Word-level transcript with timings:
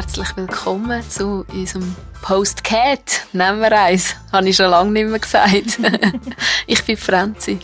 Herzlich 0.00 0.36
willkommen 0.36 1.02
zu 1.10 1.44
unserem 1.52 1.96
Postcat. 2.22 3.26
Nehmen 3.32 3.60
wir 3.60 3.72
eins. 3.72 4.14
Habe 4.30 4.48
ich 4.48 4.54
schon 4.54 4.70
lange 4.70 4.92
nicht 4.92 5.08
mehr 5.08 5.18
gesagt. 5.18 5.80
ich 6.68 6.84
bin 6.84 6.96
Franzi. 6.96 7.58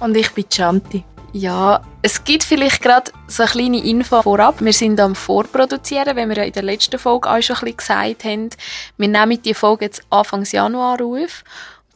Und 0.00 0.16
ich 0.16 0.30
bin 0.30 0.46
Chanti. 0.48 1.04
Ja, 1.34 1.82
es 2.00 2.24
gibt 2.24 2.42
vielleicht 2.42 2.80
gerade 2.80 3.12
so 3.26 3.42
eine 3.42 3.52
kleine 3.52 3.84
Info 3.84 4.22
vorab. 4.22 4.62
Wir 4.62 4.72
sind 4.72 4.98
am 4.98 5.14
Vorproduzieren, 5.14 6.16
wie 6.16 6.26
wir 6.26 6.36
ja 6.38 6.44
in 6.44 6.54
der 6.54 6.62
letzten 6.62 6.98
Folge 6.98 7.28
auch 7.28 7.42
schon 7.42 7.56
ein 7.56 7.60
bisschen 7.60 7.76
gesagt 7.76 8.24
haben. 8.24 8.48
Wir 8.96 9.08
nehmen 9.08 9.42
die 9.42 9.52
Folge 9.52 9.84
jetzt 9.84 10.06
Anfang 10.08 10.42
Januar 10.44 11.02
auf. 11.02 11.44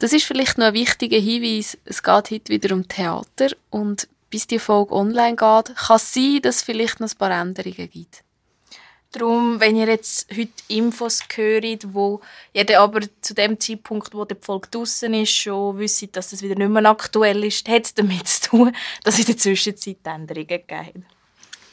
Das 0.00 0.12
ist 0.12 0.27
vielleicht 0.27 0.59
noch 0.59 0.66
ein 0.66 0.75
wichtiger 0.75 1.19
Hinweis. 1.19 1.78
Es 1.86 2.02
geht 2.02 2.30
heute 2.30 2.48
wieder 2.50 2.75
um 2.75 2.86
Theater 2.86 3.56
und 3.70 4.06
bis 4.28 4.47
die 4.47 4.59
Folge 4.59 4.92
online 4.95 5.36
geht, 5.36 5.75
kann 5.77 5.97
es 5.97 6.12
sein, 6.12 6.41
dass 6.42 6.56
es 6.56 6.62
vielleicht 6.62 7.00
noch 7.00 7.09
ein 7.09 7.16
paar 7.16 7.30
Änderungen 7.30 7.89
gibt. 7.89 8.23
Darum, 9.12 9.59
wenn 9.59 9.77
ihr 9.77 9.87
jetzt 9.87 10.30
heute 10.30 10.53
Infos 10.69 11.23
hört, 11.35 11.95
wo 11.95 12.21
ihr 12.53 12.79
aber 12.79 13.01
zu 13.23 13.33
dem 13.34 13.59
Zeitpunkt, 13.59 14.12
wo 14.12 14.27
die 14.27 14.37
Folge 14.39 14.69
draußen 14.71 15.12
ist, 15.15 15.33
schon 15.33 15.79
wisst, 15.79 16.15
dass 16.15 16.33
es 16.33 16.43
wieder 16.43 16.57
nicht 16.57 16.69
mehr 16.69 16.84
aktuell 16.84 17.43
ist, 17.45 17.67
hat 17.69 17.87
es 17.87 17.95
damit 17.95 18.29
zu 18.29 18.51
tun, 18.51 18.77
dass 19.05 19.15
es 19.15 19.21
in 19.21 19.27
der 19.27 19.37
Zwischenzeit 19.39 19.97
Änderungen 20.05 20.47
gegeben 20.47 20.69
hat. 20.71 21.19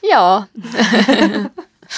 Ja. 0.02 0.48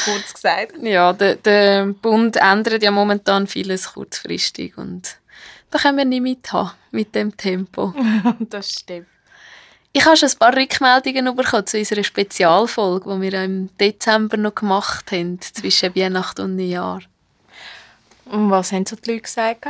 Kurz 0.05 0.33
gesagt. 0.33 0.73
Ja, 0.81 1.13
der, 1.13 1.35
der 1.35 1.85
Bund 1.85 2.35
ändert 2.37 2.81
ja 2.81 2.91
momentan 2.91 3.47
vieles 3.47 3.93
kurzfristig 3.93 4.77
und 4.77 5.17
da 5.69 5.79
können 5.79 5.97
wir 5.97 6.05
nicht 6.05 6.21
mithaben 6.21 6.71
mit 6.91 7.13
dem 7.13 7.35
Tempo. 7.37 7.93
das 8.39 8.71
stimmt. 8.71 9.07
Ich 9.97 10.05
habe 10.05 10.15
schon 10.15 10.29
ein 10.29 10.37
paar 10.37 10.55
Rückmeldungen 10.55 11.35
bekommen 11.35 11.65
zu 11.65 11.79
unserer 11.79 12.03
Spezialfolge, 12.03 13.15
die 13.15 13.19
wir 13.19 13.43
im 13.43 13.75
Dezember 13.79 14.37
noch 14.37 14.53
gemacht 14.53 15.11
haben, 15.11 15.41
zwischen 15.41 15.95
Weihnachten 15.95 16.41
und 16.41 16.55
Neujahr. 16.55 17.01
Und 18.25 18.51
was 18.51 18.71
haben 18.71 18.85
so 18.85 18.95
die 18.95 19.09
Leute 19.09 19.23
gesagt? 19.23 19.65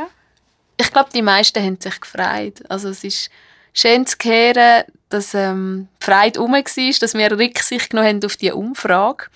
Ich 0.76 0.92
glaube, 0.92 1.08
die 1.14 1.22
meisten 1.22 1.64
haben 1.64 1.80
sich 1.80 1.98
gefreut. 1.98 2.60
Also 2.68 2.90
es 2.90 3.04
ist 3.04 3.30
schön 3.72 4.04
zu 4.04 4.18
hören, 4.22 4.84
dass 5.08 5.32
ähm, 5.32 5.88
die 6.02 6.04
Freude 6.04 6.40
herum 6.40 6.52
war, 6.52 6.98
dass 7.00 7.14
wir 7.14 7.30
Rücksicht 7.32 7.88
genommen 7.88 8.08
haben 8.08 8.24
auf 8.26 8.36
diese 8.36 8.54
Umfrage. 8.54 9.28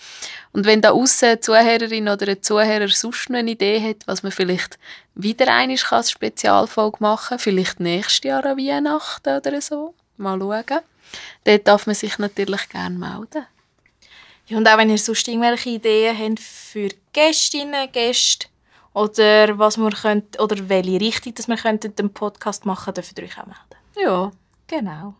Und 0.52 0.66
wenn 0.66 0.82
da 0.82 0.90
außen 0.90 1.26
eine 1.26 1.40
Zuhörerin 1.40 2.10
oder 2.10 2.28
ein 2.28 2.42
Zuhörer 2.42 2.88
sonst 2.88 3.30
noch 3.30 3.38
eine 3.38 3.52
Idee 3.52 3.80
hat, 3.80 4.06
was 4.06 4.22
man 4.22 4.30
vielleicht 4.30 4.78
wieder 5.14 5.48
einmal 5.48 5.78
als 5.88 6.10
Spezialfolge 6.10 6.98
machen 7.00 7.28
kann, 7.30 7.38
vielleicht 7.38 7.80
nächstes 7.80 8.24
Jahr 8.24 8.44
an 8.44 8.58
Weihnachten 8.58 9.38
oder 9.38 9.58
so, 9.62 9.94
mal 10.16 10.38
schauen. 10.38 10.80
Dort 11.44 11.68
darf 11.68 11.86
man 11.86 11.94
sich 11.94 12.18
natürlich 12.18 12.68
gerne 12.68 12.98
melden. 12.98 13.46
Ja, 14.46 14.56
und 14.56 14.68
auch 14.68 14.78
wenn 14.78 14.90
ihr 14.90 14.98
sonst 14.98 15.28
irgendwelche 15.28 15.70
Ideen 15.70 16.18
habt 16.18 16.40
für 16.40 16.88
Gästinnen, 17.12 17.90
Gäste 17.92 18.48
oder 18.92 19.58
was 19.58 19.78
wir 19.78 19.90
könnt, 19.90 20.38
oder 20.40 20.68
welche 20.68 21.00
Richtung 21.00 21.34
dass 21.34 21.48
wir 21.48 21.56
könnten 21.56 21.94
den 21.94 22.12
Podcast 22.12 22.66
machen, 22.66 22.94
dürft 22.94 23.18
ihr 23.18 23.24
euch 23.24 23.38
auch 23.38 23.46
melden. 23.46 23.76
Ja. 23.96 24.32
Genau. 24.66 25.14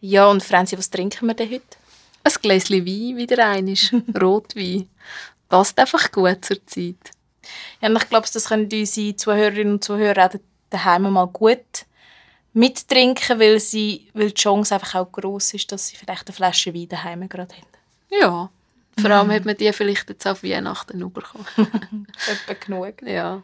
Ja, 0.00 0.26
und 0.28 0.42
Franzi, 0.42 0.78
was 0.78 0.88
trinken 0.88 1.26
wir 1.26 1.34
denn 1.34 1.50
heute? 1.50 1.76
Ein 2.24 2.32
Gläschen 2.40 2.86
Wein, 2.86 3.16
wieder 3.16 3.46
einisch. 3.46 3.94
Rotwein. 4.20 4.88
Passt 5.48 5.78
einfach 5.78 6.10
gut 6.10 6.44
zur 6.44 6.66
Zeit. 6.66 7.12
Ja, 7.80 7.88
und 7.88 7.96
ich 7.96 8.08
glaube, 8.08 8.26
das 8.32 8.48
können 8.48 8.68
unsere 8.72 9.16
Zuhörerinnen 9.16 9.74
und 9.74 9.84
Zuhörer 9.84 10.26
auch 10.26 10.38
daheim 10.70 11.12
mal 11.12 11.26
gut 11.26 11.84
mittrinken, 12.52 13.38
weil, 13.38 13.60
sie, 13.60 14.08
weil 14.14 14.28
die 14.28 14.34
Chance 14.34 14.74
einfach 14.74 14.96
auch 14.96 15.12
gross 15.12 15.54
ist, 15.54 15.70
dass 15.72 15.88
sie 15.88 15.96
vielleicht 15.96 16.26
eine 16.26 16.34
Flasche 16.34 16.74
Wein 16.74 16.88
daheim 16.88 17.28
gerade 17.28 17.54
haben. 17.54 17.66
Ja, 18.10 18.50
vor 19.00 19.10
allem 19.10 19.30
hat 19.30 19.44
man 19.44 19.56
die 19.56 19.72
vielleicht 19.72 20.08
jetzt 20.08 20.26
auf 20.26 20.42
Weihnachten 20.42 20.98
bekommen. 21.12 21.46
Etwa 22.28 22.54
genug. 22.54 23.02
Ja. 23.02 23.42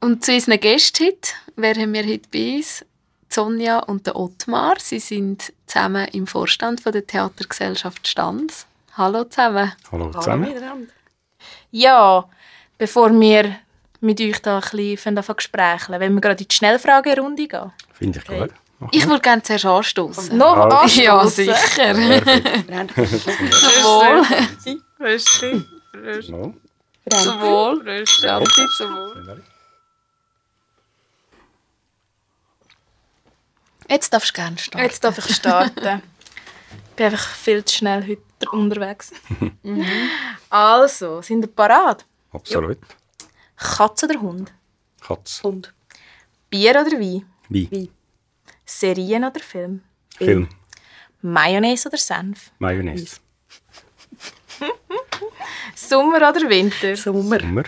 Und 0.00 0.24
zu 0.24 0.32
unseren 0.32 0.60
Gästen 0.60 1.06
heute, 1.06 1.30
wer 1.56 1.74
haben 1.74 1.92
wir 1.92 2.04
heute 2.04 2.28
bei 2.32 2.56
uns? 2.56 2.84
Sonja 3.30 3.80
und 3.80 4.06
der 4.06 4.16
Ottmar. 4.16 4.76
Sie 4.78 5.00
sind 5.00 5.52
zusammen 5.66 6.08
im 6.08 6.26
Vorstand 6.26 6.80
von 6.80 6.92
der 6.92 7.06
Theatergesellschaft 7.06 8.08
Stanz. 8.08 8.66
Hallo 8.96 9.24
zusammen. 9.24 9.72
Hallo 9.92 10.10
zusammen. 10.10 10.90
Ja, 11.70 12.28
bevor 12.78 13.10
wir 13.20 13.56
mit 14.00 14.20
euch 14.20 14.40
da 14.42 14.58
ein 14.58 14.60
bisschen 14.96 15.36
Gespräche 15.36 16.00
wenn 16.00 16.14
wir 16.14 16.20
gerade 16.20 16.42
in 16.42 16.48
die 16.48 16.54
Schnellfragerunde 16.54 17.48
gehen. 17.48 17.72
Finde 17.92 18.18
ich 18.18 18.24
gut. 18.26 18.50
Okay. 18.80 18.96
Ich 18.96 19.08
würde 19.08 19.20
gerne 19.20 19.42
zuerst 19.42 19.64
anstoßen. 19.66 20.38
Noch 20.38 20.56
anstoßen? 20.56 21.02
Ja, 21.02 21.26
sicher. 21.26 21.94
Zum 21.94 22.02
Wohl. 23.82 24.22
Rösti. 25.00 25.64
Zum 27.10 27.40
Wohl. 27.40 27.82
Rösti. 27.82 28.28
Zum 28.76 28.94
Wohl. 28.94 29.42
Jetzt 33.88 34.12
darfst 34.12 34.30
du 34.30 34.34
gerne 34.34 34.58
starten. 34.58 34.84
Jetzt 34.86 35.02
darf 35.02 35.18
ich 35.18 35.34
starten. 35.34 35.78
ich 35.78 36.94
bin 36.96 37.06
einfach 37.06 37.26
viel 37.34 37.64
zu 37.64 37.76
schnell 37.78 38.06
heute 38.06 38.50
unterwegs. 38.50 39.12
mhm. 39.62 39.84
Also, 40.50 41.22
sind 41.22 41.42
ihr 41.42 41.48
parat? 41.48 42.04
Absolut. 42.32 42.78
Katze 43.58 44.06
oder 44.06 44.20
Hund? 44.20 44.52
Katze. 45.00 45.42
Hund. 45.42 45.74
Bier 46.50 46.70
oder 46.70 46.92
Wein? 46.92 47.24
Wein. 47.48 47.68
Wein. 47.70 47.88
Serien 48.64 49.24
oder 49.24 49.40
Film? 49.40 49.82
Film. 50.16 50.48
Mayonnaise 51.22 51.88
oder 51.88 51.98
Senf? 51.98 52.52
Mayonnaise. 52.58 53.16
Sommer 55.74 56.16
oder 56.28 56.48
Winter? 56.48 56.96
Sommer. 56.96 57.40
Sommer. 57.40 57.64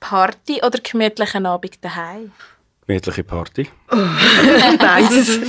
Party 0.00 0.60
oder 0.62 0.78
gemütlichen 0.80 1.46
Abend 1.46 1.82
daheim? 1.82 2.32
Gemütliche 2.86 3.24
Party. 3.24 3.68
Beides. 3.88 5.40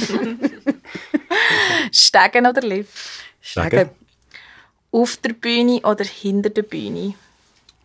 Stegen 1.91 2.45
oder 2.47 2.61
Lift? 2.61 2.93
Stegen. 3.41 3.89
Auf 4.91 5.17
der 5.17 5.33
Bühne 5.33 5.81
oder 5.81 6.05
hinter 6.05 6.49
der 6.49 6.61
Bühne? 6.61 7.15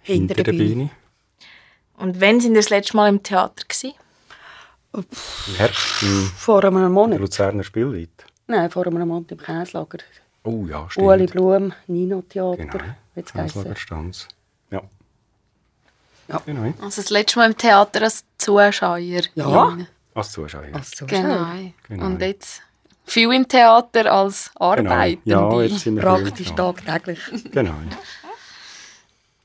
Hinter, 0.02 0.34
hinter 0.34 0.34
der 0.34 0.52
Bühne. 0.52 0.64
Bühne. 0.64 0.91
Und 2.00 2.21
wann 2.21 2.41
sind 2.41 2.55
Sie 2.55 2.61
das 2.61 2.71
letzte 2.71 2.97
Mal 2.97 3.09
im 3.11 3.22
Theater? 3.22 3.62
Gewesen? 3.69 3.93
Im 4.94 5.05
Herbst? 5.56 6.03
Im 6.03 6.33
vor 6.34 6.65
einem 6.65 6.93
Monat. 6.93 7.21
Luzerner 7.21 7.62
Spielweit? 7.62 8.09
Nein, 8.47 8.71
vor 8.71 8.87
einem 8.87 9.06
Monat 9.06 9.31
im 9.31 9.38
Käslager. 9.38 9.99
Oh 10.43 10.66
ja, 10.66 10.89
stimmt. 10.89 11.06
Ueli 11.06 11.27
Blum, 11.27 11.72
Nino 11.87 12.22
Theater. 12.22 12.65
Genau, 12.65 12.84
Käslager 13.15 13.77
Stanz. 13.77 14.27
Ja. 14.71 14.83
Ja. 16.28 16.43
Genau. 16.47 16.72
Also 16.81 17.03
das 17.03 17.10
letzte 17.10 17.39
Mal 17.39 17.50
im 17.50 17.56
Theater 17.56 18.03
als 18.03 18.25
Zuschauer. 18.39 18.99
Ja. 18.99 19.77
Als 20.15 20.33
Zuschauer. 20.33 20.65
Als 20.72 20.91
Zuschauer. 20.93 21.21
Genau. 21.21 21.72
genau. 21.87 22.06
Und 22.06 22.22
jetzt 22.22 22.62
viel 23.05 23.31
im 23.33 23.47
Theater 23.47 24.10
als 24.10 24.50
Arbeitende. 24.55 25.19
Genau. 25.25 25.60
Ja, 25.60 25.66
jetzt 25.66 25.81
sind 25.81 25.97
wir 25.97 26.03
Praktisch 26.03 26.50
tagtäglich. 26.53 27.21
Genau. 27.53 27.75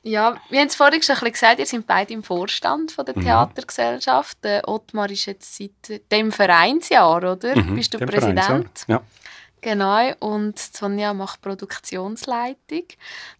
Ja, 0.06 0.40
wir 0.50 0.60
haben 0.60 0.68
es 0.68 0.76
vorhin 0.76 1.02
schon 1.02 1.16
ein 1.16 1.18
bisschen 1.18 1.32
gesagt, 1.32 1.58
ihr 1.58 1.66
seid 1.66 1.86
beide 1.86 2.14
im 2.14 2.22
Vorstand 2.22 2.92
von 2.92 3.04
der 3.04 3.18
mhm. 3.18 3.22
Theatergesellschaft. 3.22 4.38
Der 4.44 4.68
Ottmar 4.68 5.10
ist 5.10 5.26
jetzt 5.26 5.56
seit 5.56 6.00
dem 6.12 6.30
Vereinsjahr, 6.30 7.32
oder? 7.32 7.56
Mhm, 7.56 7.74
Bist 7.74 7.92
du 7.92 7.98
Präsident? 7.98 8.84
Ja. 8.86 9.02
Genau, 9.60 10.12
und 10.20 10.60
Sonja 10.60 11.12
macht 11.12 11.42
Produktionsleitung. 11.42 12.84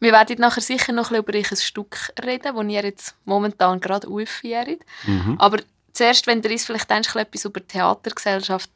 Wir 0.00 0.10
werden 0.10 0.40
nachher 0.40 0.60
sicher 0.60 0.92
noch 0.92 1.12
ein 1.12 1.22
bisschen 1.22 1.44
über 1.44 1.50
ein 1.52 1.56
Stück 1.56 2.12
reden, 2.24 2.56
das 2.56 2.66
ihr 2.66 2.82
jetzt 2.82 3.14
momentan 3.24 3.78
gerade 3.78 4.08
aufführt. 4.08 4.80
Mhm. 5.06 5.36
Aber 5.38 5.58
zuerst, 5.92 6.26
wenn 6.26 6.42
ihr 6.42 6.50
uns 6.50 6.64
vielleicht 6.64 6.90
etwas 6.90 7.44
über 7.44 7.60
die 7.60 7.68
Theatergesellschaft 7.68 8.70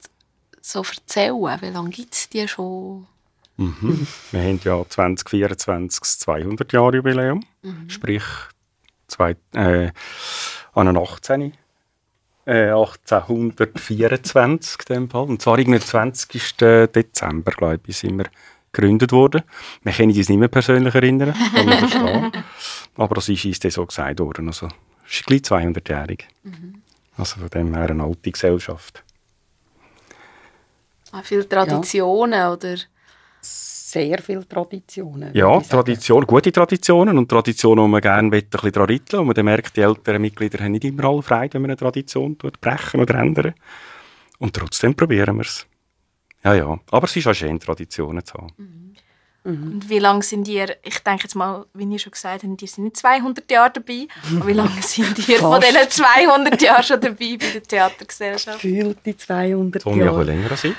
so 0.61 0.83
erzählen, 0.83 1.61
wie 1.61 1.71
lange 1.71 1.91
gibt 1.91 2.15
es 2.15 2.29
die 2.29 2.47
schon? 2.47 3.09
Mhm. 3.61 4.07
Wir 4.31 4.41
haben 4.41 4.61
ja 4.65 4.83
2024 4.89 6.01
das 6.01 6.19
200 6.21 6.73
Jahre 6.73 6.97
Jubiläum, 6.97 7.45
mhm. 7.61 7.91
sprich 7.91 8.23
zwei, 9.07 9.37
äh, 9.53 9.91
an 10.73 10.97
18. 10.97 11.53
Äh, 12.47 12.71
1824 12.71 14.79
in 14.89 14.95
dem 14.95 15.11
Fall. 15.11 15.25
Und 15.25 15.43
zwar 15.43 15.59
am 15.59 15.79
20. 15.79 16.57
Dezember, 16.57 17.53
glaube 17.53 17.83
ich, 17.87 17.99
sind 17.99 18.17
wir 18.17 18.31
gegründet 18.73 19.13
worden. 19.13 19.43
Wir 19.83 19.93
können 19.93 20.17
uns 20.17 20.31
nicht 20.31 20.39
mehr 20.39 20.49
persönlich 20.49 20.95
erinnern, 20.95 21.35
kann 21.55 21.67
man 21.67 21.79
verstehen. 21.81 22.33
Aber 22.97 23.15
das 23.15 23.29
ist 23.29 23.45
uns 23.45 23.61
so 23.75 23.85
gesagt 23.85 24.21
worden. 24.21 24.47
Also, 24.47 24.69
es 25.07 25.17
ist 25.17 25.27
gleich 25.27 25.43
200-jährig. 25.43 26.27
Mhm. 26.45 26.81
Also 27.19 27.41
von 27.41 27.51
dem 27.51 27.75
her 27.75 27.91
eine 27.91 28.05
alte 28.05 28.31
Gesellschaft. 28.31 29.05
Ah, 31.13 31.21
viele 31.23 31.47
Traditionen, 31.47 32.39
ja. 32.39 32.51
oder? 32.53 32.77
Sehr 33.91 34.19
viele 34.23 34.47
Traditionen. 34.47 35.35
Ja, 35.35 35.61
Tradition, 35.61 36.27
gute 36.27 36.53
Traditionen 36.53 37.19
und 37.19 37.29
Traditionen, 37.29 37.85
die 37.85 37.91
man 37.91 38.01
gerne 38.01 38.29
ein 38.29 38.31
bisschen 38.31 38.73
daran 38.73 38.89
rütteln 38.89 39.21
Und 39.21 39.27
man 39.27 39.35
dann 39.35 39.45
merkt, 39.45 39.77
die 39.77 39.81
älteren 39.81 40.23
Mitglieder 40.23 40.63
haben 40.63 40.73
nicht 40.73 40.85
immer 40.85 41.05
alle 41.05 41.23
Freude, 41.23 41.55
wenn 41.55 41.63
man 41.63 41.71
eine 41.71 41.77
Tradition 41.77 42.37
brechen 42.37 43.01
oder 43.01 43.15
ändern. 43.17 43.55
Und 44.39 44.55
trotzdem 44.55 44.95
probieren 44.95 45.37
wir 45.37 45.45
es. 45.45 45.67
Ja, 46.45 46.55
ja. 46.55 46.79
Aber 46.91 47.05
es 47.05 47.17
ist 47.17 47.27
auch 47.27 47.35
schön, 47.35 47.59
Traditionen 47.59 48.25
zu 48.25 48.35
haben. 48.35 48.55
Mhm. 48.57 48.91
Und 49.43 49.89
wie 49.89 49.99
lange 49.99 50.23
sind 50.23 50.47
ihr, 50.49 50.77
ich 50.83 50.99
denke 50.99 51.23
jetzt 51.23 51.35
mal, 51.35 51.65
wie 51.73 51.85
ihr 51.85 51.99
schon 51.99 52.13
gesagt 52.13 52.43
habt, 52.43 52.63
ihr 52.63 52.69
sind 52.69 52.85
nicht 52.85 52.97
200 52.99 53.51
Jahre 53.51 53.73
dabei, 53.73 54.07
aber 54.37 54.47
wie 54.47 54.53
lange 54.53 54.83
sind 54.83 55.29
ihr 55.29 55.39
von 55.39 55.61
diesen 55.61 55.89
200 55.89 56.61
Jahren 56.61 56.83
schon 56.83 57.01
dabei 57.01 57.39
bei 57.39 57.51
der 57.55 57.63
Theatergesellschaft? 57.63 58.61
Gefühlt 58.61 58.99
die 59.05 59.17
200 59.17 59.83
Sonja, 59.83 59.99
ein 59.99 60.07
Jahre. 60.07 60.19
bisschen 60.19 60.37
länger 60.37 60.51
als 60.51 60.65
ich. 60.65 60.75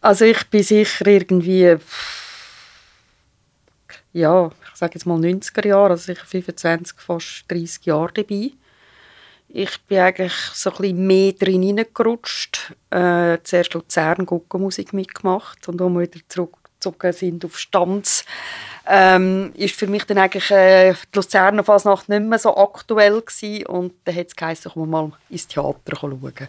Also 0.00 0.24
ich 0.24 0.44
bin 0.48 0.64
sicher 0.64 1.06
irgendwie, 1.06 1.76
ja, 4.12 4.50
ich 4.70 4.76
sage 4.76 4.94
jetzt 4.94 5.06
mal 5.06 5.18
90er 5.18 5.66
Jahre, 5.66 5.90
also 5.90 6.04
sicher 6.04 6.26
25, 6.26 6.98
fast 6.98 7.44
30 7.48 7.86
Jahre 7.86 8.12
dabei. 8.12 8.50
Ich 9.48 9.80
bin 9.82 9.98
eigentlich 9.98 10.32
so 10.32 10.70
ein 10.70 10.76
bisschen 10.76 11.06
mehr 11.06 11.32
drin 11.32 11.62
hineingerutscht. 11.62 12.74
Äh, 12.90 13.38
zuerst 13.42 13.74
Luzern 13.74 14.24
Guckenmusik 14.24 14.92
mitgemacht 14.92 15.68
und 15.68 15.78
wir 15.78 16.00
wieder 16.00 16.20
zurückgezogen 16.28 17.12
sind 17.12 17.44
auf 17.44 17.58
Stanz, 17.58 18.24
ähm, 18.86 19.52
ist 19.54 19.76
für 19.76 19.86
mich 19.86 20.04
dann 20.04 20.18
eigentlich 20.18 20.50
äh, 20.50 20.92
die 20.92 21.16
Luzerner 21.16 21.64
Fasnacht 21.64 22.08
nicht 22.08 22.22
mehr 22.22 22.38
so 22.38 22.56
aktuell 22.56 23.20
gewesen 23.20 23.66
und 23.66 23.92
dann 24.04 24.16
hat 24.16 24.28
es 24.28 24.36
geheißen, 24.36 24.72
komm 24.72 24.90
mal 24.90 25.12
ins 25.28 25.46
Theater 25.46 25.96
schauen. 25.96 26.48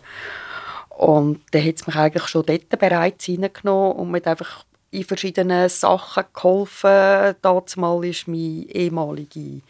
Und 0.89 1.42
dann 1.51 1.65
hat 1.65 1.75
es 1.75 1.88
mich 1.88 1.95
eigentlich 1.95 2.27
schon 2.27 2.45
dort 2.45 2.69
bereits 2.69 3.27
reingenommen 3.27 3.94
und 3.94 4.12
mir 4.12 4.18
hat 4.18 4.27
einfach 4.27 4.65
in 4.94 5.04
verschiedenen 5.04 5.69
Sachen 5.69 6.24
geholfen. 6.34 7.36
Dazu 7.42 7.80
mal 7.80 8.01
war 8.01 8.13
mein 8.28 8.66
ehemaliger 8.69 9.62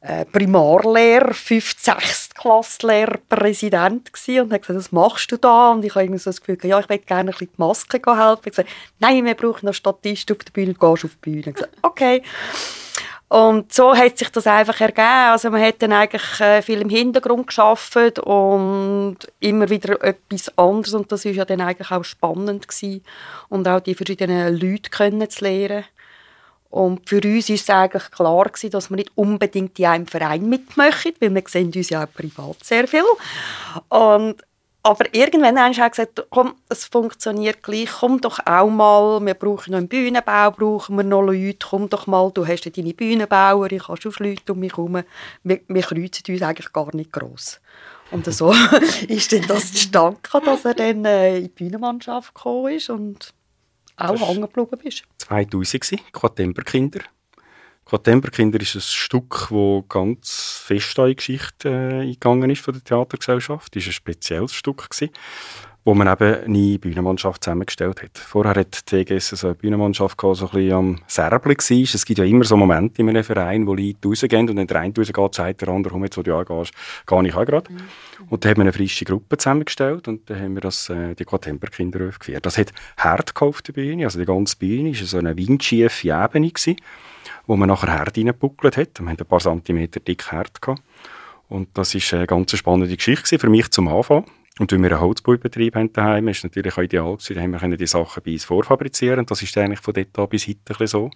äh, 0.00 0.24
Primarlehrer, 0.24 1.34
5. 1.34 1.74
6. 1.78 2.30
Klasslehrer, 2.34 3.18
Präsident 3.28 4.12
gsi 4.12 4.40
und 4.40 4.52
hat 4.52 4.62
gesagt, 4.62 4.78
was 4.78 4.92
machst 4.92 5.32
du 5.32 5.36
da? 5.36 5.72
Und 5.72 5.84
ich 5.84 5.94
habe 5.94 6.18
so 6.18 6.30
das 6.30 6.40
Gefühl, 6.40 6.58
ja, 6.62 6.78
ich 6.78 6.88
möchte 6.88 7.06
gerne 7.06 7.30
ein 7.30 7.32
bisschen 7.32 7.48
die 7.48 7.60
Maske 7.60 7.96
helfen. 7.96 8.06
Ich 8.06 8.16
habe 8.16 8.50
gesagt, 8.50 8.68
nein, 8.98 9.24
wir 9.24 9.34
brauchen 9.34 9.66
noch 9.66 9.74
Statist 9.74 10.30
auf 10.30 10.38
der 10.38 10.52
Bühne, 10.52 10.74
gehst 10.74 11.04
auf 11.04 11.10
die 11.10 11.16
Bühne. 11.20 11.40
Ich 11.40 11.46
habe 11.46 11.54
gesagt, 11.54 11.78
okay. 11.82 12.22
Und 13.28 13.72
so 13.72 13.94
hat 13.96 14.18
sich 14.18 14.28
das 14.30 14.46
einfach 14.46 14.80
ergeben. 14.80 15.30
Also 15.32 15.50
man 15.50 15.60
hat 15.60 15.82
dann 15.82 15.92
eigentlich 15.92 16.40
äh, 16.40 16.62
viel 16.62 16.80
im 16.80 16.88
Hintergrund 16.88 17.48
geschafft 17.48 18.20
und 18.20 19.16
immer 19.40 19.68
wieder 19.68 20.00
etwas 20.02 20.56
anderes 20.56 20.94
und 20.94 21.10
das 21.10 21.24
ist 21.24 21.36
ja 21.36 21.44
dann 21.44 21.60
eigentlich 21.60 21.90
auch 21.90 22.04
spannend 22.04 22.68
gewesen. 22.68 23.02
und 23.48 23.66
auch 23.66 23.80
die 23.80 23.96
verschiedenen 23.96 24.56
Leute 24.56 24.90
kennenzulernen. 24.90 25.84
Und 26.70 27.08
für 27.08 27.22
uns 27.22 27.48
ist 27.48 27.62
es 27.62 27.70
eigentlich 27.70 28.10
klar 28.10 28.44
gewesen, 28.44 28.70
dass 28.70 28.90
wir 28.90 28.96
nicht 28.96 29.12
unbedingt 29.14 29.78
in 29.78 29.86
einem 29.86 30.06
Verein 30.06 30.48
mitmachen, 30.48 31.12
weil 31.20 31.34
wir 31.34 31.42
sehen 31.46 31.72
uns 31.74 31.90
ja 31.90 32.04
auch 32.04 32.12
privat 32.12 32.62
sehr 32.62 32.86
viel. 32.86 33.04
Und 33.88 34.42
aber 34.86 35.12
irgendwann 35.12 35.58
haben 35.58 35.74
sie 35.74 35.88
gesagt, 35.88 36.26
komm, 36.30 36.54
es 36.68 36.84
funktioniert 36.84 37.62
gleich, 37.62 37.90
komm 37.98 38.20
doch 38.20 38.38
auch 38.46 38.70
mal, 38.70 39.20
wir 39.24 39.34
brauchen 39.34 39.72
noch 39.72 39.78
einen 39.78 39.88
Bühnenbau, 39.88 40.52
brauchen 40.52 40.96
wir 40.96 41.02
noch 41.02 41.22
Leute, 41.22 41.66
komm 41.68 41.88
doch 41.88 42.06
mal, 42.06 42.30
du 42.32 42.46
hast 42.46 42.66
ja 42.66 42.70
deine 42.70 42.94
Bühnenbauer, 42.94 43.72
ich 43.72 43.88
habe 43.88 44.00
schon 44.00 44.12
Leute 44.18 44.52
um 44.52 44.60
mich 44.60 44.72
herum, 44.72 45.02
wir, 45.42 45.60
wir 45.66 45.82
kreuzen 45.82 46.22
uns 46.28 46.42
eigentlich 46.42 46.72
gar 46.72 46.94
nicht 46.94 47.12
gross. 47.12 47.60
Und 48.12 48.32
so 48.32 48.52
ist 49.08 49.32
dann 49.32 49.46
das 49.48 49.72
zustande 49.72 50.18
dass 50.44 50.64
er 50.64 50.74
dann 50.74 51.04
äh, 51.04 51.38
in 51.38 51.42
die 51.44 51.48
Bühnenmannschaft 51.48 52.32
gekommen 52.34 52.72
ist 52.72 52.88
und 52.88 53.34
auch 53.96 54.28
hängen 54.28 54.42
geblieben 54.42 54.80
ist. 54.84 55.02
2000 55.18 55.80
gsi, 55.80 56.00
Quatemperkinder. 57.88 58.58
Quatemperkinder 58.58 58.60
ist 58.60 58.74
ein 58.74 58.80
Stück, 58.80 59.46
wo 59.50 59.82
ganz 59.82 60.60
fest 60.64 60.98
in 60.98 61.06
die 61.06 61.16
Geschichte 61.16 61.68
äh, 61.68 62.00
eingegangen 62.00 62.50
ist 62.50 62.62
von 62.62 62.74
der 62.74 62.82
Theatergesellschaft. 62.82 63.76
Das 63.76 63.84
war 63.84 63.88
ein 63.88 63.92
spezielles 63.92 64.52
Stück, 64.54 64.90
gsi, 64.90 65.12
wo 65.84 65.94
man 65.94 66.08
eben 66.08 66.34
eine 66.46 66.78
Bühnenmannschaft 66.80 67.44
zusammengestellt 67.44 68.02
hat. 68.02 68.18
Vorher 68.18 68.56
hat 68.56 68.90
die 68.90 69.04
TGS 69.04 69.28
so 69.28 69.46
eine 69.46 69.54
Bühnenmannschaft 69.54 70.18
gehabt, 70.18 70.38
so 70.38 70.46
ein 70.46 70.50
bisschen 70.50 70.72
am 70.72 70.98
Serbeln 71.06 71.56
war. 71.56 71.94
Es 71.94 72.04
gibt 72.04 72.18
ja 72.18 72.24
immer 72.24 72.42
so 72.42 72.56
Momente 72.56 73.02
in 73.02 73.08
einem 73.08 73.22
Verein, 73.22 73.68
wo 73.68 73.74
Leute 73.74 74.08
rausgehen 74.08 74.50
und 74.50 74.56
wenn 74.56 74.66
der 74.66 74.80
eine 74.80 74.92
rausgeht, 74.92 75.34
sagt 75.36 75.60
der 75.60 75.68
andere, 75.68 75.92
komm 75.92 76.02
jetzt, 76.02 76.18
wo 76.18 76.22
du 76.22 76.34
angehst, 76.34 76.72
gehe 77.06 77.28
ich 77.28 77.34
auch 77.36 77.46
gerade. 77.46 77.70
Und 78.28 78.44
dann 78.44 78.50
haben 78.50 78.56
wir 78.58 78.62
eine 78.62 78.72
frische 78.72 79.04
Gruppe 79.04 79.38
zusammengestellt 79.38 80.08
und 80.08 80.28
dann 80.28 80.40
haben 80.40 80.54
wir 80.54 80.62
das, 80.62 80.90
äh, 80.90 81.14
die 81.14 81.24
Quatemperkinder 81.24 82.08
aufgeführt. 82.08 82.44
Das 82.46 82.58
hat 82.58 82.72
Herd 82.96 83.28
gekauft, 83.28 83.68
die 83.68 83.72
Bühne. 83.72 84.06
Also 84.06 84.18
die 84.18 84.26
ganze 84.26 84.56
Bühne 84.56 84.90
war 84.90 85.06
so 85.06 85.18
eine 85.18 85.36
windschiefe 85.36 86.08
Ebene, 86.08 86.50
gewesen, 86.50 86.76
wo 87.46 87.56
man 87.56 87.68
nachher 87.68 87.92
Herd 87.92 88.16
reingebuckelt 88.16 88.76
hat. 88.76 89.00
Wir 89.00 89.08
hatten 89.08 89.22
ein 89.22 89.26
paar 89.26 89.40
Zentimeter 89.40 90.00
dick 90.00 90.30
Herd. 90.30 90.60
Gehabt. 90.60 90.82
Und 91.48 91.68
das 91.78 91.94
war 91.94 92.18
eine 92.18 92.26
ganz 92.26 92.56
spannende 92.56 92.96
Geschichte 92.96 93.38
für 93.38 93.48
mich 93.48 93.70
zum 93.70 93.88
Anfang. 93.88 94.24
Und 94.58 94.72
weil 94.72 94.82
wir 94.82 94.92
einen 94.92 95.00
Holzbaubetrieb 95.00 95.74
haben 95.74 95.92
daheim, 95.92 96.28
ist 96.28 96.42
natürlich 96.42 96.76
auch 96.76 96.82
ideal 96.82 97.12
gewesen. 97.12 97.34
Da 97.34 97.42
haben 97.42 97.50
wir 97.50 97.58
können 97.58 97.76
die 97.76 97.86
Sachen 97.86 98.22
bei 98.24 98.32
uns 98.32 98.44
vorfabrizieren. 98.44 99.26
Das 99.26 99.42
ist 99.42 99.56
eigentlich 99.58 99.80
von 99.80 99.94
dort 99.94 100.18
an 100.18 100.28
bis 100.28 100.48
heute 100.48 100.86
so. 100.86 101.10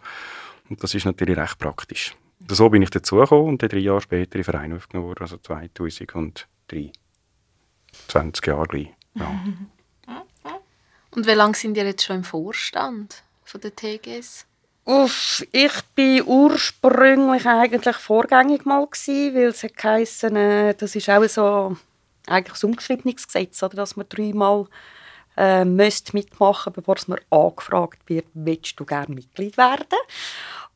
Und 0.69 0.83
das 0.83 0.95
ist 0.95 1.07
natürlich 1.07 1.37
recht 1.37 1.59
praktisch. 1.59 2.15
Und 2.41 2.55
so 2.55 2.69
bin 2.69 2.83
ich 2.83 2.91
dazugekommen 2.91 3.47
und 3.47 3.63
dann 3.63 3.71
drei 3.71 3.79
Jahre 3.79 4.01
später 4.01 4.37
in 4.37 4.43
den 4.43 4.45
Verein 4.45 4.73
aufgenommen 4.73 5.09
worden, 5.09 5.23
also 5.23 5.39
2003. 5.39 6.93
20 8.09 8.47
Jahre 8.47 8.67
gleich. 8.67 8.95
Ja. 9.15 9.45
Und 11.13 11.27
wie 11.27 11.33
lange 11.33 11.55
sind 11.55 11.77
ihr 11.77 11.85
jetzt 11.85 12.05
schon 12.05 12.17
im 12.17 12.25
Vorstand 12.25 13.25
von 13.43 13.61
der 13.61 13.75
TGS? 13.75 14.47
Uff, 14.87 15.45
ich 15.53 15.73
bin 15.95 16.23
ursprünglich 16.25 17.47
eigentlich 17.47 17.97
vorgängig 17.97 18.65
mal 18.65 18.87
gsi, 18.87 19.31
weil 19.35 19.49
es 19.49 19.63
hat 19.63 19.77
geheissen, 19.77 20.37
äh, 20.37 20.75
das 20.75 20.97
ist 20.97 21.11
auch 21.11 21.25
so 21.25 21.77
eigentlich 22.27 22.63
ein 22.63 22.71
ungeschriebenes 22.71 23.27
Gesetz, 23.27 23.63
oder, 23.63 23.77
dass 23.77 23.97
man 23.97 24.07
dreimal 24.09 24.67
äh, 25.37 25.65
müsst 25.65 26.15
mitmachen, 26.15 26.73
bevor 26.73 26.97
es 26.97 27.09
mir 27.09 27.19
angefragt 27.31 28.01
wird, 28.07 28.27
willst 28.35 28.81
du 28.81 28.85
gerne 28.85 29.15
Mitglied 29.15 29.57
werden? 29.57 29.99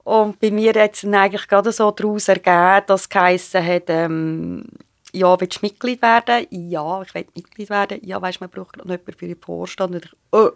Und 0.04 0.38
bei 0.38 0.50
mir 0.50 0.74
hat 0.74 0.94
es 0.94 1.04
eigentlich 1.04 1.48
gerade 1.48 1.72
so 1.72 1.90
daraus 1.90 2.28
ergeben, 2.28 2.86
dass 2.86 3.02
es 3.02 3.08
geheissen 3.08 3.66
hat, 3.66 3.84
ähm, 3.88 4.66
ja, 5.14 5.40
willst 5.40 5.62
du 5.62 5.66
Mitglied 5.66 6.02
werden? 6.02 6.46
Ja, 6.50 7.02
ich 7.02 7.14
will 7.14 7.26
Mitglied 7.34 7.70
werden. 7.70 8.00
Ja, 8.02 8.20
weißt 8.20 8.40
du, 8.40 8.44
man 8.44 8.50
braucht 8.50 8.76
noch 8.76 8.84
jemanden 8.84 9.12
für 9.12 9.26
den 9.26 9.40
Vorstand. 9.40 9.94
Und 9.94 10.05
ich, 10.05 10.12
oh. 10.32 10.50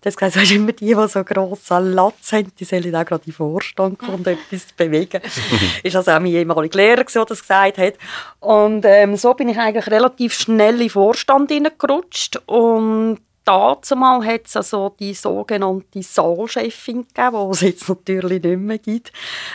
Das 0.00 0.16
heisst, 0.20 0.36
weißt, 0.36 0.52
immer 0.52 0.72
die, 0.72 0.94
die 0.94 1.08
so 1.08 1.24
grossen 1.24 1.92
Latz 1.92 2.32
haben, 2.32 2.52
die 2.58 2.64
sollen 2.64 2.94
auch 2.94 3.04
gerade 3.04 3.24
in 3.24 3.32
den 3.32 3.34
Vorstand 3.34 3.98
kommen 3.98 4.14
und 4.14 4.26
etwas 4.26 4.72
bewegen. 4.76 5.20
ist 5.82 5.96
also 5.96 6.12
auch 6.12 6.20
mein 6.20 6.32
ehemaliger 6.32 6.78
Lehrer, 6.78 7.04
der 7.04 7.24
das 7.24 7.40
gesagt 7.40 7.78
hat. 7.78 7.94
Und 8.40 8.84
ähm, 8.84 9.16
so 9.16 9.34
bin 9.34 9.48
ich 9.48 9.58
eigentlich 9.58 9.88
relativ 9.88 10.34
schnell 10.34 10.74
in 10.74 10.80
den 10.80 10.90
Vorstand 10.90 11.50
hineingerutscht. 11.50 12.40
Und 12.46 13.18
dazumal 13.48 14.22
hat 14.26 14.46
es 14.46 14.56
also 14.56 14.94
die 15.00 15.14
sogenannte 15.14 16.02
Saalchefin 16.02 17.08
gegeben, 17.08 17.46
die 17.46 17.50
es 17.52 17.60
jetzt 17.62 17.88
natürlich 17.88 18.42
nicht 18.42 18.58
mehr 18.58 18.78
gibt. 18.78 19.12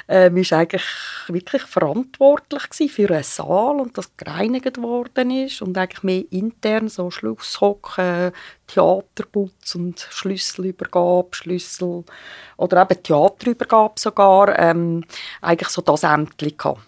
Ähm, 0.08 0.38
ist 0.38 0.52
eigentlich 0.52 0.86
wirklich 1.28 1.62
verantwortlich 1.62 2.92
für 2.92 3.10
einen 3.12 3.24
Saal 3.24 3.80
und 3.80 3.96
das 3.96 4.18
gereinigt 4.18 4.82
worden 4.82 5.30
ist 5.30 5.62
und 5.62 5.78
eigentlich 5.78 6.02
mehr 6.02 6.24
intern 6.32 6.90
so 6.90 7.12
Schlusshocken, 7.12 8.32
Theaterputz 8.66 9.76
und 9.76 10.00
Schlüsselübergabe, 10.10 11.30
Schlüssel 11.32 12.04
oder 12.58 12.82
eben 12.82 13.04
Theaterübergabe 13.04 13.94
sogar, 14.00 14.58
ähm, 14.58 15.04
eigentlich 15.40 15.70
so 15.70 15.84
das 15.84 16.02
Ämtchen 16.02 16.58
gehabt. 16.58 16.82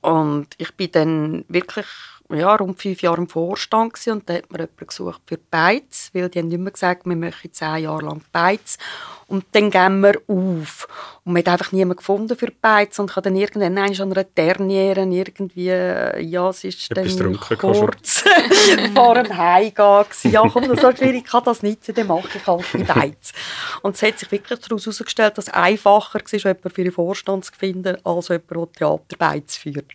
Und 0.00 0.48
ich 0.58 0.74
bin 0.74 0.90
dann 0.90 1.44
wirklich 1.48 1.86
ja, 2.30 2.54
rund 2.56 2.80
fünf 2.80 3.02
Jahre 3.02 3.18
im 3.18 3.28
Vorstand 3.28 3.94
gewesen, 3.94 4.12
und 4.12 4.28
da 4.28 4.34
hat 4.34 4.50
mir 4.50 4.58
jemand 4.58 4.88
gesucht 4.88 5.22
für 5.26 5.38
Beiz, 5.38 6.10
weil 6.12 6.28
die 6.28 6.38
haben 6.40 6.50
immer 6.50 6.70
gesagt, 6.70 7.06
wir 7.06 7.16
möchten 7.16 7.52
zehn 7.52 7.84
Jahre 7.84 8.04
lang 8.04 8.22
Beiz 8.32 8.78
und 9.26 9.44
dann 9.52 9.70
gehen 9.70 10.00
wir 10.00 10.20
auf. 10.26 10.88
Und 11.28 11.34
man 11.34 11.40
hat 11.40 11.48
einfach 11.48 11.72
niemanden 11.72 11.98
gefunden 11.98 12.38
für 12.38 12.46
die 12.46 12.56
Beiz 12.58 12.98
und 12.98 13.10
ich 13.10 13.16
habe 13.16 13.24
dann 13.28 13.36
irgendwann 13.36 13.74
nein, 13.74 14.00
an 14.00 14.12
einer 14.12 14.24
Derniere 14.24 15.02
irgendwie, 15.02 15.66
ja, 15.66 16.48
es 16.48 16.64
ist 16.64 16.90
Etwas 16.90 17.16
dann 17.18 17.34
getrunken 17.34 17.74
schon. 17.74 17.86
kurz 17.86 18.24
vor 18.94 19.14
dem 19.14 19.36
Heimgehen. 19.36 20.06
Ja, 20.32 20.48
komm, 20.48 20.62
das 20.62 20.78
ist 20.78 20.80
so 20.80 20.92
schwierig, 20.92 21.24
ich 21.26 21.30
kann 21.30 21.44
das 21.44 21.62
nicht, 21.62 21.98
dann 21.98 22.06
mache 22.06 22.30
ich 22.34 22.46
halt 22.46 22.64
die 22.72 22.82
Beiz. 22.82 23.34
Und 23.82 23.96
es 23.96 24.00
hat 24.00 24.18
sich 24.18 24.32
wirklich 24.32 24.58
daraus 24.58 24.86
herausgestellt, 24.86 25.36
dass 25.36 25.48
es 25.48 25.52
einfacher 25.52 26.18
war, 26.18 26.38
jemanden 26.38 26.70
für 26.70 26.84
den 26.84 26.92
Vorstand 26.92 27.44
zu 27.44 27.52
finden, 27.52 27.98
als 28.06 28.28
jemanden, 28.28 28.48
der 28.48 28.72
Theaterbeiz 28.72 29.56
führt. 29.56 29.92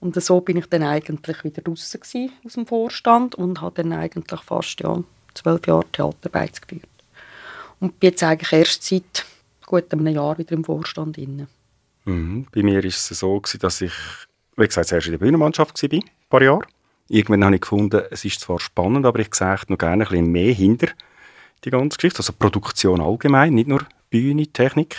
Und 0.00 0.20
so 0.20 0.40
bin 0.40 0.56
ich 0.56 0.66
dann 0.66 0.82
eigentlich 0.82 1.44
wieder 1.44 1.62
gewesen 1.62 2.32
aus 2.44 2.54
dem 2.54 2.66
Vorstand 2.66 3.36
und 3.36 3.60
habe 3.60 3.84
dann 3.84 3.92
eigentlich 3.92 4.40
fast 4.40 4.80
ja, 4.80 4.98
zwölf 5.32 5.64
Jahre 5.68 5.86
Theaterbeiz 5.92 6.60
geführt. 6.60 6.88
Und 7.78 8.00
bin 8.00 8.10
jetzt 8.10 8.24
eigentlich 8.24 8.52
erst 8.52 8.82
seit 8.82 9.29
gut 9.70 9.92
einem 9.92 10.06
Jahr 10.08 10.36
wieder 10.36 10.52
im 10.52 10.64
Vorstand 10.64 11.16
inne. 11.16 11.46
Mhm. 12.04 12.46
Bei 12.52 12.62
mir 12.62 12.78
war 12.78 12.84
es 12.84 13.06
so, 13.06 13.40
gewesen, 13.40 13.60
dass 13.60 13.80
ich, 13.80 13.92
wie 14.56 14.66
gesagt, 14.66 14.88
zuerst 14.88 15.06
in 15.06 15.12
der 15.12 15.18
Bühnenmannschaft 15.18 15.80
war, 15.80 15.92
ein 15.92 16.02
paar 16.28 16.42
Jahre. 16.42 16.62
Irgendwann 17.08 17.44
habe 17.44 17.54
ich 17.54 17.60
gefunden, 17.60 18.02
es 18.10 18.24
ist 18.24 18.40
zwar 18.40 18.58
spannend, 18.60 19.06
aber 19.06 19.20
ich 19.20 19.34
sehe 19.34 19.56
noch 19.68 19.78
gerne 19.78 20.04
ein 20.04 20.08
bisschen 20.08 20.32
mehr 20.32 20.52
hinter 20.52 20.88
die 21.64 21.70
ganze 21.70 21.98
Geschichte. 21.98 22.18
Also 22.18 22.32
Produktion 22.32 23.00
allgemein, 23.00 23.54
nicht 23.54 23.68
nur 23.68 23.86
Bühne, 24.10 24.46
Technik. 24.48 24.96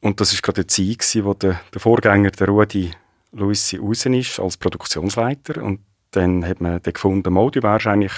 Und 0.00 0.20
das 0.20 0.32
war 0.32 0.40
gerade 0.40 0.64
die 0.64 0.66
Zeit, 0.66 0.98
gewesen, 0.98 1.24
wo 1.24 1.34
der, 1.34 1.60
der 1.72 1.80
Vorgänger, 1.80 2.30
der 2.30 2.48
Rudi 2.48 2.90
Luissi, 3.32 3.76
raus 3.76 4.06
ist 4.06 4.40
als 4.40 4.56
Produktionsleiter. 4.56 5.62
Und 5.62 5.80
dann 6.12 6.46
hat 6.46 6.60
man 6.60 6.80
dann 6.82 6.92
gefunden, 6.92 7.32
mal, 7.32 7.50
du 7.50 7.62
wärst 7.62 7.86
eigentlich 7.86 8.14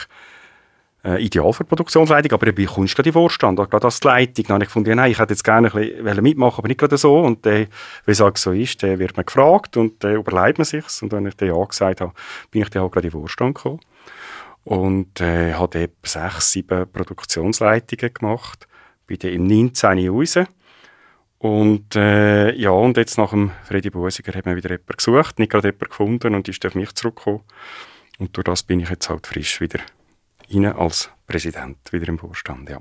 äh, 1.04 1.22
ideal 1.22 1.52
für 1.52 1.64
Produktionsleitung, 1.64 2.32
aber 2.32 2.56
wie 2.56 2.66
kommst 2.66 2.92
du 2.92 2.96
gerade 2.96 3.10
den 3.10 3.12
Vorstand, 3.12 3.56
gerade 3.58 3.84
als 3.84 4.02
Leitung. 4.02 4.44
Dann 4.46 4.54
habe 4.54 4.64
ich 4.64 4.68
gefunden, 4.68 4.96
nein, 4.96 5.12
ich 5.12 5.18
hätte 5.18 5.32
jetzt 5.32 5.44
gerne 5.44 5.72
ein 5.72 6.04
bisschen 6.04 6.22
mitmachen, 6.22 6.58
aber 6.58 6.68
nicht 6.68 6.80
gerade 6.80 6.98
so. 6.98 7.20
Und 7.20 7.46
äh, 7.46 7.68
wie 8.04 8.12
es 8.12 8.20
halt 8.20 8.38
so 8.38 8.52
ist, 8.52 8.82
dann 8.82 8.98
wird 8.98 9.16
man 9.16 9.26
gefragt 9.26 9.76
und 9.76 10.02
dann 10.02 10.16
überlegt 10.16 10.58
man 10.58 10.64
sich 10.64 10.84
Und 11.02 11.12
wenn 11.12 11.26
ich 11.26 11.36
dann 11.36 11.48
Ja 11.48 11.64
gesagt 11.64 12.00
habe, 12.00 12.12
bin 12.50 12.62
ich 12.62 12.70
dann 12.70 12.82
auch 12.82 12.90
gerade 12.90 13.06
in 13.06 13.12
den 13.12 13.20
Vorstand 13.20 13.54
gekommen. 13.56 13.80
Und 14.64 15.20
äh, 15.20 15.54
habe 15.54 15.80
etwa 15.80 15.94
sechs, 16.02 16.52
sieben 16.52 16.90
Produktionsleitungen 16.90 18.12
gemacht. 18.12 18.66
Bin 19.06 19.18
dann 19.18 19.32
im 19.32 19.46
19. 19.46 20.08
raus. 20.08 20.38
Und 21.38 21.94
äh, 21.94 22.52
ja, 22.54 22.70
und 22.70 22.96
jetzt 22.96 23.16
nach 23.16 23.30
dem 23.30 23.52
Freddy 23.64 23.90
Busiger 23.90 24.36
hat 24.36 24.44
man 24.44 24.56
wieder 24.56 24.70
jemanden 24.70 24.96
gesucht, 24.96 25.38
nicht 25.38 25.52
gerade 25.52 25.68
jemanden 25.68 25.88
gefunden 25.88 26.34
und 26.34 26.48
ist 26.48 26.66
auf 26.66 26.74
mich 26.74 26.92
zurückgekommen. 26.94 27.42
Und 28.18 28.36
durch 28.36 28.44
das 28.44 28.64
bin 28.64 28.80
ich 28.80 28.90
jetzt 28.90 29.08
halt 29.08 29.28
frisch 29.28 29.60
wieder 29.60 29.78
rein 30.50 30.66
als 30.66 31.10
Präsident, 31.26 31.78
wieder 31.92 32.08
im 32.08 32.18
Vorstand, 32.18 32.68
ja. 32.70 32.80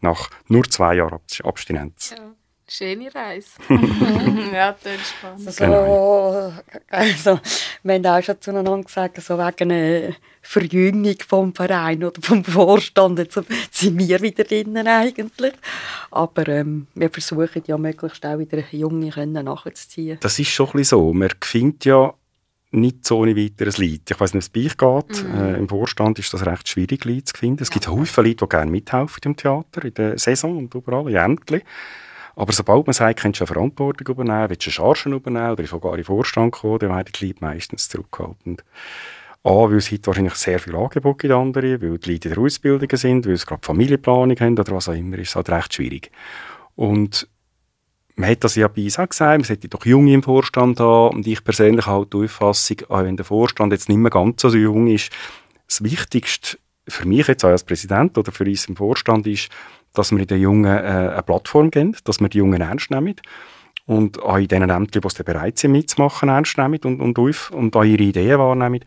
Nach 0.00 0.30
nur 0.46 0.64
zwei 0.64 0.94
Jahren 0.94 1.20
Abstinenz. 1.44 2.14
Ja. 2.16 2.34
Schöne 2.70 3.08
Reise. 3.14 3.52
ja, 4.52 4.72
das 4.72 4.94
ist 4.94 5.08
spannend. 5.08 5.46
Also, 5.46 5.64
genau. 5.64 6.52
also, 6.90 7.40
wir 7.82 7.94
haben 7.94 8.06
auch 8.06 8.22
schon 8.22 8.40
zueinander 8.42 8.82
gesagt, 8.82 9.22
so 9.22 9.38
wegen 9.38 9.72
einer 9.72 10.14
Verjüngung 10.42 11.16
vom 11.26 11.54
Verein 11.54 12.04
oder 12.04 12.20
vom 12.20 12.44
Vorstand, 12.44 13.20
jetzt 13.20 13.40
sind 13.70 13.98
wir 13.98 14.20
wieder 14.20 14.44
drinnen 14.44 14.86
eigentlich. 14.86 15.54
Aber 16.10 16.46
ähm, 16.48 16.88
wir 16.94 17.08
versuchen 17.08 17.62
ja 17.66 17.78
möglichst 17.78 18.26
auch 18.26 18.38
wieder 18.38 18.62
Junge 18.70 19.26
nachzuziehen. 19.26 20.18
Das 20.20 20.38
ist 20.38 20.48
schon 20.48 20.66
ein 20.66 20.72
bisschen 20.72 20.98
so. 20.98 21.12
Man 21.14 21.30
findet 21.40 21.86
ja 21.86 22.12
nicht 22.70 23.04
so 23.06 23.18
ohne 23.18 23.36
weiteres 23.36 23.78
Leid. 23.78 24.02
Ich 24.10 24.20
weiß 24.20 24.34
nicht, 24.34 24.54
wie 24.54 24.66
es 24.66 24.76
bei 24.76 24.86
euch 24.86 25.06
geht. 25.06 25.24
Mhm. 25.24 25.38
Äh, 25.38 25.56
Im 25.56 25.68
Vorstand 25.68 26.18
ist 26.18 26.32
das 26.34 26.44
recht 26.44 26.68
schwierig, 26.68 27.04
Leute 27.04 27.24
zu 27.24 27.38
finden. 27.38 27.62
Es 27.62 27.70
gibt 27.70 27.86
ja. 27.86 28.04
viele 28.04 28.28
Leute, 28.28 28.44
die 28.44 28.48
gerne 28.48 28.70
mithelfen 28.70 29.20
im 29.24 29.36
Theater, 29.36 29.84
in 29.84 29.94
der 29.94 30.18
Saison 30.18 30.58
und 30.58 30.74
überall, 30.74 31.08
in 31.08 31.16
Ämtern. 31.16 31.62
Aber 32.36 32.52
sobald 32.52 32.86
man 32.86 32.94
sagt, 32.94 33.20
kannst 33.20 33.40
du 33.40 33.44
eine 33.44 33.52
Verantwortung 33.52 34.14
übernehmen, 34.14 34.50
willst 34.50 34.64
du 34.64 34.68
eine 34.68 34.94
Charge 34.94 35.10
übernehmen 35.16 35.52
oder 35.52 35.66
sogar 35.66 35.92
in 35.92 35.98
den 35.98 36.04
Vorstand 36.04 36.52
kommen, 36.52 36.78
dann 36.78 36.90
werden 36.90 37.12
die 37.18 37.26
Leute 37.26 37.38
meistens 37.40 37.88
zurückgehalten. 37.88 38.58
A, 39.42 39.50
weil 39.50 39.76
es 39.76 39.90
heute 39.90 40.06
wahrscheinlich 40.06 40.34
sehr 40.34 40.58
viel 40.58 40.76
Angebot 40.76 41.18
gibt, 41.18 41.32
andere, 41.32 41.80
weil 41.80 41.98
die 41.98 42.12
Leute 42.12 42.28
in 42.28 42.34
der 42.34 42.42
Ausbildung 42.42 42.88
sind, 42.92 43.26
weil 43.26 43.36
sie 43.36 43.46
gerade 43.46 43.64
Familienplanung 43.64 44.38
haben 44.38 44.58
oder 44.58 44.72
was 44.72 44.88
auch 44.88 44.94
immer, 44.94 45.18
ist 45.18 45.30
es 45.30 45.36
halt 45.36 45.48
recht 45.48 45.74
schwierig. 45.74 46.10
Und 46.76 47.28
man 48.18 48.30
hat 48.30 48.42
das 48.42 48.56
ja 48.56 48.66
bei 48.68 48.82
uns 48.82 48.98
auch 48.98 49.08
gesagt, 49.08 49.38
man 49.38 49.44
sollte 49.44 49.68
doch 49.68 49.86
Junge 49.86 50.12
im 50.12 50.22
Vorstand 50.22 50.80
haben 50.80 51.16
und 51.16 51.26
ich 51.26 51.42
persönlich 51.44 51.86
halt 51.86 52.12
die 52.12 52.24
Auffassung, 52.24 52.78
auch 52.88 53.04
wenn 53.04 53.16
der 53.16 53.24
Vorstand 53.24 53.72
jetzt 53.72 53.88
nicht 53.88 53.98
mehr 53.98 54.10
ganz 54.10 54.42
so 54.42 54.48
jung 54.48 54.88
ist, 54.88 55.12
das 55.66 55.84
Wichtigste 55.84 56.58
für 56.88 57.06
mich 57.06 57.28
jetzt 57.28 57.44
auch 57.44 57.50
als 57.50 57.64
Präsident 57.64 58.18
oder 58.18 58.32
für 58.32 58.44
uns 58.44 58.66
im 58.66 58.76
Vorstand 58.76 59.26
ist, 59.26 59.50
dass 59.94 60.10
wir 60.10 60.24
den 60.26 60.40
Jungen 60.40 60.64
äh, 60.64 61.10
eine 61.12 61.22
Plattform 61.22 61.70
geben, 61.70 61.96
dass 62.04 62.20
wir 62.20 62.28
die 62.28 62.38
Jungen 62.38 62.60
ernst 62.60 62.90
nehmen 62.90 63.14
und 63.86 64.20
auch 64.20 64.38
in 64.38 64.48
den 64.48 64.68
Ämtern, 64.68 65.02
die 65.16 65.22
bereit 65.22 65.58
sind 65.58 65.72
mitzumachen, 65.72 66.28
ernst 66.28 66.58
nehmen 66.58 66.80
und, 66.84 67.00
und, 67.00 67.18
auf, 67.18 67.50
und 67.50 67.76
auch 67.76 67.84
ihre 67.84 68.02
Ideen 68.02 68.38
wahrnehmen. 68.38 68.80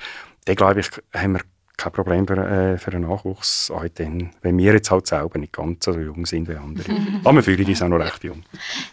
Dann 0.45 0.55
glaube 0.55 0.81
ich, 0.81 0.89
haben 1.13 1.33
wir 1.33 1.41
kein 1.77 1.91
Problem 1.91 2.27
für, 2.27 2.37
äh, 2.37 2.77
für 2.77 2.91
den 2.91 3.01
Nachwuchs, 3.01 3.71
auch 3.71 3.83
dann, 3.95 4.31
wenn 4.41 4.57
wir 4.57 4.73
jetzt 4.73 4.91
halt 4.91 5.07
selber 5.07 5.39
nicht 5.39 5.53
ganz 5.53 5.83
so 5.85 5.93
jung 5.93 6.25
sind 6.25 6.47
wie 6.47 6.55
andere. 6.55 6.91
Aber 7.23 7.35
wir 7.35 7.43
fühlen 7.43 7.65
uns 7.65 7.81
auch 7.81 7.87
noch 7.87 7.99
recht 7.99 8.23
jung. 8.23 8.43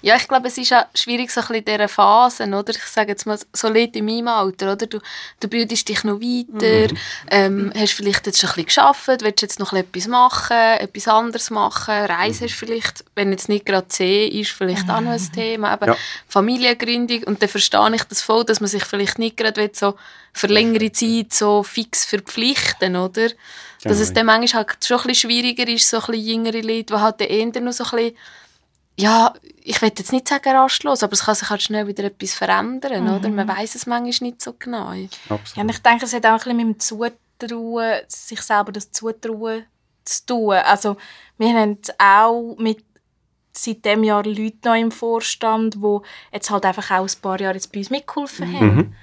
Ja, 0.01 0.17
ich 0.17 0.27
glaube, 0.27 0.49
es 0.49 0.57
ist 0.57 0.73
auch 0.73 0.85
schwierig 0.95 1.31
so 1.31 1.41
ein 1.41 1.49
bisschen 1.49 1.57
in 1.57 1.65
dieser 1.65 1.89
Phase, 1.89 2.45
oder? 2.45 2.71
Ich 2.71 2.83
sage 2.85 3.11
jetzt 3.11 3.27
mal, 3.27 3.39
so 3.53 3.69
Leute 3.69 3.99
in 3.99 4.07
meinem 4.07 4.29
Alter, 4.29 4.73
oder? 4.73 4.87
Du, 4.87 5.01
du 5.41 5.49
bildest 5.49 5.89
dich 5.89 6.03
noch 6.05 6.21
weiter, 6.21 6.93
mhm. 6.93 6.99
ähm, 7.31 7.73
hast 7.77 7.93
vielleicht 7.93 8.27
jetzt 8.27 8.41
schon 8.41 8.51
ein 8.51 8.65
bisschen 8.65 8.83
gearbeitet, 8.83 9.23
willst 9.23 9.43
jetzt 9.43 9.61
noch 9.61 9.73
etwas 9.73 10.07
machen, 10.07 10.57
etwas 10.57 11.09
anderes 11.09 11.51
machen, 11.51 11.95
Reisen 11.95 12.45
mhm. 12.45 12.51
vielleicht, 12.51 13.05
wenn 13.15 13.31
jetzt 13.31 13.49
nicht 13.49 13.67
gerade 13.67 13.89
C 13.89 14.27
ist, 14.27 14.51
vielleicht 14.51 14.89
auch 14.89 15.01
noch 15.01 15.13
ein 15.13 15.33
Thema, 15.33 15.71
aber 15.71 15.89
ja. 15.89 15.97
Familiengründung 16.29 17.25
und 17.25 17.43
dann 17.43 17.49
verstehe 17.49 17.95
ich 17.95 18.05
das 18.05 18.23
voll, 18.23 18.45
dass 18.45 18.61
man 18.61 18.69
sich 18.69 18.85
vielleicht 18.85 19.19
nicht 19.19 19.37
gerade 19.37 19.71
so 19.73 19.95
für 20.33 20.47
längere 20.47 20.93
Zeit 20.93 21.33
so 21.33 21.63
fix 21.63 22.05
verpflichten, 22.05 22.97
oder? 22.97 23.29
Genau. 23.29 23.37
Dass 23.83 24.01
es 24.01 24.13
dann 24.13 24.27
manchmal 24.27 24.65
halt 24.65 24.85
schon 24.85 24.99
ein 24.99 25.07
bisschen 25.09 25.31
schwieriger 25.31 25.69
ist, 25.69 25.89
so 25.89 25.99
ein 25.99 26.07
bisschen 26.07 26.27
jüngere 26.27 26.63
Leute, 26.63 26.85
die 26.85 26.95
halt 26.95 27.21
eher 27.21 27.61
noch 27.61 27.73
so 27.73 27.85
ein 27.85 27.91
bisschen, 27.91 28.17
ja, 28.97 29.33
ich 29.63 29.81
will 29.81 29.93
jetzt 29.97 30.13
nicht 30.13 30.29
sagen 30.29 30.57
rastlos, 30.57 31.03
aber 31.03 31.13
es 31.13 31.25
kann 31.25 31.35
sich 31.35 31.49
halt 31.49 31.63
schnell 31.63 31.87
wieder 31.87 32.05
etwas 32.05 32.35
verändern, 32.35 33.05
mhm. 33.05 33.15
oder? 33.15 33.29
Man 33.29 33.47
weiß 33.47 33.77
es 33.77 33.87
manchmal 33.87 34.29
nicht 34.31 34.43
so 34.43 34.55
genau. 34.59 34.89
Absolut. 34.89 35.57
Ja, 35.57 35.63
und 35.63 35.69
ich 35.69 35.79
denke, 35.79 36.05
es 36.05 36.13
hat 36.13 36.27
auch 36.27 36.31
ein 36.31 36.37
bisschen 36.39 36.57
mit 36.57 36.67
dem 36.67 36.81
Zutrauen, 36.81 38.01
sich 38.09 38.43
selber 38.43 38.73
das 38.73 38.91
Zutrauen 38.91 39.65
zu 40.05 40.27
tun. 40.27 40.55
Also, 40.55 40.97
wir 41.37 41.55
haben 41.55 41.79
auch 41.99 42.57
mit 42.59 42.85
seit 43.53 43.85
dem 43.85 44.03
Jahr 44.05 44.25
Leute 44.25 44.59
noch 44.65 44.75
im 44.75 44.91
Vorstand, 44.91 45.75
die 45.75 45.99
jetzt 46.33 46.51
halt 46.51 46.65
einfach 46.65 46.91
auch 46.91 47.07
ein 47.07 47.21
paar 47.23 47.41
Jahre 47.41 47.55
jetzt 47.55 47.73
bei 47.73 47.79
uns 47.79 47.91
mitgeholfen 47.91 48.53
haben. 48.53 48.75
Mhm 48.75 48.95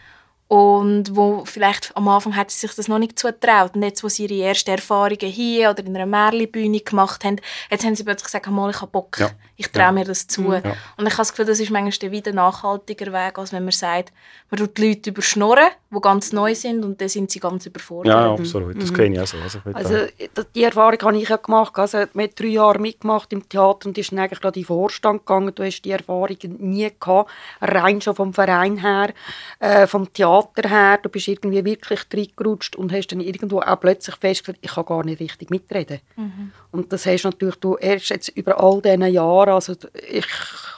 und 0.48 1.16
wo 1.16 1.44
vielleicht 1.46 1.92
am 1.96 2.08
Anfang 2.08 2.36
hat 2.36 2.52
sie 2.52 2.60
sich 2.60 2.76
das 2.76 2.88
noch 2.88 3.00
nicht 3.00 3.18
zutraut 3.18 3.76
und 3.76 3.82
jetzt, 3.82 4.04
wo 4.04 4.10
sie 4.10 4.28
ihre 4.28 4.50
ersten 4.50 4.70
Erfahrungen 4.70 5.18
hier 5.20 5.72
oder 5.72 5.84
in 5.84 5.96
einer 5.96 6.06
Märli-Bühne 6.06 6.82
gemacht 6.82 7.24
haben, 7.24 7.38
jetzt 7.72 7.84
haben 7.84 7.96
sie 7.96 8.04
plötzlich 8.04 8.26
gesagt, 8.26 8.48
mal, 8.52 8.70
ich 8.70 8.80
habe 8.80 8.92
Bock, 8.92 9.18
ja. 9.20 9.32
ich 9.56 9.70
traue 9.70 9.86
ja. 9.86 9.92
mir 9.92 10.06
das 10.06 10.28
zu. 10.28 10.54
Ja. 10.54 10.62
Und 10.98 11.08
ich 11.08 11.14
habe 11.14 11.18
das 11.18 11.32
Gefühl, 11.32 11.46
das 11.46 11.60
ist 11.60 11.72
manchmal 11.72 12.12
wieder 12.12 12.32
ein 12.32 12.36
nachhaltiger 12.36 13.12
Weg, 13.12 13.40
als 13.40 13.54
wenn 13.54 13.64
man 13.64 13.72
sagt, 13.72 14.14
man 14.52 14.60
tut 14.60 14.78
die 14.78 14.90
Leute 14.90 15.10
überschnorren, 15.10 15.70
die 15.90 16.00
ganz 16.00 16.32
neu 16.32 16.54
sind 16.54 16.86
und 16.86 17.02
dann 17.02 17.10
sind 17.10 17.32
sie 17.32 17.40
ganz 17.40 17.66
überfordert. 17.66 18.14
Ja, 18.14 18.34
absolut, 18.34 18.80
das 18.80 18.92
mhm. 18.92 18.96
kenne 18.96 19.16
ich 19.16 19.22
auch 19.22 19.28
so. 19.28 19.38
Also, 19.40 19.60
also 19.74 20.44
die 20.54 20.64
Erfahrung 20.64 21.00
habe 21.02 21.18
ich 21.18 21.28
ja 21.28 21.38
gemacht, 21.38 21.74
also 21.76 22.04
mit 22.14 22.40
drei 22.40 22.48
Jahren 22.48 22.84
mitgemacht 22.84 23.34
im 23.34 23.50
Theater 23.50 23.88
und 23.88 23.98
ist 23.98 24.12
dann 24.12 24.20
eigentlich 24.20 24.42
gerade 24.42 24.60
in 24.60 24.64
den 24.64 24.68
Vorstand 24.68 25.26
gegangen, 25.26 25.56
du 25.56 25.64
hast 25.64 25.82
die 25.82 25.92
Erfahrung 25.92 26.38
nie 26.60 26.92
gehabt, 27.00 27.32
rein 27.62 28.00
schon 28.00 28.16
vom 28.16 28.32
Verein 28.32 28.78
her, 28.78 29.12
äh, 29.60 29.88
vom 29.88 30.14
Theater 30.14 30.36
Theater 30.54 30.70
her, 30.70 31.00
du 31.02 31.10
bist 31.10 31.28
irgendwie 31.28 31.64
wirklich 31.64 32.06
reingerutscht 32.14 32.76
und 32.76 32.92
hast 32.92 33.08
dann 33.08 33.22
irgendwo 33.22 33.60
auch 33.60 33.80
plötzlich 33.80 34.16
festgestellt, 34.16 34.60
ich 34.62 34.72
kann 34.72 34.86
gar 34.86 35.04
nicht 35.04 35.20
richtig 35.20 35.50
mitreden. 35.50 36.00
Mhm. 36.16 36.52
Und 36.72 36.92
das 36.92 37.06
hast 37.06 37.24
natürlich 37.24 37.56
du 37.56 37.76
erst 37.76 38.10
jetzt 38.10 38.30
über 38.30 38.62
all 38.62 38.82
diese 38.82 39.08
Jahre, 39.08 39.54
also 39.54 39.74
ich 40.10 40.28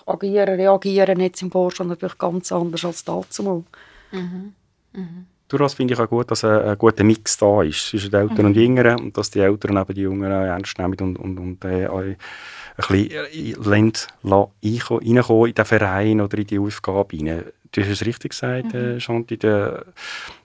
agiere, 0.05 0.57
reagiere 0.57 1.19
jetzt 1.19 1.41
im 1.41 1.51
Vorstand 1.51 1.89
natürlich 1.89 2.17
ganz 2.17 2.51
anders 2.51 2.85
als 2.85 3.03
dazu. 3.03 3.65
Mhm. 4.11 4.53
Mhm. 4.93 5.25
Daraus 5.49 5.75
finde 5.75 5.93
ich 5.93 5.99
auch 5.99 6.09
gut, 6.09 6.29
dass 6.29 6.43
ein, 6.43 6.61
ein 6.61 6.77
guter 6.77 7.05
Mix 7.05 7.37
da 7.37 7.61
ist 7.63 7.87
zwischen 7.87 8.11
den 8.11 8.21
Eltern 8.21 8.39
mhm. 8.39 8.45
und 8.45 8.57
Jüngeren 8.57 8.99
und 8.99 9.17
dass 9.17 9.31
die 9.31 9.39
Eltern 9.39 9.77
eben 9.77 9.93
die 9.93 10.01
Jungen 10.01 10.29
ernst 10.29 10.77
nehmen 10.77 10.97
und, 10.99 11.17
und, 11.17 11.37
und 11.39 11.65
äh, 11.65 11.87
auch 11.87 11.99
ein 11.99 12.17
bisschen 12.75 13.11
äh, 13.11 13.55
reinkommen 13.57 14.47
in 14.61 15.53
den 15.53 15.65
Verein 15.65 16.21
oder 16.21 16.37
in 16.37 16.47
die 16.47 16.59
Aufgabe 16.59 17.15
hinein 17.15 17.45
du 17.71 17.81
hast 17.81 17.89
es 17.89 18.05
richtig 18.05 18.31
gesagt, 18.31 18.73
mhm. 18.73 18.79
äh, 18.79 18.99
Chanti, 18.99 19.37
der, 19.37 19.85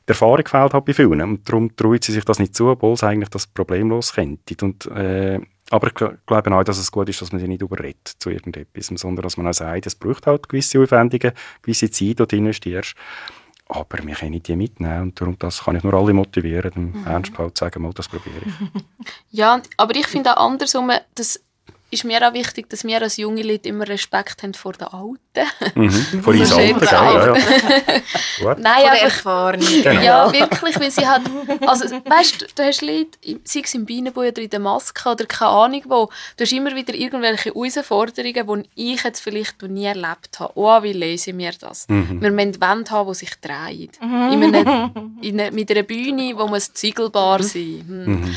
der 0.07 0.15
Erfahrung 0.15 0.47
fehlt 0.47 0.75
halt 0.75 0.85
bei 0.85 0.95
vielen. 0.95 1.21
Und 1.21 1.49
darum 1.49 1.75
traut 1.77 2.05
sie 2.05 2.13
sich 2.13 2.25
das 2.25 2.39
nicht 2.39 2.55
zu, 2.55 2.69
obwohl 2.69 2.97
sie 2.97 3.07
eigentlich 3.07 3.31
das 3.31 3.47
problemlos 3.47 4.13
kennt. 4.13 4.63
Und, 4.63 4.87
äh, 4.87 5.41
aber 5.71 5.87
ich 5.89 5.95
glaube 5.95 6.55
auch, 6.55 6.65
dass 6.65 6.79
es 6.79 6.93
gut 6.93 7.09
ist, 7.09 7.23
dass 7.23 7.33
man 7.33 7.41
sie 7.41 7.49
nicht 7.49 7.63
überredet 7.63 8.15
zu 8.19 8.31
irgendetwas, 8.31 8.87
sondern 8.87 9.23
dass 9.23 9.37
man 9.37 9.49
auch 9.49 9.55
sagt, 9.55 9.87
es 9.87 9.95
braucht 9.95 10.27
halt 10.27 10.49
gewisse 10.49 10.81
Aufwendungen, 10.81 11.33
gewisse 11.63 11.91
Zeit, 11.91 12.19
die 12.19 12.27
du 12.27 12.37
investierst. 12.37 12.95
Aber 13.69 14.05
wir 14.05 14.15
können 14.15 14.43
die 14.43 14.57
mitnehmen 14.57 15.03
und 15.03 15.21
darum 15.21 15.39
das 15.39 15.65
kann 15.65 15.77
ich 15.77 15.83
nur 15.83 15.95
alle 15.95 16.13
motivieren, 16.13 16.73
dem 16.73 16.93
mhm. 16.93 17.07
Ernstfall 17.07 17.55
zu 17.55 17.65
sagen, 17.65 17.83
mal, 17.83 17.93
das 17.95 18.07
probiere 18.09 18.43
ich. 18.45 18.83
ja, 19.31 19.63
aber 19.79 19.97
ich 19.97 20.07
finde 20.07 20.37
auch 20.37 20.51
andersrum, 20.51 20.91
dass 21.15 21.41
ist 21.93 22.05
mir 22.05 22.27
auch 22.27 22.33
wichtig, 22.33 22.71
dass 22.71 22.85
wir 22.85 23.03
als 23.03 23.19
junge 23.19 23.43
Leute 23.43 23.69
immer 23.69 23.87
Respekt 23.87 24.43
haben 24.43 24.55
vor 24.55 24.73
den 24.73 24.89
Alten. 24.89 25.19
Mhm. 25.75 25.91
Vor 26.23 26.33
uns 26.33 26.53
Alten? 26.53 26.85
Ja, 26.85 27.37
ja. 27.37 28.57
Nein, 28.59 28.85
aber, 29.25 29.57
genau. 29.59 30.01
ja, 30.01 30.33
wirklich, 30.33 30.81
weil 30.81 30.91
sie 30.91 31.07
halt, 31.07 31.23
also, 31.67 31.85
weißt 31.91 32.41
du, 32.41 32.47
du 32.55 32.63
hast 32.63 32.81
Leute, 32.81 33.19
sei 33.45 33.61
es 33.63 33.75
im 33.75 33.85
Bienenbau 33.85 34.23
oder 34.23 34.41
in 34.41 34.49
der 34.49 34.61
Maske 34.61 35.11
oder 35.11 35.27
keine 35.27 35.51
Ahnung 35.51 35.83
wo, 35.87 36.09
du 36.37 36.45
hast 36.45 36.53
immer 36.53 36.75
wieder 36.75 36.95
irgendwelche 36.95 37.51
Herausforderungen, 37.51 38.65
die 38.77 38.95
ich 38.95 39.05
jetzt 39.05 39.21
vielleicht 39.21 39.61
noch 39.61 39.69
nie 39.69 39.85
erlebt 39.85 40.41
habe. 40.41 40.53
Oh, 40.55 40.83
wie 40.83 40.93
lesen 40.93 41.37
wir 41.37 41.53
das? 41.53 41.89
Mhm. 41.89 42.23
Wir 42.23 42.31
müssen 42.31 42.61
Wände 42.61 42.91
haben, 42.91 43.09
die 43.09 43.15
sich 43.15 43.35
drehen. 43.41 43.91
Mhm. 44.01 44.33
In 44.33 44.55
einem, 44.55 45.19
in 45.21 45.41
einer, 45.41 45.51
mit 45.51 45.71
einer 45.71 45.83
Bühne, 45.83 46.33
wo 46.37 46.47
muss 46.47 46.73
ziegelbar 46.73 47.43
sein. 47.43 47.85
Hm. 47.87 48.05
Mhm. 48.07 48.35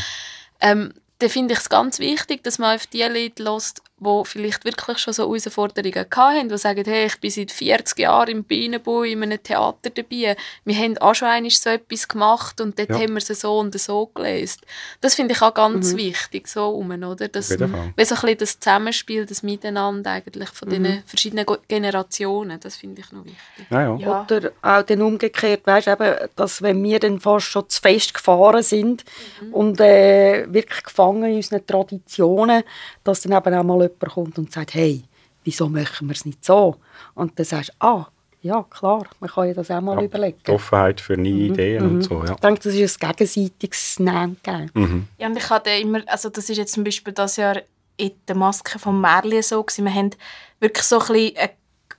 Ähm, 0.61 0.93
dann 1.25 1.31
finde 1.31 1.53
ich 1.53 1.59
es 1.59 1.69
ganz 1.69 1.97
wichtig, 1.97 2.43
dass 2.43 2.59
man 2.59 2.75
auf 2.75 2.85
die 2.85 3.01
Leute 3.01 3.41
lässt, 3.41 3.81
die 3.97 4.21
vielleicht 4.25 4.65
wirklich 4.65 4.97
schon 4.97 5.13
so 5.13 5.23
Herausforderungen 5.23 6.05
hatten, 6.13 6.49
die 6.49 6.57
sagen, 6.57 6.83
hey, 6.85 7.05
ich 7.05 7.19
bin 7.21 7.31
seit 7.31 7.51
40 7.51 7.99
Jahren 7.99 8.29
im 8.29 8.43
Bienenbau 8.43 9.03
in 9.03 9.23
einem 9.23 9.41
Theater 9.41 9.89
dabei. 9.89 10.35
Wir 10.65 10.75
haben 10.75 10.97
auch 10.97 11.15
schon 11.15 11.29
einmal 11.29 11.51
so 11.51 11.69
etwas 11.69 12.07
gemacht 12.07 12.59
und 12.59 12.77
dort 12.77 12.89
ja. 12.89 12.95
haben 12.95 13.13
wir 13.13 13.17
es 13.17 13.27
so 13.27 13.57
und 13.57 13.79
so 13.79 14.07
gelesen. 14.07 14.61
Das 14.99 15.15
finde 15.15 15.33
ich 15.33 15.41
auch 15.41 15.53
ganz 15.53 15.93
mhm. 15.93 15.97
wichtig, 15.97 16.47
so 16.49 16.69
um, 16.71 16.91
oder? 16.91 17.29
Das, 17.29 17.49
wenn 17.51 17.59
so 17.59 17.65
ein 17.65 17.93
bisschen 17.95 18.37
das 18.37 18.59
Zusammenspiel, 18.59 19.25
das 19.25 19.43
Miteinander 19.43 20.11
eigentlich 20.11 20.49
von 20.49 20.67
mhm. 20.67 20.83
den 20.83 21.03
verschiedenen 21.05 21.45
Generationen, 21.67 22.59
das 22.59 22.75
finde 22.75 23.01
ich 23.01 23.11
noch 23.13 23.23
wichtig. 23.23 23.65
Ja, 23.69 23.95
ja. 23.95 24.23
Oder 24.23 24.51
auch 24.61 24.83
dann 24.83 25.01
umgekehrt, 25.01 25.65
weißt, 25.65 25.87
eben, 25.87 26.15
dass 26.35 26.61
wenn 26.61 26.83
wir 26.83 26.99
dann 26.99 27.21
fast 27.21 27.47
schon 27.47 27.69
zu 27.69 27.79
fest 27.81 28.13
gefahren 28.13 28.61
sind 28.61 29.05
mhm. 29.41 29.53
und 29.53 29.79
äh, 29.79 30.51
wirklich 30.53 30.83
gefangen 30.83 31.23
in 31.29 31.37
unseren 31.37 31.65
Traditionen, 31.65 32.63
dass 33.05 33.21
dann 33.21 33.31
eben 33.31 33.53
auch 33.55 33.63
mal 33.63 33.84
jemand 33.87 34.13
kommt 34.13 34.37
und 34.37 34.51
sagt, 34.51 34.73
hey, 34.73 35.03
wieso 35.43 35.69
machen 35.69 36.07
wir 36.07 36.13
es 36.13 36.25
nicht 36.25 36.43
so? 36.43 36.75
Und 37.13 37.37
dann 37.37 37.45
sagst 37.45 37.69
du, 37.69 37.85
ah, 37.85 38.07
ja, 38.41 38.63
klar, 38.69 39.07
man 39.19 39.29
kann 39.29 39.47
ja 39.47 39.53
das 39.55 39.71
auch 39.71 39.81
mal 39.81 39.97
ja, 39.97 40.03
überlegen. 40.03 40.37
Offenheit 40.49 41.01
für 41.01 41.17
neue 41.17 41.33
mhm. 41.33 41.53
Ideen 41.53 41.83
mhm. 41.83 41.95
und 41.95 42.01
so, 42.03 42.23
ja. 42.23 42.33
Ich 42.33 42.39
denke, 42.39 42.61
das 42.61 42.75
ist 42.75 43.03
ein 43.03 43.11
gegenseitiges 43.11 43.99
Nehmen 43.99 44.37
mhm. 44.73 45.07
Ja, 45.17 45.27
und 45.27 45.37
ich 45.37 45.49
hatte 45.49 45.71
immer, 45.71 46.01
also 46.05 46.29
das 46.29 46.49
ist 46.49 46.57
jetzt 46.57 46.73
zum 46.73 46.83
Beispiel 46.83 47.13
das 47.13 47.37
Jahr 47.37 47.61
in 47.97 48.11
der 48.27 48.35
Maske 48.35 48.77
von 48.77 49.01
Merlin 49.01 49.41
so 49.41 49.63
gewesen. 49.63 49.85
Wir 49.85 49.93
haben 49.93 50.11
wirklich 50.59 50.85
so 50.85 50.99
ein 50.99 51.07
bisschen 51.07 51.37
eine 51.37 51.51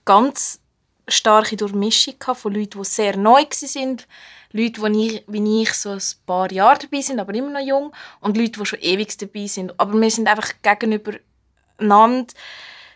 ganz 0.04 0.60
starke 1.08 1.56
Durchmischung 1.56 2.14
von 2.34 2.54
Leuten, 2.54 2.78
die 2.78 2.84
sehr 2.84 3.16
neu 3.16 3.42
waren, 3.42 3.96
Leute, 4.52 4.90
die 4.90 5.06
ich, 5.06 5.24
wie 5.26 5.62
ich 5.62 5.72
so 5.74 5.90
ein 5.90 6.02
paar 6.26 6.50
Jahre 6.50 6.78
dabei 6.78 7.00
sind, 7.00 7.18
aber 7.18 7.34
immer 7.34 7.50
noch 7.50 7.66
jung, 7.66 7.92
und 8.20 8.36
Leute, 8.36 8.60
die 8.60 8.66
schon 8.66 8.78
ewig 8.80 9.16
dabei 9.18 9.46
sind. 9.46 9.78
Aber 9.78 10.00
wir 10.00 10.10
sind 10.10 10.28
einfach 10.28 10.52
gegenübereinander 11.78 12.34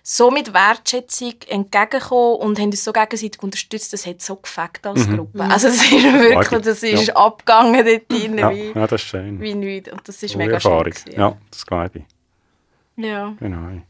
so 0.02 0.30
mit 0.30 0.52
Wertschätzung 0.52 1.34
entgegengekommen 1.48 2.40
und 2.40 2.58
haben 2.58 2.70
uns 2.70 2.82
so 2.82 2.92
gegenseitig 2.92 3.42
unterstützt, 3.42 3.92
das 3.92 4.06
hat 4.06 4.22
so 4.22 4.36
gefällt 4.36 4.84
als 4.84 5.06
mhm. 5.06 5.16
Gruppe. 5.16 5.44
Also 5.44 5.68
das 5.68 5.76
ist 5.76 5.92
wirklich, 5.92 6.62
das 6.62 6.82
ist 6.82 7.08
ja. 7.08 7.16
abgegangen 7.16 7.84
dort 7.84 8.10
drin, 8.10 8.38
ja. 8.38 8.50
wie, 8.50 8.72
ja, 8.74 8.86
das 8.86 9.02
ist 9.02 9.08
schön. 9.08 9.40
wie 9.40 9.54
nichts. 9.54 9.92
Und 9.92 10.08
das 10.08 10.22
ist 10.22 10.32
Gute 10.32 10.38
mega 10.38 10.54
Erfahrung. 10.54 10.92
schön. 10.92 11.12
Ja. 11.12 11.18
ja, 11.18 11.36
das 11.50 11.66
glaube 11.66 11.90
ich. 11.94 12.04
Ja. 13.02 13.34
Genau. 13.38 13.82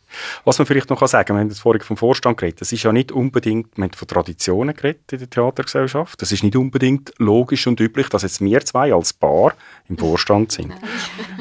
Was 0.45 0.59
man 0.59 0.67
vielleicht 0.67 0.91
noch 0.91 1.07
sagen 1.07 1.27
kann, 1.27 1.37
wir 1.37 1.41
haben 1.41 1.49
jetzt 1.49 1.61
vorhin 1.61 1.83
vom 1.83 1.97
Vorstand 1.97 2.39
geredet, 2.39 2.61
das 2.61 2.73
ist 2.73 2.83
ja 2.83 2.93
nicht 2.93 3.13
unbedingt, 3.13 3.77
wir 3.77 3.85
haben 3.85 3.93
von 3.93 4.09
Traditionen 4.09 4.75
geredet 4.75 5.13
in 5.13 5.19
der 5.19 5.31
Theatergesellschaft, 5.31 6.21
das 6.21 6.33
ist 6.33 6.43
nicht 6.43 6.57
unbedingt 6.57 7.13
logisch 7.19 7.67
und 7.67 7.79
üblich, 7.81 8.09
dass 8.09 8.23
jetzt 8.23 8.41
wir 8.41 8.61
zwei 8.65 8.93
als 8.93 9.13
Paar 9.13 9.55
im 9.89 9.99
Vorstand 9.99 10.53
sind. 10.53 10.73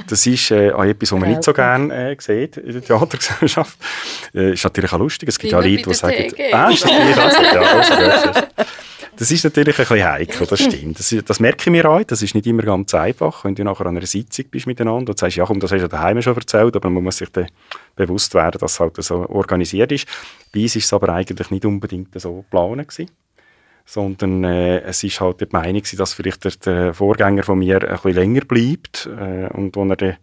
Das 0.08 0.26
ist 0.26 0.50
äh, 0.50 0.72
auch 0.72 0.86
etwas, 0.86 1.12
was 1.12 1.20
man 1.20 1.30
nicht 1.30 1.44
so 1.44 1.54
gerne 1.54 1.94
äh, 1.94 2.16
sieht 2.20 2.58
in 2.58 2.72
der 2.72 2.82
Theatergesellschaft. 2.82 3.78
Äh, 4.34 4.54
ist 4.54 4.64
natürlich 4.64 4.92
auch 4.92 4.98
lustig, 4.98 5.30
es 5.30 5.38
gibt 5.38 5.54
ja 5.54 5.60
Leute, 5.60 5.84
die 5.84 5.94
sagen, 5.94 6.34
ah, 6.52 6.70
ist 6.70 6.84
das 6.84 6.92
ja, 6.92 7.62
also, 7.62 8.48
das 9.20 9.32
ist 9.32 9.44
natürlich 9.44 9.78
ein 9.78 9.86
bisschen 9.86 10.10
heikel, 10.10 10.48
das 10.48 10.62
stimmt. 10.62 10.98
Das, 10.98 11.14
das 11.26 11.40
merke 11.42 11.64
ich 11.66 11.70
mir 11.70 11.90
auch, 11.90 12.02
das 12.04 12.22
ist 12.22 12.36
nicht 12.36 12.48
immer 12.48 12.64
ganz 12.64 12.94
einfach, 12.94 13.44
wenn 13.44 13.54
du 13.54 13.66
nachher 13.66 13.86
an 13.86 13.98
einer 13.98 14.06
Sitzung 14.06 14.46
bist 14.50 14.66
miteinander 14.66 15.10
und 15.10 15.20
sagst, 15.20 15.36
ja 15.36 15.44
komm, 15.44 15.60
das 15.60 15.74
hast 15.74 15.82
du 15.82 15.90
daheim 15.90 16.22
schon 16.22 16.38
erzählt, 16.38 16.74
aber 16.74 16.90
man 16.90 17.04
muss 17.04 17.18
sich 17.18 17.30
dann 17.30 17.48
bewusst 17.98 18.34
werden, 18.34 18.58
dass 18.60 18.74
es 18.74 18.80
halt 18.80 18.96
so 19.04 19.28
organisiert 19.28 19.92
ist. 19.92 20.08
Bei 20.54 20.62
uns 20.62 20.76
war 20.76 20.80
es 20.80 20.94
aber 20.94 21.10
eigentlich 21.10 21.52
nicht 21.52 21.66
unbedingt 21.66 22.18
so 22.20 22.38
geplant 22.38 22.88
gewesen 22.88 23.12
sondern 23.86 24.44
äh, 24.44 24.82
es 24.82 25.04
ist 25.04 25.20
halt 25.20 25.42
die 25.42 25.48
Meinung 25.50 25.82
dass 25.98 26.14
vielleicht 26.14 26.44
der, 26.44 26.52
der, 26.64 26.94
Vorgänger 26.94 27.42
von 27.42 27.58
mir 27.58 27.82
ein 27.82 27.96
bisschen 27.96 28.14
länger 28.14 28.42
bleibt 28.42 29.08
äh, 29.08 29.50
und 29.52 29.76
als 29.76 30.02
er 30.02 30.18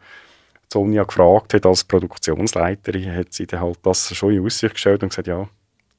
Sonja 0.72 1.02
gefragt 1.02 1.52
hat 1.52 1.66
als 1.66 1.84
Produktionsleiterin, 1.84 3.14
hat 3.14 3.32
sie 3.32 3.46
dann 3.46 3.60
halt 3.60 3.78
das 3.82 4.14
schon 4.14 4.32
in 4.32 4.44
Aussicht 4.44 4.74
gestellt 4.74 5.02
und 5.02 5.08
gesagt, 5.08 5.26
ja, 5.28 5.48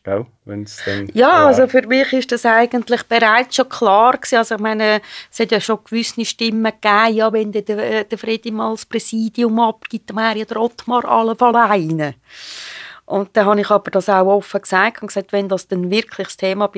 Gell? 0.07 0.25
Wenn's 0.45 0.81
dann 0.85 1.09
ja, 1.13 1.47
also 1.47 1.67
für 1.67 1.85
mich 1.85 2.13
ist 2.13 2.31
das 2.31 2.45
eigentlich 2.45 3.03
bereits 3.03 3.57
schon 3.57 3.67
klar 3.67 4.13
gewesen. 4.13 4.37
Also 4.37 4.55
ich 4.55 4.61
meine, 4.61 5.01
es 5.29 5.37
hat 5.37 5.51
ja 5.51 5.59
schon 5.59 5.79
gewisse 5.83 6.23
Stimmen 6.23 6.63
gegeben, 6.63 7.13
ja, 7.13 7.33
wenn 7.33 7.51
der, 7.51 8.05
der 8.05 8.17
Fredi 8.17 8.51
mal 8.51 8.71
das 8.71 8.85
Präsidium 8.85 9.59
abgibt, 9.59 10.09
dann 10.09 10.15
wäre 10.15 10.37
ja 10.37 10.45
der 10.45 10.61
Ottmar 10.61 11.03
alle 11.03 11.35
alleine. 11.37 12.15
Und 13.03 13.35
dann 13.35 13.47
habe 13.47 13.59
ich 13.59 13.69
aber 13.69 13.91
das 13.91 14.07
auch 14.07 14.27
offen 14.27 14.61
gesagt 14.61 15.01
und 15.01 15.09
gesagt, 15.09 15.33
wenn 15.33 15.49
das 15.49 15.67
dann 15.67 15.91
wirklich 15.91 16.27
das 16.27 16.37
Thema 16.37 16.71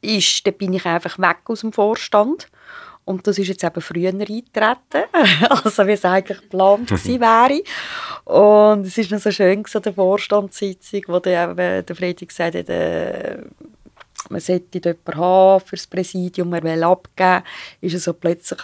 ist, 0.00 0.46
dann 0.46 0.54
bin 0.54 0.72
ich 0.72 0.86
einfach 0.86 1.18
weg 1.18 1.38
aus 1.46 1.62
dem 1.62 1.72
Vorstand. 1.72 2.46
Und 3.06 3.24
das 3.24 3.38
ist 3.38 3.46
jetzt 3.46 3.62
eben 3.62 3.80
früher 3.80 4.08
eingetreten, 4.08 5.04
also 5.48 5.86
wie 5.86 5.92
es 5.92 6.04
eigentlich 6.04 6.40
geplant 6.40 6.88
gewesen 6.88 7.20
wäre. 7.20 7.62
Und 8.24 8.84
es 8.84 8.98
ist 8.98 9.12
noch 9.12 9.20
so 9.20 9.30
schön 9.30 9.64
an 9.72 9.82
der 9.82 9.94
Vorstandssitzung, 9.94 11.02
wo 11.06 11.20
der, 11.20 11.82
der 11.82 11.96
Friedrich 11.96 12.28
gesagt 12.28 12.56
hat, 12.56 12.68
äh, 12.68 13.38
man 14.28 14.40
sollte 14.40 14.80
jemanden 14.82 15.14
haben 15.14 15.60
für 15.64 15.76
das 15.76 15.86
Präsidium, 15.86 16.52
er 16.52 16.64
will 16.64 16.82
abgeben, 16.82 17.44
ist 17.80 18.00
so 18.00 18.12
plötzlich 18.12 18.60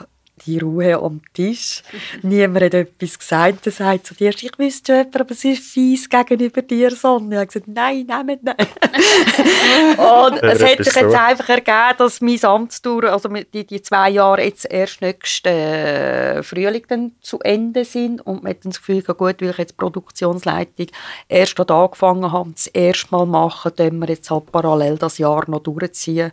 die 0.46 0.58
Ruhe 0.58 0.98
am 0.98 1.20
Tisch. 1.32 1.82
Niemand 2.22 2.64
hat 2.64 2.74
etwas 2.74 3.18
gesagt. 3.18 3.66
Er 3.66 3.72
sagt 3.72 4.06
zu 4.06 4.14
dir, 4.14 4.30
ich 4.30 4.58
wüsste 4.58 4.92
schon 4.92 4.96
jemand, 4.96 5.20
aber 5.20 5.34
sie 5.34 5.52
ist 5.52 5.64
fies 5.64 6.08
gegenüber 6.08 6.62
dir, 6.62 6.90
Sonne. 6.90 7.34
Ich 7.34 7.36
habe 7.36 7.46
gesagt, 7.46 7.68
nein, 7.68 8.06
nehmt 8.06 8.42
nicht. 8.42 8.58
und 9.98 10.42
es 10.42 10.62
hat 10.62 10.84
sich 10.84 10.94
jetzt 10.94 11.14
einfach 11.14 11.48
ergeben, 11.48 11.98
dass 11.98 12.20
mein 12.20 12.44
Amtstour, 12.44 13.04
also 13.04 13.28
die, 13.28 13.66
die 13.66 13.82
zwei 13.82 14.10
Jahre 14.10 14.44
jetzt 14.44 14.70
erst 14.70 15.00
nächsten 15.00 15.48
äh, 15.48 16.42
Frühling 16.42 16.84
dann 16.88 17.12
zu 17.20 17.40
Ende 17.40 17.84
sind 17.84 18.20
und 18.20 18.42
man 18.42 18.50
hat 18.50 18.64
das 18.64 18.78
Gefühl, 18.78 19.02
gut, 19.02 19.40
weil 19.40 19.50
ich 19.50 19.58
jetzt 19.58 19.76
Produktionsleitung 19.76 20.86
erst 21.28 21.58
angefangen 21.58 22.32
habe, 22.32 22.52
das 22.52 22.66
erste 22.68 23.08
Mal 23.10 23.26
machen, 23.26 23.74
können 23.76 23.98
wir 23.98 24.08
jetzt 24.08 24.30
halt 24.30 24.50
parallel 24.50 24.98
das 24.98 25.18
Jahr 25.18 25.48
noch 25.48 25.60
durchziehen. 25.60 26.32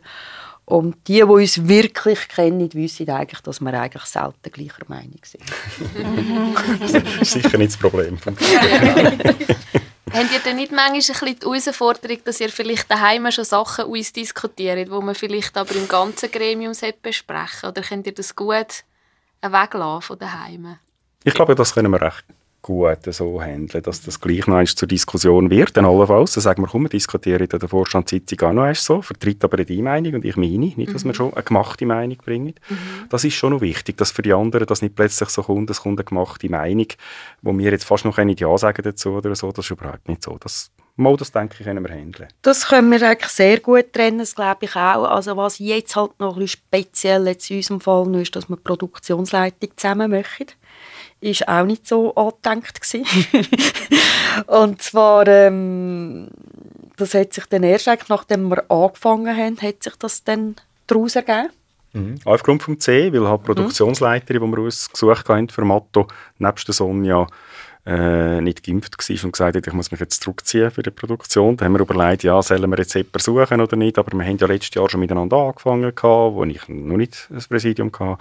Und 0.69 0.95
die, 1.08 1.15
die 1.15 1.23
uns 1.23 1.67
wirklich 1.67 2.27
kennen, 2.27 2.71
wissen 2.75 3.10
eigentlich, 3.10 3.41
dass 3.41 3.60
wir 3.60 3.73
eigentlich 3.73 4.03
selten 4.03 4.51
gleicher 4.51 4.84
Meinung 4.88 5.19
sind. 5.23 5.43
das 6.79 6.93
ist 7.21 7.32
sicher 7.32 7.58
nicht 7.58 7.71
das 7.71 7.77
Problem. 7.77 8.19
Habt 8.23 8.39
ihr 10.32 10.39
denn 10.45 10.58
nicht 10.58 10.71
manchmal 10.71 10.93
ein 10.93 10.93
bisschen 10.93 11.39
die 11.39 11.43
Herausforderung, 11.43 12.19
dass 12.23 12.39
ihr 12.39 12.49
vielleicht 12.49 12.91
daheim 12.91 13.32
schon 13.32 13.45
Sachen 13.45 13.91
diskutiert, 13.91 14.91
wo 14.91 15.01
man 15.01 15.15
vielleicht 15.15 15.58
aber 15.58 15.73
im 15.73 15.88
ganzen 15.88 16.29
Gremium 16.29 16.73
besprechen 17.01 17.69
Oder 17.69 17.82
könnt 17.82 18.05
ihr 18.05 18.13
das 18.13 18.36
gut 18.36 18.84
weglassen 19.41 20.01
von 20.03 20.19
daheim? 20.19 20.77
Ich 21.23 21.34
glaube, 21.34 21.55
das 21.55 21.73
können 21.73 21.91
wir 21.91 21.99
recht 21.99 22.25
gut 22.62 23.00
so 23.13 23.41
handeln, 23.41 23.84
dass 23.84 24.02
das 24.02 24.19
gleich 24.19 24.48
noch 24.48 24.63
zur 24.63 24.88
Diskussion 24.88 25.50
wird. 25.50 25.76
Dann 25.78 25.86
allenfalls, 25.86 26.34
dann 26.34 26.41
sagen 26.41 26.63
wir, 26.63 26.67
komm, 26.67 26.84
wir 26.84 26.89
diskutieren 26.89 27.41
in 27.41 27.60
der 27.60 27.69
Vorstandssitzung 27.69 28.41
auch 28.41 28.54
noch 28.54 28.76
so, 28.76 29.02
vertritt 29.02 29.43
aber 29.43 29.63
die 29.63 29.82
Meinung 29.82 30.15
und 30.15 30.26
ich 30.26 30.36
meine, 30.36 30.58
nicht, 30.58 30.93
dass 30.93 31.04
wir 31.04 31.10
mhm. 31.10 31.15
schon 31.15 31.34
eine 31.34 31.43
gemachte 31.43 31.86
Meinung 31.86 32.17
bringen. 32.17 32.56
Mhm. 32.69 32.78
Das 33.10 33.24
ist 33.24 33.36
schon 33.36 33.54
noch 33.54 33.62
wichtig, 33.62 33.98
dass 33.98 34.12
für 34.12 34.22
die 34.22 34.34
anderen 34.34 34.67
das 34.67 34.82
nicht 34.82 34.95
plötzlich 34.95 35.30
so 35.30 35.43
kommt, 35.43 35.69
es 35.69 35.82
kommt 35.82 36.00
eine 36.00 36.06
gemachte 36.06 36.50
Meinung, 36.50 36.88
wo 37.41 37.58
wir 37.58 37.72
jetzt 37.72 37.86
fast 37.86 38.06
noch 38.06 38.17
nicht 38.17 38.41
Ja 38.41 38.58
sagen 38.58 38.82
dazu 38.84 39.12
oder 39.12 39.36
so, 39.36 39.52
das 39.52 39.65
ist 39.65 39.72
überhaupt 39.72 40.08
nicht 40.08 40.24
so. 40.24 40.38
Das 40.39 40.72
Mal, 41.00 41.15
das 41.15 41.32
denke 41.32 41.56
ich, 41.58 41.65
können 41.65 41.82
wir 41.88 41.95
handeln. 41.95 42.28
Das 42.41 42.67
können 42.67 42.91
wir 42.91 43.02
eigentlich 43.08 43.32
sehr 43.32 43.62
gut 43.62 43.93
trennen, 43.93 44.19
das 44.19 44.36
glaube 44.36 44.65
ich 44.65 44.76
auch. 44.76 45.06
Also 45.06 45.38
was 45.38 45.58
jetzt 45.58 45.95
halt 45.95 46.19
noch 46.19 46.34
ein 46.34 46.41
bisschen 46.41 46.60
speziell 46.60 47.26
in 47.26 47.56
unserem 47.56 47.80
Fall 47.80 48.15
ist, 48.15 48.36
dass 48.36 48.50
wir 48.50 48.58
Produktionsleitung 48.58 49.69
zusammen 49.78 50.12
machen 50.12 50.48
ist 51.21 51.47
auch 51.47 51.65
nicht 51.65 51.88
so 51.88 52.15
angedenkt 52.15 52.79
und 54.47 54.82
zwar 54.82 55.27
ähm, 55.27 56.29
das 56.99 57.13
hat 57.13 57.34
sich 57.34 57.45
dann 57.45 57.63
erst 57.63 57.88
eigentlich, 57.88 58.10
nachdem 58.10 58.49
wir 58.49 58.69
angefangen 58.69 59.36
haben, 59.36 59.62
hat 59.62 59.84
sich 59.84 59.95
das 59.95 60.23
dann 60.23 60.55
daraus 60.88 61.15
ergeben. 61.15 61.49
Mhm. 61.93 62.19
Aufgrund 62.25 62.62
vom 62.62 62.79
C, 62.79 63.12
weil 63.12 63.27
halt 63.27 63.43
Produktionsleiterin, 63.43 64.43
die 64.43 64.58
wir 64.58 64.63
ausgesucht 64.63 65.27
haben 65.29 65.49
für 65.49 65.65
Matto, 65.65 66.08
nebst 66.38 66.67
der 66.67 66.75
Sonja 66.75 67.25
äh, 67.86 68.42
nicht 68.42 68.63
geimpft 68.63 68.98
war 68.98 69.24
und 69.26 69.32
gesagt 69.32 69.56
hat, 69.56 69.68
ich 69.68 69.74
muss 69.74 69.92
mich 69.92 70.00
jetzt 70.00 70.22
zurückziehen 70.22 70.70
für 70.70 70.84
die 70.84 70.92
Produktion. 70.92 71.58
Da 71.58 71.65
haben 71.65 71.74
wir 71.74 71.80
überlegt, 71.80 72.24
ja, 72.24 72.42
sollen 72.42 72.70
wir 72.70 72.78
jetzt 72.78 72.94
jemanden 72.94 73.20
suchen 73.20 73.62
oder 73.62 73.76
nicht, 73.76 73.98
aber 73.98 74.18
wir 74.18 74.26
haben 74.26 74.38
ja 74.38 74.48
letztes 74.48 74.76
Jahr 74.76 74.89
schon 74.89 75.00
miteinander 75.00 75.38
angefangen, 75.38 75.96
gehabt, 75.96 76.36
wo 76.36 76.44
ich 76.44 76.68
noch 76.68 76.98
nicht 76.98 77.28
das 77.30 77.48
Präsidium 77.48 77.92
hatte 77.92 78.18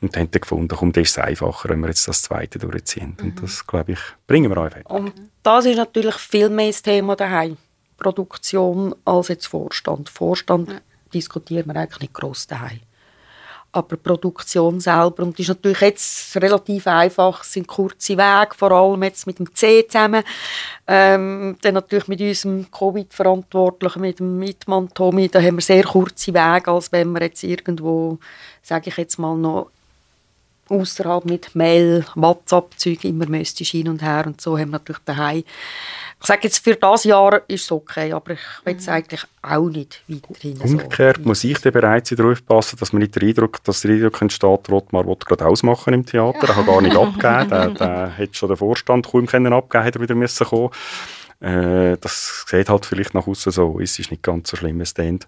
und 0.00 0.16
haben 0.16 0.30
dann 0.30 0.40
gefunden, 0.40 0.76
komm, 0.76 0.92
das 0.92 1.08
ist 1.08 1.18
einfacher, 1.18 1.70
wenn 1.70 1.80
wir 1.80 1.88
jetzt 1.88 2.06
das 2.06 2.22
Zweite 2.22 2.58
durchziehen. 2.58 3.16
Mhm. 3.18 3.24
Und 3.24 3.42
das, 3.42 3.66
glaube 3.66 3.92
ich, 3.92 4.00
bringen 4.26 4.50
wir 4.50 4.58
einfach. 4.58 4.84
Und 4.84 5.12
das 5.42 5.66
ist 5.66 5.76
natürlich 5.76 6.16
viel 6.16 6.50
mehr 6.50 6.68
das 6.68 6.82
Thema 6.82 7.16
daheim. 7.16 7.56
Produktion 7.96 8.94
als 9.04 9.28
jetzt 9.28 9.46
Vorstand. 9.46 10.08
Vorstand 10.08 10.70
ja. 10.70 10.80
diskutieren 11.12 11.66
wir 11.66 11.76
eigentlich 11.76 12.00
nicht 12.00 12.14
gross 12.14 12.46
daheim 12.46 12.80
aber 13.78 13.96
die 13.96 14.02
Produktion 14.02 14.80
selber. 14.80 15.22
Und 15.22 15.38
ist 15.38 15.48
natürlich 15.48 15.80
jetzt 15.80 16.36
relativ 16.36 16.86
einfach, 16.86 17.42
es 17.42 17.52
sind 17.52 17.66
kurze 17.66 18.16
Wege, 18.16 18.54
vor 18.56 18.72
allem 18.72 19.02
jetzt 19.02 19.26
mit 19.26 19.38
dem 19.38 19.54
C 19.54 19.86
zusammen. 19.86 20.22
Ähm, 20.86 21.56
dann 21.62 21.74
natürlich 21.74 22.08
mit 22.08 22.20
unserem 22.20 22.70
Covid-Verantwortlichen, 22.70 24.00
mit 24.00 24.18
dem 24.18 24.38
Mitmann 24.38 24.88
Tommy, 24.92 25.28
da 25.28 25.40
haben 25.40 25.56
wir 25.56 25.62
sehr 25.62 25.84
kurze 25.84 26.34
Wege, 26.34 26.70
als 26.70 26.92
wenn 26.92 27.12
wir 27.12 27.22
jetzt 27.22 27.42
irgendwo, 27.42 28.18
sage 28.62 28.90
ich 28.90 28.96
jetzt 28.96 29.18
mal 29.18 29.36
noch, 29.36 29.70
außerhalb 30.68 31.24
mit 31.24 31.54
Mail, 31.54 32.04
WhatsApp-Zeug 32.14 33.04
immer 33.04 33.26
müsste 33.26 33.64
hin 33.64 33.88
und 33.88 34.02
her 34.02 34.24
und 34.26 34.40
so 34.40 34.58
haben 34.58 34.70
wir 34.70 34.78
natürlich 34.78 35.02
daheim 35.04 35.44
ich 36.20 36.26
sage 36.26 36.40
jetzt, 36.44 36.64
für 36.64 36.74
das 36.74 37.04
Jahr 37.04 37.42
ist 37.48 37.64
es 37.64 37.72
okay, 37.72 38.12
aber 38.12 38.32
ich 38.32 38.40
will 38.64 38.76
es 38.76 38.88
eigentlich 38.88 39.22
auch 39.40 39.68
nicht 39.68 40.02
weiterhin 40.08 40.60
Umgekehrt 40.60 41.18
so. 41.18 41.22
muss 41.22 41.44
ich 41.44 41.58
dann 41.58 41.72
bereit 41.72 42.06
sein, 42.06 42.18
darauf 42.18 42.44
passen, 42.44 42.76
dass 42.78 42.92
man 42.92 43.02
nicht 43.02 43.14
den 43.14 43.28
Eindruck, 43.28 43.62
dass 43.62 43.82
der 43.82 43.92
Eindruck 43.92 44.20
entsteht, 44.20 44.68
Rottmar 44.68 45.06
will 45.06 45.16
gerade 45.26 45.46
ausmachen 45.46 45.94
im 45.94 46.04
Theater, 46.04 46.48
er 46.48 46.56
hat 46.56 46.66
gar 46.66 46.80
nicht 46.82 46.96
abgegeben, 46.96 47.48
der, 47.50 47.70
der 47.70 48.08
hätte 48.10 48.34
schon 48.34 48.48
den 48.48 48.56
Vorstand 48.56 49.06
kaum 49.06 49.26
können 49.26 49.52
abgeben, 49.52 49.84
hätte 49.84 49.98
er 50.00 50.02
wieder 50.02 50.14
müssen 50.16 50.46
kommen. 50.46 50.70
Äh, 51.40 51.96
das 52.00 52.44
sieht 52.48 52.68
halt 52.68 52.84
vielleicht 52.84 53.14
nach 53.14 53.26
außen 53.26 53.52
so, 53.52 53.78
es 53.80 53.98
ist 53.98 54.10
nicht 54.10 54.22
ganz 54.24 54.50
so 54.50 54.56
schlimm, 54.56 54.80
es. 54.80 55.24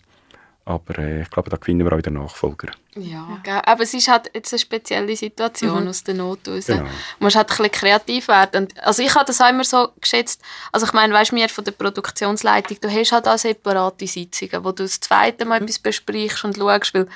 Aber 0.64 0.98
äh, 0.98 1.22
ich 1.22 1.30
glaube, 1.30 1.50
da 1.50 1.56
gewinnen 1.56 1.84
wir 1.84 1.92
auch 1.92 1.98
wieder 1.98 2.10
Nachfolger. 2.10 2.68
Ja, 2.94 3.40
ja. 3.46 3.62
aber 3.66 3.82
es 3.82 3.94
ist 3.94 4.08
halt 4.08 4.30
jetzt 4.34 4.52
eine 4.52 4.58
spezielle 4.58 5.16
Situation 5.16 5.84
mhm. 5.84 5.88
aus 5.88 6.04
der 6.04 6.14
Not 6.14 6.46
raus. 6.46 6.66
Genau. 6.66 6.82
Man 6.82 6.90
muss 7.20 7.34
halt 7.34 7.50
ein 7.50 7.56
bisschen 7.56 7.72
kreativ 7.72 8.28
werden. 8.28 8.64
Und, 8.64 8.84
also 8.84 9.02
ich 9.02 9.14
habe 9.14 9.24
das 9.24 9.40
auch 9.40 9.48
immer 9.48 9.64
so 9.64 9.88
geschätzt, 10.00 10.42
also 10.70 10.86
ich 10.86 10.92
meine, 10.92 11.14
weißt 11.14 11.32
du, 11.32 11.36
mir 11.36 11.48
von 11.48 11.64
der 11.64 11.72
Produktionsleitung, 11.72 12.76
du 12.80 12.90
hast 12.90 13.12
halt 13.12 13.26
auch 13.26 13.38
separate 13.38 14.06
Sitzungen, 14.06 14.64
wo 14.64 14.72
du 14.72 14.82
das 14.82 15.00
zweite 15.00 15.44
Mal 15.44 15.60
mhm. 15.60 15.66
etwas 15.66 15.78
besprichst 15.78 16.44
und 16.44 16.56
schaust, 16.56 16.94
weil 16.94 17.08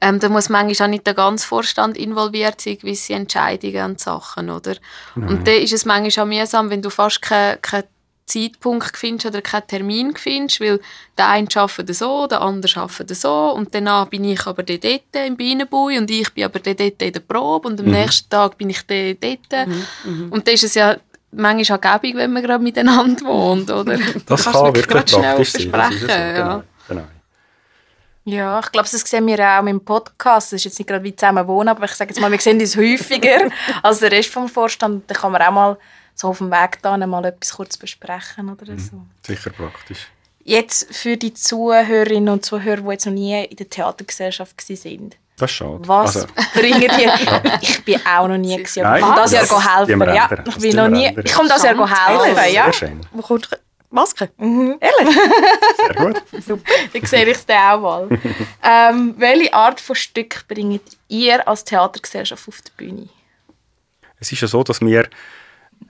ähm, 0.00 0.20
da 0.20 0.28
muss 0.28 0.48
manchmal 0.48 0.88
auch 0.88 0.90
nicht 0.90 1.06
der 1.06 1.14
ganze 1.14 1.46
Vorstand 1.46 1.96
involviert 1.96 2.60
sein, 2.60 2.78
gewisse 2.78 3.14
Entscheidungen 3.14 3.92
und 3.92 4.00
Sachen, 4.00 4.50
oder? 4.50 4.74
Mhm. 5.14 5.28
Und 5.28 5.48
da 5.48 5.52
ist 5.52 5.72
es 5.72 5.84
manchmal 5.84 6.26
auch 6.26 6.28
mühsam, 6.28 6.68
wenn 6.68 6.82
du 6.82 6.90
fast 6.90 7.22
keine, 7.22 7.58
keine 7.58 7.84
Zeitpunkt 8.26 8.96
findest 8.96 9.26
oder 9.26 9.42
keinen 9.42 9.66
Termin 9.66 10.16
findest, 10.16 10.60
weil 10.60 10.80
der 11.18 11.28
eine 11.28 11.48
arbeitet 11.54 11.94
so, 11.94 12.26
der 12.26 12.40
andere 12.40 12.80
arbeitet 12.80 13.16
so 13.16 13.52
und 13.52 13.74
danach 13.74 14.06
bin 14.06 14.24
ich 14.24 14.46
aber 14.46 14.62
dort 14.62 14.84
im 15.12 15.36
Bienenbui 15.36 15.98
und 15.98 16.10
ich 16.10 16.32
bin 16.32 16.44
aber 16.44 16.58
dort 16.58 16.80
in 16.80 17.12
der 17.12 17.20
Probe 17.20 17.68
und 17.68 17.80
am 17.80 17.86
mhm. 17.86 17.92
nächsten 17.92 18.30
Tag 18.30 18.56
bin 18.56 18.70
ich 18.70 18.82
dort. 18.86 19.66
Mhm. 19.66 19.86
Mhm. 20.04 20.32
Und 20.32 20.46
dann 20.46 20.54
ist 20.54 20.64
es 20.64 20.74
ja 20.74 20.96
manchmal 21.32 21.78
auch 21.78 22.00
gäbig, 22.00 22.16
wenn 22.16 22.32
man 22.32 22.42
gerade 22.42 22.62
miteinander 22.62 23.24
wohnt, 23.26 23.70
oder? 23.70 23.98
Das 24.26 24.44
kann 24.44 24.64
wirklich 24.64 24.88
praktisch 24.88 25.14
sein. 25.14 25.36
Das 25.36 25.94
ist 25.94 26.00
so, 26.00 26.08
ja. 26.08 26.62
Genau. 26.88 27.02
Ja, 28.26 28.58
ich 28.60 28.72
glaube, 28.72 28.88
das 28.90 29.00
sehen 29.02 29.26
wir 29.26 29.38
auch 29.38 29.66
im 29.66 29.84
Podcast. 29.84 30.52
Das 30.52 30.60
ist 30.60 30.64
jetzt 30.64 30.78
nicht 30.78 30.88
gerade 30.88 31.04
wie 31.04 31.14
zusammen 31.14 31.46
wohnen, 31.46 31.68
aber 31.68 31.84
ich 31.84 31.92
sage 31.92 32.10
jetzt 32.10 32.20
mal, 32.20 32.30
wir 32.30 32.40
sehen 32.40 32.58
uns 32.58 32.76
häufiger 32.76 33.50
als 33.82 33.98
der 33.98 34.12
Rest 34.12 34.30
vom 34.30 34.48
Vorstand. 34.48 35.10
Da 35.10 35.14
kann 35.14 35.32
man 35.32 35.42
auch 35.42 35.52
mal 35.52 35.78
so 36.14 36.28
auf 36.28 36.38
dem 36.38 36.50
Weg 36.50 36.78
da 36.82 36.96
mal 36.96 37.24
etwas 37.24 37.54
kurz 37.54 37.76
besprechen 37.76 38.50
oder 38.50 38.72
mhm. 38.72 38.78
so. 38.78 39.02
Sicher 39.26 39.50
praktisch. 39.50 40.08
Jetzt 40.44 40.94
für 40.94 41.16
die 41.16 41.32
Zuhörerinnen 41.32 42.28
und 42.28 42.44
Zuhörer, 42.44 42.82
die 42.82 42.90
jetzt 42.90 43.06
noch 43.06 43.12
nie 43.12 43.44
in 43.44 43.56
der 43.56 43.68
Theatergesellschaft 43.68 44.60
sind. 44.60 45.16
Das 45.36 45.50
ist 45.50 45.56
schade. 45.56 45.80
Was 45.86 46.16
also. 46.16 46.28
bringen 46.54 46.80
die? 46.80 47.10
Ich 47.60 47.84
bin 47.84 48.00
auch 48.06 48.28
noch 48.28 48.36
nie 48.36 48.56
gewesen, 48.56 48.84
aber 48.84 48.98
ich 48.98 49.02
komme 49.02 49.16
das 49.16 49.32
Jahr 49.32 49.78
helfen. 49.78 50.00
Ja, 50.14 50.44
ich 50.46 50.58
bin 50.58 50.76
noch 50.76 50.88
nie. 50.88 51.18
Ich 51.24 51.32
komme 51.32 51.48
das 51.48 51.62
Jahr 51.62 51.74
helfen. 51.74 52.54
Ja. 52.54 52.64
Sehr 52.64 52.72
schön. 52.72 53.00
Wo 53.12 53.22
kommt 53.22 53.48
Maske? 53.90 54.30
Mhm. 54.36 54.76
Ehrlich? 54.80 55.16
Sehr 55.76 55.94
gut. 55.94 56.22
Super. 56.44 56.72
Dann 56.92 57.06
sehe 57.06 57.24
ich 57.26 57.36
es 57.36 57.48
auch 57.48 57.80
mal. 57.80 58.08
ähm, 58.62 59.14
welche 59.18 59.54
Art 59.54 59.80
von 59.80 59.96
Stück 59.96 60.46
bringt 60.48 60.82
ihr 61.08 61.46
als 61.46 61.64
Theatergesellschaft 61.64 62.48
auf 62.48 62.60
die 62.60 62.72
Bühne? 62.76 63.08
Es 64.18 64.32
ist 64.32 64.40
ja 64.40 64.48
so, 64.48 64.62
dass 64.62 64.80
wir 64.80 65.08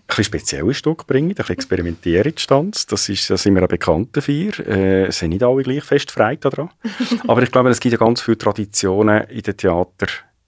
bisschen 0.07 0.25
spezielle 0.25 0.75
Stücke 0.75 1.05
bringen, 1.07 1.31
ein 1.31 1.35
bisschen 1.35 1.55
experimentieren 1.55 2.33
in 2.33 2.38
Stanz. 2.38 2.87
Das, 2.87 3.09
ist, 3.09 3.29
da 3.31 3.37
sind 3.37 3.55
wir 3.55 3.62
auch 3.64 3.68
bekannt 3.68 4.16
dafür. 4.16 4.53
Äh, 4.66 5.07
es 5.07 5.18
sind 5.18 5.31
nicht 5.31 5.42
alle 5.42 5.62
gleich 5.62 5.85
fest 5.85 6.11
frei 6.11 6.37
daran. 6.37 6.70
Aber 7.27 7.42
ich 7.42 7.51
glaube, 7.51 7.70
es 7.70 7.81
gibt 7.81 7.92
ja 7.92 7.99
ganz 7.99 8.20
viele 8.20 8.38
Traditionen 8.38 9.25
in 9.25 9.42
den 9.42 9.57
Theater, 9.57 10.07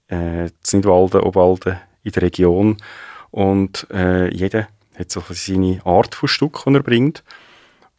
äh, 0.09 0.46
in 0.46 0.53
Nidwalden, 0.72 1.20
Obwalden, 1.20 1.79
in 2.03 2.12
der 2.12 2.22
Region. 2.22 2.77
Und 3.31 3.87
äh, 3.92 4.33
jeder 4.35 4.68
hat 4.99 5.11
so 5.11 5.22
seine 5.29 5.81
Art 5.85 6.14
von 6.14 6.29
Stück, 6.29 6.62
die 6.66 6.75
er 6.75 6.83
bringt. 6.83 7.25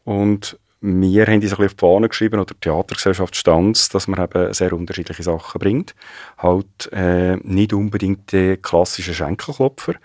Und 0.04 0.58
wir 0.80 1.26
haben 1.26 1.36
uns 1.36 1.44
ein 1.44 1.50
bisschen 1.50 1.66
auf 1.66 1.74
die 1.74 1.80
Fahne 1.80 2.10
geschrieben, 2.10 2.40
oder 2.40 2.54
die 2.54 2.60
Theatergesellschaft 2.62 3.36
Stanz, 3.36 3.90
dass 3.90 4.08
man 4.08 4.24
eben 4.24 4.54
sehr 4.54 4.74
unterschiedliche 4.74 5.24
Sachen 5.24 5.60
bringt. 5.60 5.96
Halt 6.38 6.92
äh, 6.92 7.36
nicht 7.38 7.74
unbedingt 7.74 8.32
die 8.32 8.58
klassischen 8.58 9.16
Schenkelklopfer. 9.16 9.96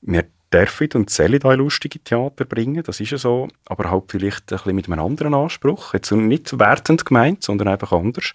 Wir 0.00 0.24
dürfen 0.52 0.88
und 0.94 1.10
sollen 1.10 1.42
auch 1.42 1.54
lustige 1.54 1.98
Theater 1.98 2.44
bringen, 2.44 2.82
das 2.82 3.00
ist 3.00 3.10
ja 3.10 3.18
so, 3.18 3.48
aber 3.66 3.90
halt 3.90 4.04
vielleicht 4.08 4.52
ein 4.52 4.56
bisschen 4.56 4.74
mit 4.74 4.88
einem 4.88 5.00
anderen 5.00 5.34
Anspruch, 5.34 5.94
jetzt 5.94 6.10
nicht 6.10 6.58
wertend 6.58 7.04
gemeint, 7.04 7.42
sondern 7.42 7.68
einfach 7.68 7.92
anders. 7.92 8.32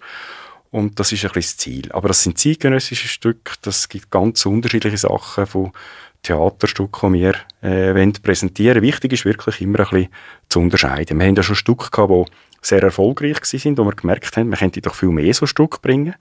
Und 0.70 0.98
das 0.98 1.12
ist 1.12 1.24
ein 1.24 1.30
bisschen 1.30 1.40
das 1.40 1.56
Ziel. 1.56 1.92
Aber 1.92 2.08
das 2.08 2.22
sind 2.22 2.38
zeitgenössische 2.38 3.08
Stücke, 3.08 3.54
das 3.62 3.88
gibt 3.88 4.10
ganz 4.10 4.44
unterschiedliche 4.44 4.98
Sachen 4.98 5.46
von 5.46 5.72
Theaterstücken, 6.24 7.12
die 7.12 7.20
wir 7.20 7.34
äh, 7.62 8.12
präsentieren 8.22 8.82
Wichtig 8.82 9.12
ist 9.12 9.24
wirklich 9.24 9.60
immer 9.60 9.80
ein 9.80 9.84
bisschen 9.84 10.08
zu 10.48 10.60
unterscheiden. 10.60 11.18
Wir 11.18 11.26
haben 11.26 11.36
ja 11.36 11.42
schon 11.42 11.54
Stücke 11.54 11.90
gehabt, 11.90 12.10
die 12.10 12.32
sehr 12.60 12.82
erfolgreich 12.82 13.36
waren, 13.36 13.78
wo 13.78 13.84
wir 13.84 13.92
gemerkt 13.92 14.36
haben, 14.36 14.48
man 14.48 14.58
könnte 14.58 14.80
doch 14.80 14.94
viel 14.94 15.10
mehr 15.10 15.34
so 15.34 15.46
Stücke 15.46 15.78
bringen. 15.80 16.14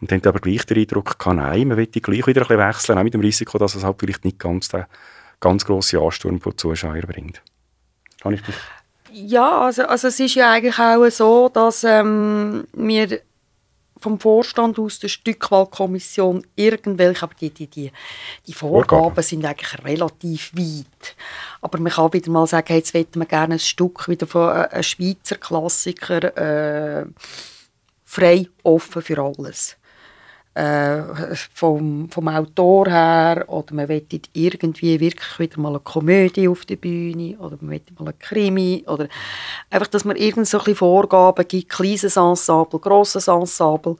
Und 0.00 0.12
dann 0.12 0.22
aber 0.24 0.38
gleich 0.38 0.64
den 0.64 0.78
Eindruck 0.78 1.18
gehabt, 1.18 1.36
nein, 1.36 1.68
man 1.68 1.76
möchte 1.76 2.00
gleich 2.00 2.26
wieder 2.26 2.42
ein 2.42 2.48
bisschen 2.48 2.66
wechseln, 2.66 2.98
auch 2.98 3.02
mit 3.02 3.14
dem 3.14 3.20
Risiko, 3.20 3.58
dass 3.58 3.74
es 3.74 3.82
halt 3.82 3.96
vielleicht 3.98 4.24
nicht 4.24 4.38
ganz 4.38 4.68
der 4.68 4.88
ganz 5.40 5.64
grosse 5.64 5.98
Ansturm 5.98 6.40
von 6.40 6.56
Zuschauern 6.56 7.00
bringt. 7.02 7.42
Kann 8.20 8.34
ich 8.34 8.42
dich? 8.42 8.54
Ja, 9.12 9.62
also, 9.62 9.84
also 9.84 10.08
es 10.08 10.20
ist 10.20 10.34
ja 10.34 10.52
eigentlich 10.52 10.78
auch 10.78 11.08
so, 11.08 11.48
dass 11.48 11.82
ähm, 11.84 12.66
wir 12.72 13.20
vom 14.00 14.20
Vorstand 14.20 14.78
aus 14.78 14.98
der 14.98 15.08
Stückwahlkommission 15.08 16.46
irgendwelche, 16.54 17.22
aber 17.22 17.34
die, 17.40 17.50
die, 17.50 17.66
die, 17.66 17.92
die 18.46 18.52
Vorgaben, 18.52 19.02
Vorgaben, 19.02 19.22
sind 19.22 19.44
eigentlich 19.44 19.84
relativ 19.84 20.52
weit. 20.54 21.16
Aber 21.60 21.78
man 21.78 21.92
kann 21.92 22.12
wieder 22.12 22.30
mal 22.30 22.46
sagen, 22.46 22.74
jetzt 22.74 22.94
möchten 22.94 23.18
wir 23.18 23.26
gerne 23.26 23.54
ein 23.54 23.58
Stück 23.60 24.08
wieder 24.08 24.26
von 24.26 24.50
äh, 24.50 24.68
einem 24.68 24.82
Schweizer 24.82 25.36
Klassiker 25.36 26.36
äh, 27.00 27.06
frei 28.04 28.48
offen 28.62 29.02
für 29.02 29.18
alles 29.18 29.77
äh, 30.58 31.36
vom, 31.54 32.10
vom 32.10 32.28
Autor 32.28 32.88
her 32.88 33.44
oder 33.46 33.74
man 33.74 33.88
will 33.88 34.04
irgendwie 34.32 34.98
wirklich 34.98 35.38
wieder 35.38 35.60
mal 35.60 35.68
eine 35.68 35.78
Komödie 35.78 36.48
auf 36.48 36.64
der 36.64 36.74
Bühne 36.76 37.38
oder 37.38 37.56
man 37.60 37.70
will 37.70 37.82
mal 37.96 38.08
ein 38.08 38.18
Krimi 38.18 38.84
oder 38.88 39.06
einfach, 39.70 39.86
dass 39.86 40.04
man 40.04 40.16
irgend 40.16 40.48
so 40.48 40.60
ein 40.60 40.74
Vorgaben 40.74 41.46
gibt, 41.46 41.68
kleines 41.68 42.16
Ensemble, 42.16 42.80
grosses 42.80 43.28
Ensemble. 43.28 43.96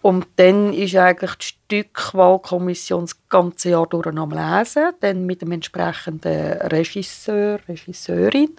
Und 0.00 0.26
dann 0.36 0.72
ist 0.72 0.96
eigentlich 0.96 1.36
die 1.36 1.57
Stückwahlkommission 1.68 3.02
das 3.02 3.28
ganze 3.28 3.70
Jahr 3.70 3.86
durch 3.86 4.06
am 4.06 4.30
Lesen, 4.30 4.94
dann 5.00 5.26
mit 5.26 5.42
dem 5.42 5.52
entsprechenden 5.52 6.52
Regisseur, 6.62 7.60
Regisseurin 7.68 8.56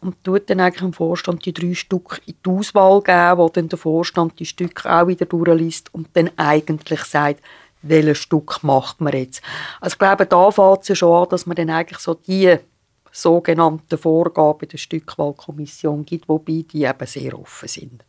und 0.00 0.22
tut 0.22 0.48
dann 0.48 0.60
eigentlich 0.60 0.80
dem 0.80 0.92
Vorstand 0.92 1.44
die 1.44 1.52
drei 1.52 1.74
Stück 1.74 2.20
in 2.26 2.36
die 2.46 2.50
Auswahl 2.50 3.02
geben, 3.02 3.38
wo 3.38 3.48
dann 3.48 3.68
der 3.68 3.78
Vorstand 3.78 4.38
die 4.38 4.46
Stücke 4.46 4.88
auch 4.88 5.08
wieder 5.08 5.26
durchliest 5.26 5.92
und 5.92 6.08
dann 6.12 6.30
eigentlich 6.36 7.02
sagt, 7.02 7.42
welches 7.82 8.18
Stück 8.18 8.62
macht 8.62 9.00
man 9.00 9.14
jetzt. 9.14 9.42
Also 9.80 9.94
ich 9.94 9.98
glaube, 9.98 10.24
da 10.24 10.52
fängt 10.52 10.82
es 10.82 10.88
ja 10.88 10.94
schon 10.94 11.24
an, 11.24 11.28
dass 11.30 11.46
man 11.46 11.56
dann 11.56 11.70
eigentlich 11.70 11.98
so 11.98 12.14
die 12.14 12.56
sogenannten 13.10 13.98
Vorgaben 13.98 14.68
der 14.68 14.78
Stückwahlkommission 14.78 16.04
gibt, 16.04 16.28
wobei 16.28 16.64
die 16.70 16.84
eben 16.84 17.06
sehr 17.06 17.36
offen 17.36 17.68
sind. 17.68 18.04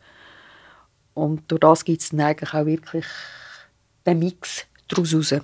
Und 1.16 1.52
durch 1.52 1.62
das 1.62 1.84
gibt 1.84 2.04
es 2.04 2.10
dann 2.10 2.22
eigentlich 2.22 2.54
auch 2.54 2.66
wirklich 2.68 3.06
den 4.06 4.20
Mix 4.20 4.66
daraus 4.88 5.14
raus. 5.14 5.36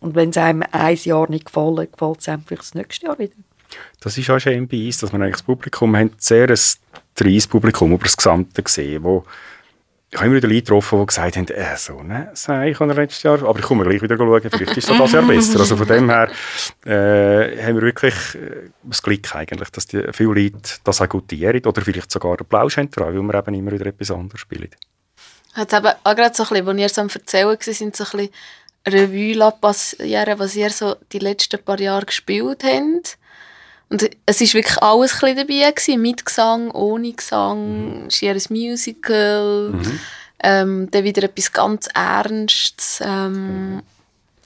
Und 0.00 0.14
wenn 0.14 0.30
es 0.30 0.36
einem 0.36 0.62
ein 0.70 0.96
Jahr 0.96 1.28
nicht 1.28 1.46
gefällt, 1.46 1.92
gefällt 1.92 2.20
es 2.20 2.28
einem 2.28 2.44
vielleicht 2.44 2.62
das 2.62 2.74
nächste 2.74 3.06
Jahr 3.06 3.18
wieder. 3.18 3.34
Das 4.00 4.16
ist 4.16 4.30
auch 4.30 4.38
schön 4.38 4.66
bei 4.68 4.86
uns, 4.86 4.98
dass 4.98 5.12
wir 5.12 5.20
eigentlich 5.20 5.36
das 5.36 5.42
Publikum 5.42 5.96
haben, 5.96 6.12
sehr 6.18 6.48
ein 6.48 6.58
treies 7.14 7.46
Publikum 7.46 7.92
über 7.92 8.04
das 8.04 8.16
Gesamte 8.16 8.62
gesehen, 8.62 9.02
wo 9.02 9.24
ich 10.10 10.16
habe 10.16 10.28
immer 10.28 10.36
wieder 10.36 10.48
Leute 10.48 10.62
getroffen, 10.62 11.00
die 11.00 11.06
gesagt 11.06 11.36
haben, 11.36 11.48
äh, 11.48 11.76
so, 11.76 12.02
ne, 12.02 12.30
sei 12.32 12.70
ich 12.70 12.80
letztes 12.80 13.22
Jahr, 13.24 13.42
aber 13.42 13.58
ich 13.58 13.64
komme 13.66 13.84
gleich 13.84 14.00
wieder 14.00 14.16
schauen, 14.16 14.40
vielleicht 14.40 14.76
ist 14.78 14.88
das 14.88 15.12
Jahr 15.12 15.22
besser. 15.22 15.60
Also 15.60 15.76
von 15.76 15.86
dem 15.86 16.08
her 16.08 16.30
äh, 16.86 17.62
haben 17.62 17.74
wir 17.74 17.82
wirklich 17.82 18.14
äh, 18.34 18.70
das 18.84 19.02
Glück 19.02 19.34
eigentlich, 19.34 19.68
dass 19.68 19.86
die, 19.86 20.02
viele 20.12 20.32
Leute 20.32 20.76
das 20.82 21.02
auch 21.02 21.08
gutieren 21.10 21.62
oder 21.66 21.82
vielleicht 21.82 22.10
sogar 22.10 22.40
Applaus 22.40 22.78
haben, 22.78 22.88
weil 22.96 23.20
wir 23.20 23.34
eben 23.34 23.54
immer 23.54 23.72
wieder 23.72 23.84
etwas 23.84 24.10
anderes 24.10 24.40
spielen. 24.40 24.70
Hat 25.54 25.72
eben 25.72 25.92
auch 26.04 26.14
gerade 26.14 26.34
so 26.34 26.44
ein 26.44 26.48
bisschen, 26.48 26.68
als 26.68 26.78
ihr 26.78 26.88
so 26.88 27.00
am 27.00 27.08
Erzählen 27.08 27.48
war, 27.48 27.56
sind 27.60 27.96
so 27.96 28.04
ein 28.04 28.10
bisschen 28.10 28.30
Revue 28.86 29.52
passieren, 29.60 30.38
was 30.38 30.56
ihr 30.56 30.70
so 30.70 30.96
die 31.12 31.18
letzten 31.18 31.62
paar 31.62 31.80
Jahre 31.80 32.06
gespielt 32.06 32.62
habt. 32.64 33.18
Und 33.90 34.10
es 34.26 34.40
war 34.40 34.54
wirklich 34.54 34.82
alles 34.82 35.22
ein 35.22 35.36
dabei, 35.36 35.70
gewesen, 35.70 36.02
mit 36.02 36.24
Gesang, 36.26 36.70
ohne 36.72 37.12
Gesang, 37.12 38.04
mhm. 38.04 38.10
schier 38.10 38.32
ein 38.32 38.42
Musical, 38.50 39.70
mhm. 39.70 40.00
ähm, 40.42 40.90
dann 40.90 41.04
wieder 41.04 41.22
etwas 41.22 41.52
ganz 41.52 41.88
Ernstes. 41.94 43.00
Ähm, 43.02 43.76
mhm. 43.76 43.82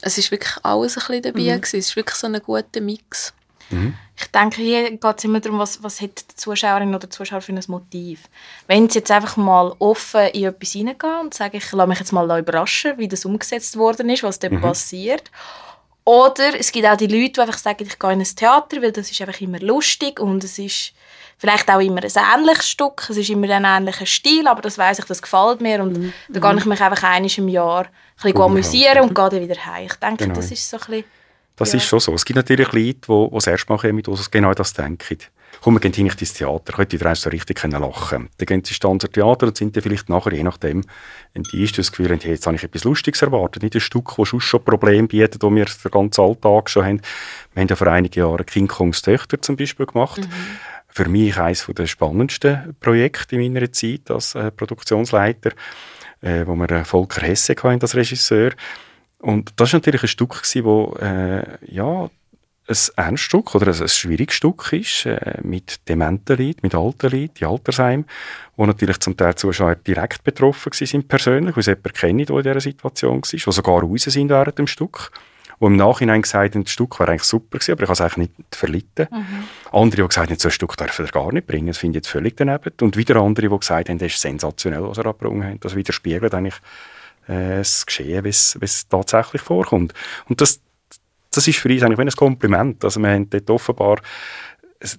Es 0.01 0.17
war 0.19 0.31
wirklich 0.31 0.57
alles 0.63 0.97
ein 0.97 1.07
bisschen 1.07 1.23
dabei. 1.23 1.41
Mhm. 1.41 1.61
Gewesen. 1.61 1.79
Es 1.79 1.87
ist 1.89 1.97
wirklich 1.97 2.17
so 2.17 2.27
ein 2.29 2.41
guter 2.41 2.81
Mix. 2.81 3.33
Mhm. 3.73 3.95
Ich 4.17 4.27
denke, 4.31 4.63
hier 4.63 4.91
geht 4.91 5.19
es 5.19 5.25
immer 5.25 5.41
darum, 5.41 5.59
was, 5.59 5.83
was 5.83 6.01
hat 6.01 6.31
die 6.31 6.37
Zuschauerin 6.37 6.91
oder 6.91 7.01
der 7.01 7.11
Zuschauer 7.11 7.41
für 7.41 7.53
ein 7.53 7.61
Motiv. 7.69 8.29
Wenn 8.67 8.89
sie 8.89 9.01
jetzt 9.01 9.11
einfach 9.11 9.37
mal 9.37 9.75
offen 9.79 10.29
in 10.29 10.45
etwas 10.45 10.73
hineingehen 10.73 11.21
und 11.21 11.35
sagen, 11.35 11.57
ich 11.57 11.73
lasse 11.73 11.89
mich 11.89 11.99
jetzt 11.99 12.13
mal 12.13 12.39
überraschen, 12.39 12.99
wie 12.99 13.09
das 13.09 13.25
umgesetzt 13.25 13.77
worden 13.77 14.11
ist, 14.11 14.23
was 14.23 14.39
dort 14.39 14.53
mhm. 14.53 14.61
passiert, 14.61 15.31
Oder 16.05 16.59
es 16.59 16.73
gibt 16.73 16.87
auch 16.87 16.97
die 16.97 17.07
Leute, 17.07 17.33
die 17.33 17.41
einfach 17.41 17.59
sagen, 17.59 17.87
ich 17.87 17.99
gehe 17.99 18.13
in 18.13 18.21
ein 18.21 18.25
Theater, 18.25 18.83
weil 18.83 18.93
das 18.93 19.11
ist 19.11 19.21
einfach 19.21 19.41
immer 19.41 19.61
lustig 19.61 20.19
und 20.19 20.43
es 20.43 20.59
ist 20.59 20.93
vielleicht 21.39 21.71
auch 21.71 21.81
immer 21.81 22.03
ein 22.03 22.41
ähnliches 22.41 22.69
Stück, 22.69 23.07
es 23.09 23.17
ist 23.17 23.31
immer 23.31 23.49
ein 23.51 23.65
ähnlicher 23.65 24.07
Stil, 24.07 24.49
aber 24.49 24.63
das 24.63 24.79
weiß 24.79 24.99
ich, 24.99 25.05
das 25.05 25.23
gefällt 25.23 25.61
mir 25.61 25.81
und 25.81 25.97
mhm. 25.97 26.13
da 26.29 26.41
kann 26.41 26.59
ich 26.59 26.65
mich 26.65 26.81
einfach 26.81 27.03
einiges 27.05 27.39
im 27.39 27.49
Jahr 27.49 27.85
ein 27.85 27.91
bisschen 28.23 28.41
amüsieren 28.41 29.03
und 29.03 29.15
gehe 29.15 29.29
dann 29.29 29.41
wieder 29.41 29.67
heim. 29.67 29.87
Ich 29.87 29.95
denke, 29.95 30.25
genau. 30.25 30.35
das 30.35 30.51
ist 30.51 30.69
so 30.69 30.77
ein 30.77 30.81
bisschen... 30.81 31.05
Das 31.57 31.73
ja. 31.73 31.79
ist 31.79 31.87
schon 31.87 32.01
so. 32.01 32.15
Es 32.15 32.25
gibt 32.25 32.37
natürlich 32.37 32.73
Leute, 32.73 32.95
die, 33.09 33.29
die 33.29 33.35
das 33.35 33.47
erste 33.47 33.73
Mal 33.73 33.79
kommen, 33.79 34.03
die 34.03 34.31
genau 34.31 34.55
das 34.55 34.73
denken 34.73 35.19
komm, 35.61 35.75
wir 35.75 35.81
gehen 35.81 35.93
hinein 35.93 36.17
ins 36.19 36.33
Theater, 36.33 36.73
könnt 36.73 36.93
ihr 36.93 37.15
so 37.15 37.31
richtig 37.31 37.63
lachen 37.63 38.29
Dann 38.39 38.47
gehen 38.47 38.65
sie 38.65 38.75
ins 38.75 39.11
Theater 39.11 39.47
und 39.47 39.57
sind 39.57 39.77
dann 39.77 39.83
vielleicht 39.83 40.09
nachher, 40.09 40.33
je 40.33 40.43
nachdem, 40.43 40.85
wenn 41.35 41.43
die 41.45 41.63
ist 41.63 41.79
das 41.79 41.93
Gefühl 41.93 42.11
haben, 42.11 42.21
hey, 42.21 42.33
jetzt 42.33 42.47
habe 42.47 42.57
ich 42.57 42.65
etwas 42.65 42.85
Lustiges 42.85 43.23
erwartet, 43.23 43.63
nicht 43.63 43.75
ein 43.75 43.81
Stück, 43.81 44.15
das 44.17 44.29
schon 44.29 44.65
Probleme 44.65 45.09
bietet, 45.09 45.43
das 45.43 45.51
wir 45.51 45.65
den 45.65 45.91
ganzen 45.91 46.21
Alltag 46.21 46.71
schon 46.71 46.85
haben. 46.85 47.01
Wir 47.55 47.63
haben 47.63 47.69
ja 47.69 47.77
vor 47.77 47.87
einigen 47.87 48.19
Jahren 48.19 48.47
King 48.47 48.69
Kongs 48.69 49.03
Töchter 49.03 49.41
zum 49.41 49.57
Beispiel 49.57 49.87
gemacht. 49.87 50.21
Mhm. 50.21 50.29
Für 50.89 51.09
mich 51.09 51.39
eines 51.39 51.67
der 51.67 51.87
spannendsten 51.87 52.77
Projekte 52.81 53.37
in 53.37 53.53
meiner 53.53 53.73
Zeit 53.73 54.11
als 54.11 54.35
äh, 54.35 54.51
Produktionsleiter, 54.51 55.53
äh, 56.21 56.47
wo 56.47 56.55
wir 56.55 56.71
äh, 56.71 56.85
Volker 56.85 57.23
Hesse 57.23 57.55
hatten 57.55 57.81
als 57.81 57.95
Regisseur. 57.95 58.51
Und 59.23 59.53
das 59.57 59.73
war 59.73 59.79
natürlich 59.79 60.03
ein 60.03 60.09
Stück, 60.09 60.43
das 60.43 60.55
äh, 60.57 61.73
ja, 61.73 62.11
ein 62.69 62.77
Ernststück 62.97 63.55
oder 63.55 63.69
ein, 63.69 63.81
ein 63.81 63.89
schwieriges 63.89 64.35
Stück 64.35 64.73
ist, 64.73 65.07
äh, 65.07 65.39
mit 65.43 65.89
dementen 65.89 66.39
Leuten, 66.39 66.61
mit 66.63 66.75
alten 66.75 67.11
Leuten, 67.11 67.35
die 67.39 67.45
Altersheim, 67.45 68.05
wo 68.57 68.67
natürlich 68.67 68.99
zum 68.99 69.17
Teil 69.17 69.35
Zuschauer 69.37 69.77
direkt 69.77 70.25
betroffen 70.25 70.73
sind 70.73 71.09
persönlich, 71.09 71.57
weil 71.57 71.63
sie 71.63 71.71
jemanden 71.71 71.93
kennen, 71.93 72.27
der 72.27 72.37
in 72.37 72.43
dieser 72.43 72.61
Situation 72.61 73.23
war, 73.23 73.31
die 73.31 73.39
sogar 73.39 73.81
raus 73.81 74.03
sind 74.03 74.29
während 74.29 74.59
dem 74.59 74.67
Stück, 74.67 75.11
wo 75.61 75.69
im 75.69 75.77
Nachhinein 75.77 76.23
gesagt 76.23 76.57
haben, 76.57 76.65
das 76.65 76.73
Stück 76.73 76.99
war 76.99 77.09
eigentlich 77.09 77.23
super 77.23 77.59
gewesen, 77.59 77.73
aber 77.73 77.83
ich 77.85 77.89
habe 77.89 77.93
es 77.93 78.01
eigentlich 78.01 78.29
nicht 78.29 78.57
verlitten. 78.57 79.07
Mhm. 79.11 79.45
Andere, 79.71 80.03
die 80.03 80.09
gesagt 80.09 80.31
haben, 80.31 80.39
so 80.39 80.49
ein 80.49 80.53
Stück 80.53 80.77
darf 80.77 80.99
er 80.99 81.07
gar 81.07 81.33
nicht 81.33 81.47
bringen, 81.47 81.69
das 81.69 81.79
finde 81.79 81.99
ich 81.99 82.05
jetzt 82.05 82.11
völlig 82.11 82.37
daneben. 82.37 82.73
Und 82.81 82.97
wieder 82.97 83.17
andere, 83.17 83.49
die 83.49 83.59
gesagt 83.59 83.89
haben, 83.89 83.99
das 83.99 84.13
ist 84.13 84.21
sensationell, 84.21 84.83
was 84.83 84.99
er 84.99 85.07
abgebrungen 85.07 85.49
hat. 85.49 85.65
Das 85.65 85.77
widerspiegelt 85.77 86.35
eigentlich 86.35 86.57
äh, 87.29 87.59
das 87.59 87.87
Geschehen, 87.87 88.25
wie 88.25 88.29
es 88.29 88.89
tatsächlich 88.89 89.43
vorkommt. 89.43 89.95
Und 90.29 90.41
das 90.41 90.61
das 91.35 91.49
ist 91.49 91.59
für 91.59 91.69
uns 91.69 91.83
eigentlich 91.83 91.99
ein 91.99 92.11
Kompliment. 92.11 92.85
Also 92.85 93.01
wir 93.01 93.11
haben 93.11 93.29
dort 93.29 93.51
offenbar 93.51 93.97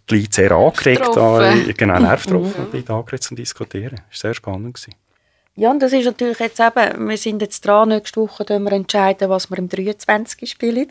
die 0.10 0.16
Leute 0.16 0.34
sehr 0.34 0.52
angeregt, 0.52 1.18
an, 1.18 1.74
genau, 1.78 2.00
Nerv 2.00 2.24
getroffen, 2.26 2.68
mhm. 2.72 2.84
die 2.84 2.90
angeregt 2.90 3.24
zum 3.24 3.38
Diskutieren. 3.38 4.02
Das 4.10 4.24
war 4.24 4.30
sehr 4.30 4.34
spannend. 4.34 4.74
Gewesen. 4.74 4.96
Ja, 5.56 5.70
und 5.70 5.82
das 5.82 5.94
ist 5.94 6.06
natürlich 6.06 6.40
jetzt 6.40 6.60
eben, 6.60 7.08
wir 7.08 7.18
sind 7.18 7.42
jetzt 7.44 7.64
dran, 7.64 7.90
nächste 7.90 8.22
Woche 8.22 8.44
wir 8.48 8.72
entscheiden, 8.72 9.30
was 9.30 9.52
wir 9.52 9.60
im 9.60 9.70
23. 9.70 10.50
spielen. 10.50 10.88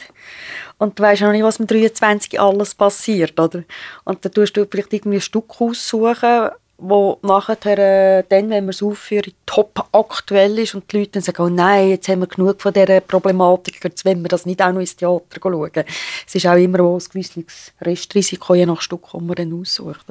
Und 0.79 0.99
du 0.99 1.03
weißt 1.03 1.23
noch 1.23 1.33
nicht, 1.33 1.43
was 1.43 1.59
im 1.59 1.67
23. 1.67 2.39
alles 2.39 2.77
passiert, 2.77 3.41
oder? 3.41 3.65
Und 4.05 4.25
dann 4.25 4.33
tust 4.33 4.57
du 4.57 4.65
vielleicht 4.71 4.93
irgendwie 4.93 5.17
ein 5.17 5.23
Stück 5.23 5.61
aussuchen, 5.61 6.51
wo 6.83 7.19
nachher, 7.23 7.79
äh, 7.79 8.25
dann, 8.29 8.51
wenn 8.51 8.65
wir 8.65 8.71
es 8.71 8.83
aufführen, 8.83 9.33
top 9.47 9.87
aktuell 9.93 10.59
ist 10.59 10.75
und 10.75 10.91
die 10.93 10.99
Leute 10.99 11.13
dann 11.13 11.23
sagen, 11.23 11.43
oh 11.43 11.49
nein, 11.49 11.91
jetzt 11.91 12.09
haben 12.09 12.21
wir 12.21 12.27
genug 12.27 12.61
von 12.61 12.73
dieser 12.73 13.01
Problematik, 13.01 13.83
jetzt 13.85 14.05
wollen 14.05 14.23
wir 14.23 14.29
das 14.29 14.47
nicht 14.47 14.61
auch 14.61 14.73
noch 14.73 14.81
ins 14.81 14.97
Theater 14.97 15.41
schauen. 15.41 15.85
Es 16.27 16.35
ist 16.35 16.47
auch 16.47 16.57
immer 16.57 16.81
ein 16.81 16.99
gewisses 16.99 17.73
Restrisiko, 17.81 18.55
je 18.55 18.67
nach 18.67 18.81
Stück, 18.81 19.05
das 19.13 19.21
man 19.21 19.35
dann 19.37 19.61
aussucht. 19.61 20.07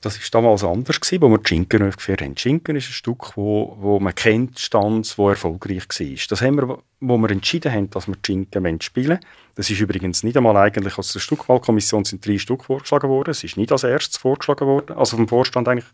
Das 0.00 0.18
war 0.18 0.40
damals 0.42 0.64
anders, 0.64 1.00
wo 1.20 1.28
wir 1.28 1.40
Schinken 1.44 1.82
aufgeführt 1.88 2.22
haben. 2.22 2.36
Schinken 2.36 2.76
ist 2.76 2.88
ein 2.88 2.92
Stück, 2.92 3.36
wo, 3.36 3.76
wo 3.80 3.98
man 3.98 4.14
kennt, 4.14 4.58
Stanz, 4.58 5.18
wo 5.18 5.28
erfolgreich 5.28 5.88
war. 5.88 6.16
Das 6.28 6.42
haben 6.42 6.56
wir, 6.56 6.78
wo 7.00 7.18
wir 7.18 7.30
entschieden 7.30 7.72
haben, 7.72 7.90
dass 7.90 8.06
wir 8.06 8.14
Schinken 8.24 8.80
spielen 8.80 9.08
wollen. 9.08 9.20
Das 9.54 9.70
ist 9.70 9.80
übrigens 9.80 10.22
nicht 10.22 10.36
einmal 10.36 10.56
eigentlich 10.56 10.98
aus 10.98 11.12
der 11.12 11.20
Stückwahlkommission 11.20 12.04
sind 12.04 12.24
drei 12.26 12.38
Stück 12.38 12.64
vorgeschlagen 12.64 13.08
worden. 13.08 13.30
Es 13.30 13.42
ist 13.42 13.56
nicht 13.56 13.72
als 13.72 13.84
erstes 13.84 14.18
vorgeschlagen 14.18 14.66
worden. 14.66 14.96
Also 14.96 15.16
vom 15.16 15.28
Vorstand 15.28 15.68
eigentlich 15.68 15.90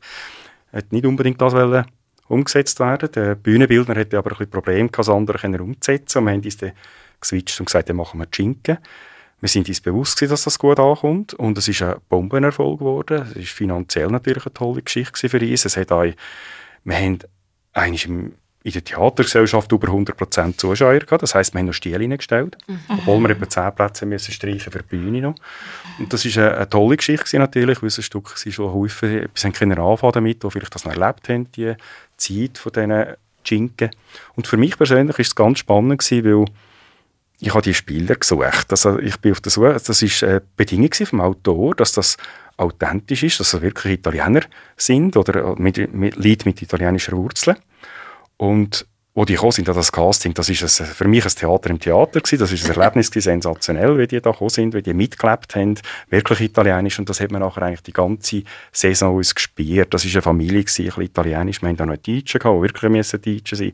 hat 0.72 0.92
nicht 0.92 1.06
unbedingt 1.06 1.40
das 1.40 1.52
wollen 1.52 1.84
umgesetzt 2.28 2.80
werden. 2.80 3.10
Der 3.12 3.34
Bühnenbildner 3.34 3.94
hatte 3.94 4.18
aber 4.18 4.30
ein 4.30 4.38
bisschen 4.38 4.50
Probleme, 4.50 4.88
das 4.90 5.08
andere 5.08 5.62
umzusetzen. 5.62 6.18
Und 6.18 6.24
wir 6.24 6.32
haben 6.32 6.42
uns 6.42 6.56
dann 6.56 6.72
geswitcht 7.20 7.60
und 7.60 7.66
gesagt, 7.66 7.88
dann 7.88 7.96
machen 7.96 8.20
wir 8.20 8.26
Schinken. 8.30 8.78
Wir 9.42 9.48
sind 9.48 9.68
uns 9.68 9.80
bewusst, 9.80 10.22
dass 10.22 10.44
das 10.44 10.56
gut 10.56 10.78
ankommt 10.78 11.34
und 11.34 11.58
es 11.58 11.66
ist 11.66 11.82
ein 11.82 11.96
Bombenerfolg 12.08 12.78
geworden. 12.78 13.26
Es 13.28 13.36
ist 13.36 13.50
finanziell 13.50 14.06
natürlich 14.06 14.46
eine 14.46 14.54
tolle 14.54 14.82
Geschichte 14.82 15.28
für 15.28 15.40
uns. 15.40 15.64
Es 15.64 15.76
hat 15.76 15.90
auch, 15.90 16.04
wir 16.84 16.96
haben 16.96 17.18
eigentlich 17.72 18.06
im, 18.06 18.34
in 18.62 18.70
der 18.70 18.84
Theatergesellschaft 18.84 19.72
über 19.72 19.88
100% 19.88 20.58
Zuschauer 20.58 21.00
gehabt. 21.00 21.24
Das 21.24 21.34
heisst, 21.34 21.54
wir 21.54 21.58
haben 21.58 21.66
noch 21.66 21.72
Stile 21.72 21.98
reingestellt, 21.98 22.56
mhm. 22.68 22.78
obwohl 22.86 23.18
wir 23.18 23.30
etwa 23.30 23.48
10 23.48 23.74
Plätze 23.74 24.06
müssen 24.06 24.30
streichen 24.30 24.70
für 24.72 24.78
die 24.78 24.96
Bühne 24.96 25.20
noch. 25.20 25.34
Und 25.98 26.12
das 26.12 26.24
ist 26.24 26.38
eine, 26.38 26.54
eine 26.54 26.70
tolle 26.70 26.96
Geschichte 26.96 27.36
natürlich, 27.40 27.82
weil 27.82 27.88
es 27.88 27.98
ein 27.98 28.02
Stück 28.02 28.30
war, 28.30 28.64
wo 28.64 28.72
häufig 28.72 29.24
etwas 29.24 29.52
können 29.54 29.76
anfangen 29.76 30.12
damit, 30.12 30.44
die 30.44 30.50
vielleicht 30.52 30.72
das 30.72 30.84
noch 30.84 30.94
erlebt 30.94 31.28
haben, 31.28 31.50
die 31.50 31.74
Zeit 32.16 32.58
von 32.58 32.70
diesen 32.70 33.16
Schinken. 33.42 33.90
Und 34.36 34.46
für 34.46 34.56
mich 34.56 34.76
persönlich 34.76 35.18
war 35.18 35.22
es 35.22 35.34
ganz 35.34 35.58
spannend 35.58 35.98
gewesen, 35.98 36.24
weil 36.24 36.44
ich 37.42 37.52
habe 37.54 37.62
die 37.62 37.74
Spieler 37.74 38.14
gesucht. 38.14 38.70
Also 38.70 39.00
ich 39.00 39.18
bin 39.18 39.32
auf 39.32 39.40
der 39.40 39.50
Suche, 39.50 39.72
das 39.84 40.00
ist 40.00 40.22
eine 40.22 40.42
Bedingung 40.56 40.92
vom 40.92 41.20
Autor, 41.20 41.74
dass 41.74 41.92
das 41.92 42.16
authentisch 42.56 43.24
ist, 43.24 43.40
dass 43.40 43.50
das 43.50 43.62
wirklich 43.62 43.94
Italiener 43.94 44.42
sind 44.76 45.16
oder 45.16 45.56
mit, 45.58 45.92
mit, 45.92 46.14
Leute 46.16 46.48
mit 46.48 46.62
italienischer 46.62 47.16
Wurzeln. 47.16 47.56
Und 48.36 48.86
wo 49.14 49.26
die 49.26 49.34
gekommen 49.34 49.52
sind 49.52 49.68
an 49.68 49.74
das 49.74 49.92
Casting, 49.92 50.32
das 50.32 50.48
ist 50.48 50.80
ein, 50.80 50.86
für 50.86 51.06
mich 51.06 51.24
ein 51.24 51.30
Theater 51.30 51.68
im 51.68 51.78
Theater 51.78 52.20
gewesen. 52.20 52.38
Das 52.38 52.50
ist 52.50 52.64
ein 52.64 52.74
Erlebnis 52.74 53.08
sensationell, 53.08 53.98
wie 53.98 54.06
die 54.06 54.20
da 54.20 54.30
gekommen 54.30 54.48
sind, 54.48 54.72
wie 54.74 54.80
die 54.80 54.94
mitgelebt 54.94 55.54
haben, 55.54 55.74
wirklich 56.08 56.40
italienisch 56.40 56.98
und 56.98 57.08
das 57.08 57.20
hat 57.20 57.30
man 57.30 57.42
nachher 57.42 57.62
eigentlich 57.62 57.82
die 57.82 57.92
ganze 57.92 58.42
Saison 58.72 59.16
uns 59.16 59.34
gespielt. 59.34 59.92
Das 59.92 60.04
ist 60.04 60.14
eine 60.14 60.22
Familie 60.22 60.64
gewesen, 60.64 60.82
ein 60.82 60.86
bisschen 60.86 61.02
italienisch. 61.02 61.60
Wir 61.60 61.68
haben 61.68 61.76
da 61.76 61.84
noch 61.84 61.96
Deutsche 61.96 62.38
gehabt, 62.38 62.56
die 62.56 62.62
wirklich 62.62 62.90
müssen 62.90 63.20
Deutsche 63.20 63.56
sein. 63.56 63.72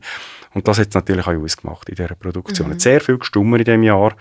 Und 0.53 0.67
das 0.67 0.77
hat 0.79 0.89
es 0.89 0.95
natürlich 0.95 1.25
auch 1.25 1.31
uns 1.31 1.55
gemacht 1.55 1.87
in 1.87 1.95
dieser 1.95 2.15
Produktion. 2.15 2.69
Mhm. 2.69 2.79
Sehr 2.79 2.99
viel 2.99 3.17
gestummer 3.17 3.57
in 3.57 3.63
diesem 3.63 3.83
Jahr 3.83 4.15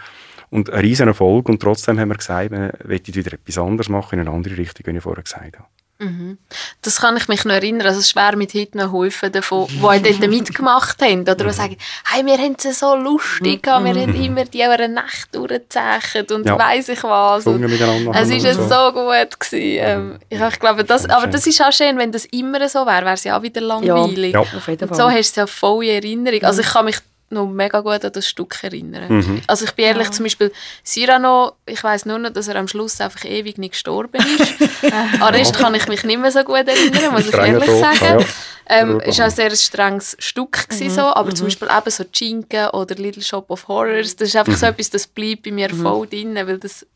und 0.51 0.71
ein 0.71 0.81
riesen 0.81 1.09
Erfolg 1.09 1.49
und 1.49 1.61
trotzdem 1.61 1.99
haben 1.99 2.09
wir 2.09 2.17
gesagt, 2.17 2.53
wir 2.53 2.73
wollen 2.85 3.07
wieder 3.07 3.33
etwas 3.33 3.59
anderes 3.59 3.89
machen, 3.89 4.21
in 4.21 4.27
eine 4.27 4.37
andere 4.37 4.57
Richtung, 4.57 4.87
wie 4.87 4.97
ich 4.97 5.03
vorher 5.03 5.25
gesagt 5.25 5.59
habe. 5.59 5.69
Mhm. 6.01 6.39
Das 6.83 7.01
kann 7.01 7.17
ich 7.17 7.27
mich 7.27 7.45
noch 7.45 7.55
erinnern. 7.55 7.87
Also 7.87 7.99
es 7.99 8.11
schwer 8.11 8.37
mit 8.37 8.55
heute 8.55 8.79
noch 8.79 8.93
Häufen 8.93 9.33
davon, 9.33 9.67
die 9.67 9.81
dort 9.81 10.29
mitgemacht 10.29 11.03
haben. 11.03 11.23
Oder 11.23 11.35
die 11.35 11.51
sagen, 11.51 11.77
hey, 12.07 12.25
wir 12.25 12.39
haben 12.39 12.57
es 12.57 12.79
so 12.79 12.95
lustig 12.95 13.65
gehabt, 13.65 13.85
wir 13.85 14.01
haben 14.01 14.15
immer 14.15 14.45
die 14.45 14.63
eine 14.63 14.89
Nacht 14.89 15.35
durchgezeichnet 15.35 16.31
und 16.31 16.47
ja. 16.47 16.57
weiss 16.57 16.89
ich 16.89 17.03
was. 17.03 17.47
Und 17.47 17.65
es 17.65 17.81
war 17.81 18.55
so. 18.55 18.69
so 18.69 18.93
gut. 18.93 19.41
Gewesen. 19.41 19.79
Ähm, 19.81 20.19
ich, 20.29 20.41
ich 20.41 20.61
glaube, 20.61 20.85
das, 20.85 21.09
aber 21.09 21.27
das 21.27 21.47
ist 21.47 21.61
auch 21.61 21.73
schön, 21.73 21.99
wenn 21.99 22.13
das 22.13 22.27
immer 22.27 22.69
so 22.69 22.87
wäre, 22.87 23.05
wäre 23.05 23.15
es 23.15 23.25
ja 23.25 23.37
auch 23.37 23.43
wieder 23.43 23.61
langweilig. 23.61 24.35
Ja, 24.35 24.41
auf 24.41 24.69
jeden 24.69 24.79
Fall. 24.79 24.89
Und 24.89 24.95
so 24.95 25.11
hast 25.11 25.15
du 25.15 25.19
es 25.19 25.37
ja 25.37 25.47
voll 25.49 25.85
in 25.85 25.91
Erinnerung. 25.91 26.45
Also 26.45 26.61
ich 26.61 26.69
kann 26.69 26.85
mich 26.85 26.99
noch 27.31 27.47
mega 27.47 27.81
gut 27.81 28.05
an 28.05 28.12
das 28.12 28.29
Stück 28.29 28.62
erinnern. 28.62 29.05
Mhm. 29.09 29.43
Also 29.47 29.64
ich 29.64 29.73
bin 29.73 29.87
ehrlich, 29.87 30.07
ja. 30.07 30.12
zum 30.12 30.25
Beispiel 30.25 30.53
Cyrano, 30.85 31.53
ich 31.67 31.83
weiß 31.83 32.07
nur 32.07 32.19
noch, 32.19 32.31
dass 32.31 32.49
er 32.49 32.57
am 32.57 32.69
Schluss 32.69 33.01
einfach 33.01 33.25
ewig 33.25 33.59
nicht 33.59 33.73
gestorben 33.73 34.21
ist. 34.21 34.93
An 35.21 35.35
Rest 35.35 35.57
kann 35.57 35.75
ich 35.75 35.87
mich 35.88 36.05
nicht 36.05 36.21
mehr 36.21 36.33
so 36.33 36.43
gut 36.43 36.67
erinnern, 36.67 37.12
muss 37.12 37.29
ich 37.29 37.35
ehrlich 37.35 37.64
Tod, 37.64 37.81
sagen. 37.81 38.21
Ja. 38.21 38.27
Ähm, 38.71 39.01
es 39.01 39.19
war 39.19 39.29
auch 39.29 39.31
sehr 39.31 39.51
ein 39.51 39.57
strenges 39.57 40.17
Stück, 40.19 40.69
gewesen, 40.69 40.88
mhm. 40.88 40.91
so, 40.91 41.03
aber 41.03 41.31
mhm. 41.31 41.37
zum 41.37 41.47
Beispiel 41.47 41.69
eben 41.69 41.91
so 41.91 42.05
Chinken 42.12 42.69
oder 42.71 42.95
Little 42.97 43.23
Shop 43.23 43.51
of 43.51 43.67
Horrors, 43.67 44.14
das 44.17 44.29
ist 44.29 44.37
einfach 44.37 44.57
so 44.57 44.67
mhm. 44.67 44.73
etwas, 44.73 44.91
das 44.91 45.07
bleibt 45.07 45.43
bei 45.45 45.53
mir 45.53 45.73
mhm. 45.73 45.83
voll 45.83 46.07
drin, 46.07 46.35
weil 46.35 46.59
das 46.59 46.87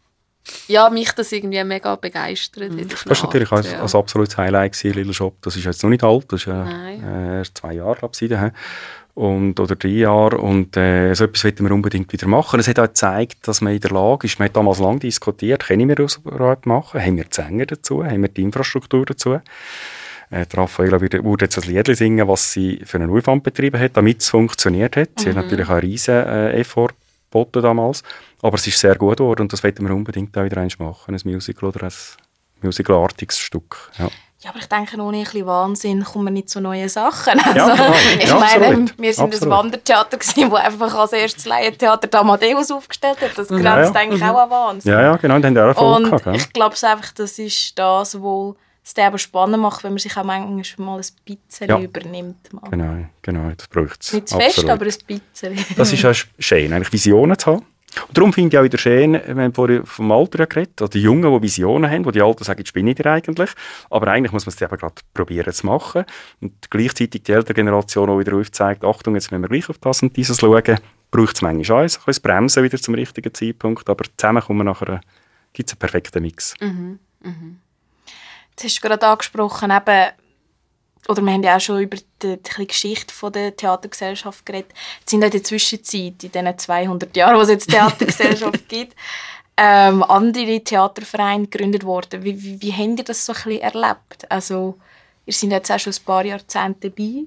ja, 0.67 0.91
mich 0.91 1.13
das 1.13 1.31
irgendwie 1.33 1.63
mega 1.63 1.95
begeistert. 1.97 2.73
Mhm. 2.73 2.89
Das 2.89 3.07
war 3.07 3.27
natürlich 3.29 3.53
als, 3.53 3.71
ja. 3.71 3.81
als 3.81 3.95
absolutes 3.95 4.37
Highlight 4.37 4.73
gewesen, 4.73 4.95
Little 4.95 5.15
Shop. 5.15 5.37
Das 5.41 5.57
ist 5.57 5.65
jetzt 5.65 5.83
noch 5.83 5.91
nicht 5.91 6.03
alt, 6.03 6.33
das 6.33 6.41
ist 6.41 6.47
äh, 6.49 7.39
erst 7.39 7.59
zwei 7.59 7.75
Jahre, 7.75 7.97
glaube 7.97 8.15
ich, 8.21 8.31
und, 9.15 9.61
oder 9.61 9.77
drei 9.77 9.89
Jahre. 9.89 10.39
Und 10.39 10.77
äh, 10.77 11.15
so 11.15 11.25
etwas 11.25 11.45
wollten 11.45 11.65
wir 11.65 11.73
unbedingt 11.73 12.13
wieder 12.13 12.27
machen. 12.27 12.61
Es 12.61 12.69
hat 12.69 12.79
auch 12.79 12.87
gezeigt, 12.87 13.47
dass 13.47 13.61
man 13.61 13.75
in 13.75 13.81
der 13.81 13.91
Lage 13.91 14.27
ist, 14.27 14.39
man 14.39 14.49
hat 14.49 14.57
damals 14.57 14.79
lange 14.79 15.01
diskutiert, 15.01 15.67
können 15.67 15.89
wir 15.89 15.97
das 15.97 16.17
überhaupt 16.17 16.67
machen? 16.67 17.01
Haben 17.01 17.17
wir 17.17 17.25
die 17.25 17.35
Sänger 17.35 17.67
dazu? 17.67 18.05
Haben 18.05 18.23
wir 18.23 18.29
die 18.29 18.43
Infrastruktur 18.43 19.05
dazu? 19.05 19.39
Äh, 20.31 20.47
Raffaella 20.55 21.01
würde, 21.01 21.23
jetzt 21.41 21.59
ein 21.59 21.69
Lied 21.69 21.95
singen, 21.95 22.27
was 22.27 22.53
sie 22.53 22.81
für 22.85 22.99
einen 22.99 23.11
Aufwand 23.11 23.43
betrieben 23.43 23.79
hat, 23.79 23.97
damit 23.97 24.23
es 24.23 24.31
funktioniert 24.31 24.97
hat. 24.97 25.11
Sie 25.19 25.29
mhm. 25.29 25.37
hat 25.37 25.45
natürlich 25.45 25.67
auch 25.67 25.73
einen 25.73 25.81
riesen 25.81 26.15
äh, 26.15 26.53
Effort 26.53 26.95
geboten 27.31 27.63
damals, 27.63 28.03
aber 28.41 28.57
es 28.57 28.67
ist 28.67 28.79
sehr 28.79 28.95
gut 28.97 29.19
geworden 29.19 29.43
und 29.43 29.53
das 29.53 29.63
wollten 29.63 29.87
wir 29.87 29.95
unbedingt 29.95 30.37
auch 30.37 30.45
wieder 30.45 30.59
eins 30.59 30.79
machen, 30.79 31.15
ein 31.15 31.21
Musical 31.25 31.69
oder 31.69 31.85
ein 31.85 31.93
musicalartiges 32.63 33.39
Stück. 33.39 33.91
Ja. 33.99 34.09
Ja, 34.43 34.51
aber 34.51 34.59
ich 34.59 34.67
denke, 34.67 35.01
ohne 35.01 35.19
ein 35.19 35.23
bisschen 35.23 35.47
Wahnsinn 35.47 36.03
kommen 36.03 36.25
wir 36.25 36.31
nicht 36.33 36.51
zu 36.51 36.61
neuen 36.61 36.89
Sachen. 36.89 37.39
Also, 37.39 37.59
ja, 37.59 37.75
genau. 37.75 37.95
ich 38.19 38.29
ja, 38.29 38.39
meine, 38.39 38.67
absolut. 38.67 38.99
wir 38.99 39.15
sind 39.15 39.25
absolut. 39.25 39.43
ein 39.43 39.51
Wandertheater 39.59 40.17
gewesen, 40.17 40.51
wo 40.51 40.57
einfach 40.57 40.95
als 40.95 41.13
erstes 41.13 41.45
Laientheater 41.45 42.19
Amadeus 42.19 42.73
aufgestellt 42.73 43.21
hat. 43.21 43.39
Das 43.39 43.47
grenzt 43.47 43.65
ja, 43.65 43.83
ja. 43.83 43.93
eigentlich 43.93 44.21
mhm. 44.21 44.29
auch 44.29 44.43
an 44.43 44.51
Wahnsinn. 44.51 44.93
Ja, 44.93 45.03
ja, 45.03 45.17
genau, 45.17 45.39
dann 45.39 45.57
haben 45.57 45.59
auch 45.59 45.69
Erfolg 45.69 45.97
Und 45.97 46.05
gehabt, 46.11 46.37
ich 46.37 46.53
glaube 46.53 46.75
einfach, 46.83 47.13
das 47.13 47.39
ist 47.39 47.79
das, 47.79 48.21
was 48.21 48.55
es 48.85 48.97
eben 48.97 49.19
spannend 49.19 49.63
macht, 49.63 49.85
wenn 49.85 49.93
man 49.93 49.99
sich 49.99 50.17
auch 50.17 50.25
manchmal 50.25 50.87
mal 50.87 50.99
ein 50.99 51.07
bisschen 51.37 51.69
ja. 51.69 51.79
übernimmt. 51.79 52.53
Mal. 52.53 52.69
Genau, 52.69 53.07
genau, 53.23 53.51
das 53.57 53.69
braucht 53.69 54.03
es. 54.03 54.13
Nicht 54.13 54.29
zu 54.29 54.37
fest, 54.37 54.69
aber 54.69 54.85
ein 54.85 54.93
bisschen. 55.07 55.65
Das 55.77 55.93
ist 55.93 56.05
auch 56.05 56.15
schön, 56.41 56.73
eigentlich 56.73 56.93
Visionen 56.93 57.39
zu 57.39 57.53
haben 57.53 57.72
Und 58.09 58.17
darum 58.17 58.33
finde 58.33 58.57
ich 58.57 58.59
auch 58.59 58.65
wieder 58.65 58.79
schön, 58.79 59.13
wir 59.13 59.45
haben 59.45 59.55
vorhin 59.55 59.85
vom 59.85 60.11
Alter 60.13 60.47
geredet, 60.47 60.81
also 60.81 60.91
die 60.91 61.03
Jungen, 61.03 61.31
die 61.31 61.43
Visionen 61.43 61.91
haben, 61.91 62.05
wo 62.05 62.11
die 62.11 62.23
Alten 62.23 62.45
sagen, 62.45 62.61
jetzt 62.61 62.73
bin 62.73 62.87
ich 62.87 63.05
eigentlich. 63.07 63.51
Aber 63.91 64.09
eigentlich 64.09 64.33
muss 64.33 64.47
man 64.47 64.55
es 64.55 64.63
eben 64.63 64.77
gerade 64.77 64.95
probieren 65.13 65.53
zu 65.53 65.67
machen. 65.67 66.05
Und 66.41 66.71
gleichzeitig 66.71 67.23
die 67.23 67.33
ältere 67.33 67.55
Generation 67.55 68.09
auch 68.09 68.19
wieder 68.19 68.35
aufzeigt, 68.35 68.85
Achtung, 68.85 69.15
jetzt 69.15 69.31
müssen 69.31 69.43
wir 69.43 69.49
gleich 69.49 69.69
auf 69.69 69.79
das 69.79 70.03
und 70.03 70.17
dieses 70.17 70.41
schauen, 70.41 70.79
braucht 71.11 71.37
es 71.37 71.43
manchmal 71.43 71.77
auch 71.77 71.81
ein 71.83 71.87
bisschen 72.07 72.23
Bremsen 72.23 72.63
wieder 72.65 72.79
zum 72.79 72.95
richtigen 72.95 73.35
Zeitpunkt, 73.35 73.89
aber 73.89 74.05
zusammen 74.17 74.43
kommen 74.43 74.67
nachher, 74.67 75.01
gibt 75.53 75.69
es 75.69 75.75
einen 75.75 75.79
perfekten 75.79 76.23
Mix. 76.23 76.55
Mhm. 76.61 76.99
Jetzt 78.51 78.65
hast 78.65 78.79
du 78.79 78.89
gerade 78.89 79.07
angesprochen, 79.07 79.71
eben, 79.71 80.13
oder 81.09 81.23
wir 81.23 81.33
haben 81.33 81.43
ja 81.43 81.57
auch 81.57 81.61
schon 81.61 81.83
über 81.83 81.97
die, 82.23 82.39
die 82.39 82.67
Geschichte 82.67 83.13
von 83.13 83.33
der 83.33 83.57
Theatergesellschaft 83.57 84.47
geredet. 84.47 84.73
Jetzt 85.01 85.11
sind 85.11 85.23
in 85.23 85.31
der 85.31 85.43
Zwischenzeit, 85.43 86.23
in 86.23 86.33
diesen 86.33 86.59
200 86.59 87.17
Jahren, 87.17 87.37
wo 87.37 87.41
es 87.41 87.49
jetzt 87.49 87.71
Theatergesellschaft 87.71 88.69
gibt, 88.69 88.95
ähm, 89.57 90.03
andere 90.05 90.61
Theatervereine 90.63 91.47
gegründet 91.47 91.85
worden. 91.85 92.23
Wie, 92.23 92.41
wie, 92.43 92.63
wie 92.63 92.73
habt 92.73 92.99
ihr 92.99 93.05
das 93.05 93.27
so 93.27 93.33
ein 93.33 93.43
bisschen 93.43 93.61
erlebt? 93.61 94.31
Also, 94.31 94.79
ihr 95.27 95.33
seid 95.33 95.51
jetzt 95.51 95.71
auch 95.71 95.79
schon 95.79 95.93
ein 95.93 96.05
paar 96.05 96.25
Jahrzehnte 96.25 96.91
dabei. 96.91 97.25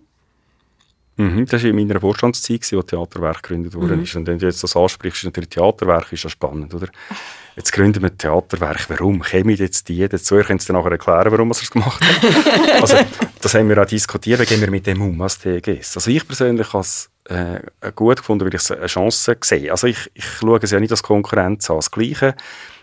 Mhm, 1.17 1.45
das 1.45 1.63
war 1.63 1.69
in 1.69 1.75
meiner 1.75 1.99
Vorstandszeit, 1.99 2.71
wo 2.73 2.81
Theaterwerk 2.81 3.43
gegründet 3.43 3.73
wurde. 3.73 3.95
Mhm. 3.95 4.07
Und 4.15 4.27
wenn 4.27 4.39
du 4.39 4.45
jetzt 4.45 4.63
das 4.63 4.75
ansprichst, 4.75 5.19
ist 5.19 5.25
natürlich 5.25 5.49
Theaterwerk 5.49 6.11
ist 6.11 6.23
ja 6.23 6.29
spannend, 6.29 6.73
oder? 6.73 6.87
Jetzt 7.55 7.71
gründen 7.71 8.03
wir 8.03 8.15
Theaterwerk. 8.15 8.89
Warum? 8.89 9.21
Kämen 9.21 9.55
jetzt 9.55 9.87
die 9.87 10.07
dazu? 10.07 10.35
Ihr 10.35 10.43
könnt 10.43 10.61
es 10.61 10.67
dann 10.67 10.75
nachher 10.75 10.91
erklären, 10.91 11.31
warum 11.31 11.47
wir 11.47 11.53
es 11.53 11.71
gemacht 11.71 12.03
haben. 12.03 12.81
also, 12.81 12.97
das 13.41 13.53
haben 13.53 13.69
wir 13.69 13.81
auch 13.81 13.85
diskutiert, 13.85 14.41
wie 14.41 14.45
gehen 14.45 14.59
wir 14.59 14.69
mit 14.69 14.85
dem 14.85 15.01
um 15.01 15.21
als 15.21 15.39
TGS. 15.39 15.95
Also 15.95 16.11
ich 16.11 16.27
persönlich 16.27 16.73
habe 16.73 16.81
es 16.81 17.09
äh, 17.25 17.61
gut 17.95 18.17
gefunden, 18.17 18.45
weil 18.45 18.53
ich 18.53 18.61
es 18.61 18.71
eine 18.71 18.87
Chance 18.87 19.37
sehe. 19.41 19.71
Also 19.71 19.87
ich, 19.87 20.11
ich 20.13 20.25
schaue 20.25 20.59
es 20.61 20.71
ja 20.71 20.79
nicht 20.79 20.91
als 20.91 21.01
Konkurrenz 21.03 21.69
an. 21.69 21.77
Das 21.77 21.91
Gleiche 21.91 22.35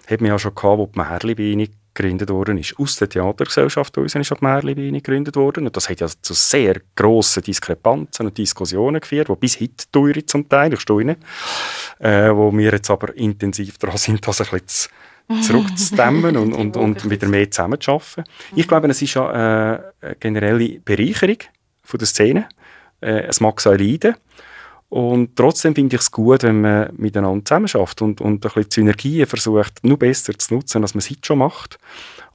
hat 0.08 0.20
man 0.20 0.30
ja 0.30 0.38
schon 0.38 0.54
gehabt, 0.54 0.78
wo 0.78 0.86
die 0.86 0.98
Merli-Beine 0.98 1.68
gegründet 1.94 2.30
worden 2.30 2.58
ist. 2.58 2.78
Aus 2.78 2.96
der 2.96 3.08
Theatergesellschaft 3.08 3.96
uns 3.98 4.14
ist 4.14 4.30
die 4.30 4.36
Merli-Beine 4.40 5.00
gegründet 5.00 5.36
worden. 5.36 5.66
Und 5.66 5.76
das 5.76 5.88
hat 5.88 6.00
ja 6.00 6.08
zu 6.08 6.34
sehr 6.34 6.80
grossen 6.96 7.42
Diskrepanzen 7.42 8.26
und 8.26 8.38
Diskussionen 8.38 9.00
geführt, 9.00 9.28
die 9.28 9.36
bis 9.36 9.60
heute 9.60 9.84
teuer 9.90 10.26
zum 10.26 10.48
Teil, 10.48 10.72
ich 10.72 10.80
stehe 10.80 11.04
nicht, 11.04 11.20
äh, 11.98 12.30
wo 12.30 12.52
wir 12.56 12.72
jetzt 12.72 12.90
aber 12.90 13.14
intensiv 13.16 13.78
daran 13.78 13.98
sind, 13.98 14.26
das 14.26 14.40
ein 14.40 14.60
bisschen 14.60 14.92
zurückzudämmen 15.42 16.36
und, 16.36 16.52
und, 16.54 16.76
und 16.76 17.10
wieder 17.10 17.28
mehr 17.28 17.50
zusammenzuarbeiten. 17.50 18.24
Ich 18.56 18.66
glaube, 18.66 18.88
es 18.88 19.02
ist 19.02 19.14
ja 19.14 19.30
äh, 19.74 19.80
eine 20.00 20.16
generelle 20.16 20.80
Bereicherung 20.80 21.38
von 21.82 21.98
der 21.98 22.06
Szene. 22.06 22.48
Äh, 23.00 23.26
es 23.26 23.40
mag 23.40 23.60
so 23.60 23.72
leiden. 23.72 24.16
Und 24.92 25.36
trotzdem 25.36 25.74
finde 25.74 25.96
ich 25.96 26.02
es 26.02 26.10
gut, 26.10 26.42
wenn 26.42 26.60
man 26.60 26.90
miteinander 26.98 27.42
zusammenarbeitet 27.46 28.02
und, 28.02 28.20
und 28.20 28.34
ein 28.34 28.40
bisschen 28.40 28.70
Synergien 28.70 29.26
versucht, 29.26 29.82
nur 29.82 29.98
besser 29.98 30.38
zu 30.38 30.52
nutzen, 30.52 30.82
als 30.82 30.92
man 30.92 30.98
es 30.98 31.08
heute 31.08 31.20
schon 31.22 31.38
macht. 31.38 31.78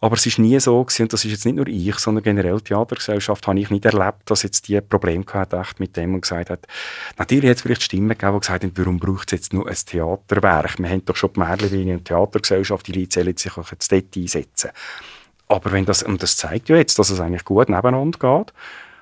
Aber 0.02 0.16
es 0.16 0.26
ist 0.26 0.40
nie 0.40 0.60
so 0.60 0.84
gewesen, 0.84 1.04
und 1.04 1.14
das 1.14 1.24
ist 1.24 1.30
jetzt 1.30 1.46
nicht 1.46 1.54
nur 1.54 1.68
ich, 1.68 2.00
sondern 2.00 2.24
generell 2.24 2.58
die 2.58 2.64
Theatergesellschaft, 2.64 3.46
habe 3.46 3.60
ich 3.60 3.70
nicht 3.70 3.86
erlebt, 3.86 4.22
dass 4.26 4.42
jetzt 4.42 4.68
die 4.68 4.82
Probleme 4.82 5.24
gehabt 5.24 5.54
echt 5.54 5.80
mit 5.80 5.96
dem 5.96 6.16
und 6.16 6.22
gesagt 6.22 6.50
hat, 6.50 6.66
natürlich 7.20 7.48
hat 7.52 7.58
es 7.58 7.62
vielleicht 7.62 7.84
Stimmen 7.84 8.10
gegeben, 8.10 8.34
die 8.34 8.40
gesagt 8.40 8.64
haben, 8.64 8.72
warum 8.74 8.98
braucht 8.98 9.32
es 9.32 9.38
jetzt 9.40 9.54
nur 9.54 9.68
ein 9.68 9.76
Theaterwerk? 9.76 10.80
Wir 10.80 10.90
haben 10.90 11.06
doch 11.06 11.16
schon 11.16 11.34
die 11.34 11.40
Merlewine 11.40 11.94
und 11.94 12.00
die 12.00 12.04
Theatergesellschaft, 12.06 12.88
die 12.88 12.94
Leute 12.94 13.20
sollen 13.20 13.38
sich 13.38 13.56
auch 13.56 13.72
jetzt 13.72 13.92
dort 13.92 14.18
einsetzen. 14.18 14.72
Aber 15.48 15.72
wenn 15.72 15.86
das, 15.86 16.02
und 16.02 16.24
das 16.24 16.38
zeigt 16.38 16.70
ja 16.70 16.76
jetzt, 16.78 16.98
dass 16.98 17.12
es 17.12 17.20
eigentlich 17.20 17.46
gut 17.46 17.70
nebeneinander 17.70 18.18
geht, 18.18 18.52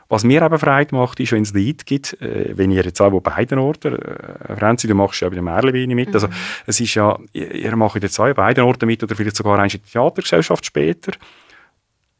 was 0.07 0.23
mir 0.23 0.41
eben 0.41 0.59
Freude 0.59 0.95
macht, 0.95 1.19
ist, 1.19 1.31
wenn 1.31 1.43
es 1.43 1.53
Lied 1.53 1.85
gibt, 1.85 2.19
äh, 2.21 2.55
wenn 2.55 2.71
ihr 2.71 2.83
jetzt 2.83 3.01
auch 3.01 3.11
bei 3.19 3.31
beiden 3.31 3.59
Orten, 3.59 3.95
äh, 3.95 4.55
Franzi, 4.55 4.87
du 4.87 4.95
machst 4.95 5.21
ja 5.21 5.29
bei 5.29 5.35
der 5.35 5.43
Merleweine 5.43 5.95
mit, 5.95 6.13
also, 6.13 6.27
mhm. 6.27 6.33
also 6.33 6.43
es 6.67 6.79
ist 6.79 6.93
ja, 6.93 7.17
ihr 7.33 7.75
macht 7.75 8.01
jetzt 8.01 8.19
auch 8.19 8.25
bei 8.25 8.33
beiden 8.33 8.63
Orten 8.63 8.85
mit 8.85 9.03
oder 9.03 9.15
vielleicht 9.15 9.35
sogar 9.35 9.61
in 9.63 9.69
der 9.69 9.81
Theatergesellschaft 9.81 10.65
später. 10.65 11.13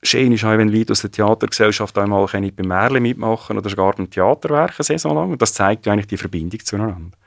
Schön 0.02 0.32
ist 0.34 0.44
auch, 0.44 0.58
wenn 0.58 0.70
Leute 0.70 0.92
aus 0.92 1.02
der 1.02 1.12
Theatergesellschaft 1.12 1.98
einmal 1.98 2.28
bei 2.28 2.64
Merle 2.64 3.00
mitmachen 3.00 3.58
oder 3.58 3.70
sogar 3.70 3.94
beim 3.94 4.10
Theaterwerk 4.10 4.76
eine 4.78 4.84
Saison 4.84 5.16
lang. 5.16 5.32
Und 5.32 5.42
das 5.42 5.54
zeigt 5.54 5.86
ja 5.86 5.94
eigentlich 5.94 6.08
die 6.08 6.18
Verbindung 6.18 6.60
zueinander. 6.64 7.18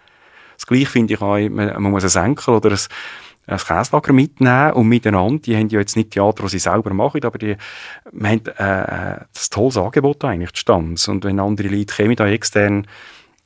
Das 0.56 0.66
Gleiche 0.66 0.86
finde 0.86 1.14
ich 1.14 1.20
auch, 1.20 1.38
man, 1.38 1.82
man 1.82 1.90
muss 1.90 2.04
ein 2.04 2.08
Senkel 2.08 2.54
oder 2.54 2.70
ein 2.70 2.78
ein 3.48 3.58
Käslager 3.58 4.12
mitnehmen 4.12 4.72
und 4.72 4.88
miteinander, 4.88 5.40
die 5.40 5.56
haben 5.56 5.68
ja 5.68 5.80
jetzt 5.80 5.96
nicht 5.96 6.10
Theater, 6.10 6.42
das 6.42 6.52
sie 6.52 6.58
selber 6.58 6.92
machen, 6.92 7.24
aber 7.24 7.38
die 7.38 7.56
wir 8.12 8.28
haben 8.28 8.46
äh, 8.46 9.24
das 9.32 9.50
tolles 9.50 9.76
Angebot 9.76 10.24
eigentlich 10.24 10.52
zustande. 10.52 11.00
Und 11.08 11.24
wenn 11.24 11.40
andere 11.40 11.68
Leute 11.68 11.94
kommen, 11.94 12.16
da 12.16 12.28
extern, 12.28 12.86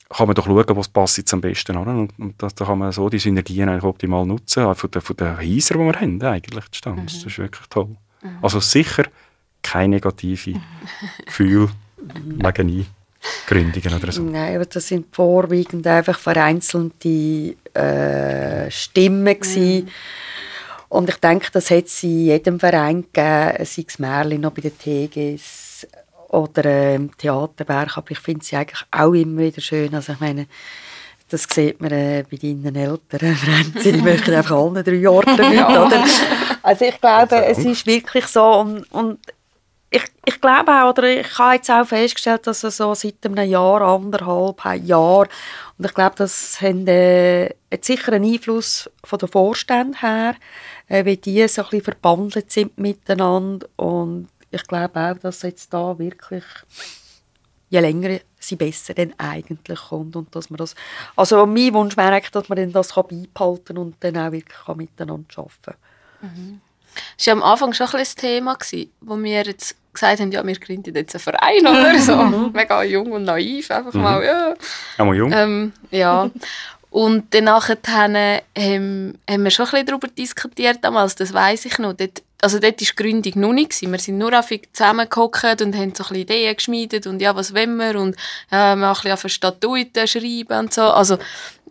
kann 0.09 0.27
man 0.27 0.35
doch 0.35 0.45
schauen, 0.45 0.77
was 0.77 0.89
passt 0.89 1.17
jetzt 1.17 1.33
am 1.33 1.41
besten 1.41 1.77
an. 1.77 1.87
Und, 1.87 2.19
und 2.19 2.41
da, 2.41 2.47
da 2.53 2.65
kann 2.65 2.77
man 2.77 2.91
so 2.91 3.09
die 3.09 3.19
Synergien 3.19 3.69
eigentlich 3.69 3.83
optimal 3.83 4.25
nutzen, 4.25 4.63
auch 4.63 4.75
von 4.75 4.91
den, 4.91 5.01
von 5.01 5.15
den 5.15 5.37
Häusern, 5.37 5.79
die 5.79 5.85
wir 5.85 6.01
haben, 6.01 6.21
eigentlich 6.21 6.69
zustande. 6.71 7.01
Mhm. 7.01 7.05
Das 7.05 7.15
ist 7.15 7.37
wirklich 7.37 7.67
toll. 7.67 7.95
Mhm. 8.21 8.37
Also 8.41 8.59
sicher 8.59 9.05
keine 9.61 9.95
negative 9.95 10.59
Gefühle 11.25 11.69
wegen 11.97 12.67
nie. 12.67 12.85
Gründungen 13.47 13.93
oder 13.93 14.11
so? 14.11 14.21
Nein, 14.21 14.55
aber 14.55 14.65
das 14.65 14.87
sind 14.87 15.13
vorwiegend 15.13 15.85
einfach 15.87 16.19
vereinzelte 16.19 17.55
äh, 17.73 18.69
Stimmen 18.69 19.25
gewesen. 19.25 19.85
Mhm. 19.85 19.89
Und 20.89 21.09
ich 21.09 21.17
denke, 21.17 21.49
das 21.51 21.71
hat 21.71 21.85
es 21.85 22.03
in 22.03 22.25
jedem 22.25 22.59
Verein 22.59 23.05
gegeben, 23.11 23.65
sei 23.65 23.85
es 23.87 23.99
Merlin 23.99 24.41
noch 24.41 24.51
bei 24.51 24.61
den 24.61 24.77
TGs 24.77 25.87
oder 26.29 26.65
äh, 26.65 26.95
im 26.95 27.15
Theaterwerk, 27.17 27.97
aber 27.97 28.11
ich 28.11 28.19
finde 28.19 28.43
sie 28.43 28.55
eigentlich 28.55 28.85
auch 28.91 29.13
immer 29.13 29.41
wieder 29.41 29.61
schön. 29.61 29.93
Also 29.95 30.13
ich 30.13 30.19
meine, 30.19 30.47
das 31.29 31.47
sieht 31.51 31.81
man 31.81 31.91
äh, 31.91 32.23
bei 32.29 32.37
deinen 32.37 32.75
Eltern, 32.75 33.35
Franzi, 33.35 33.91
die 33.91 34.01
möchten 34.01 34.33
einfach 34.33 34.55
alle 34.55 34.83
drei 34.83 35.09
Orte 35.09 35.31
mit, 35.31 35.65
oder? 35.67 36.05
Also 36.61 36.85
ich 36.85 37.01
glaube, 37.01 37.43
es 37.45 37.57
ist 37.59 37.85
wirklich 37.87 38.25
so 38.27 38.59
und, 38.59 38.83
und 38.91 39.19
ich, 39.95 40.03
ich 40.25 40.41
glaube 40.41 40.71
auch, 40.71 40.89
oder 40.89 41.03
ich 41.03 41.37
habe 41.37 41.55
jetzt 41.55 41.69
auch 41.69 41.85
festgestellt, 41.85 42.47
dass 42.47 42.63
es 42.63 42.77
so 42.77 42.95
seit 42.95 43.23
einem 43.23 43.47
Jahr, 43.47 43.81
anderthalb 43.81 44.83
Jahr, 44.83 45.27
und 45.77 45.85
ich 45.85 45.93
glaube, 45.93 46.15
das 46.17 46.59
äh, 46.61 47.49
hat 47.71 47.85
sicher 47.85 48.13
einen 48.13 48.33
Einfluss 48.33 48.89
von 49.03 49.19
den 49.19 49.29
Vorständen 49.29 49.99
her, 49.99 50.35
äh, 50.87 51.05
wie 51.05 51.17
die 51.17 51.47
so 51.47 51.63
ein 51.71 51.81
verbandelt 51.81 52.51
sind 52.51 52.77
miteinander 52.77 53.67
und 53.75 54.29
ich 54.49 54.63
glaube 54.63 54.99
auch, 54.99 55.17
dass 55.19 55.43
jetzt 55.43 55.71
da 55.73 55.97
wirklich 55.99 56.43
je 57.69 57.79
länger 57.79 58.19
sie 58.39 58.55
besser 58.55 58.93
dann 58.93 59.13
eigentlich 59.17 59.79
kommt 59.79 60.15
und 60.15 60.35
dass 60.35 60.49
man 60.49 60.57
das, 60.57 60.75
also 61.15 61.45
mein 61.45 61.73
Wunsch 61.73 61.97
wäre 61.97 62.21
dass 62.31 62.49
man 62.49 62.71
das 62.71 62.93
beibehalten 62.93 63.65
kann 63.65 63.77
und 63.77 63.95
dann 63.99 64.17
auch 64.17 64.31
wirklich 64.31 64.75
miteinander 64.75 65.37
arbeiten 65.37 65.53
kann. 65.63 65.75
Mhm. 66.21 66.61
Das 67.17 67.27
war 67.27 67.33
am 67.33 67.43
Anfang 67.43 67.73
schon 67.73 67.87
ein, 67.87 67.99
ein 67.99 68.05
Thema, 68.15 68.57
wo 69.01 69.17
wir 69.17 69.43
jetzt 69.43 69.75
gesagt 69.93 70.19
haben, 70.19 70.31
ja, 70.31 70.45
wir 70.45 70.55
gründen 70.59 70.95
jetzt 70.95 71.15
einen 71.15 71.21
Verein 71.21 71.61
oder 71.61 71.99
so. 71.99 72.49
Mega 72.53 72.83
jung 72.83 73.11
und 73.11 73.23
naiv, 73.23 73.69
einfach 73.71 73.93
mhm. 73.93 74.01
mal, 74.01 74.23
ja. 74.23 74.53
Einmal 74.97 75.15
jung. 75.15 75.31
Ähm, 75.31 75.73
ja. 75.91 76.29
Und 76.93 77.33
danach 77.33 77.69
haben, 77.69 78.15
haben, 78.15 79.17
haben 79.27 79.43
wir 79.43 79.49
schon 79.49 79.65
ein 79.65 79.71
bisschen 79.71 79.85
darüber 79.87 80.07
diskutiert 80.09 80.77
damals, 80.81 81.15
das 81.15 81.33
weiß 81.33 81.65
ich 81.65 81.79
noch. 81.79 81.93
Dort, 81.93 82.21
also 82.39 82.59
dort 82.59 82.79
war 82.79 82.87
die 82.87 82.95
Gründung 82.95 83.41
noch 83.41 83.53
nicht. 83.53 83.81
Wir 83.81 83.99
sind 83.99 84.19
nur 84.19 84.31
einfach 84.31 84.57
zusammengehockt 84.71 85.63
und 85.63 85.75
haben 85.75 85.95
so 85.95 86.03
ein 86.03 86.09
bisschen 86.09 86.15
Ideen 86.15 86.55
geschmiedet 86.55 87.07
und 87.07 87.19
ja, 87.19 87.35
was 87.35 87.55
wollen 87.55 87.77
wir 87.77 87.99
und 87.99 88.15
ja, 88.51 88.75
wir 88.75 88.85
haben 88.87 88.95
ein 88.95 89.11
bisschen 89.11 89.29
Statuten 89.29 90.07
schreiben 90.07 90.59
und 90.59 90.73
so. 90.73 90.83
Also 90.83 91.17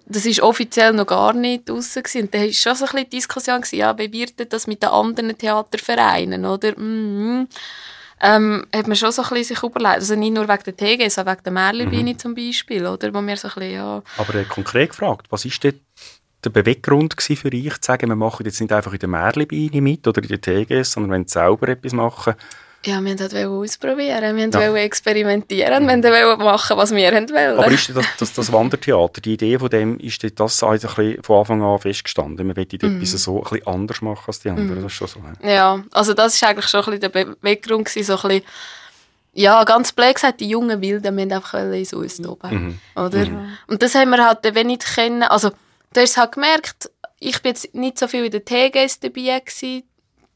das 0.06 0.26
ist 0.26 0.42
offiziell 0.42 0.92
noch 0.92 1.06
gar 1.06 1.32
nicht 1.34 1.68
draussen 1.68 2.02
gewesen. 2.02 2.22
Und 2.22 2.34
da 2.34 2.40
war 2.40 2.52
schon 2.52 2.74
so 2.74 2.84
ein 2.86 2.90
bisschen 2.90 3.10
Diskussion, 3.10 3.60
gewesen, 3.60 3.76
ja, 3.76 3.96
wie 3.96 4.12
wird 4.12 4.52
das 4.52 4.66
mit 4.66 4.82
den 4.82 4.90
anderen 4.90 5.38
Theatervereinen, 5.38 6.44
oder? 6.46 6.72
Mm 6.72 7.46
-hmm 7.46 7.46
ähm, 8.22 8.64
hat 8.74 8.86
man 8.86 8.96
schon 8.96 9.10
so 9.10 9.22
ein 9.22 9.28
bisschen 9.30 9.56
sich 9.56 9.62
überlegt, 9.62 9.96
also 9.96 10.14
nicht 10.14 10.32
nur 10.32 10.48
wegen 10.48 10.62
der 10.64 10.76
TG, 10.76 11.08
sondern 11.08 11.34
wegen 11.34 11.44
der 11.44 11.52
Merlebeine 11.52 12.12
mhm. 12.12 12.18
zum 12.18 12.34
Beispiel, 12.34 12.86
oder? 12.86 13.12
Wo 13.12 13.20
wir 13.20 13.36
so 13.36 13.48
ein 13.48 13.54
bisschen, 13.54 13.74
ja... 13.74 14.02
Aber 14.16 14.34
äh, 14.36 14.44
konkret 14.44 14.90
gefragt, 14.90 15.26
was 15.30 15.44
ist 15.44 15.62
denn 15.64 15.80
der 16.44 16.50
Beweggrund 16.50 17.20
für 17.20 17.52
euch, 17.52 17.80
zu 17.80 17.86
sagen, 17.86 18.08
wir 18.08 18.16
machen 18.16 18.46
jetzt 18.46 18.60
nicht 18.60 18.72
einfach 18.72 18.92
in 18.92 18.98
der 19.00 19.08
Merlebeine 19.08 19.80
mit 19.80 20.06
oder 20.06 20.22
in 20.22 20.28
der 20.28 20.40
TGS, 20.40 20.92
sondern 20.92 21.10
wenn 21.12 21.26
sie 21.26 21.32
selber 21.32 21.68
etwas 21.68 21.92
machen, 21.92 22.34
ja, 22.84 23.00
wir 23.00 23.18
wollten 23.18 23.34
halt 23.34 23.46
ausprobieren, 23.46 24.36
wir 24.36 24.44
wollten 24.44 24.60
ja. 24.60 24.74
experimentieren, 24.76 25.86
wir 25.86 26.02
wollten 26.02 26.42
machen, 26.42 26.76
was 26.76 26.92
wir 26.92 27.12
wollen. 27.12 27.58
Aber 27.58 27.70
ist 27.70 27.94
das, 27.94 28.06
das, 28.18 28.32
das 28.32 28.52
Wandertheater, 28.52 29.20
die 29.20 29.34
Idee 29.34 29.58
von 29.58 29.70
dem, 29.70 29.98
ist 29.98 30.24
das 30.38 30.62
also 30.62 30.88
von 30.88 31.38
Anfang 31.38 31.62
an 31.62 31.78
festgestanden? 31.78 32.46
Man 32.46 32.56
möchte 32.56 32.84
mhm. 32.86 32.96
etwas 32.96 33.10
so 33.22 33.38
ein 33.38 33.42
bisschen 33.42 33.66
anders 33.66 34.02
machen 34.02 34.24
als 34.26 34.40
die 34.40 34.50
anderen, 34.50 34.78
mhm. 34.78 34.82
das 34.82 34.92
ist 34.92 34.96
schon 34.96 35.08
so. 35.08 35.20
Ja, 35.46 35.82
also 35.92 36.14
das 36.14 36.40
war 36.42 36.48
eigentlich 36.48 36.68
schon 36.68 36.80
ein 36.80 36.98
bisschen 36.98 37.12
der 37.12 37.24
Beweggrund, 37.24 37.88
so 37.88 38.00
ein 38.00 38.20
bisschen, 38.20 38.42
ja, 39.34 39.64
ganz 39.64 39.92
blöd 39.92 40.14
gesagt, 40.14 40.40
die 40.40 40.48
jungen 40.48 40.80
Wilden, 40.80 41.16
wir 41.16 41.34
einfach 41.34 41.54
ins 41.54 41.94
Austoben, 41.94 42.78
mhm. 42.94 43.00
oder? 43.00 43.26
Mhm. 43.26 43.56
Und 43.68 43.82
das 43.82 43.94
haben 43.94 44.10
wir 44.10 44.26
halt 44.26 44.42
wenig 44.54 44.80
kennen, 44.80 45.22
also 45.22 45.50
du 45.94 46.00
hast 46.00 46.16
halt 46.16 46.32
gemerkt, 46.32 46.90
ich 47.20 47.40
bin 47.40 47.50
jetzt 47.50 47.74
nicht 47.74 47.98
so 47.98 48.08
viel 48.08 48.24
in 48.24 48.32
der 48.32 48.44
TGS 48.44 48.98
dabei 49.00 49.40
gewesen, 49.40 49.84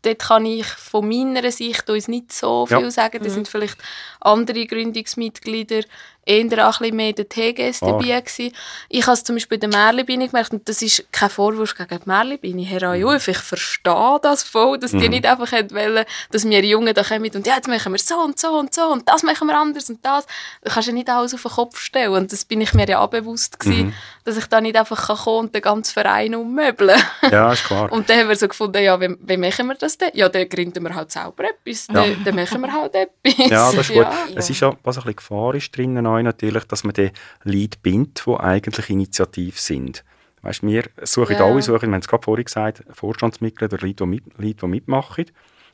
dort 0.07 0.21
kann 0.21 0.47
ich 0.47 0.67
von 0.67 1.09
meiner 1.09 1.51
Sicht 1.51 1.91
uns 1.91 2.09
nicht 2.09 2.33
so 2.33 2.67
viel 2.67 2.81
ja. 2.81 2.91
sagen. 2.91 3.19
Das 3.19 3.33
mhm. 3.33 3.35
sind 3.35 3.49
vielleicht 3.49 3.79
andere 4.21 4.67
Gründungsmitglieder 4.67 5.83
eher 6.27 6.69
ein 6.81 6.97
mehr 6.97 7.13
der 7.13 7.29
Teegäste 7.29 7.87
Ah. 7.87 7.93
dabei 7.93 8.21
gewesen. 8.21 8.53
Ich 8.89 9.07
habe 9.07 9.15
es 9.15 9.25
zum 9.25 9.37
Beispiel 9.37 9.59
bei 9.59 9.67
der 9.69 9.79
Merli-Biene 9.79 10.27
gemerkt, 10.27 10.53
und 10.53 10.69
das 10.69 10.83
ist 10.83 11.05
kein 11.13 11.31
Vorwurf 11.31 11.75
gegen 11.75 11.89
die 12.01 12.09
Merli-Biene, 12.09 12.63
Herr 12.63 12.83
Ayuf, 12.91 13.29
ich 13.29 13.39
verstehe 13.39 14.19
das 14.23 14.43
voll, 14.43 14.79
dass 14.79 14.91
die 14.91 15.09
nicht 15.09 15.25
einfach 15.25 15.53
wollen, 15.53 16.05
dass 16.33 16.45
wir 16.49 16.65
Jungen 16.65 16.93
da 16.93 17.03
kommen 17.03 17.31
und 17.35 17.47
ja, 17.47 17.55
jetzt 17.57 17.69
machen 17.69 17.93
wir 17.93 17.99
so 17.99 18.17
und 18.17 18.39
so 18.39 18.49
und 18.59 18.75
so 18.75 18.83
und 18.93 19.09
das 19.09 19.23
machen 19.23 19.47
wir 19.47 19.57
anders 19.57 19.89
und 19.89 20.05
das. 20.05 20.27
Du 20.65 20.71
kannst 20.71 20.89
ja 20.89 20.95
nicht 20.95 21.09
alles 21.09 21.33
auf 21.35 21.43
den 21.43 21.51
Kopf 21.53 21.79
stellen 21.81 22.13
und 22.13 22.33
das 22.33 22.45
bin 22.45 22.61
ich 22.61 22.75
mir 22.75 22.89
ja 22.89 23.01
auch 23.01 23.09
bewusst 23.09 23.59
gewesen, 23.61 23.95
dass 24.25 24.37
ich 24.37 24.47
da 24.47 24.61
nicht 24.61 24.77
einfach 24.77 25.07
kann 25.07 25.17
kommen 25.17 25.39
und 25.47 25.55
den 25.55 25.63
ganzen 25.63 25.93
Verein 25.93 26.35
ummöbeln 26.35 27.01
Ja, 27.31 27.53
ist 27.53 27.65
klar. 27.65 27.91
Und 27.93 28.11
dann 28.11 28.19
haben 28.21 28.29
wir 28.29 28.37
so 28.37 28.49
gefunden, 28.49 28.83
ja, 28.83 29.01
wie, 29.01 29.15
wie 29.21 29.37
machen 29.37 29.67
wir 29.69 29.75
das 29.77 29.97
denn? 29.97 30.11
Ja, 30.15 30.29
dann 30.29 30.49
gründen 30.49 30.83
wir 30.83 30.95
halt 30.95 31.13
selber 31.13 31.45
etwas. 31.45 31.87
Dann, 31.87 32.23
dann 32.25 32.35
machen 32.35 32.61
wir 32.61 32.73
halt 32.73 32.95
etwas. 32.95 33.49
Ja, 33.49 33.71
das 33.73 33.89
ist 33.89 33.95
gut. 33.95 34.07
Ja. 34.07 34.17
Es 34.35 34.51
ist 34.51 34.61
ja, 34.61 34.73
was 34.83 34.97
ein 34.97 35.03
bisschen 35.03 35.17
Gefahr 35.17 35.55
ist 35.55 35.77
drinnen 35.77 36.07
auch 36.17 36.23
natürlich, 36.23 36.65
dass 36.65 36.85
man 36.85 36.95
den 36.95 37.11
Lead 37.45 37.83
bindet, 37.83 38.25
die 38.27 38.35
eigentlich 38.35 38.91
initiativ 38.91 39.61
sind. 39.61 40.05
Weißt, 40.43 40.63
wir 40.63 40.85
suchen 41.03 41.37
Ja. 41.37 41.45
alle, 41.45 41.63
suchen, 41.63 41.89
wir 41.89 41.95
haben 41.95 42.01
es 42.01 42.09
gerade 42.09 42.23
vorhin 42.23 42.45
gesagt, 42.45 42.85
Vorstandsmitglieder, 42.91 43.79
Leute, 43.79 44.05
die, 44.05 44.07
mit, 44.07 44.25
Leute, 44.39 44.55
die 44.63 44.67
mitmachen. 44.67 45.27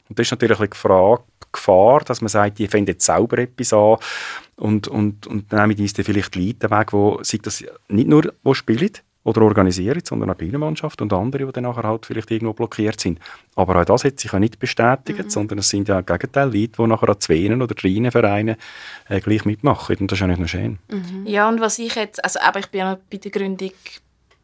Und 0.09 0.18
das 0.18 0.26
ist 0.26 0.30
natürlich 0.30 0.59
die 0.59 0.76
Frage, 0.76 1.22
die 1.43 1.47
Gefahr, 1.53 2.01
dass 2.01 2.20
man 2.20 2.28
sagt, 2.28 2.59
die 2.59 2.68
finden 2.68 2.93
jetzt 2.93 3.05
selber 3.05 3.38
etwas 3.38 3.72
an 3.72 3.97
und, 4.57 4.88
und, 4.88 5.26
und 5.26 5.53
dann 5.53 5.68
nehmen 5.68 5.80
uns 5.80 5.93
dann 5.93 6.05
vielleicht 6.05 6.34
die 6.34 6.47
Leute 6.49 6.70
weg, 6.70 6.93
wo 6.93 7.22
sich 7.22 7.43
das 7.43 7.64
nicht 7.88 8.09
nur 8.09 8.32
spielen 8.53 8.90
oder 9.24 9.42
organisieren, 9.42 10.02
sondern 10.04 10.30
auch 10.30 10.34
die 10.34 10.44
Bienenmannschaft 10.46 11.00
und 11.00 11.12
andere, 11.12 11.46
die 11.46 11.52
dann 11.52 11.64
nachher 11.64 11.84
halt 11.84 12.06
vielleicht 12.06 12.30
irgendwo 12.30 12.52
blockiert 12.54 12.98
sind. 13.00 13.20
Aber 13.54 13.80
auch 13.80 13.84
das 13.84 14.04
hat 14.04 14.18
sich 14.18 14.32
ja 14.32 14.38
nicht 14.38 14.58
bestätigt, 14.58 15.30
sondern 15.30 15.58
es 15.58 15.68
sind 15.68 15.88
ja 15.88 16.00
im 16.00 16.06
Gegenteil 16.06 16.46
Leute, 16.46 16.72
die 16.78 16.86
nachher 16.86 17.08
an 17.08 17.20
zwei 17.20 17.54
oder 17.54 17.66
drei 17.68 18.10
Vereinen 18.10 18.56
äh, 19.08 19.20
gleich 19.20 19.44
mitmachen. 19.44 19.96
Und 20.00 20.10
das 20.10 20.16
ist 20.16 20.20
ja 20.20 20.26
nicht 20.26 20.38
nur 20.38 20.48
schön. 20.48 20.78
Ja, 21.24 21.48
und 21.48 21.60
was 21.60 21.78
ich 21.78 21.94
jetzt, 21.94 22.24
also 22.24 22.40
aber 22.40 22.58
ich 22.60 22.66
bin 22.68 22.80
ja 22.80 22.98
bei 23.10 23.18
der 23.18 23.30
Gründung, 23.30 23.70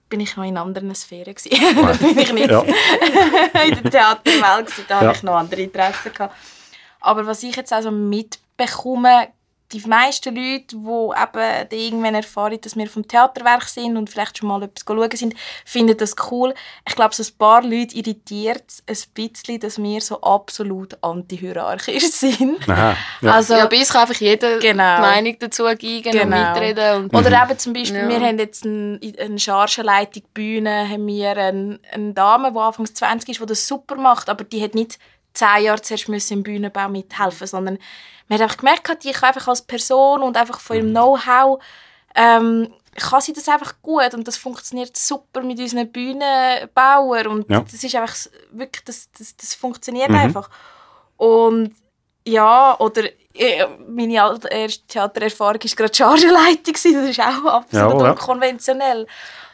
bin 0.09 0.21
ich 0.21 0.37
noch 0.37 0.45
in 0.45 0.57
anderen 0.57 0.95
Sphären 0.95 1.35
gewesen. 1.35 1.51
da 1.83 1.93
bin 1.95 2.19
ich 2.19 2.33
nicht 2.33 2.51
Ja. 2.51 2.63
in 3.67 3.83
der 3.83 3.91
Theaterwelt 3.91 4.67
gewesen, 4.67 4.85
da 4.89 4.95
Ja. 5.03 5.07
habe 5.09 5.17
ich 5.17 5.23
noch 5.25 5.35
andere 5.35 5.61
Interessen 5.63 6.13
gehabt. 6.13 6.35
Aber 7.01 7.27
was 7.27 7.43
ich 7.43 7.57
jetzt 7.57 7.73
also 7.73 7.91
mitbekomme, 7.91 9.29
die 9.73 9.87
meisten 9.87 10.35
Leute, 10.35 10.77
die 10.77 10.77
eben 10.77 11.69
irgendwann 11.83 12.15
erfahren, 12.15 12.59
dass 12.61 12.75
wir 12.77 12.89
vom 12.89 13.07
Theaterwerk 13.07 13.65
sind 13.65 13.97
und 13.99 14.09
vielleicht 14.09 14.39
schon 14.39 14.49
mal 14.49 14.63
etwas 14.63 14.85
schauen 14.87 15.11
sind, 15.17 15.35
finden 15.65 15.97
das 15.97 16.15
cool. 16.31 16.55
Ich 16.89 16.95
glaube, 16.97 17.15
so 17.15 17.23
ein 17.23 17.37
paar 17.39 17.63
Leute 17.63 17.95
irritiert 17.97 18.65
es 18.87 19.07
ein 19.09 19.13
bisschen, 19.15 19.61
dass 19.61 19.77
wir 19.83 20.01
so 20.01 20.21
absolut 20.23 20.97
antihierarchisch 21.03 22.05
sind. 22.11 22.67
Aha, 22.69 22.97
ja. 23.21 23.31
Also, 23.33 23.55
ja, 23.55 23.67
bei 23.67 23.79
uns 23.79 23.91
kann 23.93 24.03
einfach 24.03 24.21
jeder 24.21 24.59
Genau. 24.59 24.97
die 24.97 25.03
Meinung 25.03 25.37
dazu 25.39 25.65
geben 25.77 26.07
und 26.07 26.13
Genau. 26.13 26.51
mitreden. 26.55 27.05
Und 27.05 27.15
Oder 27.15 27.43
eben 27.45 27.59
zum 27.59 27.73
Beispiel, 27.75 27.97
Ja. 28.01 28.09
wir 28.09 28.21
haben 28.21 28.39
jetzt 28.39 28.65
ein, 28.65 29.01
eine 29.19 29.39
Chargenleitung 29.39 30.23
Bühne, 30.33 30.89
haben 30.89 31.07
wir 31.07 31.31
eine, 31.37 31.79
eine 31.93 32.13
Dame, 32.15 32.53
die 32.53 32.59
anfangs 32.59 32.95
20 32.95 33.29
ist, 33.31 33.41
die 33.41 33.47
das 33.47 33.67
super 33.67 33.97
macht, 33.97 34.29
aber 34.31 34.45
die 34.45 34.63
hat 34.63 34.75
nicht 34.75 34.99
zehn 35.39 35.65
Jahre 35.65 35.81
zuerst 35.81 36.09
müssen 36.09 36.35
im 36.39 36.43
Bühnenbau 36.43 36.89
mithelfen, 36.89 37.47
sondern 37.47 37.79
man 38.29 38.39
hat 38.39 38.43
einfach 38.45 38.59
gemerkt, 38.59 39.05
die 39.05 39.13
kann 39.13 39.29
einfach 39.29 39.49
als 39.49 39.63
Person 39.63 40.23
und 40.23 40.37
einfach 40.37 40.61
von 40.61 40.77
ihrem 40.77 40.91
Know-how 40.91 41.63
ähm, 42.15 42.73
kann 42.97 43.21
sie 43.21 43.33
das 43.33 43.49
einfach 43.49 43.75
gut 43.81 44.13
und 44.15 44.27
das 44.27 44.37
funktioniert 44.37 44.97
super 44.97 45.43
mit 45.43 45.59
unseren 45.59 45.91
Bühnenbauern 45.91 47.27
und 47.29 47.51
Ja. 47.51 47.61
das 47.61 47.85
ist 47.85 47.95
einfach 47.95 48.15
wirklich, 48.51 48.85
das, 48.85 49.09
das, 49.17 49.37
das 49.37 49.55
funktioniert 49.55 50.11
einfach. 50.11 50.51
Und 51.17 51.75
ja, 52.27 52.77
oder 52.79 53.05
äh, 53.35 53.67
meine 53.89 54.15
erste 54.15 54.87
Theatererfahrung 54.89 55.61
war 55.63 55.89
gerade 55.89 56.57
gewesen, 56.57 56.95
das 56.95 57.11
ist 57.11 57.21
auch 57.21 57.45
absolut 57.45 58.03
ja. 58.03 58.11
unkonventionell. 58.11 59.07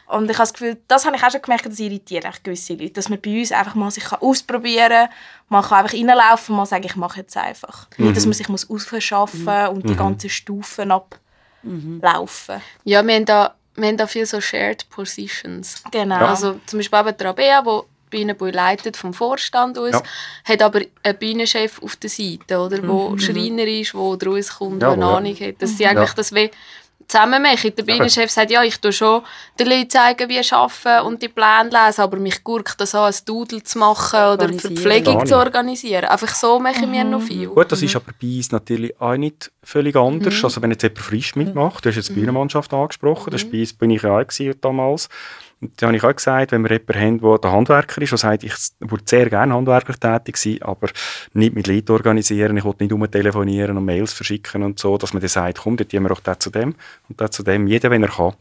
Und 0.07 0.25
ich 0.29 0.37
habe 0.37 0.43
das 0.43 0.53
Gefühl, 0.53 0.77
das 0.87 1.05
habe 1.05 1.15
ich 1.15 1.23
auch 1.23 1.31
schon 1.31 1.41
gemerkt, 1.41 1.65
das 1.65 1.79
irritiert 1.79 2.43
gewisse 2.43 2.73
Leute, 2.73 2.91
dass 2.93 3.09
man 3.09 3.19
bei 3.19 3.39
uns 3.39 3.51
einfach 3.51 3.73
mal 3.75 3.89
sich 3.89 4.11
ausprobieren 4.11 5.07
kann, 5.07 5.09
man 5.49 5.63
kann 5.63 5.79
einfach 5.83 5.93
reinlaufen, 5.97 6.55
mal 6.55 6.65
sagen, 6.65 6.83
ich 6.85 6.95
mache 6.95 7.21
jetzt 7.21 7.35
einfach. 7.37 7.87
Nicht, 7.97 8.15
dass 8.15 8.25
man 8.25 8.33
sich 8.33 8.47
muss 8.49 8.69
aufschaffen 8.69 9.67
und 9.69 9.89
die 9.89 9.95
ganzen 9.95 10.29
Stufen 10.29 10.91
ablaufen. 10.91 12.61
ja, 12.83 13.05
wir 13.05 13.15
haben 13.15 13.25
da, 13.25 13.55
wir 13.75 13.87
haben 13.87 13.97
da 13.97 14.07
viel 14.07 14.25
so 14.25 14.39
Shared 14.39 14.87
Positions. 14.89 15.83
Genau. 15.91 16.25
Also 16.25 16.59
zum 16.65 16.79
Beispiel 16.79 16.99
eben 16.99 17.17
der 17.17 17.27
Rabea, 17.29 17.61
der 17.61 17.81
Bienenbui 18.11 18.51
leitet 18.51 18.95
vom 18.97 19.13
Vorstand 19.13 19.77
aus, 19.77 19.91
Ja. 19.91 20.03
hat 20.45 20.61
aber 20.61 20.81
einen 21.03 21.17
Bienenchef 21.17 21.81
auf 21.81 21.95
der 21.97 22.09
Seite, 22.09 22.59
oder, 22.59 22.87
wo 22.87 23.09
Mhm. 23.09 23.19
Schreiner 23.19 23.63
ist, 23.65 23.93
der 23.93 24.17
draus 24.17 24.49
kommt, 24.57 24.81
Ja, 24.83 24.91
eine 24.91 25.01
ja. 25.01 25.17
Ahnung 25.17 25.35
hat. 25.35 25.61
Dass 25.61 25.77
sie 25.77 25.85
eigentlich 25.87 26.13
das 26.13 26.33
wie 26.33 26.51
zusammen 27.07 27.41
machen. 27.41 27.73
Der 27.75 27.83
Bienenchef 27.83 28.29
sagt, 28.29 28.51
ja, 28.51 28.63
ich 28.63 28.79
tue 28.79 28.91
schon 28.91 29.21
den 29.59 29.67
Leuten 29.67 29.89
zeigen, 29.89 30.29
wie 30.29 30.39
arbeiten 30.51 31.05
und 31.07 31.21
die 31.21 31.29
Pläne 31.29 31.69
lesen, 31.69 32.01
aber 32.01 32.17
mich 32.17 32.43
gurkt 32.43 32.79
das 32.79 32.95
an, 32.95 33.11
ein 33.11 33.19
Doodle 33.25 33.63
zu 33.63 33.79
machen 33.79 34.19
oder 34.33 34.47
die. 34.47 34.59
Verpflegung 34.59 35.25
zu 35.25 35.35
organisieren. 35.35 36.05
Einfach 36.05 36.35
so 36.35 36.59
machen 36.59 36.91
wir 36.91 37.03
noch 37.03 37.21
viel. 37.21 37.47
Gut, 37.47 37.71
das 37.71 37.81
ist 37.81 37.95
aber 37.95 38.11
bei 38.21 38.37
uns 38.37 38.51
natürlich 38.51 38.99
auch 38.99 39.15
nicht 39.15 39.51
völlig 39.63 39.95
anders. 39.95 40.43
Also 40.43 40.61
wenn 40.61 40.71
jetzt 40.71 40.83
jemand 40.83 40.99
frisch 40.99 41.35
mitmacht, 41.35 41.85
du 41.85 41.89
hast 41.89 41.95
jetzt 41.95 42.09
die 42.09 42.13
Bühnenmannschaft 42.13 42.73
angesprochen, 42.73 43.31
das 43.31 43.43
war 43.43 43.51
bei 43.51 43.59
uns 43.61 43.73
bin 43.73 43.89
ich 43.91 44.01
ja 44.01 44.17
auch 44.17 44.53
damals. 44.61 45.09
Und 45.65 45.81
da 45.81 45.87
habe 45.87 45.97
ich 45.97 46.03
auch 46.03 46.15
gesagt, 46.15 46.51
wenn 46.51 46.63
wir 46.63 46.71
jemanden 46.71 47.01
haben, 47.01 47.19
der 47.21 47.39
der 47.39 47.51
Handwerker 47.51 48.01
ist, 48.01 48.11
der 48.11 48.17
sagt, 48.19 48.43
ich 48.43 48.53
würde 48.79 49.03
sehr 49.07 49.27
gerne 49.31 49.55
handwerklich 49.55 49.97
tätig 49.97 50.37
sein, 50.37 50.61
aber 50.61 50.89
nicht 51.33 51.55
mit 51.55 51.65
Leuten 51.65 51.91
organisieren, 51.91 52.55
ich 52.57 52.63
will 52.63 52.75
nicht 52.79 52.93
umtelefonieren 52.93 53.75
und 53.75 53.85
Mails 53.85 54.13
verschicken 54.13 54.61
und 54.61 54.77
so, 54.77 54.99
dass 54.99 55.13
man 55.13 55.21
dann 55.21 55.29
sagt, 55.29 55.57
komm, 55.57 55.75
dann 55.75 55.87
tun 55.87 56.03
wir 56.03 56.11
auch 56.11 56.19
das 56.19 56.37
zu 56.37 56.51
dem 56.51 56.75
und 57.09 57.19
das 57.19 57.31
zu 57.31 57.41
dem, 57.41 57.65
jeder, 57.65 57.89
wenn 57.89 58.03
er 58.03 58.09
kann. 58.09 58.35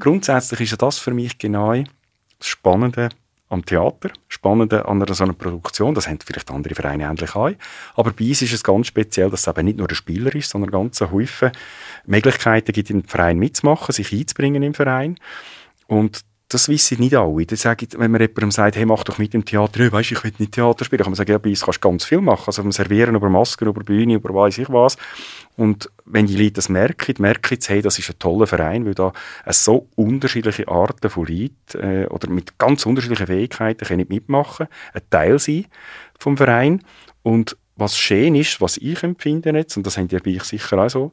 Grundsätzlich 0.00 0.62
ist 0.62 0.70
ja 0.72 0.76
das 0.76 0.98
für 0.98 1.14
mich 1.14 1.38
genau 1.38 1.72
das 1.72 2.48
Spannende 2.48 3.10
am 3.48 3.64
Theater, 3.64 4.10
Spannende 4.26 4.86
an 4.86 5.00
einer 5.00 5.14
so 5.14 5.22
einer 5.22 5.32
Produktion, 5.32 5.94
das 5.94 6.08
haben 6.08 6.18
vielleicht 6.18 6.50
andere 6.50 6.74
Vereine 6.74 7.04
ähnlich 7.04 7.36
auch, 7.36 7.52
aber 7.94 8.10
bei 8.10 8.24
uns 8.26 8.42
ist 8.42 8.52
es 8.52 8.64
ganz 8.64 8.88
speziell, 8.88 9.30
dass 9.30 9.42
es 9.42 9.46
eben 9.46 9.66
nicht 9.66 9.78
nur 9.78 9.86
der 9.86 9.94
Spieler 9.94 10.34
ist, 10.34 10.50
sondern 10.50 10.72
ganze 10.72 11.12
Haufen 11.12 11.52
Möglichkeiten 12.06 12.72
gibt, 12.72 12.90
im 12.90 13.04
Verein 13.04 13.38
mitzumachen, 13.38 13.92
sich 13.92 14.12
einzubringen 14.12 14.64
im 14.64 14.74
Verein. 14.74 15.16
Und 15.86 16.22
das 16.48 16.68
wissen 16.68 17.00
nicht 17.00 17.14
alle. 17.16 17.44
Das 17.44 17.62
sage 17.62 17.86
ich, 17.86 17.98
wenn 17.98 18.10
man 18.12 18.20
jemandem 18.20 18.52
sagt, 18.52 18.76
hey, 18.76 18.86
mach 18.86 19.02
doch 19.02 19.18
mit 19.18 19.34
im 19.34 19.44
Theater, 19.44 19.80
hey, 19.80 19.90
weisst, 19.90 20.12
ich 20.12 20.22
will 20.22 20.32
nicht 20.38 20.52
Theater 20.52 20.84
spielen, 20.84 21.02
kann 21.02 21.10
man 21.10 21.16
sagen, 21.16 21.32
ja, 21.32 21.38
bei 21.38 21.50
uns 21.50 21.64
kannst 21.64 21.82
du 21.82 21.88
ganz 21.88 22.04
viel 22.04 22.20
machen. 22.20 22.44
Also 22.46 22.62
vom 22.62 22.70
Servieren 22.70 23.16
über 23.16 23.28
Masken, 23.28 23.66
über 23.66 23.82
Bühne, 23.82 24.14
über 24.14 24.32
weiss 24.32 24.58
ich 24.58 24.68
was. 24.68 24.96
Und 25.56 25.90
wenn 26.04 26.26
die 26.26 26.36
Leute 26.36 26.52
das 26.52 26.68
merken, 26.68 27.14
merken 27.18 27.60
sie, 27.60 27.72
hey, 27.72 27.82
das 27.82 27.98
ist 27.98 28.10
ein 28.10 28.18
toller 28.20 28.46
Verein, 28.46 28.86
weil 28.86 28.94
da 28.94 29.12
so 29.48 29.88
unterschiedliche 29.96 30.68
Arten 30.68 31.10
von 31.10 31.26
Leuten 31.26 31.80
äh, 31.80 32.06
oder 32.06 32.30
mit 32.30 32.58
ganz 32.58 32.86
unterschiedlichen 32.86 33.26
Fähigkeiten 33.26 33.84
können 33.84 34.06
mitmachen, 34.08 34.68
ein 34.94 35.02
Teil 35.10 35.40
sein 35.40 35.66
vom 36.18 36.36
Verein. 36.36 36.82
Und 37.24 37.56
was 37.74 37.98
schön 37.98 38.36
ist, 38.36 38.60
was 38.60 38.76
ich 38.76 39.02
empfinde 39.02 39.50
jetzt, 39.50 39.76
und 39.76 39.84
das 39.84 39.98
haben 39.98 40.06
die 40.06 40.16
bei 40.18 40.36
euch 40.36 40.44
sicher 40.44 40.78
auch 40.78 40.88
so, 40.88 41.12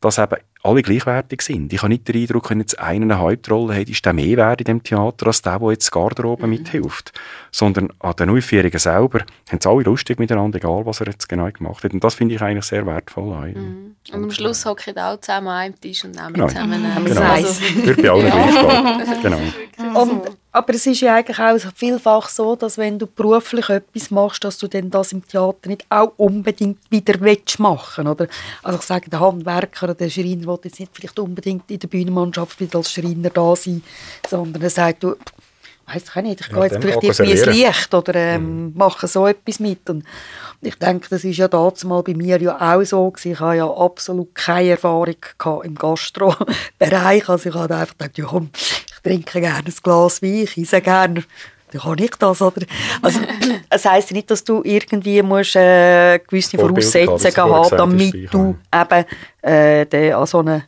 dass 0.00 0.18
eben 0.18 0.36
alle 0.66 0.82
gleichwertig 0.82 1.42
sind. 1.42 1.72
Ich 1.72 1.78
habe 1.82 1.88
nicht 1.90 2.08
den 2.08 2.16
Eindruck, 2.16 2.50
wenn 2.50 2.60
jetzt 2.60 2.78
einer 2.78 3.04
eine 3.04 3.18
Hauptrolle 3.18 3.74
hat, 3.80 3.88
ist 3.88 4.04
der 4.04 4.12
mehr 4.12 4.36
wert 4.36 4.60
in 4.60 4.64
dem 4.64 4.82
Theater 4.82 5.28
als 5.28 5.42
der, 5.42 5.58
der 5.58 5.70
jetzt 5.70 5.90
Garderobe 5.90 6.46
mithilft. 6.46 7.12
Sondern 7.50 7.92
an 8.00 8.14
den 8.16 8.30
Aufführungen 8.30 8.78
selber 8.78 9.20
haben 9.50 9.60
sie 9.60 9.68
alle 9.68 9.82
lustig 9.82 10.18
miteinander, 10.18 10.58
egal 10.58 10.84
was 10.84 11.00
er 11.00 11.06
jetzt 11.06 11.28
genau 11.28 11.48
gemacht 11.50 11.84
hat. 11.84 11.92
Und 11.92 12.02
das 12.02 12.14
finde 12.14 12.34
ich 12.34 12.42
eigentlich 12.42 12.64
sehr 12.64 12.84
wertvoll. 12.86 13.32
auch. 13.32 14.14
Und 14.14 14.24
am 14.24 14.30
Schluss 14.30 14.64
hocken 14.64 14.96
alle 14.98 15.20
zusammen 15.20 15.48
an 15.48 15.56
einem 15.56 15.80
Tisch 15.80 16.04
und 16.04 16.14
nehmen 16.14 16.32
Genau. 16.34 16.48
zusammen 16.48 16.84
Genau. 17.04 17.20
Also, 17.22 17.62
Wird 17.84 18.02
bei 18.02 18.10
allen 18.10 18.30
gleich 18.30 18.52
stehen. 18.52 19.22
Genau. 19.22 20.00
Und, 20.00 20.22
aber 20.52 20.72
es 20.74 20.86
ist 20.86 21.00
ja 21.02 21.16
eigentlich 21.16 21.38
auch 21.38 21.58
vielfach 21.74 22.28
so, 22.30 22.56
dass 22.56 22.78
wenn 22.78 22.98
du 22.98 23.06
beruflich 23.06 23.68
etwas 23.68 24.10
machst, 24.10 24.42
dass 24.44 24.56
du 24.56 24.68
dann 24.68 24.90
das 24.90 25.12
im 25.12 25.26
Theater 25.26 25.68
nicht 25.68 25.84
auch 25.90 26.12
unbedingt 26.16 26.78
wieder 26.90 27.20
willst 27.20 27.58
machen 27.58 28.06
oder 28.06 28.26
Also 28.62 28.78
ich 28.78 28.84
sage, 28.86 29.10
der 29.10 29.20
Handwerker 29.20 29.84
oder 29.84 29.94
der 29.94 30.08
Schreiner 30.08 30.46
will 30.64 30.70
jetzt 30.70 30.80
nicht 30.80 30.92
vielleicht 30.94 31.18
unbedingt 31.18 31.70
in 31.70 31.78
der 31.78 31.88
Bühnenmannschaft 31.88 32.60
wieder 32.60 32.78
als 32.78 32.92
Schreiner 32.92 33.30
da 33.30 33.56
sein, 33.56 33.82
sondern 34.28 34.62
er 34.62 34.70
sagt, 34.70 35.02
du, 35.02 35.16
weiß 35.86 36.04
ich 36.16 36.22
nicht, 36.22 36.40
ich 36.40 36.48
Ja, 36.48 36.54
gehe 36.54 36.62
jetzt 36.62 36.72
dann 36.74 36.82
vielleicht 36.82 37.20
irgendwie 37.20 37.30
ins. 37.30 37.46
Licht 37.46 37.94
oder 37.94 38.14
ähm, 38.14 38.72
mache 38.74 39.06
so 39.06 39.26
etwas 39.26 39.60
mit. 39.60 39.88
Und 39.88 40.04
ich 40.60 40.74
denke, 40.76 41.08
das 41.08 41.24
ist 41.24 41.36
ja 41.36 41.48
damals 41.48 41.84
mal 41.84 42.02
bei 42.02 42.14
mir 42.14 42.40
ja 42.40 42.60
auch 42.60 42.84
so 42.84 43.10
gewesen. 43.10 43.32
Ich 43.32 43.40
habe 43.40 43.56
ja 43.56 43.70
absolut 43.70 44.34
keine 44.34 44.70
Erfahrung 44.70 45.14
gehabt 45.38 45.64
im 45.64 45.74
Gastro-Bereich. 45.76 47.28
Also 47.28 47.48
ich 47.48 47.54
habe 47.54 47.74
einfach 47.74 47.96
gedacht, 47.96 48.18
ja 48.18 48.24
komm, 48.24 48.50
ich 48.54 49.02
trinke 49.02 49.40
gerne 49.40 49.68
ein 49.68 49.74
Glas 49.82 50.22
Wein, 50.22 50.42
ich 50.42 50.58
esse 50.58 50.80
gerne 50.80 51.24
dann 51.72 51.80
kann 51.80 51.98
ich 51.98 52.10
das, 52.10 52.42
oder? 52.42 52.66
Also, 53.02 53.20
es 53.70 53.84
heisst 53.84 54.10
ja 54.10 54.16
nicht, 54.16 54.30
dass 54.30 54.44
du 54.44 54.62
irgendwie 54.64 55.22
musst, 55.22 55.56
äh, 55.56 56.18
gewisse 56.18 56.58
Voraussetzungen 56.58 57.36
haben, 57.36 57.50
vorher 57.50 57.78
damit 57.78 58.32
du 58.32 58.56
eben 58.72 59.04
äh, 59.42 60.12
an 60.12 60.26
so 60.26 60.42
ein 60.42 60.64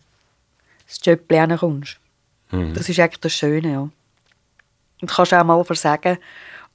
Job 1.03 1.21
kommst. 1.59 1.99
Mhm. 2.51 2.75
Das 2.75 2.89
ist 2.89 2.99
eigentlich 2.99 3.21
das 3.21 3.33
Schöne, 3.33 3.73
ja. 3.73 3.81
Und 3.81 3.93
du 5.01 5.07
kannst 5.07 5.35
auch 5.35 5.45
mal 5.45 5.65
versagen 5.65 6.19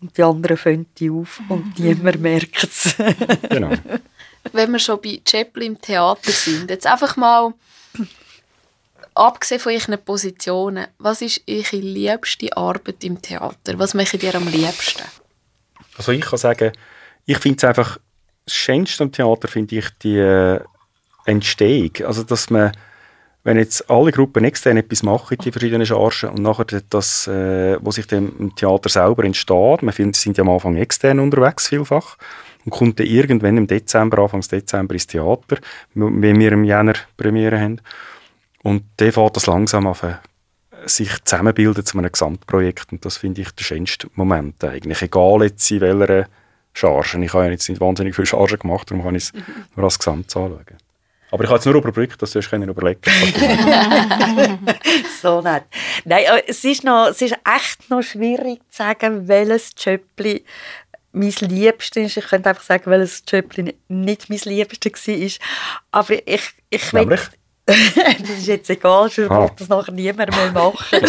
und 0.02 0.18
die 0.18 0.24
anderen 0.24 0.58
fangen 0.58 0.86
die 0.98 1.10
auf 1.10 1.42
und 1.50 1.78
niemand 1.78 2.20
merkt 2.22 2.64
es. 2.64 2.96
genau. 3.50 3.72
wenn 4.52 4.72
wir 4.72 4.80
schon 4.80 5.02
bei 5.02 5.22
Chaplin 5.26 5.74
im 5.74 5.82
Theater 5.82 6.32
sind, 6.32 6.70
jetzt 6.70 6.86
einfach 6.86 7.16
mal 7.16 7.54
abgesehen 9.16 9.59
von 9.59 9.74
euren 9.74 10.03
Positionen, 10.03 10.88
was 10.97 11.22
ist 11.22 11.41
eure 11.49 11.82
liebste 11.82 12.55
Arbeit 12.55 13.03
im 13.03 13.22
Theater? 13.22 13.78
Was 13.78 13.93
macht 13.93 14.22
ihr 14.22 14.36
am 14.36 14.47
liebsten? 14.47 15.03
Also 15.97 16.11
ich 16.11 16.22
kann 16.22 16.39
sagen, 16.39 16.72
ich 17.26 17.38
finde 17.38 17.57
es 17.57 17.64
einfach, 17.64 17.99
das 18.45 18.55
Schönste 18.55 19.03
am 19.03 19.11
Theater 19.11 19.47
finde 19.47 19.78
ich 19.78 19.89
die 20.01 20.18
äh, 20.18 20.59
Entstehung. 21.26 21.91
Also 22.05 22.24
dass 22.24 22.49
man, 22.49 22.72
wenn 23.43 23.57
jetzt 23.57 23.89
alle 23.89 24.11
Gruppen 24.11 24.43
extern 24.43 24.78
etwas 24.78 25.03
machen, 25.03 25.38
die 25.43 25.51
verschiedenen 25.51 25.86
Chargen, 25.86 26.30
und 26.30 26.41
nachher 26.41 26.82
das, 26.89 27.28
äh, 27.28 27.78
was 27.82 27.95
sich 27.95 28.07
dann 28.07 28.34
im 28.39 28.55
Theater 28.55 28.89
selber 28.89 29.24
entsteht, 29.24 29.82
wir 29.82 30.14
sind 30.14 30.38
ja 30.38 30.43
am 30.43 30.49
Anfang 30.49 30.76
extern 30.76 31.20
unterwegs 31.20 31.70
vielfach, 31.70 32.18
und 32.66 32.72
kommt 32.72 32.99
dann 32.99 33.07
irgendwann 33.07 33.57
im 33.57 33.68
Dezember, 33.68 34.20
Anfangs 34.20 34.47
Dezember 34.47 34.93
ins 34.93 35.07
Theater, 35.07 35.57
wenn 35.93 36.39
wir 36.39 36.51
im 36.51 36.64
Jänner 36.64 36.93
Premiere 37.18 37.59
haben. 37.59 37.82
Und 38.64 38.84
dann 38.97 39.11
fährt 39.11 39.36
das 39.36 39.45
langsam 39.45 39.88
an, 39.88 40.20
sich 40.86 41.11
zusammenbilden 41.24 41.86
zu 41.86 41.97
einem 41.97 42.11
Gesamtprojekt. 42.11 42.91
Und 42.91 43.05
das 43.05 43.18
finde 43.18 43.41
ich 43.41 43.51
der 43.51 43.64
schönste 43.64 44.07
Moment 44.16 44.64
eigentlich. 44.64 45.01
Egal 45.01 45.43
jetzt 45.43 45.70
in 45.70 45.82
welcher 45.82 46.28
Charge. 46.74 47.24
Ich 47.24 47.34
habe 47.34 47.45
ja 47.45 47.51
jetzt 47.51 47.70
nicht 47.70 47.82
wahnsinnig 47.82 48.16
viele 48.16 48.26
Chargen 48.26 48.59
gemacht, 48.59 48.89
darum 48.89 49.03
kann 49.03 49.16
ich 49.16 49.24
es 49.24 49.34
nur 49.76 49.86
als 49.86 49.99
Gesamt 49.99 50.26
anschauen. 50.26 50.66
Aber 51.32 51.43
ich 51.43 51.49
habe 51.49 51.57
jetzt 51.57 51.66
nur 51.66 51.76
überbrückt, 51.76 52.22
dass 52.22 52.32
du 52.32 52.39
es 52.39 52.47
überlegen 52.51 53.01
So 55.22 55.41
nett. 55.41 55.64
Nein, 56.05 56.26
es 56.45 56.64
ist, 56.64 56.84
noch, 56.84 57.07
es 57.07 57.24
ist 57.24 57.36
echt 57.43 57.89
noch 57.89 58.03
schwierig 58.03 58.59
zu 58.70 58.78
sagen, 58.78 59.28
welches 59.28 59.72
Jöppli 59.80 60.45
mein 61.11 61.34
Liebste 61.41 62.01
ist. 62.01 62.18
Ich 62.18 62.28
könnte 62.28 62.49
einfach 62.49 62.61
sagen, 62.61 62.84
welches 62.86 63.24
Jöppli 63.28 63.76
nicht 63.88 64.30
mein 64.30 64.39
Liebste 64.45 64.91
war. 64.91 65.32
Aber 65.91 66.28
ich, 66.28 66.51
ich 66.70 66.93
Nämlich? 66.93 67.22
das 67.66 68.30
ist 68.30 68.47
jetzt 68.47 68.70
egal, 68.70 69.07
ich 69.07 69.32
ah. 69.32 69.49
das 69.57 69.70
nachher 69.70 69.93
niemand 69.93 70.32
mehr 70.32 70.51
machen. 70.51 70.99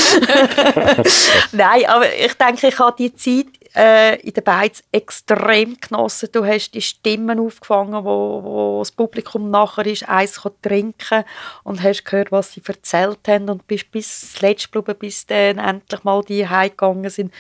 Nein, 1.53 1.85
aber 1.87 2.15
ich 2.15 2.35
denke, 2.35 2.69
ich 2.69 2.79
habe 2.79 2.97
die 2.97 3.13
Zeit 3.15 3.47
äh, 3.75 4.21
in 4.21 4.33
der 4.33 4.43
Beiz 4.43 4.83
extrem 4.93 5.77
genossen. 5.81 6.29
Du 6.33 6.45
hast 6.45 6.73
die 6.73 6.81
Stimmen 6.81 7.41
aufgefangen, 7.41 8.05
wo, 8.05 8.43
wo 8.43 8.79
das 8.81 8.93
Publikum 8.93 9.51
nachher 9.51 9.87
ist, 9.87 10.09
eins 10.09 10.41
trinken 10.63 11.25
und 11.65 11.83
hast 11.83 12.05
gehört, 12.05 12.31
was 12.31 12.53
sie 12.53 12.63
erzählt 12.67 13.19
haben 13.27 13.49
und 13.51 13.67
bist 13.67 13.91
bis 13.91 14.35
zuletzt 14.35 14.71
geblieben, 14.71 14.99
bis 14.99 15.27
dann 15.27 15.59
endlich 15.59 16.05
mal 16.05 16.23
die 16.23 16.49
heimgegangen 16.49 17.11
sind. 17.11 17.33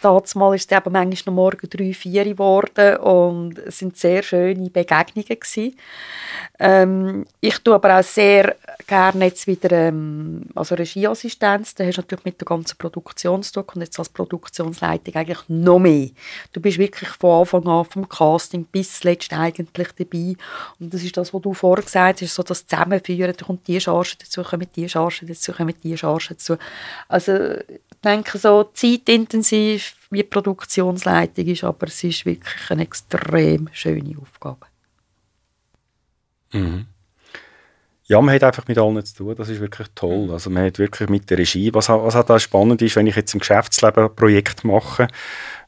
Damals 0.00 0.34
ist 0.34 0.70
es 0.72 0.78
eben 0.78 0.92
manchmal 0.92 1.34
noch 1.34 1.42
morgen 1.42 1.68
drei, 1.68 1.92
vier 1.92 2.24
geworden 2.24 2.96
und 2.98 3.58
es 3.58 3.78
sind 3.78 3.96
sehr 3.96 4.22
schöne 4.22 4.70
Begegnungen. 4.70 5.38
Ähm, 6.58 7.24
ich 7.40 7.58
tue 7.58 7.74
aber 7.74 7.98
auch 7.98 8.04
sehr 8.04 8.56
gerne 8.86 9.24
jetzt 9.24 9.46
wieder 9.46 9.72
ähm, 9.72 10.42
also 10.54 10.74
Regieassistenz. 10.74 11.74
Da 11.74 11.84
hast 11.84 11.96
du 11.96 12.02
natürlich 12.02 12.24
mit 12.24 12.40
der 12.40 12.46
ganzen 12.46 12.78
Produktion 12.78 13.42
zu 13.42 13.54
tun 13.54 13.64
und 13.74 13.80
jetzt 13.80 13.98
als 13.98 14.08
Produktionsleitung 14.08 15.14
eigentlich 15.14 15.42
noch 15.48 15.71
mehr. 15.78 16.10
Du 16.52 16.60
bist 16.60 16.78
wirklich 16.78 17.08
von 17.10 17.40
Anfang 17.40 17.66
an 17.66 17.84
vom 17.84 18.08
Casting 18.08 18.64
bis 18.64 19.00
zuletzt 19.00 19.32
eigentlich 19.32 19.88
dabei. 19.92 20.34
Und 20.78 20.92
das 20.92 21.02
ist 21.02 21.16
das, 21.16 21.32
was 21.32 21.42
du 21.42 21.54
vorher 21.54 21.84
gesagt 21.84 22.22
hast, 22.22 22.34
so 22.34 22.42
das 22.42 22.66
Zusammenführen. 22.66 23.34
Da 23.36 23.44
kommt 23.44 23.66
die 23.66 23.80
Charge 23.80 24.16
dazu, 24.18 24.42
kommen 24.42 24.66
die 24.74 24.88
Charge 24.88 25.26
dazu, 25.26 25.52
kommen 25.52 25.74
die 25.82 25.96
Charge 25.96 26.26
dazu. 26.30 26.56
Also 27.08 27.32
ich 27.32 27.98
denke, 28.04 28.38
so 28.38 28.64
zeitintensiv 28.74 29.94
wie 30.10 30.22
Produktionsleitung 30.22 31.46
ist, 31.46 31.64
aber 31.64 31.86
es 31.86 32.04
ist 32.04 32.26
wirklich 32.26 32.70
eine 32.70 32.82
extrem 32.82 33.68
schöne 33.72 34.16
Aufgabe. 34.18 34.66
Mhm. 36.52 36.86
Ja, 38.12 38.20
man 38.20 38.34
hat 38.34 38.44
einfach 38.44 38.68
mit 38.68 38.76
allen 38.76 39.02
zu 39.06 39.14
tun. 39.14 39.34
Das 39.36 39.48
ist 39.48 39.58
wirklich 39.58 39.88
toll. 39.94 40.30
Also 40.32 40.50
man 40.50 40.66
hat 40.66 40.78
wirklich 40.78 41.08
mit 41.08 41.30
der 41.30 41.38
Regie, 41.38 41.72
was, 41.72 41.88
was 41.88 42.14
halt 42.14 42.30
auch 42.30 42.38
spannend 42.38 42.82
ist, 42.82 42.94
wenn 42.94 43.06
ich 43.06 43.16
jetzt 43.16 43.32
im 43.32 43.40
Geschäftsleben 43.40 44.04
ein 44.04 44.14
Projekt 44.14 44.64
mache, 44.64 45.08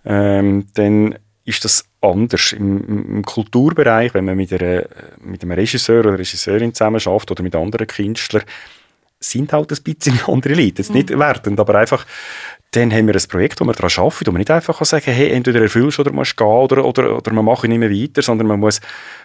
ähm, 0.04 0.66
dann 0.74 1.14
ist 1.46 1.64
das 1.64 1.86
anders. 2.02 2.52
Im, 2.52 3.16
Im, 3.16 3.24
Kulturbereich, 3.24 4.12
wenn 4.12 4.26
man 4.26 4.36
mit, 4.36 4.52
einer, 4.52 4.84
mit 5.20 5.42
einem 5.42 5.52
Regisseur 5.52 6.00
oder 6.00 6.18
Regisseurin 6.18 6.74
zusammen 6.74 7.00
schafft 7.00 7.30
oder 7.30 7.42
mit 7.42 7.56
anderen 7.56 7.86
Künstlern, 7.86 8.42
sind 9.20 9.50
halt 9.54 9.72
ein 9.72 9.82
bisschen 9.82 10.20
andere 10.26 10.52
Leute. 10.52 10.82
Jetzt 10.82 10.92
nicht 10.92 11.08
mhm. 11.08 11.20
wertend, 11.20 11.58
aber 11.58 11.76
einfach, 11.76 12.04
dann 12.74 12.92
haben 12.92 13.06
wir 13.06 13.14
ein 13.14 13.28
Projekt, 13.28 13.60
wo 13.60 13.64
wir 13.64 13.72
daran 13.72 13.90
arbeiten, 13.96 14.26
wo 14.26 14.32
man 14.32 14.38
nicht 14.38 14.50
einfach 14.50 14.84
sagen 14.84 15.04
kann, 15.04 15.14
hey, 15.14 15.30
entweder 15.30 15.60
erfüllst 15.62 16.00
oder 16.00 16.12
musst 16.12 16.36
gehen 16.36 16.46
oder, 16.46 16.84
oder, 16.84 17.16
oder 17.16 17.32
wir 17.32 17.42
machen 17.42 17.70
nicht 17.70 17.78
mehr 17.78 17.90
weiter, 17.90 18.22
sondern 18.22 18.46
man 18.46 18.60
muss 18.60 18.80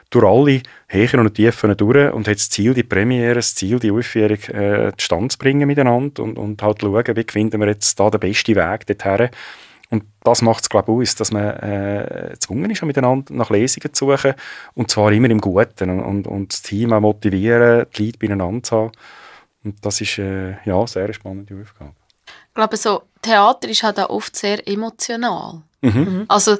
durch 0.09 0.25
alle 0.25 0.61
Höhen 0.87 1.19
und 1.19 1.33
Tiefen 1.33 1.75
durch 1.75 2.13
und 2.13 2.27
hat 2.27 2.35
das 2.35 2.49
Ziel, 2.49 2.73
die 2.73 2.83
Premiere, 2.83 3.35
das 3.35 3.55
Ziel, 3.55 3.79
die 3.79 3.91
Aufführung 3.91 4.39
äh, 4.49 4.91
zustande 4.97 5.29
zu 5.29 5.37
bringen 5.37 5.67
miteinander 5.67 6.23
und, 6.23 6.37
und 6.37 6.61
halt 6.61 6.81
schauen, 6.81 7.15
wie 7.15 7.25
finden 7.29 7.59
wir 7.59 7.67
jetzt 7.67 7.99
da 7.99 8.09
den 8.09 8.19
besten 8.19 8.55
Weg 8.55 8.85
dorthin. 8.85 9.29
Und 9.91 10.03
das 10.23 10.43
macht 10.43 10.63
es, 10.63 10.69
glaube 10.69 10.91
ich, 10.91 11.09
aus, 11.09 11.15
dass 11.15 11.31
man 11.31 11.49
äh, 11.57 12.29
gezwungen 12.33 12.69
ist, 12.69 12.83
miteinander 12.83 13.33
nach 13.33 13.49
Lesungen 13.49 13.91
zu 13.93 14.05
suchen 14.11 14.35
und 14.75 14.91
zwar 14.91 15.11
immer 15.11 15.29
im 15.29 15.41
Guten 15.41 15.89
und, 15.89 16.01
und, 16.01 16.27
und 16.27 16.53
das 16.53 16.61
Team 16.61 16.93
auch 16.93 16.99
motivieren, 16.99 17.87
die 17.97 18.05
Leute 18.05 18.19
beieinander 18.19 18.63
zu 18.63 18.75
haben. 18.75 18.91
Und 19.63 19.83
das 19.83 19.99
ist 20.01 20.19
äh, 20.19 20.51
ja, 20.65 20.77
eine 20.77 20.87
sehr 20.87 21.11
spannende 21.13 21.59
Aufgabe. 21.59 21.93
Ich 22.47 22.53
glaube, 22.53 22.77
so, 22.77 23.03
Theater 23.21 23.67
ist 23.67 23.83
halt 23.83 23.99
auch 23.99 24.09
oft 24.09 24.35
sehr 24.35 24.67
emotional. 24.67 25.61
Mhm. 25.81 26.25
Also, 26.27 26.57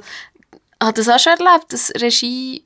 hat 0.82 0.98
das 0.98 1.08
auch 1.08 1.18
schon 1.18 1.32
erlebt, 1.32 1.72
dass 1.72 1.92
Regie 1.96 2.64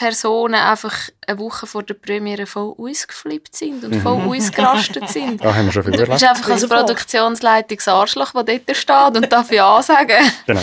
Personen 0.00 0.54
einfach 0.54 1.10
eine 1.26 1.38
Woche 1.38 1.66
vor 1.66 1.82
der 1.82 1.92
Premiere 1.92 2.46
voll 2.46 2.74
ausgeflippt 2.78 3.54
sind 3.54 3.84
und 3.84 4.00
voll 4.00 4.16
mhm. 4.16 4.30
ausgerastet 4.30 5.06
sind. 5.10 5.44
Da 5.44 5.54
haben 5.54 5.66
wir 5.66 5.72
schon 5.72 5.84
viel 5.84 5.92
Du 5.92 6.06
bist 6.06 6.24
einfach 6.24 6.48
als 6.48 6.66
Produktionsleitung 6.66 7.76
das 7.76 7.86
Arschloch, 7.86 8.32
das 8.32 8.44
dort 8.46 8.76
steht 8.76 9.16
und 9.16 9.30
darf 9.30 9.52
ja 9.52 9.82
sagen. 9.82 10.16
Genau. 10.46 10.60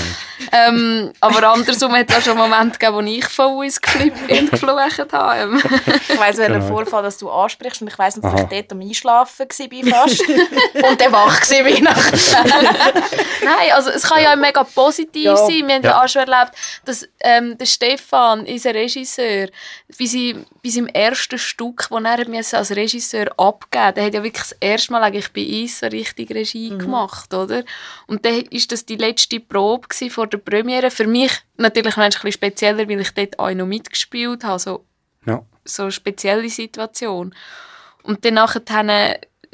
Ähm, 0.52 1.14
aber 1.20 1.52
andersrum 1.52 1.94
hat 1.94 2.10
es 2.10 2.18
auch 2.18 2.22
schon 2.22 2.38
Momente 2.38 2.78
gegeben, 2.78 2.96
wo 2.96 3.02
ich 3.02 3.26
voll 3.26 3.66
ausgeflippt 3.66 4.28
bin 4.28 4.40
und 4.40 4.52
geflucht 4.52 5.14
habe. 5.14 5.58
ich 6.10 6.20
weiss, 6.20 6.38
welchen 6.38 6.54
genau. 6.54 6.68
Vorfall 6.68 7.04
dass 7.04 7.18
du 7.18 7.30
ansprichst 7.30 7.82
und 7.82 7.88
ich 7.88 7.98
weiss 7.98 8.20
dass 8.20 8.42
ich 8.42 8.48
dort 8.48 8.72
am 8.72 8.82
Einschlafen 8.82 9.48
war 9.48 10.02
fast 10.02 10.22
und 10.30 11.02
dann 11.02 11.12
wach 11.12 11.42
war 11.42 11.96
Nein, 13.44 13.72
also 13.74 13.90
es 13.90 14.04
kann 14.04 14.22
ja 14.22 14.36
mega 14.36 14.64
positiv 14.64 15.24
ja. 15.24 15.36
sein. 15.36 15.68
Wir 15.68 15.76
haben 15.76 15.84
ja 15.84 16.04
auch 16.04 16.08
schon 16.08 16.28
erlebt, 16.28 16.52
dass 16.86 17.08
ähm, 17.22 17.58
der 17.58 17.66
Stefan, 17.66 18.46
unser 18.46 18.74
Regisseur, 18.74 19.27
bei 19.98 20.06
seinem, 20.06 20.46
bei 20.64 20.70
seinem 20.70 20.88
ersten 20.88 21.38
Stück, 21.38 21.90
das 21.90 22.54
er 22.54 22.60
als 22.60 22.76
Regisseur 22.76 23.28
abgeben 23.38 23.86
musste, 23.86 24.04
hat 24.04 24.14
ja 24.14 24.24
wirklich 24.24 24.44
das 24.44 24.58
erste 24.60 24.92
Mal 24.92 25.04
eigentlich 25.04 25.32
bei 25.34 25.62
uns 25.62 25.80
so 25.80 25.88
richtig 25.88 26.32
Regie 26.32 26.72
mhm. 26.72 26.80
gemacht, 26.80 27.34
oder? 27.34 27.64
Und 28.08 28.26
dann 28.26 28.36
war 28.36 28.62
das 28.70 28.86
die 28.86 28.96
letzte 28.96 29.40
Probe 29.40 29.88
vor 30.10 30.28
der 30.28 30.38
Premiere. 30.38 30.92
Für 30.92 31.08
mich 31.08 31.32
natürlich 31.58 31.98
ein 31.98 32.10
bisschen 32.10 32.32
spezieller, 32.32 32.88
weil 32.90 33.02
ich 33.02 33.12
dort 33.12 33.40
auch 33.40 33.52
noch 33.52 33.66
mitgespielt 33.66 34.44
habe, 34.44 34.60
so, 34.60 34.86
ja. 35.26 35.44
so 35.66 35.84
eine 35.84 35.92
spezielle 35.92 36.50
Situation. 36.50 37.34
Und 38.04 38.24
dann 38.24 38.36
nachher 38.36 38.64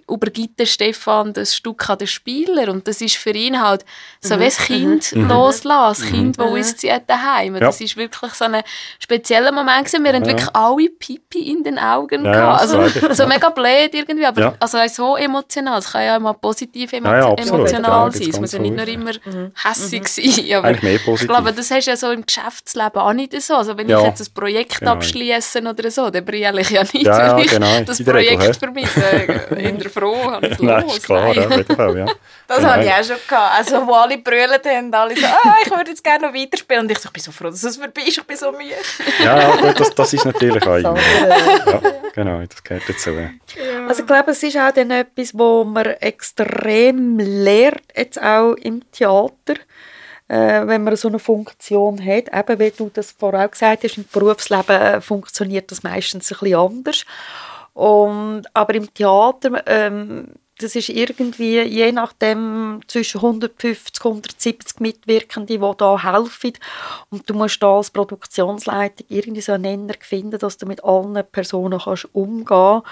übergibt 0.10 0.60
der 0.60 0.66
Stefan 0.66 1.34
das 1.34 1.56
Stück 1.56 1.90
an 1.90 1.98
den 1.98 2.08
Spieler 2.08 2.72
und 2.72 2.88
das 2.88 3.02
ist 3.02 3.16
für 3.16 3.32
ihn 3.32 3.62
halt 3.62 3.86
so 4.22 4.36
mhm. 4.36 4.40
wie 4.40 4.46
ein 4.46 4.52
Kind 4.52 5.16
mhm. 5.16 5.28
loslassen, 5.28 6.04
ein 6.04 6.10
mhm. 6.10 6.16
Kind, 6.16 6.40
das 6.40 6.50
mhm. 6.50 6.60
auszieht 6.60 7.04
daheim. 7.08 7.54
Ja. 7.56 7.60
Das 7.62 7.82
ist 7.82 7.98
wirklich 7.98 8.34
so 8.34 8.46
ein 8.46 8.64
spezieller 9.00 9.52
Moment 9.52 9.86
gewesen. 9.86 10.04
Wir 10.04 10.12
ja. 10.12 10.18
haben 10.18 10.26
wirklich 10.26 10.50
alle 10.54 10.90
Pipi 10.90 11.52
in 11.52 11.64
den 11.64 11.80
Augen 11.80 12.26
ja, 12.26 12.32
gehabt. 12.32 12.62
Also 12.62 13.14
so 13.14 13.28
mega 13.28 13.50
blöd 13.50 13.94
irgendwie, 13.94 14.26
aber 14.26 14.42
ja. 14.42 14.56
also 14.60 14.78
so 14.88 15.16
emotional. 15.16 15.80
Es 15.80 15.92
kann 15.92 16.04
ja 16.04 16.18
immer 16.18 16.34
positiv 16.34 16.94
emo 16.94 17.10
emotional 17.36 18.12
sein. 18.12 18.30
Es 18.30 18.40
muss 18.40 18.52
ja 18.52 18.60
nicht 18.60 18.76
nur 18.76 18.88
immer 18.88 19.12
mhm. 19.26 19.52
hässig 19.64 20.08
sein. 20.08 20.58
Aber 20.58 20.68
Eigentlich 20.68 20.84
mehr 20.84 21.00
positiv. 21.00 21.22
Ich 21.22 21.28
glaube, 21.28 21.54
das 21.54 21.72
hast 21.72 21.86
du 21.86 21.92
ja 21.92 21.98
so 21.98 22.12
im 22.12 22.26
Geschäftsleben 22.26 23.02
auch 23.02 23.14
nicht 23.14 23.40
so. 23.42 23.56
Also 23.56 23.78
wenn 23.78 23.90
ich 23.90 23.98
jetzt 23.98 24.22
ein 24.22 24.34
Projekt 24.34 24.80
genau. 24.80 24.94
abschließe 24.94 25.62
oder 25.62 25.92
so, 25.92 26.10
dann 26.10 26.26
brille 26.26 26.62
ich 26.62 26.70
ja 26.70 26.84
nicht, 26.84 27.06
ja, 27.06 27.40
genau. 27.40 27.82
das 27.82 28.04
Projekt 28.04 28.58
für 28.58 28.72
mich 28.72 28.90
in 29.58 29.80
der 29.80 29.90
froh, 29.94 30.24
habe 30.32 30.48
ich 30.48 30.60
Nein, 30.60 30.88
ist 30.88 31.04
klar, 31.04 31.34
ja, 31.34 31.50
Fall, 31.76 31.98
ja. 31.98 32.06
Das 32.48 32.58
genau. 32.58 32.72
habe 32.72 32.84
ich 32.84 32.92
auch 32.92 33.04
schon 33.04 33.18
gehabt. 33.28 33.58
Also, 33.58 33.88
wo 33.88 33.94
alle 33.94 34.18
brüllt 34.18 34.66
haben, 34.66 34.94
alle 34.94 35.16
so, 35.16 35.26
ah, 35.26 35.56
ich 35.64 35.72
würde 35.72 35.92
jetzt 35.92 36.04
gerne 36.04 36.28
noch 36.28 36.34
weiterspielen. 36.34 36.84
Und 36.84 36.92
ich, 36.92 37.00
so, 37.00 37.08
ich 37.08 37.14
bin 37.14 37.24
so 37.24 37.32
froh, 37.32 37.46
dass 37.46 37.64
es 37.64 37.78
vorbei 37.78 38.02
ist, 38.02 38.18
ich 38.18 38.24
bin 38.24 38.36
so 38.36 38.52
müde. 38.52 38.76
ja, 39.24 39.56
gut, 39.56 39.80
das, 39.80 39.96
das 39.96 40.14
ist 40.14 40.26
natürlich 40.26 40.62
auch 40.68 40.76
immer. 40.78 40.98
Ja, 40.98 41.82
genau, 42.14 42.42
das 42.46 42.64
gehört 42.64 42.84
dazu. 42.88 43.12
Ja. 43.12 43.30
Also 43.88 44.02
ich 44.02 44.08
glaube, 44.08 44.32
es 44.32 44.44
ist 44.44 44.58
auch 44.58 44.72
dann 44.72 44.92
etwas, 44.92 45.38
wo 45.38 45.64
man 45.64 45.86
extrem 45.86 47.18
lernt, 47.18 47.82
jetzt 47.96 48.22
auch 48.22 48.54
im 48.56 48.82
Theater 48.92 49.56
äh, 50.28 50.66
wenn 50.68 50.84
man 50.84 50.96
so 50.96 51.08
eine 51.08 51.20
Funktion 51.20 52.04
hat. 52.04 52.34
Eben, 52.34 52.60
wie 52.60 52.72
du 52.72 52.90
das 52.94 53.12
vorher 53.12 53.46
auch 53.46 53.52
gesagt 53.52 53.84
hast, 53.84 53.98
im 53.98 54.06
Berufsleben 54.12 55.02
funktioniert 55.02 55.72
das 55.72 55.84
meistens 55.84 56.32
ein 56.32 56.40
bisschen 56.40 56.56
anders. 56.56 57.06
Und, 57.74 58.44
aber 58.54 58.76
im 58.76 58.94
Theater, 58.94 59.64
ähm, 59.66 60.28
das 60.60 60.76
ist 60.76 60.90
irgendwie, 60.90 61.62
je 61.62 61.92
nachdem, 61.92 62.82
zwischen 62.88 63.18
150 63.18 64.06
170 64.06 64.80
Mitwirkende, 64.80 65.58
die 65.58 65.78
da 65.78 66.04
helfen. 66.04 66.54
Und 67.10 67.28
du 67.28 67.34
musst 67.34 67.62
da 67.64 67.78
als 67.78 67.90
Produktionsleitung 67.90 69.08
irgendwie 69.10 69.42
so 69.42 69.54
einen 69.54 69.64
Nenner 69.64 69.96
finden, 70.00 70.38
dass 70.38 70.58
du 70.58 70.68
mit 70.68 70.84
allen 70.84 71.24
Personen 71.32 71.80
kannst 71.84 72.08
umgehen 72.14 72.46
kannst. 72.46 72.88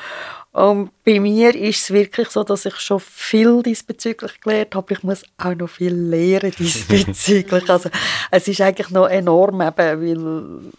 Und 0.53 0.89
bei 1.05 1.19
mir 1.19 1.55
ist 1.55 1.83
es 1.83 1.91
wirklich 1.91 2.29
so, 2.29 2.43
dass 2.43 2.65
ich 2.65 2.75
schon 2.77 2.99
viel 2.99 3.61
diesbezüglich 3.63 4.41
gelernt 4.41 4.75
habe. 4.75 4.93
Ich 4.93 5.03
muss 5.03 5.23
auch 5.37 5.55
noch 5.55 5.69
viel 5.69 5.93
lernen 5.93 6.53
diesbezüglich. 6.57 7.69
also, 7.69 7.89
es 8.31 8.47
ist 8.47 8.59
eigentlich 8.59 8.89
noch 8.89 9.07
enorm, 9.07 9.61
eben, 9.61 9.77
weil 9.77 10.71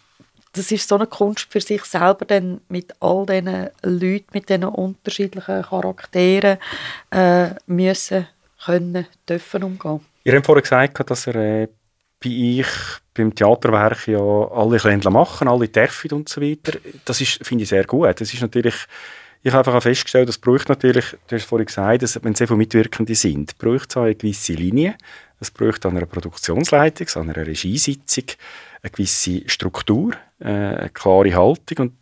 das 0.53 0.71
ist 0.71 0.89
so 0.89 0.97
eine 0.97 1.07
Kunst 1.07 1.51
für 1.51 1.61
sich 1.61 1.85
selber, 1.85 2.25
dann 2.27 2.61
mit 2.69 2.93
all 3.01 3.27
diesen 3.27 3.69
Leuten, 3.83 4.27
mit 4.33 4.49
diesen 4.49 4.65
unterschiedlichen 4.65 5.63
Charakteren 5.63 6.59
äh, 7.11 7.51
müssen, 7.67 8.27
können, 8.65 9.07
dürfen 9.29 9.65
umgehen. 9.65 10.01
Ihr 10.25 10.37
habt 10.37 10.47
vorhin 10.47 10.63
gesagt, 10.63 11.11
dass 11.11 11.27
er 11.27 11.37
äh, 11.37 11.69
bei 12.23 12.31
ich 12.31 12.67
beim 13.15 13.35
Theaterwerk 13.35 14.07
ja 14.07 14.21
alle 14.21 14.79
Ländler 14.79 15.11
machen, 15.11 15.49
alle 15.49 15.69
dürfen 15.69 16.13
und 16.13 16.29
so 16.29 16.41
weiter. 16.41 16.79
Das 17.05 17.19
finde 17.19 17.65
ich, 17.65 17.69
sehr 17.69 17.85
gut. 17.85 18.21
Das 18.21 18.33
ist 18.33 18.41
natürlich, 18.41 18.75
ich 19.43 19.53
habe 19.53 19.67
einfach 19.67 19.83
festgestellt, 19.83 20.29
das 20.29 20.39
braucht 20.39 20.69
natürlich, 20.69 21.17
du 21.27 21.37
hast 21.37 21.45
vorhin 21.45 21.67
gesagt, 21.67 22.03
dass, 22.03 22.23
wenn 22.23 22.35
sehr 22.35 22.47
viele 22.47 22.59
Mitwirkende 22.59 23.15
sind, 23.15 23.59
braucht 23.59 23.91
es 23.91 23.97
eine 23.97 24.15
gewisse 24.15 24.53
Linie. 24.53 24.95
Es 25.41 25.51
braucht 25.51 25.85
an 25.85 25.97
einer 25.97 26.07
Produktionsleitung, 26.07 27.09
an 27.17 27.31
einer 27.31 27.47
Regiesitzung 27.47 28.25
eine 28.83 28.91
gewisse 28.91 29.49
Struktur, 29.49 30.13
äh, 30.43 30.81
eine 30.81 30.91
klare 30.91 31.35
Haltung 31.35 31.79
und 31.79 31.93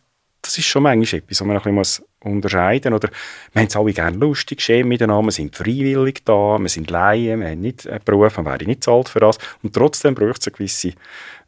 das 0.42 0.56
ist 0.56 0.66
schon 0.66 0.82
manchmal 0.82 1.20
etwas, 1.20 1.40
was 1.40 1.46
man 1.46 1.58
ein 1.58 1.74
bisschen 1.74 2.06
unterscheiden 2.24 2.92
muss. 2.92 3.02
Wir 3.02 3.60
haben 3.60 3.68
es 3.68 3.76
alle 3.76 3.92
gerne 3.92 4.16
lustig, 4.16 4.60
schön 4.62 4.88
miteinander, 4.88 5.26
wir 5.26 5.32
sind 5.32 5.54
freiwillig 5.54 6.24
da, 6.24 6.58
wir 6.58 6.68
sind 6.68 6.90
Laien, 6.90 7.40
wir 7.40 7.50
haben 7.50 7.60
nicht 7.60 7.86
einen 7.86 8.02
Beruf, 8.04 8.36
man 8.38 8.46
wäre 8.46 8.64
nicht 8.64 8.84
zahlt 8.84 9.08
für 9.08 9.20
das. 9.20 9.38
Und 9.62 9.74
trotzdem 9.74 10.14
braucht 10.14 10.40
es 10.40 10.46
eine 10.46 10.56
gewisse 10.56 10.92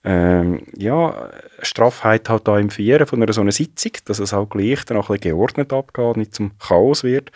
ähm, 0.05 0.62
ja, 0.76 1.30
Straffheit 1.62 2.28
halt 2.28 2.47
da 2.49 2.59
im 2.59 2.70
Vieren 2.70 3.07
von 3.07 3.22
einer 3.22 3.32
so 3.32 3.40
einer 3.40 3.53
Sitzung, 3.53 3.93
dass 4.05 4.18
es 4.18 4.34
auch 4.34 4.49
gleich 4.49 4.84
dann 4.84 4.97
auch 4.99 5.11
ein 5.11 5.16
bisschen 5.16 5.36
geordnet 5.36 5.72
abgeht, 5.72 6.16
nicht 6.16 6.34
zum 6.34 6.57
Chaos 6.59 7.05
wird. 7.05 7.30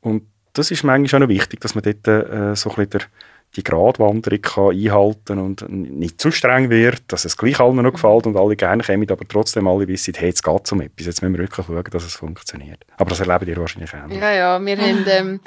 Und 0.00 0.24
das 0.52 0.70
ist 0.70 0.84
manchmal 0.84 1.22
auch 1.22 1.26
noch 1.26 1.34
wichtig, 1.34 1.60
dass 1.60 1.74
man 1.74 1.84
dort 1.84 2.08
äh, 2.08 2.56
so 2.56 2.70
ein 2.70 2.86
bisschen 2.86 3.08
die 3.56 3.64
Gratwanderung 3.64 4.42
kann 4.42 4.70
einhalten 4.70 5.38
und 5.38 5.68
nicht 5.68 6.20
zu 6.20 6.30
streng 6.30 6.70
wird, 6.70 7.02
dass 7.08 7.24
es 7.24 7.36
gleich 7.36 7.58
allen 7.60 7.76
noch 7.76 7.92
gefällt 7.92 8.26
und 8.26 8.36
alle 8.36 8.56
gerne 8.56 8.82
kommen, 8.82 9.10
aber 9.10 9.26
trotzdem 9.26 9.66
alle 9.66 9.88
wissen, 9.88 10.14
hey, 10.16 10.28
jetzt 10.28 10.42
geht 10.42 10.60
es 10.64 10.72
um 10.72 10.80
etwas, 10.80 11.06
jetzt 11.06 11.22
müssen 11.22 11.34
wir 11.34 11.40
wirklich 11.40 11.66
schauen, 11.66 11.84
dass 11.90 12.04
es 12.04 12.14
funktioniert. 12.14 12.84
Aber 12.98 13.10
das 13.10 13.20
erleben 13.20 13.48
ihr 13.48 13.56
wahrscheinlich 13.56 13.90
auch. 13.94 14.10
Ja, 14.10 14.32
ja, 14.32 14.64
wir 14.64 14.76
haben, 14.76 15.04
ähm, 15.08 15.40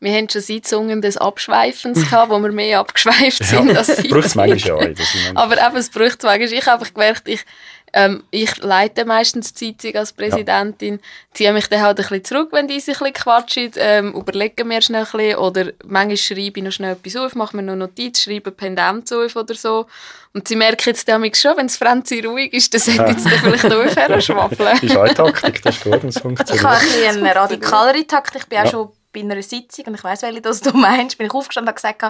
wir 0.00 0.12
haben 0.12 0.28
schon 0.28 0.40
Sitzungen 0.40 1.02
des 1.02 1.16
Abschweifens 1.16 2.00
gehabt, 2.10 2.30
wo 2.30 2.38
wir 2.38 2.52
mehr 2.52 2.78
abgeschweift 2.78 3.44
sind 3.44 3.72
ja, 3.72 3.78
als 3.78 4.02
Braucht 4.08 4.24
es 4.24 4.34
manchmal 4.36 4.76
auch. 4.76 4.82
Aber 5.34 5.54
eben, 5.56 5.76
es 5.76 5.90
braucht 5.90 6.18
es 6.18 6.22
manchmal. 6.22 6.52
Ich 6.52 6.66
habe 6.66 6.86
gemerkt, 6.88 7.28
ich 7.28 7.44
ähm, 7.92 8.24
ich 8.30 8.56
leite 8.58 9.04
meistens 9.04 9.54
die 9.54 9.66
Sitzung 9.66 9.94
als 9.96 10.12
Präsidentin, 10.12 10.94
ja. 10.94 11.00
ziehe 11.32 11.52
mich 11.52 11.68
dann 11.68 11.80
halt 11.80 11.98
ein 11.98 12.02
bisschen 12.02 12.24
zurück, 12.24 12.48
wenn 12.52 12.68
die 12.68 12.80
sich 12.80 13.00
ein 13.00 13.12
bisschen 13.12 13.24
quatschen, 13.24 13.70
ähm, 13.76 14.14
überlegen 14.14 14.68
mir 14.68 14.82
schnell 14.82 15.04
ein 15.04 15.10
bisschen, 15.10 15.36
oder 15.36 15.72
manchmal 15.84 16.16
schreibe 16.16 16.58
ich 16.58 16.64
noch 16.64 16.72
schnell 16.72 16.92
etwas 16.92 17.16
auf, 17.16 17.34
mache 17.34 17.56
mir 17.56 17.62
noch 17.62 17.76
Notiz, 17.76 18.20
schreibe 18.20 18.50
Pendenz 18.50 19.12
auf 19.12 19.36
oder 19.36 19.54
so. 19.54 19.86
Und 20.34 20.46
sie 20.46 20.56
merken 20.56 20.82
jetzt 20.86 21.08
damit 21.08 21.36
schon, 21.36 21.56
wenn 21.56 21.66
es 21.66 21.76
Franzi 21.76 22.20
ruhig 22.20 22.52
ist, 22.52 22.72
dann 22.74 22.80
sollte 22.80 23.10
jetzt 23.10 23.28
vielleicht 23.28 23.64
aufhören 23.72 24.20
schwafeln. 24.22 24.70
Das 24.72 24.82
ist 24.82 24.96
eine 24.96 25.14
Taktik, 25.14 25.62
das 25.62 25.76
ist 25.76 25.84
gut, 25.84 26.04
das 26.04 26.18
funktioniert. 26.18 26.56
Ich 26.56 26.62
habe 26.62 27.08
ein 27.08 27.16
eine 27.16 27.34
radikalere 27.34 28.06
Taktik, 28.06 28.42
ich 28.42 28.48
bin 28.48 28.58
ja. 28.58 28.64
auch 28.64 28.70
schon 28.70 28.88
bei 29.12 29.20
einer 29.20 29.42
Sitzung, 29.42 29.86
und 29.86 29.94
ich 29.94 30.04
weiss, 30.04 30.22
welche 30.22 30.42
das 30.42 30.60
du 30.60 30.76
meinst, 30.76 31.16
bin 31.16 31.26
ich 31.26 31.34
aufgestanden 31.34 31.70
und 31.70 31.76
gesagt, 31.76 32.02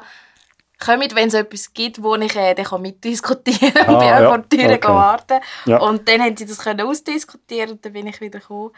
kommt, 0.78 1.14
wenn 1.14 1.28
es 1.28 1.34
etwas 1.34 1.72
gibt, 1.72 2.02
wo 2.02 2.14
ich 2.16 2.36
äh, 2.36 2.54
dann 2.54 2.82
mitdiskutieren 2.82 3.74
kann. 3.74 3.94
Ah, 3.94 3.98
bin 3.98 4.08
ja, 4.08 4.28
vor 4.28 4.38
der 4.38 4.48
Tür 4.48 4.74
okay. 4.74 4.88
warten. 4.88 5.40
Ja. 5.66 5.78
Und 5.78 6.08
dann 6.08 6.22
haben 6.22 6.36
sie 6.36 6.46
das 6.46 6.58
können 6.58 6.86
ausdiskutieren 6.86 7.72
und 7.72 7.84
dann 7.84 7.92
bin 7.92 8.06
ich 8.06 8.20
wieder 8.20 8.38
gekommen. 8.38 8.70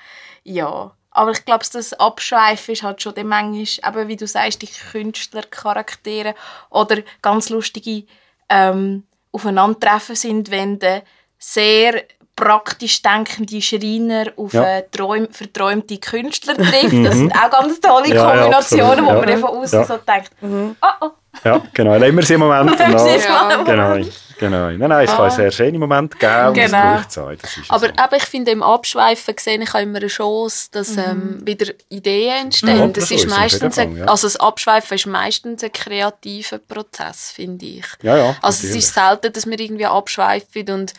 Ja. 0.44 0.92
Aber 1.12 1.32
ich 1.32 1.44
glaube, 1.44 1.64
das 1.72 1.92
Abschweifen 1.94 2.72
ist 2.72 2.82
halt 2.82 3.02
schon 3.02 3.14
dann 3.14 3.26
manchmal, 3.26 3.94
eben 3.94 4.08
wie 4.08 4.16
du 4.16 4.26
sagst, 4.26 4.62
die 4.62 4.68
Künstlercharaktere 4.68 6.34
oder 6.70 6.98
ganz 7.20 7.48
lustige 7.48 8.04
ähm, 8.48 9.04
Aufeinandertreffen 9.32 10.14
sind, 10.14 10.50
wenn 10.50 10.78
du 10.78 11.02
sehr 11.38 12.04
praktisch 12.36 13.02
denkende 13.02 13.60
Schreiner 13.60 14.32
auf 14.36 14.54
ja. 14.54 14.80
Träum, 14.82 15.28
verträumte 15.30 15.98
Künstler 15.98 16.54
trifft. 16.56 17.04
Das 17.04 17.14
sind 17.14 17.32
auch 17.32 17.50
ganz 17.50 17.80
tolle 17.80 18.14
Kombinationen, 18.14 19.06
ja, 19.06 19.16
wo 19.16 19.20
man 19.20 19.38
von 19.38 19.50
außen 19.50 19.84
so 19.84 19.96
denkt, 19.98 20.30
oh 20.42 20.86
oh, 21.00 21.10
ja, 21.44 21.62
genau. 21.72 21.98
Nehmen 21.98 22.18
wir 22.18 22.24
sie 22.24 22.34
im 22.34 22.40
Moment. 22.40 22.76
Genau. 22.80 23.06
ja. 23.06 23.62
genau. 23.62 24.06
genau. 24.38 24.70
Nein, 24.70 24.78
nein, 24.78 25.04
es 25.04 25.10
ah. 25.10 25.16
kann 25.16 25.30
sehr 25.30 25.50
schöne 25.50 25.78
Moment 25.78 26.18
geben 26.18 26.54
genau. 26.54 26.54
und 26.54 26.58
es 26.58 26.70
braucht 26.70 27.10
Zeit. 27.10 27.38
Aber 27.68 27.86
so. 27.86 28.16
ich 28.16 28.24
finde, 28.24 28.50
im 28.50 28.62
Abschweifen 28.62 29.34
sehe 29.38 29.60
ich 29.60 29.74
auch 29.74 29.80
immer 29.80 29.98
eine 29.98 30.06
Chance, 30.06 30.68
dass 30.72 30.96
mhm. 30.96 31.02
ähm, 31.06 31.46
wieder 31.46 31.72
Ideen 31.88 32.46
entstehen. 32.46 32.78
Ja, 32.78 32.86
das, 32.86 33.10
ist 33.10 33.28
meistens 33.28 33.74
Fall, 33.76 33.96
ja. 33.96 34.06
also 34.06 34.26
das 34.26 34.36
Abschweifen 34.36 34.94
ist 34.94 35.06
meistens 35.06 35.62
ein 35.62 35.72
kreativer 35.72 36.58
Prozess, 36.58 37.32
finde 37.32 37.66
ich. 37.66 37.86
Ja, 38.02 38.16
ja, 38.16 38.36
also 38.40 38.66
es 38.66 38.74
ist 38.74 38.94
selten, 38.94 39.32
dass 39.32 39.46
wir 39.46 39.60
irgendwie 39.60 39.86
abschweifen 39.86 40.70
und 40.70 40.94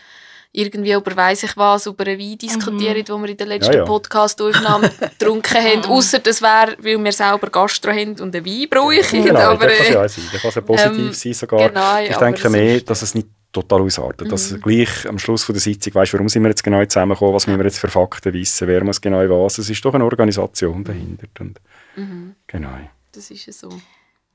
irgendwie 0.54 0.92
über 0.92 1.16
weiss 1.16 1.44
ich 1.44 1.56
was, 1.56 1.86
über 1.86 2.06
einen 2.06 2.20
Wein 2.20 2.38
diskutieren, 2.38 3.06
mhm. 3.08 3.10
wo 3.10 3.18
wir 3.20 3.30
in 3.30 3.38
der 3.38 3.48
letzten 3.48 3.74
ja, 3.74 3.80
ja. 3.80 3.86
Podcast-Aufnahme 3.86 4.90
getrunken 5.00 5.58
haben. 5.58 5.86
Außer 5.86 6.20
das 6.20 6.42
wäre, 6.42 6.76
weil 6.80 7.02
wir 7.02 7.12
selber 7.12 7.50
Gastro 7.50 7.92
haben 7.92 8.20
und 8.20 8.36
einen 8.36 8.46
Wein 8.46 8.68
brauchen. 8.70 9.24
Genau, 9.24 9.40
aber, 9.40 9.68
das 9.68 9.78
kann 9.78 9.94
ja 9.94 10.10
sein. 10.10 10.24
Das 10.32 10.42
kann 10.42 10.52
ja 10.54 10.62
positiv 10.62 10.98
ähm, 10.98 11.14
sein 11.14 11.34
sogar. 11.34 11.70
Genau, 11.70 12.00
ich 12.02 12.18
denke 12.18 12.50
mehr, 12.50 12.82
dass 12.82 13.02
es 13.02 13.16
nicht 13.16 13.28
total 13.54 13.82
ausartet. 13.82 14.28
Mhm. 14.28 14.32
Dass 14.32 14.60
gleich 14.62 15.08
am 15.08 15.20
Schluss 15.20 15.44
von 15.44 15.54
der 15.54 15.62
Sitzung 15.62 15.96
weißt, 15.96 16.14
warum 16.14 16.28
sind 16.28 16.44
wir 16.44 16.50
jetzt 16.50 16.64
genau 16.64 16.84
zusammengekommen, 16.84 17.34
was 17.34 17.48
müssen 17.48 17.60
wir 17.60 17.66
jetzt 17.66 17.80
für 17.80 17.90
Fakten 17.90 18.34
wissen, 18.34 18.68
wer 18.68 18.84
muss 18.84 19.00
genau 19.00 19.20
was. 19.30 19.58
Es 19.58 19.70
ist 19.70 19.84
doch 19.84 19.94
eine 19.94 20.04
Organisation 20.04 20.84
dahinter. 20.84 21.28
Und 21.40 21.60
mhm. 21.96 22.36
Genau. 22.48 22.78
Das 23.14 23.32
ist 23.32 23.46
ja 23.46 23.54
so. 23.54 23.70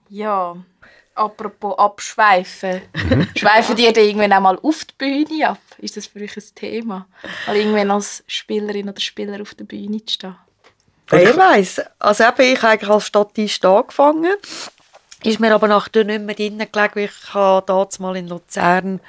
Ja, 0.08 0.56
apropos 1.14 1.78
abschweifen. 1.78 2.82
Mhm. 2.94 3.28
Schweifen 3.36 3.76
die 3.76 3.92
dann 3.92 4.04
irgendwann 4.04 4.32
auch 4.32 4.40
mal 4.40 4.58
auf 4.62 4.84
die 4.84 4.94
Bühne 4.96 5.48
ab? 5.48 5.58
Ist 5.78 5.96
das 5.96 6.06
für 6.06 6.20
euch 6.20 6.36
ein 6.36 6.44
Thema? 6.54 7.06
Mal 7.46 7.56
irgendwann 7.56 7.90
als 7.90 8.24
Spielerin 8.26 8.88
oder 8.88 9.00
Spieler 9.00 9.40
auf 9.42 9.54
der 9.54 9.64
Bühne 9.64 10.04
zu 10.04 10.14
stehen? 10.14 10.36
Ich 11.12 11.36
weiss. 11.36 11.80
Also 11.98 12.24
eben, 12.24 12.52
ich 12.54 12.62
habe 12.62 12.72
eigentlich 12.72 12.90
als 12.90 13.06
Statist 13.06 13.64
angefangen. 13.64 14.34
Ist 15.22 15.40
mir 15.40 15.54
aber 15.54 15.68
nachher 15.68 16.04
nicht 16.04 16.22
mehr 16.22 16.34
drin 16.34 16.58
gelegen, 16.58 16.98
ich 16.98 17.34
habe 17.34 17.64
damals 17.66 17.98
mal 17.98 18.16
in 18.16 18.28
Luzern 18.28 19.00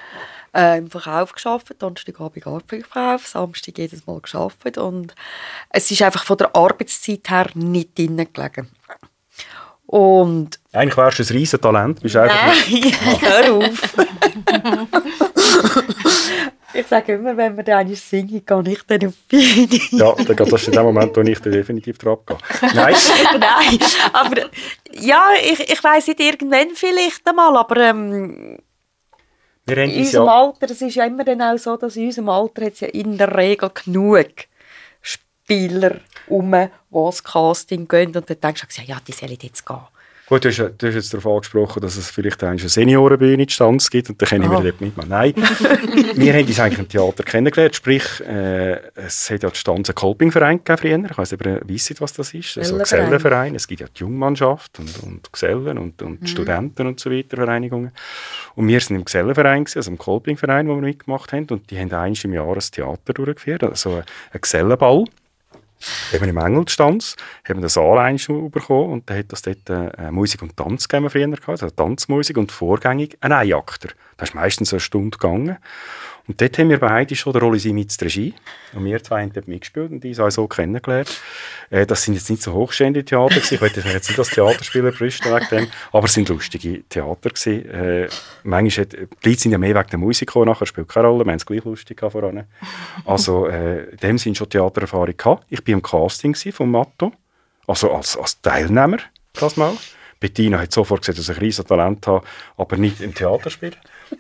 äh, 0.56 0.78
im 0.78 0.90
Verkauf 0.90 1.34
gearbeitet, 1.34 1.82
Donnerstagabend 1.82 2.48
Abendverkauf, 2.48 3.28
Samstag 3.28 3.78
jedes 3.78 4.08
Mal 4.08 4.22
gearbeitet 4.22 4.78
und 4.78 5.14
es 5.70 5.92
ist 5.92 6.02
einfach 6.02 6.24
von 6.24 6.38
der 6.38 6.56
Arbeitszeit 6.56 7.30
her 7.30 7.50
nicht 7.54 7.98
drin 7.98 8.18
gelegen. 8.34 8.70
Und 9.86 10.60
Eigentlich 10.74 10.98
wärst 10.98 11.20
du 11.20 11.24
ein 11.24 11.38
riesen 11.38 11.62
Talent. 11.62 12.02
Bist 12.02 12.16
Nein, 12.16 12.30
hör 13.22 13.54
auf. 13.54 13.96
ich 16.74 16.88
sage 16.88 17.14
immer, 17.14 17.36
wenn 17.38 17.56
wir 17.56 17.64
dann 17.64 17.80
eigentlich 17.80 18.02
singen, 18.02 18.46
gehe 18.46 18.64
ich 18.66 18.84
dann 18.84 19.08
auf 19.08 19.14
die 19.32 19.38
Bühne. 19.38 19.80
ja, 19.92 20.14
das 20.14 20.68
in 20.68 20.74
dem 20.74 20.84
Moment, 20.84 21.16
wo 21.16 21.22
ich 21.22 21.40
dann 21.40 21.54
definitiv 21.54 21.98
drauf 21.98 22.26
gehe. 22.26 22.38
Nein. 22.74 22.96
Nein, 23.40 23.80
aber 24.14 24.50
ja, 24.94 25.30
ich, 25.42 25.60
ich 25.60 25.84
weiss 25.84 26.08
nicht, 26.08 26.20
irgendwann 26.20 26.72
vielleicht 26.76 27.28
einmal, 27.28 27.56
aber 27.56 27.78
ähm, 27.78 28.58
in 29.66 29.98
unserem 29.98 30.28
ja 30.28 30.34
Alter, 30.34 30.72
es 30.72 30.82
ist 30.82 30.96
ja 30.96 31.06
immer 31.06 31.24
dann 31.24 31.42
auch 31.42 31.58
so, 31.58 31.76
dass 31.78 31.96
in 31.96 32.06
unserem 32.06 32.30
Alter 32.30 32.66
hat 32.66 32.74
es 32.74 32.80
ja 32.82 32.88
in 32.88 33.18
der 33.18 33.36
Regel 33.36 33.70
genug 33.70 34.32
Spieler 35.02 36.00
um, 36.28 36.52
die 36.52 36.70
ins 36.94 37.24
Casting 37.24 37.88
gehen 37.88 38.16
und 38.16 38.30
dann 38.30 38.40
denkst 38.40 38.64
du, 38.76 38.82
ja, 38.84 38.98
die 39.06 39.12
sollen 39.12 39.38
jetzt 39.42 39.66
gehen. 39.66 39.88
Gut, 40.30 40.44
du 40.44 40.50
hast, 40.50 40.58
du 40.60 40.88
hast 40.88 40.96
jetzt 40.96 41.14
darauf 41.14 41.26
angesprochen, 41.26 41.82
dass 41.82 41.96
es 41.96 42.12
vielleicht 42.12 42.44
eine 42.44 42.60
Seniorenbühne 42.60 43.44
in 43.44 43.50
Stanz 43.50 43.90
gibt 43.90 44.10
und 44.10 44.22
da 44.22 44.26
können 44.26 44.52
wir 44.52 44.60
dort 44.60 44.82
mitmachen. 44.82 45.08
Nein, 45.08 45.34
wir 46.16 46.34
haben 46.34 46.46
uns 46.46 46.60
eigentlich 46.60 46.80
im 46.80 46.90
Theater 46.90 47.24
kennengelernt, 47.24 47.76
sprich, 47.76 48.04
äh, 48.28 48.78
es 48.96 49.30
hat 49.30 49.44
ja 49.44 49.50
die 49.50 49.56
Stanz 49.56 49.88
einen 49.88 49.96
Kolpingverein 49.96 50.58
gegeben 50.66 50.78
früher, 50.78 51.12
ich 51.12 51.18
weiss 51.18 51.32
aber, 51.32 51.62
wisst 51.66 52.02
was 52.02 52.12
das 52.12 52.34
ist? 52.34 52.58
Also 52.58 52.76
ein 52.76 52.80
Gesellenverein, 52.80 53.56
es 53.56 53.70
gibt 53.70 53.80
ja 53.80 53.88
die 53.88 54.02
Jungmannschaft 54.02 54.78
und, 54.80 55.02
und 55.02 55.32
Gesellen 55.32 55.78
und, 55.78 56.02
und 56.02 56.22
mhm. 56.22 56.28
Studenten 56.28 56.88
und 56.88 57.00
so 57.00 57.10
weiter, 57.10 57.38
Vereinigungen. 57.38 57.92
Und 58.56 58.68
wir 58.68 58.82
sind 58.82 58.98
im 58.98 59.06
Gesellenverein, 59.06 59.66
also 59.74 59.90
im 59.90 59.98
Kolpingverein, 59.98 60.68
wo 60.68 60.76
wir 60.76 60.82
mitgemacht 60.82 61.32
haben 61.32 61.48
und 61.52 61.72
die 61.72 61.80
haben 61.80 61.94
eins 61.94 62.26
im 62.26 62.34
Jahr 62.34 62.54
ein 62.54 62.60
Theater 62.60 63.14
durchgeführt, 63.14 63.64
also 63.64 64.04
ein 64.34 64.42
Gesellenball 64.42 65.06
eben 66.14 66.30
im 66.30 66.38
Engelstanz, 66.38 67.16
haben 67.48 67.62
das 67.62 67.74
Saal 67.74 68.16
bekommen 68.50 68.92
und 68.92 69.10
dann 69.10 69.18
hat 69.18 69.32
das 69.32 69.42
dort 69.42 69.70
äh, 69.70 70.12
Musik 70.12 70.42
und 70.42 70.58
Tanz 70.58 70.88
gegeben 70.88 71.10
früher, 71.10 71.38
also 71.48 71.70
Tanzmusik 71.70 72.38
und 72.38 72.52
vorgängig 72.52 73.18
ein 73.22 73.32
Einakter. 73.32 73.90
Das 74.18 74.30
ist 74.30 74.36
meistens 74.36 74.74
eine 74.74 74.80
Stunde 74.80 75.18
gegangen. 75.18 75.58
Und 76.28 76.42
dort 76.42 76.58
haben 76.58 76.70
wir 76.70 76.80
beide 76.80 77.16
schon 77.16 77.32
der 77.32 77.42
Rolle 77.42 77.58
mit 77.74 78.02
der 78.02 78.06
Regie. 78.06 78.34
Und 78.74 78.84
wir 78.84 79.02
zwei 79.02 79.22
haben 79.22 79.32
dort 79.32 79.48
mitgespielt 79.48 79.92
und 79.92 80.04
uns 80.04 80.20
auch 80.20 80.30
so 80.30 80.48
kennengelernt. 80.48 81.22
Äh, 81.70 81.86
das 81.86 82.04
sind 82.04 82.16
jetzt 82.16 82.30
nicht 82.30 82.42
so 82.42 82.54
hochstehende 82.54 83.06
Theater 83.06 83.36
gewesen. 83.36 83.56
Ich 83.56 83.62
wollte 83.62 83.82
jetzt 83.82 84.10
nicht 84.10 84.20
das 84.20 84.30
Theaterspieler 84.30 84.92
brüsten 84.92 85.34
wegen 85.34 85.48
dem, 85.50 85.68
aber 85.94 86.06
es 86.06 86.14
sind 86.14 86.28
lustige 86.28 86.84
Theater 86.90 87.30
gewesen. 87.30 87.70
Äh, 87.70 88.10
manchmal 88.44 88.86
hat, 88.86 88.94
die 88.94 89.30
Leute 89.30 89.42
sind 89.42 89.52
ja 89.54 89.58
mehr 89.58 89.76
wegen 89.76 89.90
der 89.90 90.00
Musik 90.00 90.28
gekommen, 90.28 90.48
nachher 90.48 90.66
spielt 90.66 90.90
keine 90.90 91.08
Rolle, 91.08 91.24
wir 91.24 91.32
haben 91.32 91.38
es 91.38 91.46
gleich 91.46 91.64
lustig 91.64 92.00
voran. 92.00 92.44
Also, 93.06 93.48
äh, 93.48 93.96
dem 93.96 94.18
sind 94.18 94.38
schon 94.38 94.50
Theatererfahrung 94.50 95.16
gehabt. 95.16 95.46
Ich 95.50 95.66
war 95.66 95.74
im 95.74 95.82
Casting 95.82 96.36
von 96.36 96.70
Matto, 96.70 97.14
also 97.68 97.92
als, 97.92 98.18
als 98.18 98.42
Teilnehmer, 98.42 98.98
das 99.34 99.56
mal. 99.56 99.74
Bettina 100.20 100.60
hat 100.60 100.72
sofort 100.72 101.02
gesagt, 101.02 101.20
dass 101.20 101.30
ich 101.30 101.38
ein 101.38 101.42
riesen 101.42 101.66
Talent 101.66 102.08
habe, 102.08 102.26
aber 102.58 102.78
nicht 102.78 103.02
im 103.02 103.14
Theaterspiel. 103.14 103.74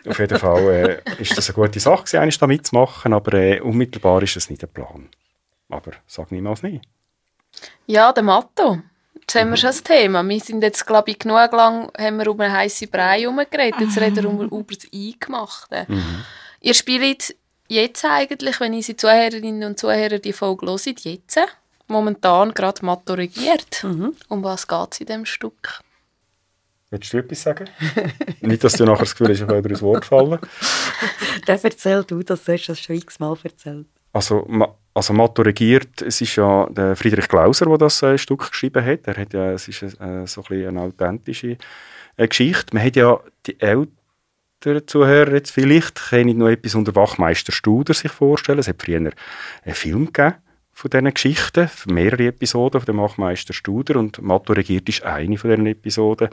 Auf 0.07 0.19
jeden 0.19 0.39
Fall 0.39 1.01
äh, 1.07 1.21
ist 1.21 1.37
das 1.37 1.49
eine 1.49 1.55
gute 1.55 1.79
Sache, 1.79 2.03
gewesen, 2.03 2.39
da 2.39 2.47
mitzumachen, 2.47 3.13
aber 3.13 3.33
äh, 3.33 3.59
unmittelbar 3.59 4.21
ist 4.23 4.37
es 4.37 4.49
nicht 4.49 4.61
der 4.61 4.67
Plan. 4.67 5.09
Aber 5.69 5.91
sag 6.05 6.31
niemals 6.31 6.63
nie. 6.63 6.81
Ja, 7.85 8.11
der 8.13 8.23
Matto. 8.23 8.79
Jetzt 9.19 9.35
haben 9.35 9.49
wir 9.49 9.57
schon 9.57 9.69
das 9.69 9.83
Thema. 9.83 10.23
Wir 10.23 10.39
sind 10.39 10.61
jetzt, 10.61 10.85
glaube 10.85 11.11
ich, 11.11 11.19
genug 11.19 11.51
lang 11.51 11.91
haben 11.97 12.17
wir 12.17 12.31
um 12.31 12.39
einen 12.39 12.53
heißen 12.53 12.89
Brei 12.89 13.21
herumgeredet. 13.21 13.81
Jetzt 13.81 13.99
reden 13.99 14.23
wir 14.23 14.29
um, 14.29 14.41
über 14.41 14.73
das 14.73 14.87
Eingemachte. 14.93 15.85
Mhm. 15.89 16.23
Ihr 16.61 16.73
spielt 16.73 17.35
jetzt 17.67 18.05
eigentlich, 18.05 18.59
wenn 18.61 18.73
unsere 18.73 18.95
Zuhörerinnen 18.95 19.63
und 19.63 19.79
Zuhörer 19.79 20.19
die 20.19 20.31
Folge 20.31 20.67
hören, 20.67 20.95
jetzt 21.03 21.39
momentan 21.87 22.53
gerade 22.53 22.85
Matto 22.85 23.13
regiert. 23.13 23.83
Mhm. 23.83 24.15
Um 24.29 24.43
was 24.43 24.67
geht 24.67 24.93
es 24.93 24.99
in 25.01 25.07
diesem 25.07 25.25
Stück? 25.25 25.81
Willst 26.97 27.13
du 27.13 27.17
etwas 27.19 27.41
sagen? 27.43 27.69
Nicht, 28.41 28.63
dass 28.63 28.73
du 28.73 28.85
nachher 28.85 29.01
das 29.01 29.15
Gefühl 29.15 29.29
hast, 29.29 29.41
ich 29.41 29.47
würde 29.47 29.69
ins 29.69 29.81
Wort 29.83 30.05
fallen. 30.05 30.39
Dann 31.45 31.59
erzähl 31.61 32.03
du, 32.03 32.23
das 32.23 32.43
du 32.43 32.53
hast 32.53 32.67
das 32.67 32.79
schon 32.79 32.95
x-mal 32.95 33.37
erzählt. 33.43 33.85
Also, 34.13 34.47
also 34.95 35.13
Matto 35.13 35.43
regiert, 35.43 36.01
es 36.01 36.21
ist 36.21 36.35
ja 36.37 36.67
der 36.71 36.95
Friedrich 36.95 37.27
Glauser, 37.27 37.67
der 37.67 37.77
das 37.77 38.01
äh, 38.01 38.17
Stück 38.17 38.49
geschrieben 38.49 38.83
hat. 38.83 39.07
Er 39.07 39.15
hat 39.15 39.33
ja, 39.33 39.51
es 39.51 39.67
ist 39.67 39.83
äh, 39.83 40.25
so 40.25 40.43
ein 40.49 40.67
eine 40.67 40.81
authentische 40.81 41.57
äh, 42.15 42.27
Geschichte. 42.27 42.75
Man 42.75 42.83
hat 42.83 42.95
ja 42.95 43.19
die 43.45 43.61
älteren 43.61 44.87
Zuhörer 44.87 45.33
jetzt 45.33 45.51
vielleicht, 45.51 46.09
können 46.09 46.35
noch 46.39 46.49
etwas 46.49 46.73
unter 46.73 46.95
Wachmeister 46.95 47.51
Studer 47.51 47.93
sich 47.93 48.11
vorstellen. 48.11 48.59
Es 48.59 48.67
hat 48.67 48.81
früher 48.81 48.97
einen 48.97 49.13
Film 49.75 50.07
gegeben 50.07 50.37
von 50.77 50.91
diesen 50.91 51.11
Geschichten, 51.11 51.69
mehrere 51.87 52.27
Episoden 52.27 52.79
von 52.79 52.85
dem 52.85 53.01
Wachmeister 53.01 53.51
Studer 53.51 53.97
und 53.97 54.21
Matto 54.21 54.53
regiert 54.53 54.87
ist 54.87 55.01
eine 55.01 55.35
von 55.37 55.49
diesen 55.49 55.65
Episoden 55.65 56.29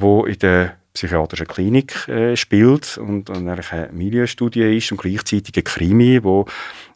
wo 0.00 0.24
in 0.24 0.38
der 0.38 0.76
psychiatrischen 0.94 1.46
Klinik 1.46 2.08
äh, 2.08 2.36
spielt 2.36 2.96
und, 2.98 3.30
eine 3.30 3.60
Milieustudie 3.92 4.76
ist 4.76 4.90
und 4.92 5.00
gleichzeitig 5.00 5.56
ein 5.56 5.64
Krimi, 5.64 6.22
wo 6.22 6.46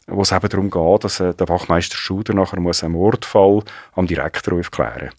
wo 0.07 0.23
es 0.23 0.31
eben 0.31 0.49
darum 0.49 0.69
geht, 0.69 1.03
dass 1.03 1.19
äh, 1.19 1.33
der 1.33 1.47
Wachmeister 1.47 1.95
Schuder 1.95 2.33
nachher 2.33 2.59
muss 2.59 2.83
einen 2.83 2.93
Mordfall 2.93 3.63
am 3.93 4.07
Direktor 4.07 4.57
aufklären 4.59 5.11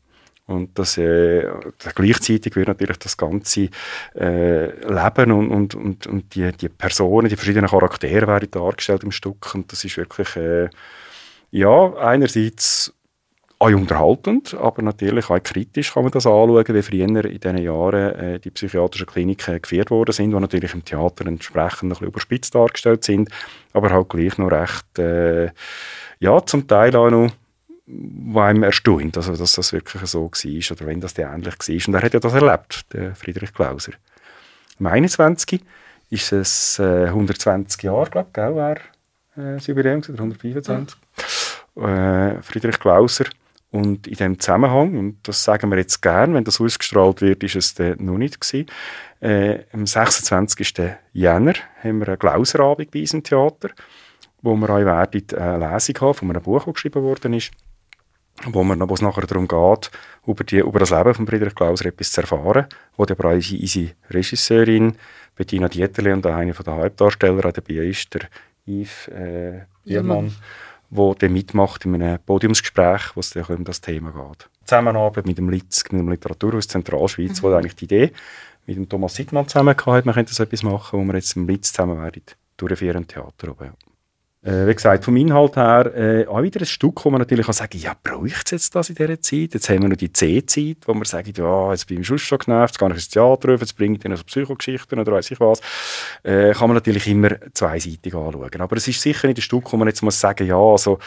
und 0.47 0.79
das, 0.79 0.99
äh, 0.99 1.47
gleichzeitig 1.95 2.57
wird 2.57 2.69
natürlich 2.69 2.99
das 2.99 3.17
ganze 3.17 3.69
äh, 4.15 4.67
Leben 4.67 5.33
und, 5.33 5.51
und, 5.51 5.75
und, 5.75 6.07
und 6.07 6.35
die, 6.35 6.51
die 6.53 6.69
Personen, 6.69 7.29
die 7.29 7.37
verschiedenen 7.37 7.71
Charaktere 7.71 8.27
werden 8.27 8.51
dargestellt 8.51 9.05
im 9.05 9.13
Stück. 9.13 9.55
Und 9.55 9.73
das 9.73 9.85
ist 9.85 9.97
wirklich 9.97 10.35
äh, 10.37 10.69
ja, 11.51 11.95
einerseits 11.95 12.93
auch 13.63 13.77
unterhaltend, 13.77 14.55
aber 14.55 14.83
natürlich 14.83 15.31
auch 15.31 15.43
kritisch 15.43 15.95
kann 15.95 16.03
man 16.03 16.13
das 16.13 16.27
anschauen, 16.27 16.65
wie 16.67 16.83
früher 16.83 17.25
in 17.25 17.41
diesen 17.41 17.59
Jahren 17.59 18.15
äh, 18.15 18.41
die 18.41 18.51
psychiatrischen 18.51 19.07
Kliniken 19.07 19.63
geführt 19.63 19.91
worden 19.91 20.13
sind, 20.13 20.33
die 20.33 20.41
natürlich 20.41 20.75
im 20.75 20.85
Theater 20.85 21.27
entsprechend 21.27 21.85
ein 21.85 21.89
bisschen 21.91 22.09
überspitzt 22.09 22.55
dargestellt 22.55 23.05
sind, 23.05 23.31
aber 23.73 23.91
halt 23.91 24.09
gleich 24.09 24.37
noch 24.37 24.51
recht, 24.51 24.99
äh, 24.99 25.51
ja, 26.19 26.45
zum 26.45 26.67
Teil 26.67 26.97
auch 26.97 27.11
noch 27.11 27.31
wo 27.87 28.41
einem 28.41 28.63
erstaunt, 28.63 29.17
also, 29.17 29.37
dass 29.37 29.53
das 29.53 29.73
wirklich 29.73 30.07
so 30.07 30.23
war 30.23 30.77
oder 30.77 30.87
wenn 30.87 31.01
das 31.01 31.19
ähnlich 31.19 31.55
war. 31.59 31.89
Und 31.89 31.95
er 31.95 32.03
hat 32.03 32.15
ja 32.15 32.21
das 32.21 32.33
erlebt, 32.33 32.93
der 32.93 33.15
Friedrich 33.15 33.53
Klauser. 33.53 33.93
Am 34.79 34.87
21. 34.87 35.61
ist 36.11 36.33
es 36.33 36.79
äh, 36.79 37.07
120 37.07 37.83
Jahre, 37.83 38.09
glaube 38.09 38.29
ich, 38.29 38.33
gell, 38.33 38.55
war 38.55 38.77
äh, 38.77 39.55
das 39.55 39.67
Jubiläum, 39.67 40.01
oder 40.01 40.23
125. 40.23 40.97
Ja. 41.77 42.37
Äh, 42.37 42.43
Friedrich 42.43 42.79
Klauser 42.79 43.27
und 43.73 44.07
in 44.07 44.17
dem 44.17 44.39
Zusammenhang, 44.39 44.99
und 44.99 45.27
das 45.27 45.43
sagen 45.43 45.71
wir 45.71 45.79
jetzt 45.79 46.03
gern, 46.03 46.35
wenn 46.35 46.45
das 46.45 46.61
ausgestrahlt 46.61 47.23
wird, 47.23 47.43
ist 47.43 47.57
es 47.57 47.75
dann 47.75 47.97
noch 48.05 48.19
nicht 48.19 48.39
gewesen. 48.39 48.67
Äh, 49.21 49.61
am 49.73 49.87
26. 49.87 50.75
Jänner 51.15 51.55
haben 51.83 52.01
wir 52.01 52.09
einen 52.09 52.19
Glauserabend 52.19 52.91
bei 52.91 53.01
uns 53.01 53.15
im 53.15 53.23
Theater, 53.23 53.71
wo 54.43 54.55
wir 54.57 54.69
auch 54.69 54.85
werden 54.85 55.25
eine 55.39 55.73
Lesung 55.73 56.01
haben 56.03 56.15
von 56.15 56.31
einem 56.31 56.43
Buch, 56.43 56.65
das 56.67 56.75
geschrieben 56.75 57.03
worden 57.03 57.33
ist, 57.33 57.51
wo, 58.45 58.63
man, 58.63 58.79
es 58.91 59.01
nachher 59.01 59.27
darum 59.27 59.49
geht, 59.49 59.91
über, 60.27 60.45
die, 60.45 60.59
über 60.59 60.79
das 60.79 60.91
Leben 60.91 61.15
von 61.15 61.27
Friedrich 61.27 61.55
Glauser 61.55 61.87
etwas 61.87 62.13
zu 62.13 62.21
erfahren, 62.21 62.67
wo 62.99 63.07
der 63.07 63.19
aber 63.19 63.31
unsere 63.31 63.93
Regisseurin 64.11 64.97
Bettina 65.35 65.69
Dieterle 65.69 66.13
und 66.13 66.27
einer 66.27 66.53
der 66.53 66.77
Hauptdarsteller 66.77 67.53
dabei 67.53 67.75
ist, 67.75 68.13
der 68.13 68.29
Yves 68.67 69.09
äh, 69.09 69.63
Biermann. 69.83 70.27
Ja, 70.27 70.33
der 70.93 71.15
dann 71.15 71.33
mitmacht 71.33 71.85
in 71.85 71.95
einem 71.95 72.19
Podiumsgespräch, 72.19 73.15
wo 73.15 73.21
es 73.21 73.31
dann 73.31 73.45
um 73.45 73.65
das 73.65 73.81
Thema 73.81 74.11
geht. 74.11 74.49
Zusammenarbeit 74.65 75.27
mit 75.27 75.39
dem 75.39 75.49
LITZ, 75.49 75.93
mit 75.93 76.01
dem 76.01 76.09
Literaturhaus 76.11 76.69
Zentralschweiz, 76.69 77.41
mhm. 77.41 77.47
wo 77.47 77.53
eigentlich 77.53 77.77
die 77.77 77.85
Idee 77.87 78.13
mit 78.67 78.77
dem 78.77 78.89
Thomas 78.89 79.15
Sittmann 79.15 79.49
zusammen 79.49 79.77
gehabt, 79.77 80.07
man 80.07 80.15
könnte 80.15 80.35
so 80.35 80.43
etwas 80.43 80.63
machen, 80.63 81.01
wo 81.01 81.05
wir 81.05 81.15
jetzt 81.15 81.37
im 81.37 81.49
LITZ 81.49 81.73
zusammen 81.73 82.01
werden, 82.01 82.23
durchführen 82.57 82.99
im 82.99 83.09
Theater 83.09 83.51
oben. 83.51 83.73
Äh, 84.45 84.67
wie 84.67 84.75
gesagt, 84.75 85.05
vom 85.05 85.17
Inhalt 85.17 85.55
her 85.55 85.93
äh, 85.95 86.27
auch 86.27 86.43
wieder 86.43 86.61
ein 86.61 86.67
Stück, 86.67 87.05
wo 87.05 87.11
man 87.11 87.21
natürlich 87.21 87.47
kann 87.47 87.53
sagen 87.53 87.79
ja, 87.79 87.95
braucht 88.03 88.47
es 88.47 88.51
jetzt 88.51 88.75
das 88.75 88.89
in 88.89 88.97
dieser 88.97 89.21
Zeit? 89.21 89.55
Jetzt 89.55 89.69
haben 89.69 89.83
wir 89.83 89.89
noch 89.89 89.97
die 89.97 90.13
C-Zeit, 90.13 90.79
wo 90.87 90.95
man 90.95 91.05
sagt, 91.05 91.39
ja, 91.39 91.71
jetzt 91.71 91.87
bin 91.87 92.01
ich 92.01 92.07
schon 92.09 92.19
schon 92.19 92.39
genervt, 92.39 92.75
jetzt 92.75 92.79
gehe 92.81 92.89
ich 92.89 92.95
ins 92.95 93.09
Theater 93.09 93.51
rufen, 93.51 93.61
jetzt 93.61 93.77
bringe 93.77 93.95
ich 93.95 94.03
dann 94.03 94.17
so 94.17 94.25
Psychogeschichten 94.25 94.99
oder 94.99 95.13
weiß 95.13 95.31
ich 95.31 95.39
was. 95.39 95.61
Äh, 96.25 96.55
kann 96.55 96.69
man 96.69 96.75
natürlich 96.75 97.07
immer 97.07 97.31
zweiseitig 97.55 98.15
anschauen. 98.15 98.61
Aber 98.61 98.77
es 98.77 98.89
ist 98.89 99.01
sicher 99.01 99.29
nicht 99.29 99.39
ein 99.39 99.43
Stück, 99.43 99.73
wo 99.73 99.77
man 99.77 99.87
jetzt 99.87 100.03
muss 100.03 100.19
sagen, 100.19 100.45
ja, 100.45 100.57
also 100.57 100.99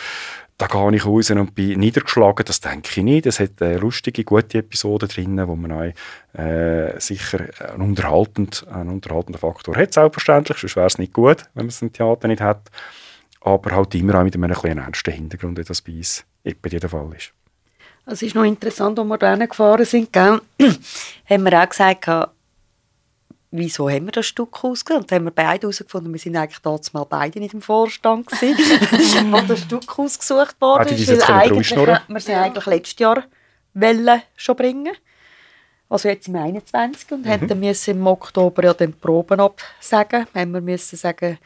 da 0.57 0.67
gehe 0.67 0.95
ich 0.95 1.05
raus 1.05 1.29
und 1.31 1.53
bin 1.55 1.77
niedergeschlagen, 1.77 2.45
das 2.45 2.61
denke 2.61 2.89
ich 2.89 3.03
nicht. 3.03 3.25
Es 3.25 3.41
hat 3.41 3.59
äh, 3.59 3.75
lustige, 3.75 4.23
gute 4.23 4.59
Episoden 4.59 5.09
drin, 5.09 5.45
wo 5.45 5.57
man 5.57 5.73
auch, 5.73 6.39
äh, 6.39 6.97
sicher 7.01 7.47
einen, 7.59 7.81
unterhaltend, 7.81 8.65
einen 8.71 8.91
unterhaltenden 8.91 9.41
Faktor 9.41 9.75
hat, 9.75 9.91
selbstverständlich, 9.91 10.57
sonst 10.57 10.77
wäre 10.77 10.87
es 10.87 10.97
nicht 10.97 11.11
gut, 11.11 11.43
wenn 11.53 11.65
man 11.65 11.67
es 11.67 11.81
im 11.81 11.91
Theater 11.91 12.29
nicht 12.29 12.39
hat 12.39 12.71
aber 13.45 13.75
halt 13.75 13.95
immer 13.95 14.15
auch 14.15 14.23
mit 14.23 14.35
einem 14.35 14.53
kleinen 14.53 14.83
ernsten 14.83 15.13
Hintergrund, 15.13 15.57
wie 15.57 15.63
das 15.63 15.81
bei 15.81 15.93
uns 15.93 16.25
bei 16.43 16.69
dir 16.69 16.79
der 16.79 16.89
Fall 16.89 17.09
ist. 17.15 17.31
Es 18.07 18.21
ist 18.21 18.35
noch 18.35 18.43
interessant, 18.43 18.99
als 18.99 19.07
wir 19.07 19.17
da 19.17 19.35
gefahren 19.35 19.85
sind, 19.85 20.11
gell? 20.11 20.41
haben 21.29 21.43
wir 21.43 21.61
auch 21.61 21.69
gesagt, 21.69 22.07
wieso 23.51 23.89
haben 23.89 24.05
wir 24.05 24.11
das 24.11 24.27
Stück 24.27 24.63
ausgewählt? 24.63 25.03
Und 25.03 25.11
haben 25.11 25.25
wir 25.25 25.31
beide 25.31 25.63
herausgefunden, 25.63 26.11
wir 26.11 26.19
sind 26.19 26.35
eigentlich 26.35 26.59
damals 26.59 26.93
mal 26.93 27.05
beide 27.05 27.39
nicht 27.39 27.53
im 27.53 27.61
Vorstand 27.61 28.27
gewesen, 28.27 29.33
als 29.33 29.47
das 29.47 29.59
Stück 29.61 29.97
ausgesucht 29.97 30.59
worden 30.59 30.95
ist. 30.95 31.07
Weil 31.07 31.23
eigentlich, 31.23 31.75
wir 31.75 32.19
sind 32.19 32.35
eigentlich 32.35 32.65
letztes 32.65 32.99
Jahr 32.99 33.23
Welle 33.73 34.23
schon 34.35 34.55
bringen. 34.55 34.93
Also 35.89 36.09
jetzt 36.09 36.27
im 36.27 36.35
21. 36.35 37.11
und 37.11 37.25
mhm. 37.25 37.29
hätten 37.29 37.61
wir 37.61 37.75
im 37.87 38.07
Oktober 38.07 38.63
ja 38.63 38.73
den 38.73 38.93
Proben 38.93 39.39
absagen. 39.39 40.27
Haben 40.33 40.51
wir 40.51 40.61
müssen 40.61 40.95
sagen, 40.95 41.37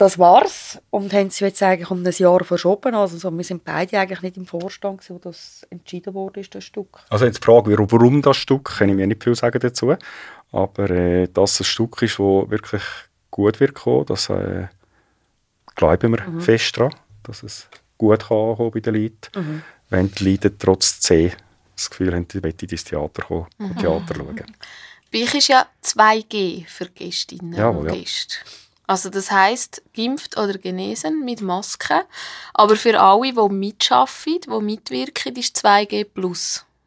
das 0.00 0.18
war's. 0.18 0.78
Und 0.88 1.12
haben 1.12 1.28
sie 1.28 1.44
jetzt 1.44 1.62
eigentlich 1.62 1.90
um 1.90 2.02
ein 2.02 2.12
Jahr 2.12 2.42
verschoben. 2.42 2.94
Also 2.94 3.18
so, 3.18 3.30
wir 3.30 3.44
sind 3.44 3.64
beide 3.64 3.98
eigentlich 3.98 4.22
nicht 4.22 4.36
im 4.38 4.46
Vorstand, 4.46 5.08
wo 5.10 5.18
das 5.18 5.66
entschieden 5.68 6.14
wurde, 6.14 6.42
das 6.42 6.64
Stück. 6.64 7.00
Also 7.10 7.26
jetzt 7.26 7.42
die 7.42 7.44
Frage, 7.44 7.76
warum 7.78 8.22
das 8.22 8.38
Stück, 8.38 8.76
kann 8.78 8.88
ich 8.88 8.94
mir 8.94 9.06
nicht 9.06 9.22
viel 9.22 9.34
sagen 9.34 9.60
dazu. 9.60 9.94
Aber 10.52 10.90
äh, 10.90 11.28
dass 11.28 11.52
es 11.52 11.60
ein 11.60 11.64
Stück 11.64 12.00
ist, 12.00 12.12
das 12.12 12.18
wirklich 12.18 12.82
gut 13.30 13.60
wird 13.60 13.74
kommen, 13.74 14.06
das 14.06 14.30
äh, 14.30 14.68
glauben 15.76 16.12
wir 16.12 16.26
mhm. 16.26 16.40
fest 16.40 16.78
daran, 16.78 16.94
dass 17.22 17.42
es 17.42 17.68
gut 17.98 18.26
kann 18.26 18.70
bei 18.70 18.80
den 18.80 18.94
Leuten. 18.94 19.30
Mhm. 19.34 19.62
Wenn 19.90 20.10
die 20.12 20.30
Leute 20.30 20.56
trotz 20.56 21.00
C 21.00 21.32
das 21.76 21.90
Gefühl 21.90 22.14
haben, 22.14 22.26
die 22.26 22.42
wollen 22.42 22.54
ins 22.58 22.84
Theater 22.84 23.22
kommen 23.22 23.46
und 23.58 23.74
mhm. 23.74 23.78
Theater 23.78 24.14
schauen. 24.16 24.56
Bei 25.12 25.22
euch 25.22 25.34
ist 25.34 25.48
ja 25.48 25.66
2G 25.84 26.66
für 26.66 26.86
Gästinnen 26.86 27.52
Jawohl, 27.52 27.88
und 27.88 27.92
Gäste. 27.92 28.36
Ja. 28.44 28.69
Also 28.90 29.08
das 29.08 29.30
heißt, 29.30 29.82
geimpft 29.94 30.36
oder 30.36 30.58
genesen 30.58 31.24
mit 31.24 31.42
Maske. 31.42 32.02
Aber 32.52 32.74
für 32.74 32.98
alle, 33.00 33.32
die 33.32 33.54
mitschaffen, 33.54 34.40
die 34.44 34.64
mitwirken, 34.64 35.36
ist 35.36 35.64
2G+. 35.64 36.06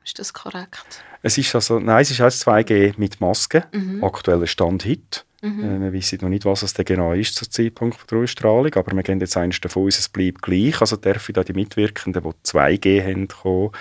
Ist 0.04 0.20
das 0.20 0.34
korrekt? 0.34 0.86
Es 1.22 1.38
ist 1.38 1.56
also, 1.56 1.80
nein, 1.80 2.02
es 2.02 2.12
ist 2.12 2.20
also 2.20 2.52
2G 2.52 2.96
mit 2.98 3.22
Maske. 3.22 3.68
Mhm. 3.72 4.04
Aktueller 4.04 4.48
Stand 4.48 4.84
heute. 4.84 5.22
Mhm. 5.44 5.64
Äh, 5.64 5.80
wir 5.80 5.94
wissen 5.94 6.20
noch 6.22 6.28
nicht, 6.28 6.44
was 6.44 6.64
es 6.64 6.74
denn 6.74 6.84
genau 6.84 7.14
ist 7.14 7.36
zum 7.36 7.50
Zeitpunkt 7.50 8.12
der 8.12 8.18
Ausstrahlung, 8.18 8.74
aber 8.76 8.94
wir 8.94 9.04
gehen 9.04 9.22
jetzt 9.22 9.38
eines 9.38 9.62
davon 9.62 9.88
aus, 9.88 9.98
es 9.98 10.10
bleibt 10.10 10.42
gleich. 10.42 10.82
Also 10.82 10.98
dürfen 10.98 11.32
da 11.32 11.46
die 11.46 11.54
Mitwirkenden, 11.54 12.22
die 12.22 12.50
2G 12.50 13.02
haben, 13.02 13.30
kommen. 13.30 13.72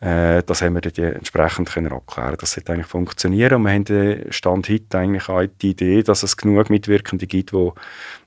Äh, 0.00 0.42
das 0.44 0.62
haben 0.62 0.74
wir 0.74 0.80
dann 0.80 1.12
entsprechend 1.14 1.70
können 1.70 1.92
abklären 1.92 2.36
Das 2.38 2.52
sollte 2.52 2.72
eigentlich 2.72 2.86
funktionieren. 2.86 3.54
Und 3.54 3.64
wir 3.64 3.72
haben 3.72 4.32
Stand 4.32 4.68
heute 4.68 4.98
eigentlich 4.98 5.28
auch 5.28 5.44
die 5.60 5.70
Idee, 5.70 6.02
dass 6.02 6.22
es 6.22 6.36
genug 6.36 6.70
Mitwirkende 6.70 7.26
gibt, 7.26 7.52
die 7.52 7.72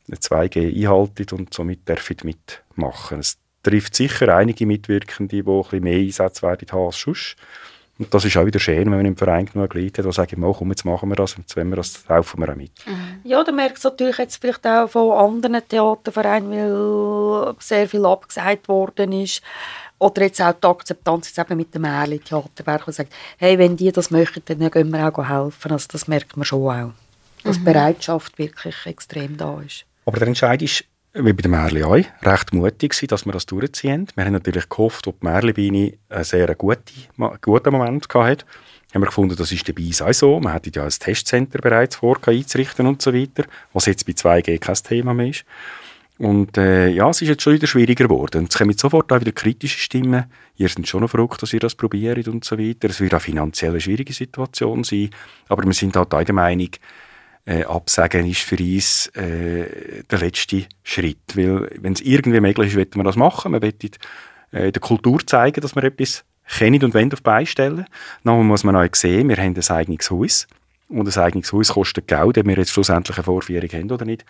2G 0.09 0.75
einhalten 0.75 1.25
und 1.35 1.53
somit 1.53 1.87
dürfen 1.87 2.17
mitmachen. 2.23 3.19
Es 3.19 3.37
trifft 3.63 3.95
sicher 3.95 4.35
einige 4.35 4.65
Mitwirkende, 4.65 5.43
die 5.43 5.49
ein 5.49 5.61
bisschen 5.61 5.83
mehr 5.83 5.99
Einsätze 5.99 6.41
werden 6.41 6.67
als 6.71 6.99
sonst. 6.99 7.35
Und 7.99 8.11
das 8.11 8.25
ist 8.25 8.35
auch 8.35 8.45
wieder 8.47 8.59
schön, 8.59 8.85
wenn 8.85 8.97
man 8.97 9.05
im 9.05 9.15
Verein 9.15 9.45
genug 9.45 9.75
Leute 9.75 10.01
hat, 10.01 10.09
die 10.09 10.15
sagen, 10.15 10.43
oh, 10.43 10.53
komm, 10.53 10.69
jetzt 10.71 10.85
machen 10.85 11.09
wir 11.09 11.15
das, 11.15 11.35
und 11.35 11.55
wollen 11.55 11.69
wir 11.69 11.75
das, 11.75 12.03
helfen 12.07 12.39
wir 12.39 12.51
auch 12.51 12.55
mit. 12.55 12.71
Mhm. 12.87 13.19
Ja, 13.23 13.43
du 13.43 13.51
merkst 13.51 13.83
natürlich 13.83 14.17
jetzt 14.17 14.41
vielleicht 14.41 14.65
auch 14.65 14.89
von 14.89 15.11
anderen 15.11 15.61
Theatervereinen, 15.67 16.51
weil 16.51 17.53
sehr 17.59 17.87
viel 17.87 18.03
abgesagt 18.05 18.67
worden 18.67 19.11
ist. 19.11 19.43
Oder 20.01 20.23
jetzt 20.23 20.41
auch 20.41 20.53
die 20.53 20.65
Akzeptanz 20.65 21.27
jetzt 21.27 21.37
eben 21.37 21.57
mit 21.57 21.75
dem 21.75 21.83
Märli-Theaterwerk, 21.83 22.85
die 22.85 22.91
sagt, 22.91 23.13
hey, 23.37 23.59
wenn 23.59 23.77
die 23.77 23.91
das 23.91 24.09
möchten, 24.09 24.41
dann 24.45 24.71
gehen 24.71 24.89
wir 24.89 25.07
auch 25.07 25.29
helfen. 25.29 25.71
Also 25.71 25.85
das 25.91 26.07
merkt 26.07 26.35
man 26.35 26.43
schon 26.43 26.63
auch. 26.63 26.91
Dass 27.43 27.59
mhm. 27.59 27.65
die 27.65 27.71
Bereitschaft 27.71 28.39
wirklich 28.39 28.75
extrem 28.87 29.37
da 29.37 29.61
ist. 29.61 29.85
Aber 30.07 30.17
der 30.17 30.27
Entscheid 30.27 30.59
ist, 30.63 30.85
wie 31.13 31.33
bei 31.33 31.43
den 31.43 31.51
Märli 31.51 31.83
auch, 31.83 32.03
recht 32.23 32.51
mutig 32.51 32.93
gewesen, 32.93 33.07
dass 33.09 33.25
wir 33.27 33.33
das 33.33 33.45
durchziehen. 33.45 34.07
Wir 34.15 34.25
haben 34.25 34.33
natürlich 34.33 34.67
gehofft, 34.69 35.05
ob 35.05 35.19
die 35.19 35.27
Märli-Beine 35.27 35.93
einen 36.09 36.23
sehr 36.23 36.55
guten, 36.55 36.81
guten 37.39 37.71
Moment 37.71 38.07
hatte. 38.11 38.45
Haben 38.95 39.01
wir 39.03 39.05
gefunden, 39.05 39.35
das 39.35 39.51
ist 39.51 39.69
dabei 39.69 39.83
auch 40.09 40.13
so. 40.13 40.39
Man 40.39 40.53
hätte 40.53 40.71
ja 40.73 40.83
ein 40.83 40.89
Testcenter 40.89 41.59
bereits 41.59 41.97
vor 41.97 42.17
einzurichten 42.25 42.87
und 42.87 43.03
so 43.03 43.13
weiter, 43.13 43.43
was 43.71 43.85
jetzt 43.85 44.07
bei 44.07 44.13
2G 44.13 44.57
kein 44.57 44.75
Thema 44.75 45.13
mehr 45.13 45.27
ist. 45.27 45.45
Und 46.21 46.55
äh, 46.55 46.89
ja, 46.89 47.09
es 47.09 47.23
ist 47.23 47.29
jetzt 47.29 47.41
schon 47.41 47.53
wieder 47.53 47.65
schwieriger 47.65 48.03
geworden. 48.03 48.45
Es 48.47 48.55
kommen 48.55 48.77
sofort 48.77 49.11
auch 49.11 49.19
wieder 49.19 49.31
kritische 49.31 49.79
Stimmen. 49.79 50.25
Ihr 50.55 50.69
seid 50.69 50.87
schon 50.87 51.01
noch 51.01 51.09
verrückt, 51.09 51.41
dass 51.41 51.51
ihr 51.51 51.59
das 51.59 51.73
probiert 51.73 52.27
und 52.27 52.45
so 52.45 52.59
weiter. 52.59 52.89
Es 52.89 53.01
wird 53.01 53.15
auch 53.15 53.21
finanziell 53.21 53.71
eine 53.71 53.81
schwierige 53.81 54.13
Situation 54.13 54.83
sein. 54.83 55.09
Aber 55.49 55.63
wir 55.63 55.73
sind 55.73 55.95
halt 55.95 56.13
auch 56.13 56.23
der 56.23 56.35
Meinung, 56.35 56.69
äh, 57.45 57.63
absagen 57.63 58.27
ist 58.27 58.41
für 58.41 58.57
uns 58.57 59.07
äh, 59.15 60.03
der 60.11 60.19
letzte 60.19 60.67
Schritt. 60.83 61.35
Weil, 61.35 61.67
wenn 61.79 61.93
es 61.93 62.01
irgendwie 62.01 62.39
möglich 62.39 62.67
ist, 62.67 62.75
wollen 62.75 62.95
wir 62.97 63.03
das 63.03 63.15
machen. 63.15 63.53
Wir 63.53 63.61
wollen 63.63 63.73
äh, 64.51 64.71
der 64.71 64.79
Kultur 64.79 65.25
zeigen, 65.25 65.61
dass 65.61 65.75
wir 65.75 65.83
etwas 65.85 66.23
kennen 66.47 66.83
und 66.83 66.93
wollen 66.93 67.11
auf 67.11 67.23
beistellen. 67.23 67.87
Dann 68.23 68.45
muss 68.45 68.63
man 68.63 68.75
auch 68.75 68.93
sehen, 68.93 69.27
wir 69.27 69.37
haben 69.37 69.55
ein 69.55 69.75
eigenes 69.75 70.11
Haus. 70.11 70.45
Und 70.87 71.07
ein 71.07 71.23
eigenes 71.23 71.51
Haus 71.51 71.69
kostet 71.69 72.07
Geld, 72.07 72.37
ob 72.37 72.45
wir 72.45 72.57
jetzt 72.57 72.73
schlussendlich 72.73 73.17
eine 73.17 73.23
Vorführung 73.23 73.69
haben 73.69 73.91
oder 73.91 74.05
nicht. 74.05 74.23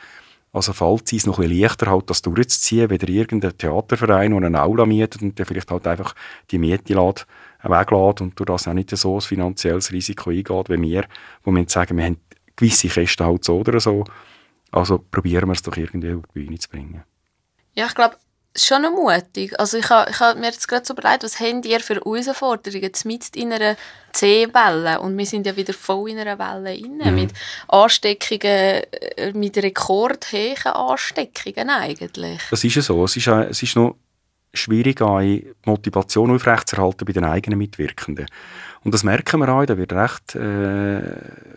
Also 0.54 0.74
falls 0.74 1.14
es 1.14 1.26
noch 1.26 1.40
ein 1.40 1.48
bisschen 1.48 1.62
leichter 1.62 1.90
halt, 1.90 2.10
das 2.10 2.22
durchzuziehen, 2.22 2.90
wenn 2.90 3.00
irgendein 3.00 3.58
Theaterverein 3.58 4.34
oder 4.34 4.48
eine 4.48 4.62
Aula 4.62 4.86
mietet 4.86 5.22
und 5.22 5.40
der 5.40 5.46
vielleicht 5.46 5.72
halt 5.72 5.88
einfach 5.88 6.14
die 6.52 6.58
Miete 6.58 6.94
lässt, 6.94 7.26
weglässt 7.64 8.22
und 8.22 8.38
durch 8.38 8.48
das 8.48 8.68
auch 8.68 8.74
nicht 8.74 8.90
so 8.90 9.16
ein 9.16 9.22
finanzielles 9.22 9.92
Risiko 9.94 10.30
eingeht 10.30 10.70
wie 10.70 10.82
wir, 10.82 11.06
wo 11.44 11.52
wir 11.52 11.70
sagen, 11.70 11.98
wir 11.98 12.06
haben 12.06 12.18
gewisse 12.58 12.90
Kästen 12.90 13.26
halt 13.26 13.46
so 13.46 13.60
oder 13.60 13.80
so. 13.80 14.04
Also 14.72 15.00
probieren 15.00 15.48
wir 15.48 15.54
es 15.54 15.62
doch 15.62 15.78
irgendwie 15.78 16.14
auf 16.14 16.24
die 16.34 16.40
Bühne 16.40 16.60
zu 16.60 16.70
bringen. 16.70 17.04
Ja, 17.74 17.86
ich 17.86 17.96
glaube, 17.96 18.18
schon 18.56 18.82
noch 18.82 18.92
mutig. 18.92 19.58
Also 19.60 19.78
ich 19.78 19.90
habe 19.90 20.12
hab 20.12 20.38
mir 20.38 20.48
jetzt 20.48 20.68
gerade 20.68 20.86
so 20.86 20.94
überlegt, 20.94 21.24
was 21.24 21.40
habt 21.40 21.66
ihr 21.66 21.80
für 21.80 21.96
Herausforderungen 21.96 22.92
mit 23.06 23.36
in 23.36 23.54
einer 23.54 23.76
C-Welle? 24.12 25.00
Und 25.00 25.18
wir 25.18 25.26
sind 25.26 25.46
ja 25.46 25.56
wieder 25.56 25.74
voll 25.74 26.10
in 26.12 26.20
einer 26.20 26.38
Welle 26.38 26.70
rein, 26.70 27.02
mhm. 27.04 27.16
mit 27.16 27.34
Ansteckungen, 27.68 28.84
äh, 28.84 29.32
mit 29.34 29.58
rekordhohen 29.58 30.74
Ansteckungen 30.74 31.70
eigentlich. 31.70 32.42
Das 32.50 32.64
ist 32.64 32.76
ja 32.76 32.82
so. 32.82 33.04
Es 33.06 33.16
ist, 33.16 33.28
es 33.28 33.64
ist 33.64 33.76
noch 33.76 33.96
schwierig, 34.54 35.02
eine 35.02 35.44
Motivation 35.66 36.32
aufrechtzuerhalten 36.32 37.06
bei 37.06 37.14
den 37.14 37.24
eigenen 37.24 37.58
Mitwirkenden. 37.58 38.26
Und 38.84 38.94
das 38.94 39.04
merken 39.04 39.40
wir 39.40 39.50
auch, 39.50 39.66
da 39.66 39.78
wird 39.78 39.94
recht 39.94 40.36
äh, 40.36 41.02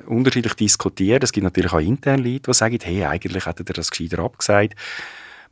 unterschiedlich 0.07 0.55
diskutiert. 0.55 1.24
Es 1.24 1.32
gibt 1.32 1.45
natürlich 1.45 1.72
auch 1.72 1.80
interne 1.80 2.22
Leute, 2.22 2.51
die 2.51 2.55
sagen, 2.55 2.78
hey, 2.82 3.05
eigentlich 3.05 3.47
hätte 3.47 3.64
er 3.66 3.74
das 3.74 3.90
gescheiter 3.90 4.20
abgesagt. 4.20 4.74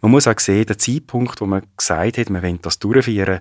Man 0.02 0.10
muss 0.10 0.26
auch 0.26 0.38
sehen, 0.38 0.66
der 0.66 0.78
Zeitpunkt, 0.78 1.40
wo 1.40 1.46
man 1.46 1.62
gesagt 1.76 2.18
hat, 2.18 2.28
man 2.28 2.42
will 2.42 2.58
das 2.60 2.78
durchführen, 2.78 3.40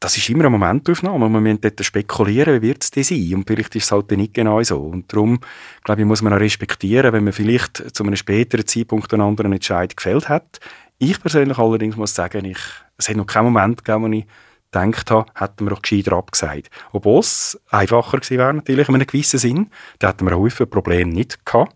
das 0.00 0.16
ist 0.16 0.28
immer 0.28 0.40
eine 0.40 0.50
Momentaufnahme. 0.50 1.28
Man 1.28 1.42
muss 1.42 1.60
dort 1.60 1.84
spekulieren, 1.84 2.60
wie 2.60 2.68
wird 2.68 2.82
es 2.82 2.90
denn 2.90 3.04
sein? 3.04 3.34
Und 3.34 3.46
vielleicht 3.46 3.76
ist 3.76 3.84
es 3.84 3.92
halt 3.92 4.10
nicht 4.10 4.34
genau 4.34 4.62
so. 4.62 4.80
Und 4.80 5.12
darum, 5.12 5.40
glaube 5.84 6.02
ich, 6.02 6.06
muss 6.06 6.22
man 6.22 6.32
auch 6.32 6.40
respektieren, 6.40 7.12
wenn 7.12 7.24
man 7.24 7.32
vielleicht 7.32 7.94
zu 7.94 8.02
einem 8.02 8.16
späteren 8.16 8.66
Zeitpunkt 8.66 9.12
einen 9.12 9.22
anderen 9.22 9.52
Entscheid 9.52 9.96
gefällt 9.96 10.28
hat. 10.28 10.60
Ich 10.98 11.20
persönlich 11.20 11.58
allerdings 11.58 11.96
muss 11.96 12.14
sagen, 12.14 12.44
ich, 12.44 12.58
es 12.98 13.08
hat 13.08 13.16
noch 13.16 13.26
keinen 13.26 13.52
Moment 13.52 13.84
gegeben, 13.84 14.04
wo 14.04 14.16
ich 14.16 14.26
gedacht 14.70 15.10
habe, 15.10 15.30
hätten 15.34 15.66
wir 15.66 15.72
auch 15.72 15.82
gescheiter 15.82 16.12
abgesagt. 16.12 16.70
Obwohl 16.92 17.20
es 17.20 17.60
einfacher 17.70 18.18
gewesen 18.18 18.38
wäre, 18.38 18.54
natürlich 18.54 18.88
in 18.88 18.94
einem 18.94 19.06
gewissen 19.06 19.38
Sinn. 19.38 19.70
Da 19.98 20.08
hätten 20.08 20.26
wir 20.26 20.38
häufig 20.38 20.68
Probleme 20.68 21.12
nicht 21.12 21.44
gehabt. 21.44 21.74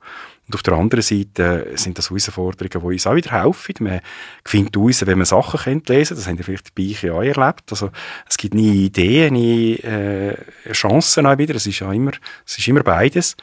Und 0.50 0.56
auf 0.56 0.62
der 0.64 0.74
anderen 0.74 1.02
Seite 1.02 1.68
sind 1.76 1.96
das 1.96 2.10
Herausforderungen, 2.10 2.70
die 2.72 2.94
uns 2.94 3.06
auch 3.06 3.14
wieder 3.14 3.30
helfen. 3.30 3.74
Man 3.78 4.00
findet 4.44 4.76
raus, 4.76 5.06
wenn 5.06 5.18
man 5.18 5.24
Sachen 5.24 5.60
kennt, 5.60 5.88
lesen 5.88 6.16
Das 6.16 6.26
haben 6.26 6.38
wir 6.38 6.44
vielleicht 6.44 6.74
bei 6.74 6.82
euch 6.90 7.08
auch 7.08 7.22
erlebt. 7.22 7.70
Also, 7.70 7.90
es 8.28 8.36
gibt 8.36 8.54
nie 8.54 8.86
Ideen, 8.86 9.34
nie 9.34 9.74
äh, 9.76 10.34
Chancen 10.72 11.26
auch 11.26 11.38
wieder. 11.38 11.54
Es 11.54 11.68
ist 11.68 11.78
ja 11.78 11.92
immer, 11.92 12.10
es 12.44 12.58
ist 12.58 12.66
immer 12.66 12.82
beides. 12.82 13.36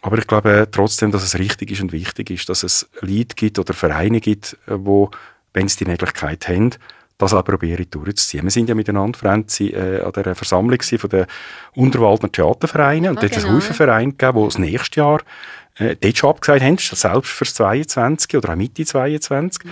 Aber 0.00 0.18
ich 0.18 0.26
glaube 0.26 0.66
trotzdem, 0.72 1.12
dass 1.12 1.22
es 1.22 1.38
richtig 1.38 1.70
ist 1.70 1.80
und 1.80 1.92
wichtig 1.92 2.30
ist, 2.30 2.48
dass 2.48 2.64
es 2.64 2.90
Leute 3.02 3.36
gibt 3.36 3.60
oder 3.60 3.72
Vereine 3.72 4.20
gibt, 4.20 4.56
wo, 4.66 5.12
wenn 5.52 5.68
sie 5.68 5.84
die 5.84 5.90
Möglichkeit 5.92 6.48
haben, 6.48 6.72
das 7.22 7.34
auch 7.34 7.44
probiere 7.44 7.86
durchzuziehen. 7.86 8.42
Wir 8.42 8.50
sind 8.50 8.68
ja 8.68 8.74
miteinander, 8.74 9.16
Franzi, 9.16 9.68
äh, 9.68 10.02
an 10.02 10.12
der 10.12 10.34
Versammlung 10.34 10.82
von 10.82 11.10
der 11.10 11.28
Unterwaldner 11.74 12.32
Theatervereine 12.32 13.10
und 13.10 13.18
ah, 13.18 13.20
dort 13.20 13.32
genau. 13.32 13.46
einen 13.46 13.56
Haufen 13.56 13.74
Vereine 13.74 14.12
gegeben, 14.12 14.38
die 14.40 14.44
das 14.44 14.58
nächste 14.58 15.00
Jahr 15.00 15.20
äh, 15.76 15.96
dort 16.00 16.18
schon 16.18 16.30
abgesagt 16.30 16.62
haben, 16.62 16.78
selbst 16.78 17.30
fürs 17.30 17.54
22 17.54 18.36
oder 18.36 18.50
auch 18.50 18.56
Mitte 18.56 18.84
22. 18.84 19.64
Mhm. 19.64 19.70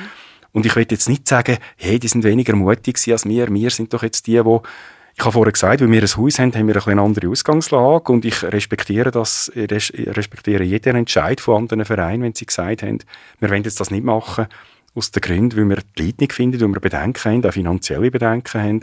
Und 0.52 0.66
ich 0.66 0.74
will 0.74 0.86
jetzt 0.90 1.08
nicht 1.08 1.28
sagen, 1.28 1.58
hey, 1.76 1.98
die 1.98 2.08
sind 2.08 2.24
weniger 2.24 2.56
mutig 2.56 2.98
als 3.10 3.24
wir, 3.24 3.52
wir 3.52 3.70
sind 3.70 3.92
doch 3.94 4.02
jetzt 4.02 4.26
die, 4.26 4.42
die 4.42 4.58
ich 5.16 5.24
habe 5.24 5.32
vorher 5.32 5.52
gesagt, 5.52 5.82
weil 5.82 5.90
wir 5.90 6.02
ein 6.02 6.16
Haus 6.16 6.38
haben, 6.38 6.54
haben 6.54 6.68
wir 6.68 6.86
eine, 6.86 7.02
andere 7.02 7.28
Ausgangslage 7.28 8.10
und 8.10 8.24
ich 8.24 8.42
respektiere 8.42 9.10
das, 9.10 9.52
respektiere 9.54 10.62
jeden 10.62 10.96
Entscheid 10.96 11.40
von 11.40 11.56
anderen 11.56 11.84
Vereinen, 11.84 12.22
wenn 12.22 12.34
sie 12.34 12.46
gesagt 12.46 12.82
haben, 12.82 13.00
wir 13.38 13.50
wollen 13.50 13.64
jetzt 13.64 13.80
das 13.80 13.90
nicht 13.90 14.04
machen 14.04 14.46
aus 14.94 15.10
den 15.10 15.20
Gründen, 15.20 15.56
weil 15.56 15.76
wir 15.76 15.82
die 15.98 16.06
Leute 16.06 16.16
nicht 16.20 16.32
finden, 16.32 16.60
weil 16.60 16.68
wir 16.68 16.80
Bedenken 16.80 17.32
haben, 17.32 17.44
auch 17.44 17.52
finanzielle 17.52 18.10
Bedenken 18.10 18.62
haben. 18.62 18.80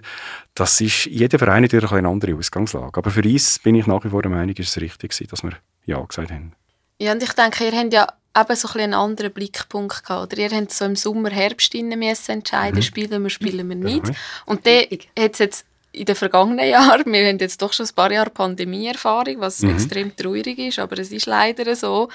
Das 0.54 0.80
ist, 0.80 1.06
jeder 1.06 1.40
Verein 1.40 1.64
natürlich 1.64 1.92
eine 1.92 2.08
andere 2.08 2.36
Ausgangslage. 2.36 2.98
Aber 2.98 3.10
für 3.10 3.24
uns 3.24 3.60
bin 3.60 3.76
ich 3.76 3.88
nach 3.88 4.04
wie 4.04 4.10
vor 4.10 4.22
der 4.22 4.32
Meinung, 4.32 4.56
ist 4.56 4.78
es 4.78 4.82
richtig 4.82 5.30
dass 5.30 5.44
wir 5.44 5.54
Ja 5.86 6.02
gesagt 6.02 6.32
haben. 6.32 6.54
Ja, 7.00 7.12
und 7.12 7.22
ich 7.22 7.34
denke, 7.34 7.66
ihr 7.66 7.78
habt 7.78 7.94
ja 7.94 8.08
eben 8.38 8.56
so 8.56 8.68
ein 8.70 8.82
einen 8.82 8.94
anderen 8.94 9.34
Blickpunkt 9.34 10.04
gehabt. 10.04 10.34
Oder 10.34 10.42
ihr 10.42 10.50
habt 10.52 10.72
so 10.72 10.86
im 10.86 10.96
Sommer, 10.96 11.30
Herbst 11.30 11.74
entscheiden, 12.30 12.78
mhm. 12.78 12.84
spielen 12.84 13.24
wir, 13.24 13.30
spielen 13.30 13.70
wir 13.70 13.76
nicht. 13.76 14.12
Und 14.46 14.66
dann 14.66 14.84
hat 15.18 15.34
es 15.34 15.40
jetzt 15.40 15.66
in 15.92 16.06
den 16.06 16.16
vergangenen 16.16 16.68
Jahren, 16.68 17.12
wir 17.12 17.28
haben 17.28 17.40
jetzt 17.40 17.62
doch 17.62 17.74
schon 17.74 17.86
ein 17.86 17.96
paar 17.96 18.12
Jahre 18.12 18.30
Pandemie-Erfahrung, 18.30 19.40
was 19.40 19.62
mhm. 19.62 19.72
extrem 19.72 20.16
traurig 20.16 20.60
ist, 20.60 20.80
aber 20.80 20.98
es 21.00 21.12
ist 21.12 21.26
leider 21.26 21.76
so, 21.76 22.10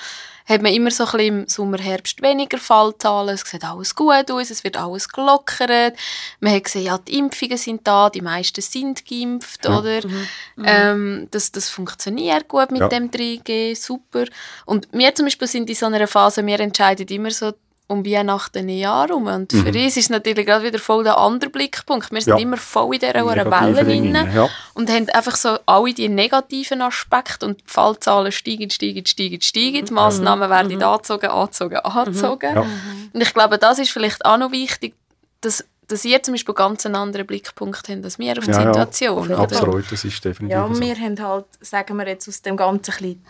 hat 0.47 0.63
man 0.63 0.73
immer 0.73 0.91
so 0.91 1.05
ein 1.05 1.11
bisschen 1.13 1.41
im 1.41 1.49
Sommer, 1.49 1.79
Herbst 1.79 2.23
weniger 2.23 2.59
Fallzahlen, 2.59 3.35
es 3.35 3.43
sieht 3.43 3.65
alles 3.65 3.95
gut 3.95 4.31
aus, 4.31 4.51
es 4.51 4.65
wird 4.65 4.77
alles 4.77 5.09
gelockert, 5.09 5.95
man 6.41 6.55
hat 6.55 6.65
gesehen, 6.65 6.85
ja, 6.85 6.99
die 6.99 7.19
Impfungen 7.19 7.59
sind 7.59 7.87
da, 7.87 8.11
die 8.11 8.21
meisten 8.21 8.61
sind 8.61 9.05
geimpft, 9.07 9.65
ja. 9.65 9.79
oder? 9.79 10.07
Mhm. 10.07 10.27
mhm. 10.57 10.65
Ähm, 10.65 11.29
das, 11.31 11.53
das 11.53 11.69
funktioniert 11.69 12.49
gut 12.49 12.71
mit 12.71 12.81
ja. 12.81 12.89
dem 12.89 13.11
3G, 13.11 13.77
super. 13.77 14.25
Und 14.67 14.89
wir 14.93 15.15
zum 15.15 15.27
Beispiel 15.27 15.49
sind 15.49 15.69
in 15.69 15.77
so 15.77 15.87
einer 15.87 16.07
Phase, 16.07 16.45
wir 16.45 16.61
entscheiden 16.61 17.07
immer 17.09 17.31
so, 17.31 17.53
um 17.87 18.07
Weihnachten 18.07 18.59
ein 18.59 18.69
Jahr 18.69 19.09
herum. 19.09 19.27
Und 19.27 19.53
mhm. 19.53 19.63
für 19.63 19.69
uns 19.69 19.97
ist 19.97 20.05
es 20.05 20.11
natürlich 20.11 20.47
gerade 20.47 20.65
wieder 20.65 20.79
voll 20.79 21.05
der 21.05 21.19
andere 21.19 21.51
Blickpunkt. 21.51 22.11
Wir 22.11 22.21
sind 22.21 22.35
ja. 22.35 22.43
immer 22.43 22.57
voll 22.57 22.95
in 22.95 23.01
dieser 23.01 23.25
Welle 23.25 23.85
drin 23.85 24.15
ja. 24.35 24.49
und 24.75 24.91
haben 24.91 25.09
einfach 25.11 25.37
so 25.37 25.59
alle 25.67 25.93
die 25.93 26.09
negativen 26.09 26.83
Aspekte 26.83 27.47
und 27.47 27.61
die 27.61 27.65
Fallzahlen 27.67 28.33
steigen, 28.33 28.71
steigen, 28.71 29.05
steigen, 29.07 29.41
steigen. 29.41 29.85
Die 29.87 29.93
Massnahmen 29.93 30.49
mhm. 30.49 30.53
werden 30.53 30.77
mhm. 30.77 30.83
angezogen, 30.83 31.31
angezogen, 31.31 31.77
angezogen. 31.77 32.55
Ja. 32.55 32.67
Und 33.13 33.21
ich 33.21 33.35
glaube, 33.35 33.59
das 33.59 33.79
ist 33.79 33.91
vielleicht 33.91 34.25
auch 34.25 34.39
noch 34.39 34.53
wichtig, 34.53 34.95
dass 35.41 35.65
dass 35.89 36.07
ihr 36.07 36.23
zum 36.23 36.33
Beispiel 36.33 36.55
ganz 36.55 36.87
einen 36.87 36.95
anderen 36.95 37.27
Blickpunkt 37.27 37.89
habt 37.89 38.05
als 38.05 38.19
wir 38.19 38.39
auf 38.39 38.47
die 38.47 38.53
Situation. 38.55 39.29
Ja, 39.29 39.39
absolut, 39.39 39.93
das 39.93 40.05
ist 40.05 40.25
definitiv 40.25 40.57
Ja, 40.57 40.81
wir 40.81 40.97
haben 40.97 41.23
halt, 41.23 41.45
sagen 41.61 41.97
wir 41.99 42.09
jetzt 42.09 42.29
aus 42.29 42.41
dem 42.41 42.57
Ganzen 42.57 42.93
ein 42.93 42.99
bisschen 42.99 43.27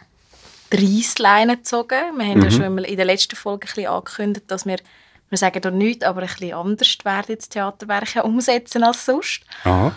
Reissleine 0.78 1.56
gezogen. 1.56 2.16
Wir 2.16 2.26
haben 2.26 2.38
mhm. 2.38 2.44
ja 2.44 2.50
schon 2.50 2.78
in 2.78 2.96
der 2.96 3.04
letzten 3.04 3.36
Folge 3.36 3.66
ein 3.66 3.74
bisschen 3.74 3.86
angekündigt, 3.86 4.50
dass 4.50 4.66
wir, 4.66 4.78
wir 5.28 5.38
sagen 5.38 5.60
da 5.60 5.70
nichts, 5.70 6.04
aber 6.04 6.22
ein 6.22 6.28
bisschen 6.28 6.54
anders 6.54 6.98
werden 7.04 7.26
jetzt 7.28 7.50
Theaterwerke 7.50 8.22
umsetzen 8.22 8.84
als 8.84 9.04
sonst. 9.04 9.42
Aha. 9.64 9.92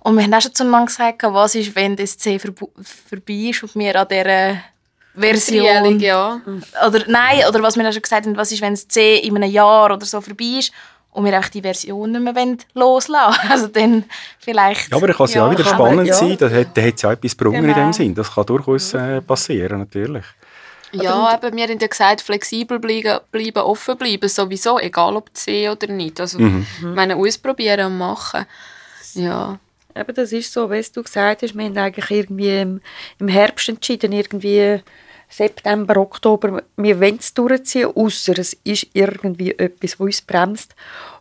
Und 0.00 0.16
wir 0.16 0.24
haben 0.24 0.34
auch 0.34 0.40
schon 0.40 0.54
zueinander 0.54 0.86
gesagt, 0.86 1.22
was 1.22 1.54
ist, 1.54 1.74
wenn 1.76 1.96
das 1.96 2.16
C 2.16 2.38
vorbei 2.38 3.50
ist 3.50 3.62
und 3.62 3.74
wir 3.74 4.00
an 4.00 4.08
dieser 4.08 4.56
Version... 5.14 6.00
ja. 6.00 6.40
Oder 6.86 7.04
nein, 7.06 7.44
oder 7.48 7.62
was 7.62 7.76
wir 7.76 7.86
auch 7.86 7.92
schon 7.92 8.02
gesagt 8.02 8.26
haben, 8.26 8.36
was 8.36 8.52
ist, 8.52 8.62
wenn 8.62 8.72
das 8.72 8.88
C 8.88 9.16
in 9.18 9.36
einem 9.36 9.50
Jahr 9.50 9.94
oder 9.94 10.06
so 10.06 10.20
vorbei 10.20 10.58
ist 10.58 10.72
und 11.12 11.24
wir 11.24 11.38
auch 11.38 11.48
die 11.48 11.62
Version 11.62 12.12
nicht 12.12 12.22
mehr 12.22 12.56
loslassen 12.74 13.36
wollen. 13.38 13.50
Also 13.50 13.66
dann 13.66 14.04
vielleicht... 14.38 14.90
Ja, 14.90 14.96
aber 14.96 15.08
es 15.08 15.16
kann 15.16 15.28
ja 15.28 15.46
auch 15.46 15.50
wieder 15.50 15.64
spannend 15.64 16.06
ja. 16.06 16.14
sein. 16.14 16.36
Da 16.38 16.50
hat 16.50 16.76
es 16.76 17.02
ja 17.02 17.12
etwas 17.12 17.36
gebrungen 17.36 17.62
genau. 17.62 17.76
in 17.76 17.84
dem. 17.86 17.92
Sinn. 17.92 18.14
Das 18.14 18.32
kann 18.34 18.46
durchaus 18.46 18.94
äh, 18.94 19.20
passieren, 19.20 19.80
natürlich. 19.80 20.24
Ja, 20.92 21.14
aber 21.14 21.52
wir 21.52 21.64
haben 21.64 21.78
ja 21.78 21.86
gesagt, 21.86 22.20
flexibel 22.20 22.80
bleiben, 22.80 23.20
bleiben, 23.30 23.62
offen 23.62 23.96
bleiben, 23.96 24.28
sowieso, 24.28 24.78
egal 24.78 25.16
ob 25.16 25.30
C 25.34 25.68
oder 25.68 25.86
nicht. 25.86 26.20
Also, 26.20 26.40
mhm. 26.40 26.66
meine, 26.82 27.16
ausprobieren 27.16 27.92
und 27.92 27.98
machen. 27.98 28.44
Ja. 29.14 29.58
Aber 29.94 30.12
das 30.12 30.32
ist 30.32 30.52
so, 30.52 30.70
wie 30.70 30.84
du 30.92 31.02
gesagt 31.02 31.42
hast, 31.42 31.56
wir 31.56 31.64
haben 31.64 31.76
eigentlich 31.76 32.10
irgendwie 32.10 32.60
im, 32.60 32.80
im 33.18 33.28
Herbst 33.28 33.68
entschieden, 33.68 34.12
irgendwie 34.12 34.80
September, 35.30 35.96
Oktober, 35.96 36.62
wir 36.76 37.00
wollen 37.00 37.18
es 37.18 37.32
durchziehen, 37.32 37.90
außer 37.94 38.38
es 38.38 38.54
ist 38.64 38.88
irgendwie 38.92 39.52
etwas, 39.52 39.98
was 39.98 40.06
uns 40.06 40.22
bremst. 40.22 40.74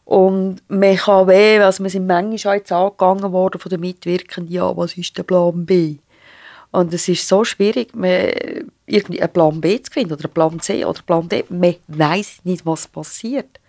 Und 0.04 0.64
man 0.68 0.98
kann 0.98 1.28
weh, 1.28 1.60
also 1.60 1.84
wir 1.84 1.92
sind 1.92 2.08
manchmal 2.08 2.58
jetzt 2.58 2.72
angegangen 2.72 3.32
worden 3.32 3.62
von 3.62 3.70
den 3.70 3.80
Mitwirkenden, 3.80 4.52
ja, 4.52 4.76
was 4.76 4.98
ist 4.98 5.16
der 5.18 5.24
Plan 5.24 5.66
B? 5.66 5.98
Und 6.72 6.94
es 6.94 7.08
ist 7.08 7.28
so 7.28 7.44
schwierig, 7.44 7.92
irgendwie 7.94 9.22
einen 9.22 9.34
Plan 9.34 9.62
B 9.62 9.82
zu 9.82 9.92
finden 9.92 10.14
oder 10.14 10.26
einen 10.26 10.34
Plan 10.34 10.60
C 10.60 10.84
oder 10.86 11.00
einen 11.00 11.06
Plan 11.06 11.30
D. 11.30 11.46
Man 11.50 11.76
weiß 11.88 12.40
nicht, 12.44 12.66
was 12.66 12.88
passiert. 12.88 13.60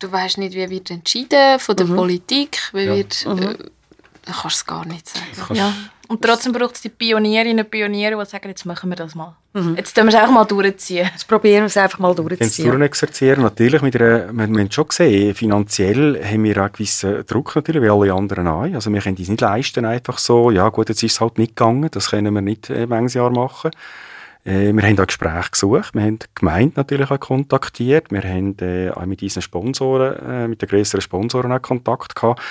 Du 0.00 0.10
weißt 0.10 0.38
nicht, 0.38 0.54
wie 0.54 0.68
wird 0.68 0.90
entschieden 0.90 1.58
von 1.60 1.76
der 1.76 1.86
mhm. 1.86 1.96
Politik, 1.96 2.58
wie 2.72 2.84
ja. 2.84 2.96
wird... 2.96 3.26
Mhm. 3.26 3.42
Äh, 3.42 3.54
du 3.54 4.32
kannst 4.32 4.56
es 4.56 4.66
gar 4.66 4.84
nicht 4.84 5.08
sagen. 5.08 5.54
Ja. 5.54 5.72
Und 6.08 6.22
trotzdem 6.22 6.52
braucht 6.52 6.74
es 6.74 6.80
die 6.80 6.88
Pionierinnen 6.88 7.64
und 7.64 7.70
Pioniere, 7.70 8.18
die 8.18 8.30
sagen, 8.30 8.48
jetzt 8.48 8.64
machen 8.64 8.88
wir 8.88 8.96
das 8.96 9.14
mal. 9.14 9.36
Mhm. 9.52 9.76
Jetzt 9.76 9.94
tun 9.94 10.04
wir 10.04 10.08
es 10.08 10.14
einfach 10.14 10.32
mal 10.32 10.46
durchziehen. 10.46 11.06
Jetzt 11.12 11.28
probieren 11.28 11.60
wir 11.60 11.66
es 11.66 11.76
einfach 11.76 11.98
mal 11.98 12.14
durchzuziehen. 12.14 12.72
Wenn 12.72 12.78
durchexerzieren, 12.78 13.42
natürlich, 13.42 13.82
mit 13.82 13.94
einer, 13.94 14.32
wir, 14.32 14.48
wir 14.48 14.60
haben 14.60 14.70
schon 14.72 14.88
gesehen, 14.88 15.34
finanziell 15.34 16.18
haben 16.24 16.44
wir 16.44 16.56
auch 16.56 16.62
einen 16.62 16.72
gewissen 16.72 17.26
Druck 17.26 17.54
natürlich, 17.56 17.82
wie 17.82 17.90
alle 17.90 18.14
anderen 18.14 18.48
auch. 18.48 18.62
Also 18.62 18.90
wir 18.90 19.02
können 19.02 19.18
uns 19.18 19.28
nicht 19.28 19.40
leisten, 19.42 19.84
einfach 19.84 20.16
so, 20.16 20.50
ja 20.50 20.66
gut, 20.70 20.88
jetzt 20.88 21.02
ist 21.02 21.12
es 21.12 21.20
halt 21.20 21.36
nicht 21.36 21.56
gegangen, 21.56 21.88
das 21.90 22.08
können 22.08 22.32
wir 22.34 22.40
nicht 22.40 22.70
äh, 22.70 22.86
manches 22.86 23.12
Jahr 23.12 23.30
machen. 23.30 23.70
Äh, 24.44 24.72
wir 24.72 24.82
haben 24.82 24.98
auch 24.98 25.06
Gespräche 25.06 25.50
gesucht, 25.50 25.94
wir 25.94 26.02
haben 26.02 26.18
die 26.18 26.26
Gemeinde 26.34 26.72
natürlich 26.76 27.10
auch 27.10 27.20
kontaktiert, 27.20 28.10
wir 28.10 28.22
haben 28.22 28.56
äh, 28.60 28.90
auch 28.90 29.06
mit 29.06 29.22
unseren 29.22 29.42
Sponsoren, 29.42 30.16
äh, 30.26 30.48
mit 30.48 30.62
den 30.62 30.68
grösseren 30.68 31.00
Sponsoren 31.00 31.52
auch 31.52 31.62
Kontakt 31.62 32.14
gehabt. 32.14 32.42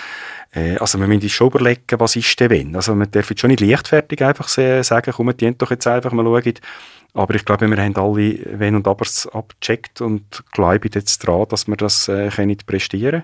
Äh, 0.52 0.78
also 0.78 1.00
wir 1.00 1.08
müssen 1.08 1.24
uns 1.24 1.32
schon 1.32 1.48
überlegen, 1.48 2.00
was 2.00 2.16
ist 2.16 2.40
denn 2.40 2.50
wenn. 2.50 2.76
Also 2.76 2.96
man 2.96 3.10
darf 3.12 3.30
jetzt 3.30 3.40
schon 3.40 3.50
nicht 3.50 3.62
leichtfertig 3.62 4.24
einfach 4.24 4.48
sagen, 4.48 5.14
komm, 5.16 5.36
die 5.36 5.58
doch 5.58 5.72
jetzt 5.72 5.88
einfach 5.88 6.12
mal 6.12 6.26
schauen. 6.26 6.54
Aber 7.14 7.34
ich 7.34 7.46
glaube, 7.46 7.68
wir 7.68 7.78
haben 7.78 7.96
alle 7.96 8.60
Wenn 8.60 8.76
und 8.76 8.88
Abers 8.88 9.28
abgecheckt 9.28 10.02
und 10.02 10.44
glauben 10.52 10.92
jetzt 10.94 11.28
daran, 11.28 11.48
dass 11.50 11.68
wir 11.68 11.76
das 11.76 12.08
äh, 12.10 12.30
können 12.30 12.58
prestieren 12.66 13.24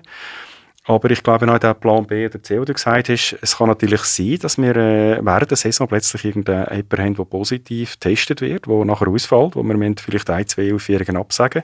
Aber 0.86 1.10
ich 1.10 1.22
glaube 1.22 1.50
auch, 1.50 1.58
der 1.58 1.72
Plan 1.72 2.06
B 2.06 2.26
oder 2.26 2.42
C, 2.42 2.60
wie 2.60 2.64
du 2.66 2.74
gesagt 2.74 3.08
hast, 3.08 3.38
es 3.40 3.56
kann 3.56 3.68
natürlich 3.68 4.02
sein, 4.02 4.38
dass 4.40 4.58
wir 4.58 4.76
äh, 4.76 5.18
während 5.24 5.50
der 5.50 5.56
Saison 5.56 5.88
plötzlich 5.88 6.26
irgendjemanden 6.26 6.98
haben, 6.98 7.14
der 7.14 7.24
positiv 7.24 7.92
getestet 7.94 8.42
wird, 8.42 8.66
der 8.66 8.84
nachher 8.84 9.08
ausfällt, 9.08 9.56
wo 9.56 9.62
wir 9.62 9.94
vielleicht 9.98 10.28
ein, 10.28 10.46
zwei 10.46 10.74
Aufführungen 10.74 11.16
absagen 11.16 11.62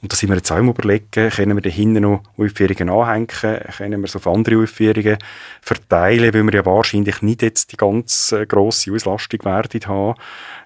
und 0.00 0.12
da 0.12 0.16
sind 0.16 0.28
wir 0.28 0.36
jetzt 0.36 0.52
auch 0.52 0.58
im 0.58 0.68
Überlegen, 0.68 1.28
können 1.30 1.56
wir 1.56 1.60
da 1.60 1.70
hinten 1.70 2.02
noch 2.02 2.22
Aufführungen 2.36 2.88
anhängen, 2.88 3.26
können 3.26 4.00
wir 4.00 4.04
es 4.06 4.14
auf 4.14 4.28
andere 4.28 4.62
Aufführungen 4.62 5.18
verteilen, 5.60 6.32
weil 6.32 6.44
wir 6.44 6.54
ja 6.54 6.66
wahrscheinlich 6.66 7.20
nicht 7.22 7.42
jetzt 7.42 7.72
die 7.72 7.76
ganz 7.76 8.30
äh, 8.30 8.46
grosse 8.46 8.92
Auslastung 8.92 9.44
werden 9.44 9.80
haben. 9.86 10.14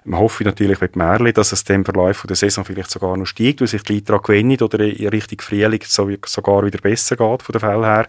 Man 0.03 0.19
hofft 0.19 0.41
natürlich 0.41 0.81
mit 0.81 0.95
Märli, 0.95 1.33
dass 1.33 1.51
es 1.51 1.63
dem 1.63 1.83
Verlauf 1.83 2.25
der 2.27 2.35
Saison 2.35 2.63
vielleicht 2.63 2.91
sogar 2.91 3.17
noch 3.17 3.25
steigt, 3.25 3.61
weil 3.61 3.67
sich 3.67 3.81
die 3.83 3.93
Leute 3.93 4.05
daran 4.05 4.21
gewinnen 4.21 4.61
oder 4.61 4.79
in 4.79 5.07
Richtung 5.07 5.41
Frühling 5.41 5.81
sogar 5.83 6.65
wieder 6.65 6.79
besser 6.79 7.15
geht 7.15 7.41
von 7.41 7.53
der 7.53 7.61
Fälle 7.61 7.85
her. 7.87 8.07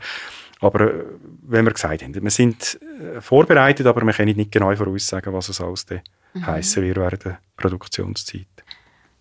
Aber 0.60 0.80
äh, 0.80 1.04
wenn 1.42 1.64
wir 1.64 1.72
gesagt 1.72 2.02
haben, 2.02 2.14
wir 2.22 2.30
sind 2.30 2.78
äh, 3.00 3.20
vorbereitet, 3.22 3.86
aber 3.86 4.04
wir 4.04 4.12
können 4.12 4.36
nicht 4.36 4.52
genau 4.52 4.74
voraussagen, 4.76 5.32
was 5.32 5.48
es 5.48 5.60
alles 5.60 5.86
mhm. 6.34 6.46
heissen 6.46 6.82
wird 6.82 6.98
während 6.98 7.24
der 7.24 7.38
Produktionszeit. 7.56 8.46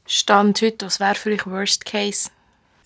Stand 0.06 0.62
heute, 0.62 0.86
was 0.86 1.00
wäre 1.00 1.16
für 1.16 1.32
euch 1.32 1.46
Worst 1.48 1.86
Case? 1.86 2.30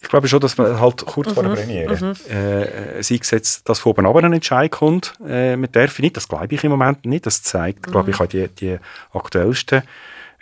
Ich 0.01 0.09
glaube 0.09 0.27
schon, 0.27 0.39
dass 0.39 0.57
man 0.57 0.79
halt 0.79 1.05
kurz 1.05 1.29
mhm. 1.29 1.33
vor 1.33 1.43
der. 1.43 1.49
Premiere, 1.51 1.95
mhm. 1.95 2.31
äh, 2.31 3.01
sei 3.01 3.17
es 3.19 3.31
jetzt, 3.31 3.67
dass 3.67 3.79
von 3.79 3.91
oben 3.91 4.05
aber 4.05 4.23
ein 4.23 4.33
Entscheid 4.33 4.71
kommt, 4.71 5.15
äh, 5.27 5.55
man 5.55 5.71
darf 5.71 5.97
nicht, 5.99 6.15
das 6.15 6.27
glaube 6.27 6.53
ich 6.53 6.63
im 6.63 6.71
Moment 6.71 7.05
nicht, 7.05 7.25
das 7.25 7.41
zeigt, 7.41 7.87
mhm. 7.87 7.91
glaube 7.91 8.11
ich, 8.11 8.19
auch 8.19 8.27
die, 8.27 8.47
die 8.47 8.77
aktuellsten 9.11 9.81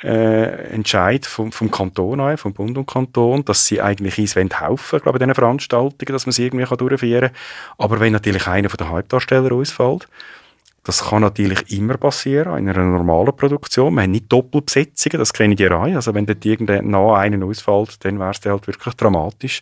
äh, 0.03 0.73
Entscheid 0.73 1.25
vom, 1.25 1.53
vom 1.53 1.71
Kanton 1.71 2.19
an, 2.19 2.37
vom 2.37 2.53
Bund 2.53 2.77
und 2.77 2.85
Kanton, 2.85 3.45
dass 3.45 3.65
sie 3.65 3.81
eigentlich 3.81 4.17
helfen 4.17 4.51
wollen, 4.59 5.01
glaube 5.01 5.17
ich, 5.17 5.19
diesen 5.19 5.35
Veranstaltungen, 5.35 6.11
dass 6.11 6.25
man 6.25 6.33
sie 6.33 6.45
irgendwie 6.45 6.75
durchführen 6.75 7.29
kann. 7.29 7.37
Aber 7.77 8.01
wenn 8.01 8.11
natürlich 8.11 8.47
einer 8.47 8.69
von 8.69 8.77
den 8.77 8.89
Hauptdarstellern 8.89 9.53
ausfällt, 9.53 10.07
das 10.85 11.05
kann 11.05 11.23
natürlich 11.23 11.71
immer 11.71 11.97
passieren 11.97 12.59
in 12.59 12.69
einer 12.69 12.85
normalen 12.85 13.35
Produktion. 13.35 13.95
Wir 13.95 14.03
haben 14.03 14.11
nicht 14.11 14.31
Doppelbesetzungen, 14.31 15.17
das 15.17 15.33
kenne 15.33 15.55
ich 15.55 15.59
ja. 15.59 15.75
Also 15.81 16.13
wenn 16.13 16.27
dort 16.27 16.45
irgendein 16.45 16.91
nah 16.91 17.17
einen 17.17 17.41
ausfällt, 17.41 18.05
dann 18.05 18.19
wäre 18.19 18.29
es 18.29 18.45
halt 18.45 18.67
wirklich 18.67 18.93
dramatisch. 18.93 19.61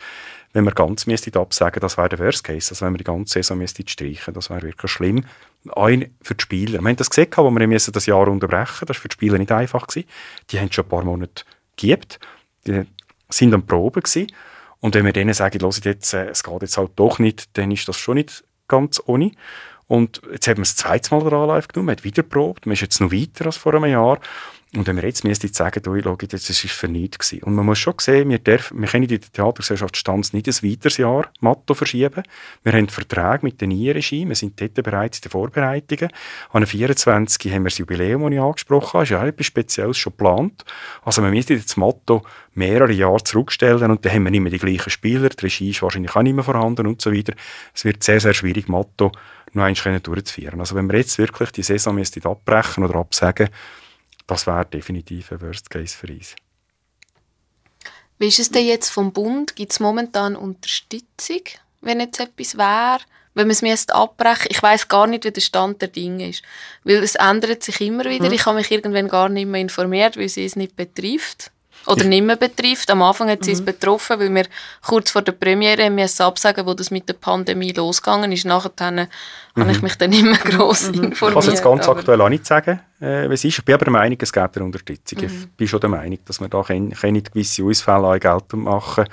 Wenn 0.52 0.66
wir 0.66 0.74
ganz 0.74 1.08
müssten 1.08 1.36
absagen, 1.38 1.80
das 1.80 1.98
wäre 1.98 2.10
der 2.10 2.20
Worst 2.20 2.44
Case. 2.44 2.72
Also 2.72 2.86
wenn 2.86 2.94
wir 2.94 2.98
die 2.98 3.06
ganze 3.06 3.36
Saison 3.36 3.58
müssten 3.58 3.88
streichen, 3.88 4.34
das 4.34 4.50
wäre 4.50 4.64
wirklich 4.64 4.92
schlimm. 4.92 5.24
Ein 5.74 6.14
für 6.22 6.36
die 6.36 6.44
Spieler. 6.44 6.82
Wir 6.82 6.90
haben 6.90 6.98
das 6.98 7.10
gesehen, 7.10 7.32
wo 7.38 7.50
wir 7.50 7.80
das 7.80 8.06
Jahr 8.06 8.28
unterbrechen 8.28 8.86
Das 8.86 8.98
war 8.98 9.02
für 9.02 9.08
die 9.08 9.14
Spieler 9.14 9.38
nicht 9.38 9.52
einfach. 9.52 9.88
Gewesen. 9.88 10.08
Die 10.52 10.60
haben 10.60 10.74
schon 10.74 10.84
ein 10.84 10.90
paar 10.90 11.06
Monate 11.06 11.46
geübt. 11.78 12.20
Die 12.68 12.82
sind 13.30 13.54
am 13.54 13.66
Proben 13.66 14.04
gewesen. 14.04 14.28
Und 14.82 14.94
wenn 14.94 15.06
wir 15.06 15.14
denen 15.14 15.34
sagen, 15.34 15.66
jetzt, 15.86 16.14
äh, 16.14 16.28
es 16.28 16.44
geht 16.44 16.62
jetzt 16.62 16.78
halt 16.78 16.92
doch 16.98 17.18
nicht, 17.18 17.58
dann 17.58 17.72
ist 17.72 17.88
das 17.88 17.98
schon 17.98 18.16
nicht 18.16 18.44
ganz 18.68 19.02
ohne. 19.06 19.32
Und 19.94 20.24
jetzt 20.32 20.48
haben 20.48 20.58
wir 20.58 20.64
das 20.64 20.76
zweite 20.76 21.14
Mal 21.14 21.22
Anlauf 21.32 21.68
genommen, 21.68 21.86
man 21.86 21.98
hat 21.98 22.04
wieder 22.04 22.24
probiert, 22.24 22.66
man 22.66 22.74
ist 22.74 22.82
jetzt 22.82 23.00
noch 23.00 23.12
weiter 23.12 23.46
als 23.46 23.58
vor 23.58 23.76
einem 23.76 23.92
Jahr. 23.92 24.20
Und 24.76 24.88
wenn 24.88 24.96
wir 24.96 25.06
jetzt 25.06 25.24
müssten 25.24 25.54
sagen, 25.54 25.84
du, 25.84 26.02
schau, 26.02 26.16
das 26.16 26.50
war 26.50 26.70
für 26.70 26.88
nichts 26.88 27.20
gewesen. 27.20 27.44
Und 27.44 27.54
man 27.54 27.66
muss 27.66 27.78
schon 27.78 27.94
sehen, 28.00 28.30
wir, 28.30 28.40
dürfen, 28.40 28.82
wir 28.82 28.88
können 28.88 29.04
in 29.04 29.10
der 29.10 29.20
Theatergesellschaft 29.20 29.96
Stanz 29.96 30.34
nicht 30.34 30.48
ein 30.48 30.72
weiteres 30.72 30.98
Jahr 30.98 31.30
Matto 31.42 31.76
verschieben. 31.76 32.24
Wir 32.64 32.74
haben 32.74 32.90
Verträge 32.90 33.40
mit 33.44 33.62
den 33.62 33.70
NIE-Regie, 33.70 34.28
wir 34.28 34.36
sind 34.36 34.60
dort 34.60 34.74
bereits 34.74 35.20
in 35.20 35.24
den 35.24 35.32
Vorbereitungen. 35.32 36.10
An 36.52 36.66
24 36.66 37.54
haben 37.54 37.64
wir 37.64 37.70
das 37.70 37.78
Jubiläum, 37.78 38.24
das 38.24 38.32
ich 38.32 38.40
angesprochen 38.40 38.94
habe, 38.94 39.04
ist 39.04 39.10
ja 39.12 39.26
etwas 39.26 39.46
Spezielles 39.46 39.98
schon 39.98 40.14
geplant. 40.14 40.66
Also 41.04 41.22
wir 41.22 41.30
müssen 41.30 41.62
das 41.62 41.78
Motto 41.78 42.24
mehrere 42.56 42.94
Jahre 42.94 43.24
zurückstellen 43.24 43.92
und 43.92 44.04
dann 44.04 44.12
haben 44.12 44.24
wir 44.24 44.32
nicht 44.32 44.42
mehr 44.42 44.52
die 44.52 44.58
gleichen 44.60 44.90
Spieler, 44.90 45.30
die 45.30 45.46
Regie 45.46 45.70
ist 45.70 45.84
wahrscheinlich 45.84 46.16
auch 46.16 46.24
nicht 46.24 46.34
mehr 46.34 46.44
vorhanden 46.44 46.88
und 46.88 47.00
so 47.00 47.14
weiter. 47.14 47.34
Es 47.76 47.86
wird 47.86 48.04
sehr, 48.04 48.20
sehr 48.20 48.34
schwierig, 48.34 48.68
Motto 48.70 49.12
noch 49.54 49.64
eins 49.64 49.84
durchzuführen. 49.84 50.60
Also 50.60 50.76
wenn 50.76 50.90
wir 50.90 50.98
jetzt 50.98 51.18
wirklich 51.20 51.52
die 51.52 51.62
Saison 51.62 52.02
abbrechen 52.24 52.84
oder 52.84 52.96
absagen, 52.96 53.50
das 54.34 54.48
wäre 54.48 54.66
definitiv 54.66 55.32
ein 55.32 55.42
Worst 55.42 55.70
Case 55.70 55.96
für 55.96 56.08
uns. 56.08 56.36
Wie 58.18 58.28
ist 58.28 58.40
es 58.40 58.50
denn 58.50 58.66
jetzt 58.66 58.90
vom 58.90 59.14
Bund? 59.14 59.56
Gibt 59.56 59.72
es 59.72 59.80
momentan 59.80 60.36
Unterstützung, 60.36 61.42
wenn 61.82 62.00
jetzt 62.00 62.20
etwas 62.20 62.58
wäre? 62.58 63.00
Wenn 63.36 63.48
man 63.48 63.68
es 63.68 63.90
abbrechen 63.90 64.48
Ich 64.50 64.62
weiß 64.62 64.88
gar 64.88 65.06
nicht, 65.06 65.26
wie 65.26 65.32
der 65.32 65.42
Stand 65.42 65.82
der 65.82 65.88
Dinge 65.88 66.30
ist. 66.30 66.44
Weil 66.84 67.04
es 67.04 67.16
ändert 67.16 67.64
sich 67.64 67.80
immer 67.82 68.06
wieder. 68.06 68.28
Mhm. 68.28 68.34
Ich 68.34 68.46
habe 68.46 68.58
mich 68.58 68.72
irgendwann 68.72 69.08
gar 69.08 69.30
nicht 69.30 69.48
mehr 69.48 69.62
informiert, 69.62 70.18
weil 70.18 70.30
sie 70.30 70.46
es 70.46 70.56
nicht 70.56 70.76
betrifft 70.76 71.52
oder 71.86 72.06
nicht 72.06 72.24
mehr 72.24 72.36
betrifft. 72.36 72.90
Am 72.90 73.02
Anfang 73.02 73.30
hat 73.30 73.44
sie 73.44 73.52
mhm. 73.52 73.58
es 73.58 73.66
betroffen, 73.66 74.20
weil 74.20 74.34
wir 74.34 74.46
kurz 74.82 75.12
vor 75.12 75.22
der 75.22 75.34
Premiere 75.34 75.90
müssen 75.90 76.24
absagen, 76.24 76.66
wo 76.66 76.74
das 76.74 76.92
mit 76.92 77.08
der 77.10 77.14
Pandemie 77.14 77.72
losgegangen 77.72 78.32
ist. 78.32 78.46
Nachher 78.46 78.72
mhm. 78.92 79.08
habe 79.60 79.72
ich 79.72 79.82
mich 79.82 79.96
dann 79.96 80.12
nicht 80.12 80.24
mehr 80.24 80.38
gross 80.38 80.90
mhm. 80.90 81.06
informiert. 81.06 81.14
Ich 81.14 81.20
kann 81.20 81.38
es 81.38 81.46
jetzt 81.48 81.64
ganz 81.64 81.88
aktuell 81.88 82.22
auch 82.22 82.30
nicht 82.30 82.46
sagen, 82.46 82.80
äh, 83.02 83.26
es 83.26 83.44
ist. 83.44 83.60
Ich 83.60 83.66
bin 83.66 83.76
aber 83.76 83.86
der 83.86 83.92
Meinung, 83.92 84.18
es 84.22 84.32
gibt 84.32 84.56
eine 84.56 84.66
Unterstützung. 84.66 85.22
Mhm. 85.22 85.26
Ich 85.26 85.50
bin 85.58 85.68
schon 85.68 85.82
der 85.82 85.90
Meinung, 85.90 86.20
dass 86.26 86.40
wir 86.40 86.48
da 86.48 86.64
können, 86.64 86.92
können 86.92 87.24
gewisse 87.24 87.64
Ausfälle 87.64 88.20
geltend 88.20 88.64
machen 88.64 89.06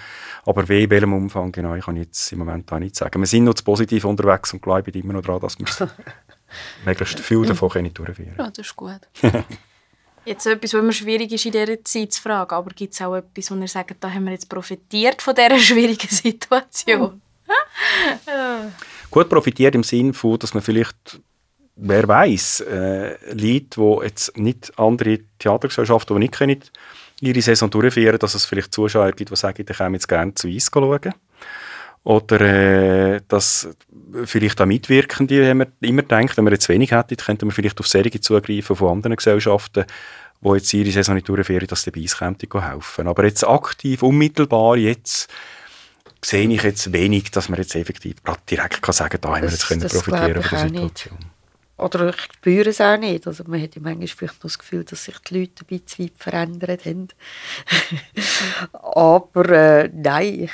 Aber 0.44 0.68
wie, 0.68 0.84
in 0.84 0.90
welchem 0.90 1.12
Umfang 1.12 1.52
genau, 1.52 1.76
kann 1.78 1.96
ich 1.96 2.04
jetzt 2.04 2.32
im 2.32 2.40
Moment 2.40 2.72
auch 2.72 2.78
nicht 2.78 2.96
sagen. 2.96 3.20
Wir 3.20 3.26
sind 3.26 3.44
noch 3.44 3.54
zu 3.54 3.64
positiv 3.64 4.04
unterwegs 4.04 4.52
und 4.52 4.62
glauben 4.62 4.92
immer 4.92 5.14
noch 5.14 5.22
daran, 5.22 5.40
dass 5.40 5.58
wir 5.58 5.66
möglichst 6.84 7.20
viel 7.20 7.44
davon 7.44 7.68
können 7.68 7.92
durchführen 7.92 8.34
können. 8.36 8.36
Ja, 8.38 8.50
das 8.50 8.66
ist 8.66 8.76
gut. 8.76 9.00
Jetzt 10.24 10.46
etwas, 10.46 10.74
was 10.74 10.80
immer 10.80 10.92
schwierig 10.92 11.32
ist 11.32 11.46
in 11.46 11.52
dieser 11.52 11.82
Zeit 11.84 12.12
zu 12.12 12.22
fragen, 12.22 12.54
aber 12.54 12.70
gibt 12.70 12.92
es 12.92 13.00
auch 13.00 13.16
etwas, 13.16 13.50
wo 13.50 13.54
ihr 13.56 13.68
sagt, 13.68 13.96
da 14.00 14.10
haben 14.10 14.24
wir 14.24 14.32
jetzt 14.32 14.48
profitiert 14.48 15.22
von 15.22 15.34
dieser 15.34 15.58
schwierigen 15.58 16.08
Situation? 16.08 17.20
Gut 19.10 19.28
profitiert 19.28 19.74
im 19.74 19.82
Sinne 19.82 20.12
von, 20.12 20.38
dass 20.38 20.54
man 20.54 20.62
vielleicht, 20.62 21.20
wer 21.76 22.06
weiß, 22.06 22.60
äh, 22.60 23.32
Leute, 23.32 23.80
die 23.80 24.04
jetzt 24.04 24.36
nicht 24.36 24.78
andere 24.78 25.20
Theatergesellschaften, 25.38 26.16
die 26.16 26.20
nicht 26.20 26.34
können, 26.34 26.60
ihre 27.20 27.42
Saison 27.42 27.70
durchführen, 27.70 28.18
dass 28.18 28.34
es 28.34 28.44
vielleicht 28.44 28.72
Zuschauer 28.72 29.12
gibt, 29.12 29.30
die 29.30 29.36
sagen, 29.36 29.64
ich 29.68 29.76
komme 29.76 29.96
jetzt 29.96 30.08
gerne 30.08 30.34
zu 30.34 30.48
Weiss 30.48 30.70
schauen. 30.72 31.14
Oder 32.02 32.40
äh, 32.40 33.20
dass 33.28 33.68
vielleicht 34.24 34.60
auch 34.60 34.66
Mitwirkende, 34.66 35.48
haben 35.48 35.58
wir 35.58 35.88
immer 35.88 36.02
gedacht, 36.02 36.36
wenn 36.36 36.44
wir 36.44 36.52
jetzt 36.52 36.68
wenig 36.68 36.92
hätten, 36.92 37.16
könnten 37.16 37.48
wir 37.48 37.52
vielleicht 37.52 37.78
auf 37.78 37.88
Serien 37.88 38.22
zugreifen 38.22 38.74
von 38.74 38.88
anderen 38.88 39.16
Gesellschaften, 39.16 39.84
die 40.40 40.48
jetzt 40.48 40.72
ihre 40.72 40.90
Saison 40.90 41.14
nicht 41.14 41.28
durchführen, 41.28 41.66
dass 41.66 41.84
die 41.84 41.90
bei 41.90 42.00
uns 42.00 42.20
helfen 42.20 43.06
Aber 43.06 43.24
jetzt 43.24 43.46
aktiv, 43.46 44.02
unmittelbar, 44.02 44.76
jetzt 44.78 45.30
sehe 46.24 46.48
ich 46.48 46.62
jetzt 46.62 46.92
wenig, 46.92 47.30
dass 47.30 47.48
man 47.48 47.58
jetzt 47.58 47.74
effektiv 47.74 48.16
direkt 48.48 48.80
kann 48.80 48.92
sagen 48.94 49.10
kann, 49.10 49.20
da 49.20 49.36
haben 49.36 49.42
wir 49.42 49.50
jetzt 49.50 49.68
können 49.68 49.86
profitieren 49.86 50.42
von 50.42 50.58
der 50.58 50.68
Situation. 50.68 51.18
Nicht. 51.18 51.30
Oder 51.76 52.10
ich 52.10 52.20
spüre 52.20 52.68
es 52.68 52.80
auch 52.80 52.98
nicht. 52.98 53.26
Also 53.26 53.44
man 53.46 53.62
hat 53.62 53.74
ja 53.74 53.80
manchmal 53.82 54.06
vielleicht 54.06 54.34
noch 54.34 54.42
das 54.42 54.58
Gefühl, 54.58 54.84
dass 54.84 55.04
sich 55.04 55.18
die 55.20 55.40
Leute 55.40 55.64
ein 55.64 55.78
bisschen 55.78 56.04
weit 56.06 56.12
verändert 56.18 56.84
haben. 56.84 57.08
Aber 58.72 59.48
äh, 59.48 59.90
nein, 59.92 60.44
ich 60.44 60.50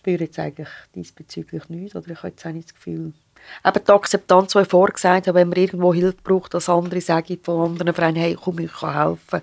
spüre 0.00 0.24
jetzt 0.24 0.38
eigentlich 0.38 0.68
diesbezüglich 0.94 1.68
nichts. 1.68 1.94
Oder 1.94 2.10
ich 2.10 2.18
habe 2.18 2.28
jetzt 2.28 2.46
auch 2.46 2.52
nicht 2.52 2.68
das 2.68 2.74
Gefühl, 2.74 3.12
eben 3.64 3.84
die 3.86 3.92
Akzeptanz, 3.92 4.52
die 4.52 4.60
ich 4.60 4.68
vorher 4.68 4.94
gesagt 4.94 5.26
habe, 5.26 5.38
wenn 5.38 5.48
man 5.48 5.58
irgendwo 5.58 5.92
Hilfe 5.92 6.16
braucht, 6.24 6.54
dass 6.54 6.68
andere 6.68 7.00
sagen 7.00 7.38
von 7.42 7.70
anderen 7.70 7.94
Vereinen, 7.94 8.16
hey, 8.16 8.36
komm, 8.42 8.58
ich 8.60 8.72
kann 8.72 8.94
helfen. 8.94 9.42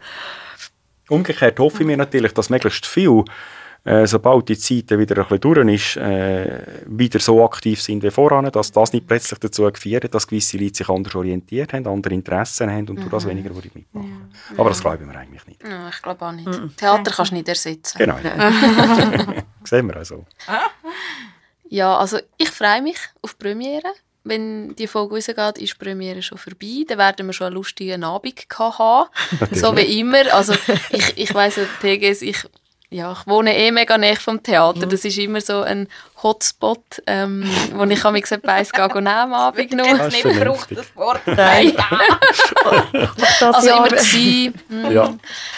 Umgekehrt 1.10 1.60
hoffe 1.60 1.84
ich 1.84 1.88
mir 1.88 1.98
natürlich, 1.98 2.34
dass 2.34 2.50
möglichst 2.50 2.86
viel 2.86 3.24
äh, 3.88 4.06
sobald 4.06 4.50
die 4.50 4.58
Zeit 4.58 4.90
wieder 5.00 5.18
ein 5.18 5.24
bisschen 5.24 5.40
durch 5.40 5.74
ist, 5.74 5.98
äh, 5.98 6.62
wieder 6.88 7.20
so 7.20 7.44
aktiv 7.46 7.82
sind 7.82 8.04
wie 8.04 8.12
voran, 8.12 8.50
dass 8.52 8.72
das 8.72 8.92
nicht 8.92 9.08
plötzlich 9.08 9.40
dazu 9.40 9.64
geführt 9.72 10.04
hat, 10.04 10.14
dass 10.14 10.28
gewisse 10.28 10.58
Leute 10.58 10.76
sich 10.76 10.90
anders 10.90 11.16
orientiert 11.16 11.72
haben, 11.72 11.88
andere 11.88 12.14
Interessen 12.14 12.70
haben 12.70 12.90
und 12.90 12.96
mhm. 12.96 12.96
durch 12.96 13.10
das 13.10 13.28
weniger 13.28 13.56
würde 13.56 13.70
ich 13.70 13.76
mitmachen. 13.76 14.30
Ja. 14.52 14.60
Aber 14.60 14.70
das 14.70 14.82
glauben 14.82 15.10
wir 15.10 15.18
eigentlich 15.18 15.48
nicht. 15.48 15.64
Ja, 15.64 15.88
ich 15.88 16.02
glaube 16.02 16.26
auch 16.26 16.34
nicht. 16.34 16.48
Mhm. 16.48 16.76
Theater 16.76 17.12
kannst 17.12 17.32
du 17.32 17.36
nicht 17.36 17.48
ersetzen. 17.48 17.98
Genau. 17.98 18.18
Sehen 19.64 19.88
wir 19.88 19.96
also. 19.96 20.26
Ja, 21.70 21.98
also 21.98 22.20
ich 22.38 22.50
freue 22.50 22.82
mich 22.82 22.98
auf 23.22 23.36
die 23.36 23.44
Premiere. 23.44 23.94
Wenn 24.28 24.76
die 24.76 24.88
Folge 24.88 25.16
rausgeht, 25.16 25.58
ist 25.58 25.74
die 25.74 25.86
Premiere 25.86 26.22
schon 26.22 26.38
vorbei. 26.38 26.84
Dann 26.86 26.98
werden 26.98 27.26
wir 27.26 27.34
schon 27.34 27.48
einen 27.48 27.56
lustigen 27.56 28.04
Abend 28.04 28.46
haben. 28.60 29.10
so 29.52 29.76
wie 29.78 30.00
immer. 30.00 30.34
Also 30.34 30.54
ich, 30.90 31.18
ich 31.18 31.34
weiss, 31.34 31.58
TGS, 31.82 32.22
ich 32.22 32.46
ja, 32.90 33.12
ich 33.12 33.28
wohne 33.28 33.58
eh 33.58 33.70
mega 33.72 33.98
näher 33.98 34.16
vom 34.16 34.42
Theater. 34.42 34.86
Mhm. 34.86 34.90
Das 34.90 35.04
ist 35.04 35.18
immer 35.18 35.42
so 35.42 35.62
ein 35.62 35.90
Hotspot, 36.24 37.04
ähm, 37.06 37.44
wo 37.74 37.84
ich 37.84 38.04
mich 38.04 38.22
gesagt 38.24 38.48
habe, 38.48 38.64
gehen 38.64 39.04
nehmen 39.04 39.08
am 39.08 39.34
Abend 39.34 39.74
noch. 39.74 39.98
Das 39.98 40.14
nicht 40.14 40.24
gebraucht, 40.24 40.70
das 40.72 40.96
Wort. 40.96 41.22
Nein. 41.26 41.74
also 43.42 43.70
immer 43.70 43.90
gewesen. 43.90 44.54
Mhm. 44.70 44.92
Ja. 44.92 45.14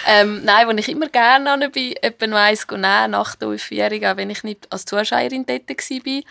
Ähm, 0.08 0.44
nein, 0.44 0.68
wo 0.68 0.72
ich 0.72 0.90
immer 0.90 1.08
gerne 1.08 1.52
an 1.52 1.72
bin, 1.72 1.94
etwa 2.02 2.26
eins 2.36 2.66
nehmen, 2.68 3.12
nach 3.12 3.36
der 3.36 3.50
Aufführung, 3.50 4.06
auch 4.06 4.18
wenn 4.18 4.32
ich 4.32 4.44
nicht 4.44 4.68
als 4.72 4.86
Zuschauerin 4.86 5.46
dort 5.46 5.70
war. 5.70 6.22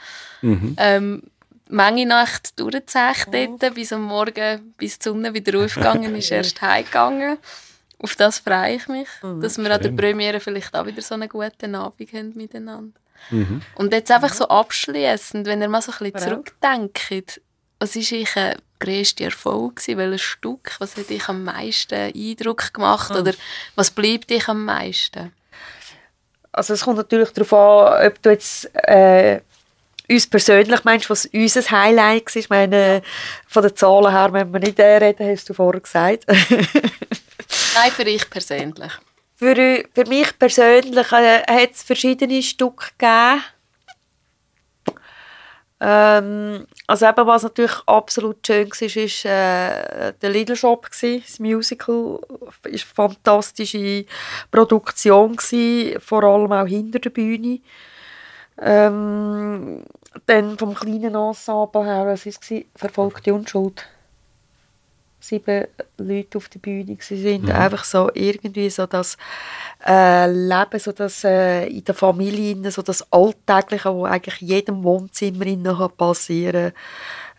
Mhm. 0.43 0.77
Ähm, 0.79 1.23
Menge 1.71 2.07
Nacht 2.07 2.59
durchgezecht 2.59 3.29
mhm. 3.29 3.59
dort, 3.61 3.75
bis 3.75 3.93
am 3.93 4.03
Morgen, 4.03 4.75
bis 4.79 4.99
die 4.99 5.05
Sonne 5.05 5.33
wieder 5.33 5.63
aufgegangen 5.63 6.17
ist, 6.17 6.31
erst 6.33 6.61
heimgegangen. 6.61 7.39
Auf 8.01 8.15
das 8.15 8.39
freue 8.39 8.77
ich 8.77 8.89
mich, 8.89 9.09
mhm. 9.23 9.41
dass 9.41 9.59
wir 9.59 9.71
an 9.75 9.83
der 9.83 9.91
Premiere 9.91 10.41
vielleicht 10.41 10.75
auch 10.75 10.87
wieder 10.87 11.03
so 11.03 11.15
einen 11.15 11.29
guten 11.29 11.75
Abend 11.75 12.13
haben 12.13 12.33
miteinander. 12.35 12.99
Mhm. 13.31 13.63
Und 13.75 13.93
jetzt 13.93 14.11
einfach 14.11 14.33
so 14.33 14.47
abschließend, 14.47 15.47
wenn 15.47 15.61
ihr 15.61 15.69
mal 15.69 15.83
so 15.83 15.93
ein 15.93 16.13
bisschen 16.13 16.31
zurückdenkt, 16.31 17.41
was 17.81 17.97
war 17.97 18.43
euer 18.45 18.55
grösster 18.79 19.25
Erfolg? 19.25 19.77
Gewesen? 19.77 19.99
Welches 19.99 20.23
Stück? 20.23 20.77
Was 20.79 20.97
hat 20.97 21.11
dich 21.11 21.29
am 21.29 21.45
meisten 21.45 21.95
Eindruck 21.95 22.73
gemacht? 22.73 23.11
Mhm. 23.11 23.17
Oder 23.17 23.33
was 23.75 23.91
bleibt 23.91 24.31
dich 24.31 24.49
am 24.49 24.65
meisten? 24.65 25.33
Also 26.53 26.75
es 26.75 26.83
kommt 26.83 26.97
natürlich 26.97 27.31
darauf 27.31 27.53
an, 27.53 28.07
ob 28.07 28.23
du 28.23 28.31
jetzt 28.31 28.71
äh, 28.75 29.41
uns 30.11 30.27
persönlich 30.27 30.85
meinst, 30.85 31.11
was 31.11 31.27
unser 31.27 31.71
Highlight 31.71 32.35
war. 32.35 32.37
Ich 32.37 32.51
meine, 32.51 33.03
von 33.47 33.63
den 33.63 33.77
Zahlen 33.77 34.11
her 34.11 34.33
wenn 34.33 34.53
wir 34.53 34.61
nicht 34.61 34.81
reden, 34.81 35.31
hast 35.31 35.49
du 35.49 35.55
vorher 35.55 35.81
gesagt. 35.81 36.25
Nein, 37.75 37.91
für 37.93 38.03
ich 38.03 38.29
persönlich. 38.29 38.93
Für, 39.35 39.55
für 39.95 40.05
mich 40.09 40.39
persönlich 40.39 41.13
äh, 41.13 41.43
hat 41.47 41.71
es 41.73 41.83
verschiedene 41.83 42.43
Stücke 42.43 42.87
gegeben. 42.99 43.43
Ähm, 45.81 46.67
also 46.89 47.07
eben, 47.07 47.27
was 47.27 47.45
natürlich 47.45 47.77
absolut 47.87 48.45
schön 48.45 48.69
war, 48.69 49.31
war 49.31 50.09
äh, 50.09 50.13
der 50.21 50.31
Little 50.31 50.57
Shop, 50.57 50.89
das 50.91 51.39
Musical. 51.39 51.95
War 52.29 52.53
eine 52.65 52.79
fantastische 52.79 54.05
Produktion, 54.51 55.37
vor 56.01 56.25
allem 56.25 56.53
auch 56.53 56.67
hinter 56.67 56.99
der 56.99 57.11
Bühne. 57.11 57.61
Ähm, 58.61 59.85
dann 60.27 60.59
vom 60.59 60.75
kleinen 60.75 61.15
Ensemble 61.15 61.85
her, 61.85 62.07
was 62.07 62.27
war 62.27 62.33
es? 62.33 62.65
Verfolgte 62.75 63.33
Unschuld 63.33 63.87
sieben 65.21 65.67
Leute 65.99 66.39
auf 66.39 66.49
der 66.49 66.59
Bühne 66.61 66.97
sind. 67.01 67.45
Mhm. 67.45 67.51
Einfach 67.51 67.85
so 67.85 68.11
irgendwie 68.15 68.71
so 68.71 68.87
das 68.87 69.17
äh, 69.87 70.31
Leben, 70.31 70.79
so 70.79 70.93
das 70.93 71.25
äh, 71.25 71.67
in 71.67 71.85
der 71.85 71.95
Familie, 71.95 72.71
so 72.71 72.83
das 72.83 73.13
Alltägliche, 73.13 73.93
wo 73.93 74.05
eigentlich 74.05 74.43
in 74.43 74.49
jedem 74.49 74.83
Wohnzimmer 74.85 75.47
innen 75.47 75.77
passieren 75.97 76.73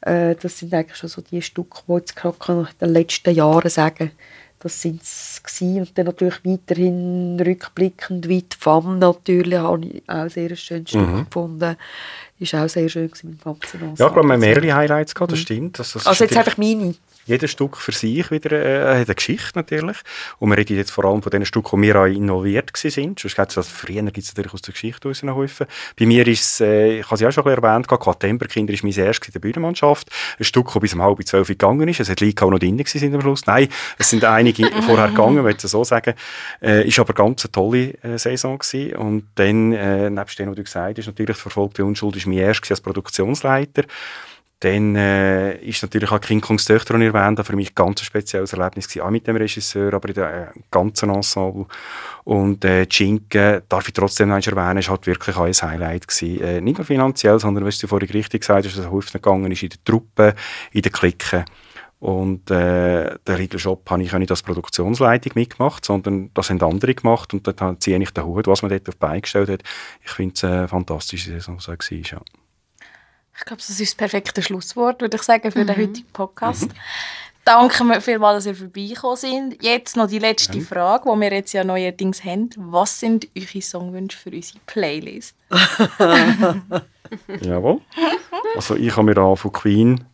äh, 0.01 0.35
Das 0.35 0.59
sind 0.59 0.73
eigentlich 0.73 0.97
schon 0.97 1.09
so 1.09 1.21
die 1.21 1.41
Stücke, 1.41 1.81
die 1.87 1.93
jetzt 1.93 2.15
gerade 2.15 2.37
in 2.49 2.67
den 2.79 2.93
letzten 2.93 3.33
Jahren 3.33 3.69
sagen 3.69 4.11
das 4.61 4.81
sind 4.81 5.01
es 5.01 5.41
und 5.61 5.97
dann 5.97 6.05
natürlich 6.05 6.43
weiterhin 6.43 7.39
rückblickend 7.39 8.27
wie 8.27 8.41
die 8.41 8.57
FAM 8.59 8.99
natürlich 8.99 9.57
habe 9.57 9.85
ich 9.85 10.03
auch 10.09 10.29
sehr 10.29 10.49
ein 10.49 10.57
schönes 10.57 10.89
Stück 10.89 11.07
mhm. 11.07 11.25
gefunden 11.25 11.77
ist 12.39 12.55
auch 12.55 12.69
sehr 12.69 12.87
schön 12.89 13.03
mit 13.03 13.21
dem 13.21 13.39
Fabsen 13.39 13.79
Ja, 13.97 14.07
ich 14.07 14.13
glaube, 14.13 14.23
wir 14.23 14.33
haben 14.33 14.39
mehrere 14.39 14.73
Highlights 14.73 15.13
gehabt, 15.13 15.31
das 15.31 15.39
mhm. 15.39 15.43
stimmt. 15.43 15.79
Das, 15.79 15.93
das 15.93 16.07
also 16.07 16.23
jetzt 16.23 16.37
einfach 16.37 16.57
meine 16.57 16.95
jedes 17.29 17.51
Stück 17.51 17.77
für 17.77 17.91
sich 17.91 18.29
wieder 18.31 18.51
äh, 18.51 18.99
hat 18.99 19.07
eine 19.07 19.15
Geschichte 19.15 19.51
natürlich. 19.55 19.97
Und 20.39 20.49
wir 20.49 20.57
reden 20.57 20.77
jetzt 20.77 20.91
vor 20.91 21.05
allem 21.05 21.21
von 21.21 21.29
den 21.29 21.45
Stücken, 21.45 21.71
wo 21.71 21.81
wir 21.81 21.95
auch 21.95 22.05
involviert 22.05 22.71
waren. 22.73 23.15
Sonst 23.17 23.35
gibt 23.35 23.49
es 23.49 23.55
das, 23.55 23.69
früher 23.69 24.01
gibt 24.03 24.17
es 24.17 24.35
natürlich 24.35 24.53
aus 24.53 24.61
der 24.61 24.73
Geschichte 24.73 25.07
rausgeholfen. 25.07 25.67
Bei 25.97 26.05
mir 26.05 26.27
ist 26.27 26.41
es, 26.41 26.61
äh, 26.61 26.99
ich 26.99 27.05
habe 27.05 27.15
es 27.15 27.21
ja 27.21 27.27
auch 27.29 27.31
schon 27.31 27.45
erwähnt, 27.45 27.87
Quatemberkinder 27.87 28.73
ist 28.73 28.83
mein 28.83 28.93
erstes 28.93 29.29
in 29.29 29.33
der 29.33 29.39
Bühnenmannschaft. 29.39 30.09
Ein 30.39 30.43
Stück, 30.43 30.73
das 30.73 30.81
bis 30.81 30.93
um 30.93 31.03
halb 31.03 31.25
zwölf 31.25 31.47
gegangen 31.47 31.87
ist. 31.87 31.99
Es 31.99 32.09
hat 32.09 32.21
Leute 32.21 32.45
auch 32.45 32.49
noch 32.49 32.59
drin 32.59 32.81
sind 32.85 33.13
am 33.13 33.21
Schluss. 33.21 33.45
Nein, 33.45 33.67
es 33.97 34.09
sind 34.09 34.25
einige 34.25 34.67
vorher 34.81 35.09
gegangen, 35.09 35.43
würde 35.43 35.57
ich 35.63 35.69
so 35.69 35.83
sagen. 35.83 36.15
Äh, 36.61 36.87
ist 36.87 36.99
aber 36.99 37.13
ganz 37.13 37.45
eine 37.45 37.51
tolle 37.51 37.93
äh, 38.03 38.17
Saison 38.17 38.57
gewesen. 38.57 38.95
Und 38.95 39.27
dann, 39.35 39.73
äh, 39.73 40.09
nebst 40.09 40.39
dem, 40.39 40.49
was 40.49 40.55
du 40.55 40.63
gesagt 40.63 40.97
hast, 40.97 41.07
natürlich 41.07 41.37
verfolgte 41.37 41.85
Unschuld 41.85 42.15
ist 42.15 42.25
mein 42.25 42.39
erstes 42.39 42.71
als 42.71 42.81
Produktionsleiter. 42.81 43.83
Dann 44.61 44.95
äh, 44.97 45.55
ist 45.59 45.81
natürlich 45.81 46.11
auch 46.11 46.19
King 46.19 46.41
Kongs 46.41 46.65
Töchter, 46.65 46.97
die 46.97 47.05
ich 47.05 47.13
erwähnt 47.13 47.45
für 47.45 47.55
mich 47.55 47.71
ein 47.71 47.75
ganz 47.75 48.01
spezielles 48.01 48.51
Erlebnis 48.51 48.89
gewesen, 48.89 49.05
auch 49.05 49.09
mit 49.09 49.25
dem 49.25 49.37
Regisseur, 49.37 49.93
aber 49.93 50.09
in 50.09 50.15
dem 50.15 50.23
äh, 50.25 50.47
ganzen 50.69 51.09
Ensemble. 51.09 51.65
Und 52.25 52.65
äh, 52.65 52.85
Schinken, 52.89 53.61
darf 53.69 53.87
ich 53.87 53.93
trotzdem 53.93 54.27
noch 54.29 54.45
erwähnen, 54.45 54.79
ist 54.79 54.89
halt 54.89 55.07
wirklich 55.07 55.37
auch 55.37 55.45
ein 55.45 55.53
Highlight 55.53 56.09
gewesen. 56.09 56.41
Äh, 56.41 56.59
nicht 56.59 56.77
nur 56.77 56.85
finanziell, 56.85 57.39
sondern, 57.39 57.65
was 57.65 57.77
du 57.77 57.87
vorhin 57.87 58.09
richtig 58.09 58.41
gesagt 58.41 58.65
hast, 58.65 58.77
dass 58.77 58.85
es 58.85 58.91
hilft 58.91 59.13
gegangen 59.13 59.49
ist 59.49 59.63
in 59.63 59.69
der 59.69 59.83
Truppe, 59.85 60.35
in 60.73 60.81
den 60.81 60.91
Klicken. 60.91 61.45
Und 61.99 62.49
äh, 62.49 63.17
der 63.27 63.37
Riegel 63.37 63.59
Shop 63.59 63.89
habe 63.89 64.03
ich 64.03 64.11
nicht 64.11 64.31
als 64.31 64.43
Produktionsleitung 64.43 65.33
mitgemacht, 65.35 65.85
sondern 65.85 66.31
das 66.33 66.49
haben 66.49 66.61
andere 66.61 66.95
gemacht 66.95 67.33
und 67.33 67.45
dort 67.45 67.83
ziehe 67.83 67.97
ich 68.01 68.11
den 68.11 68.25
Hut, 68.25 68.47
was 68.47 68.61
man 68.61 68.71
dort 68.71 68.87
auf 68.87 68.95
beigestellt 68.97 69.49
hat. 69.49 69.63
Ich 70.03 70.11
finde 70.11 70.33
es 70.33 70.43
eine 70.43 70.67
fantastische 70.67 71.31
Saison, 71.31 71.59
so 71.59 71.71
war, 71.73 71.77
ja. 71.91 72.21
Ich 73.39 73.45
glaube, 73.45 73.61
das 73.61 73.69
ist 73.69 73.81
das 73.81 73.95
perfekte 73.95 74.41
Schlusswort, 74.41 75.01
würde 75.01 75.15
ich 75.15 75.23
sagen, 75.23 75.51
für 75.51 75.59
mhm. 75.59 75.67
den 75.67 75.77
heutigen 75.77 76.11
Podcast. 76.11 76.67
Mhm. 76.67 76.79
Danke 77.45 78.01
vielmals, 78.01 78.43
dass 78.43 78.45
ihr 78.45 78.55
vorbeigekommen 78.55 79.17
sind. 79.17 79.63
Jetzt 79.63 79.95
noch 79.95 80.07
die 80.07 80.19
letzte 80.19 80.59
ja. 80.59 80.63
Frage, 80.63 81.09
die 81.11 81.19
wir 81.19 81.31
jetzt 81.31 81.53
ja 81.53 81.63
neuerdings 81.63 82.23
haben. 82.23 82.49
Was 82.57 82.99
sind 82.99 83.27
eure 83.35 83.61
Songwünsche 83.61 84.17
für 84.17 84.29
unsere 84.29 84.59
Playlist? 84.67 85.35
Jawohl. 87.41 87.81
Also 88.55 88.75
ich 88.75 88.91
habe 88.95 89.03
mir 89.03 89.15
da 89.15 89.35
von 89.35 89.51
Queen 89.51 90.05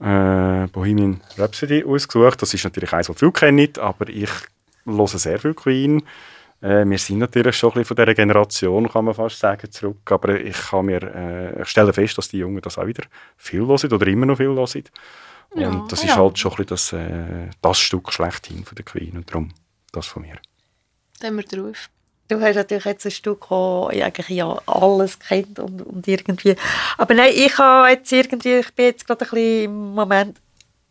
äh, 0.00 0.66
Bohemian 0.72 1.20
Rhapsody 1.38 1.84
ausgesucht. 1.84 2.42
Das 2.42 2.52
ist 2.54 2.64
natürlich 2.64 2.92
eins, 2.92 3.06
das 3.06 3.18
viele 3.18 3.30
kennen, 3.30 3.68
aber 3.78 4.08
ich 4.08 4.30
höre 4.84 5.06
sehr 5.06 5.38
viel 5.38 5.54
Queen. 5.54 6.02
Äh, 6.62 6.84
wir 6.86 6.98
sind 6.98 7.18
natürlich 7.18 7.56
schon 7.56 7.70
ein 7.70 7.72
bisschen 7.74 7.96
von 7.96 7.96
dieser 7.96 8.14
Generation, 8.14 8.88
kann 8.88 9.04
man 9.04 9.14
fast 9.14 9.38
sagen, 9.38 9.70
zurück. 9.70 10.10
Aber 10.10 10.40
ich, 10.40 10.56
kann 10.56 10.86
mir, 10.86 11.02
äh, 11.02 11.62
ich 11.62 11.68
stelle 11.68 11.92
fest, 11.92 12.16
dass 12.16 12.28
die 12.28 12.38
Jungen 12.38 12.62
das 12.62 12.78
auch 12.78 12.86
wieder 12.86 13.04
viel 13.36 13.66
hören 13.66 13.92
oder 13.92 14.06
immer 14.06 14.26
noch 14.26 14.36
viel 14.36 14.46
hören. 14.46 14.84
Und 15.50 15.60
ja, 15.60 15.86
das 15.88 16.04
ist 16.04 16.10
ja. 16.10 16.16
halt 16.16 16.38
schon 16.38 16.52
ein 16.52 16.64
bisschen 16.64 16.68
das, 16.68 16.92
äh, 16.92 17.50
das 17.60 17.78
Stück 17.78 18.12
schlechthin 18.12 18.64
von 18.64 18.76
der 18.76 18.84
Queen. 18.84 19.16
Und 19.16 19.28
darum 19.28 19.52
das 19.90 20.06
von 20.06 20.22
mir. 20.22 20.36
Dann 21.20 21.36
wir 21.36 21.44
drauf. 21.44 21.90
Du 22.28 22.40
hast 22.40 22.56
natürlich 22.56 22.84
jetzt 22.84 23.04
ein 23.04 23.10
Stück, 23.10 23.46
das 23.50 23.88
eigentlich 23.90 24.28
ja 24.30 24.56
alles 24.64 25.18
kennt 25.18 25.58
und, 25.58 25.82
und 25.82 26.08
irgendwie... 26.08 26.56
Aber 26.96 27.12
nein, 27.12 27.32
ich 27.34 27.58
habe 27.58 27.90
jetzt 27.90 28.10
irgendwie, 28.10 28.60
ich 28.60 28.72
bin 28.72 28.86
jetzt 28.86 29.06
gerade 29.06 29.24
ein 29.24 29.30
bisschen 29.30 29.64
im 29.64 29.94
Moment 29.94 30.38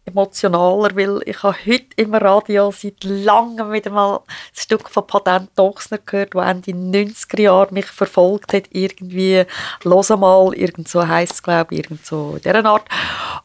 emotionaler, 0.06 0.96
weil 0.96 1.22
ich 1.26 1.44
habe 1.44 1.56
heute 1.66 1.86
im 1.96 2.14
Radio 2.14 2.72
seit 2.72 3.04
langem 3.04 3.72
wieder 3.72 3.92
mal 3.92 4.18
ein 4.18 4.22
Stück 4.54 4.90
von 4.90 5.06
Patent 5.06 5.50
Dochsner 5.56 6.00
gehört, 6.00 6.36
das 6.36 6.50
Ende 6.50 6.72
90er 6.72 7.42
Jahre 7.42 7.74
mich 7.74 7.86
verfolgt 7.86 8.54
hat, 8.54 8.66
irgendwie 8.72 9.46
«Los 9.84 10.10
mal», 10.10 10.54
irgend 10.54 10.88
so 10.88 11.08
heisst 11.08 11.34
es, 11.34 11.44
glaube 11.44 11.76
ich, 11.76 11.82
irgend 11.82 12.06
so 12.06 12.34
in 12.36 12.42
dieser 12.42 12.66
Art. 12.66 12.88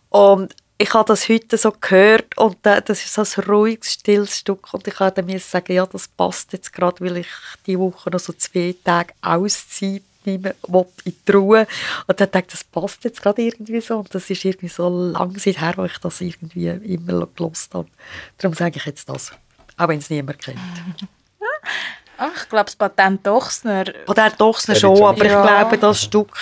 Und 0.08 0.54
ich 0.78 0.92
habe 0.92 1.06
das 1.06 1.28
heute 1.28 1.56
so 1.56 1.72
gehört 1.72 2.36
und 2.36 2.58
das 2.62 2.88
ist 2.88 3.14
so 3.14 3.22
ein 3.22 3.48
ruhiges, 3.48 3.94
stilles 3.94 4.38
Stück 4.38 4.74
und 4.74 4.86
ich 4.86 4.98
habe 4.98 5.22
mir 5.22 5.40
sagen, 5.40 5.72
ja, 5.72 5.86
das 5.86 6.08
passt 6.08 6.52
jetzt 6.52 6.72
gerade, 6.72 7.02
weil 7.04 7.18
ich 7.18 7.28
die 7.66 7.78
Woche 7.78 8.10
noch 8.10 8.20
so 8.20 8.32
zwei 8.34 8.74
Tage 8.84 9.14
Auszeit 9.22 10.02
mitnehmen 10.26 10.54
will 10.68 10.86
in 11.04 11.14
die 11.26 11.32
Ruhe. 11.32 11.66
Und 12.06 12.20
dann 12.20 12.30
denkt 12.30 12.52
das 12.52 12.64
passt 12.64 13.04
jetzt 13.04 13.22
gerade 13.22 13.42
irgendwie 13.42 13.80
so. 13.80 13.98
Und 13.98 14.14
das 14.14 14.28
ist 14.28 14.44
irgendwie 14.44 14.68
so 14.68 14.88
lange 14.88 15.38
her, 15.38 15.74
wo 15.76 15.84
ich 15.84 15.98
das 15.98 16.20
irgendwie 16.20 16.68
immer 16.68 17.26
gelost 17.34 17.74
habe. 17.74 17.88
Darum 18.38 18.54
sage 18.54 18.76
ich 18.76 18.84
jetzt 18.84 19.08
das. 19.08 19.32
Auch 19.76 19.88
wenn 19.88 19.98
es 19.98 20.10
niemand 20.10 20.40
kennt. 20.40 20.58
Ach, 22.18 22.42
ich 22.42 22.48
glaube, 22.48 22.64
das 22.64 22.76
Patent 22.76 23.26
Dochsner. 23.26 23.84
Patent 24.06 24.40
Dochsner 24.40 24.74
schon, 24.74 25.02
aber 25.02 25.24
ja. 25.24 25.42
ich 25.42 25.48
glaube, 25.48 25.78
das 25.78 26.02
Stück 26.02 26.34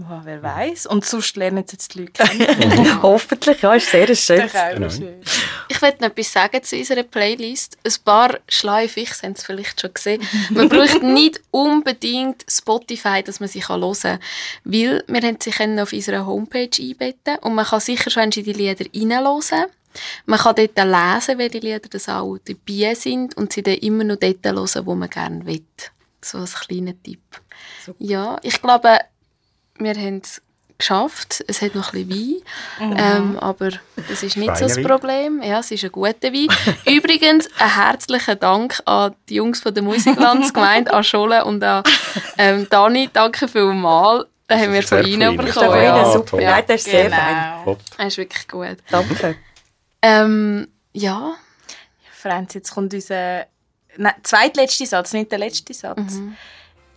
Oh, 0.00 0.20
wer 0.22 0.40
weiß? 0.40 0.86
Und 0.86 1.04
sonst 1.04 1.36
lernen 1.36 1.64
sie 1.66 1.72
jetzt 1.72 1.94
die 1.94 2.02
Leute 2.02 2.12
kennen. 2.12 3.02
Hoffentlich, 3.02 3.62
ja, 3.62 3.74
ist 3.74 3.90
sehr 3.90 4.14
schön. 4.14 4.48
Genau. 4.48 4.86
Ich 5.68 5.80
möchte 5.80 6.02
noch 6.02 6.10
etwas 6.10 6.32
sagen 6.32 6.62
zu 6.62 6.76
unserer 6.76 7.02
Playlist. 7.02 7.76
Ein 7.84 7.94
paar 8.04 8.38
Schleifichs 8.48 9.24
haben 9.24 9.32
es 9.32 9.42
vielleicht 9.42 9.80
schon 9.80 9.92
gesehen. 9.92 10.22
Man 10.50 10.68
braucht 10.70 11.02
nicht 11.02 11.40
unbedingt 11.50 12.44
Spotify, 12.48 13.24
dass 13.24 13.40
man 13.40 13.48
sie 13.48 13.66
hören 13.66 13.92
kann. 14.00 14.20
Weil 14.62 15.02
wir 15.08 15.20
haben 15.20 15.38
sie 15.40 15.52
auf 15.80 15.92
unserer 15.92 16.26
Homepage 16.26 16.70
einbetten 16.78 17.38
und 17.40 17.54
man 17.54 17.64
kann 17.64 17.80
sicher 17.80 18.10
schon 18.10 18.24
in 18.24 18.30
die 18.30 18.52
Lieder 18.52 18.84
reinhören. 18.94 19.66
Man 20.26 20.38
kann 20.38 20.54
dort 20.54 20.76
lesen, 20.76 21.38
welche 21.38 21.58
Lieder 21.58 21.88
das 21.90 22.08
auch 22.08 22.38
dabei 22.38 22.94
sind 22.94 23.36
und 23.36 23.52
sie 23.52 23.64
dann 23.64 23.74
immer 23.74 24.04
noch 24.04 24.16
dort 24.16 24.46
hören, 24.46 24.86
wo 24.86 24.94
man 24.94 25.10
gerne 25.10 25.44
will. 25.44 25.64
So 26.20 26.38
ein 26.38 26.44
kleiner 26.44 27.02
Tipp. 27.02 27.20
Super. 27.84 27.96
Ja, 27.98 28.38
ich 28.42 28.60
glaube, 28.60 28.98
wir 29.78 29.94
haben 29.94 30.20
es 30.22 30.42
geschafft. 30.78 31.44
Es 31.48 31.60
hat 31.60 31.74
noch 31.74 31.92
ein 31.92 32.06
bisschen 32.06 32.42
Wein, 32.78 32.90
mhm. 32.90 32.96
ähm, 32.98 33.38
aber 33.38 33.70
das 34.08 34.22
ist 34.22 34.36
nicht 34.36 34.56
so 34.56 34.66
das 34.66 34.80
Problem. 34.80 35.42
Ja, 35.42 35.58
es 35.58 35.70
ist 35.70 35.84
ein 35.84 35.92
guter 35.92 36.32
Wein. 36.32 36.48
Übrigens, 36.86 37.48
ein 37.58 37.74
herzlichen 37.74 38.38
Dank 38.38 38.80
an 38.84 39.14
die 39.28 39.34
Jungs 39.34 39.60
von 39.60 39.74
der 39.74 39.82
Musiklandsgemeinde, 39.82 40.92
an 40.92 41.04
Scholle 41.04 41.44
und 41.44 41.62
an 41.62 41.82
ähm, 42.38 42.66
Dani. 42.70 43.10
Danke 43.12 43.48
vielmals. 43.48 44.26
Den 44.48 44.60
haben 44.60 44.72
wir 44.72 44.82
von 44.82 45.04
Ihnen 45.04 45.36
bekommen. 45.36 45.76
Ja, 45.76 45.96
ja, 45.96 46.12
super. 46.12 46.40
Ja, 46.40 46.62
das 46.62 46.76
ist 46.76 46.90
sehr 46.90 47.10
genau. 47.10 47.16
fein. 47.64 47.76
Das 47.98 48.06
ist 48.06 48.16
wirklich 48.16 48.48
gut. 48.48 48.78
Danke. 48.90 49.36
Ähm, 50.00 50.68
ja. 50.92 51.34
Franz, 52.12 52.54
jetzt 52.54 52.72
kommt 52.72 52.94
unser 52.94 53.46
Nein, 53.96 54.14
zweitletzter 54.22 54.86
Satz, 54.86 55.12
nicht 55.12 55.30
der 55.32 55.40
letzte 55.40 55.74
Satz. 55.74 56.14
Mhm 56.14 56.36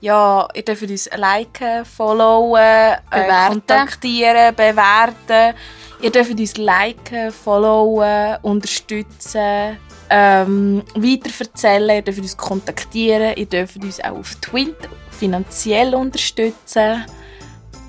ja, 0.01 0.47
ihr 0.53 0.63
dürft 0.63 0.81
uns 0.81 1.09
liken, 1.15 1.85
followen, 1.85 2.95
äh, 3.11 3.47
kontaktieren, 3.47 4.55
bewerten. 4.55 5.55
Ihr 6.01 6.11
dürft 6.11 6.31
uns 6.31 6.57
liken, 6.57 7.31
followen, 7.31 8.37
unterstützen, 8.41 9.77
ähm, 10.09 10.83
weiterverzählen. 10.95 11.97
Ihr 11.97 12.01
dürft 12.01 12.19
uns 12.19 12.35
kontaktieren. 12.35 13.35
Ihr 13.37 13.45
dürft 13.45 13.77
uns 13.77 14.03
auch 14.03 14.17
auf 14.17 14.35
Twitter 14.35 14.89
finanziell 15.11 15.93
unterstützen. 15.93 17.05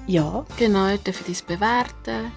Ja. 0.07 0.45
Genau, 0.59 0.89
ihr 0.89 0.99
dürft 0.99 1.27
uns 1.27 1.41
bewerten. 1.41 2.31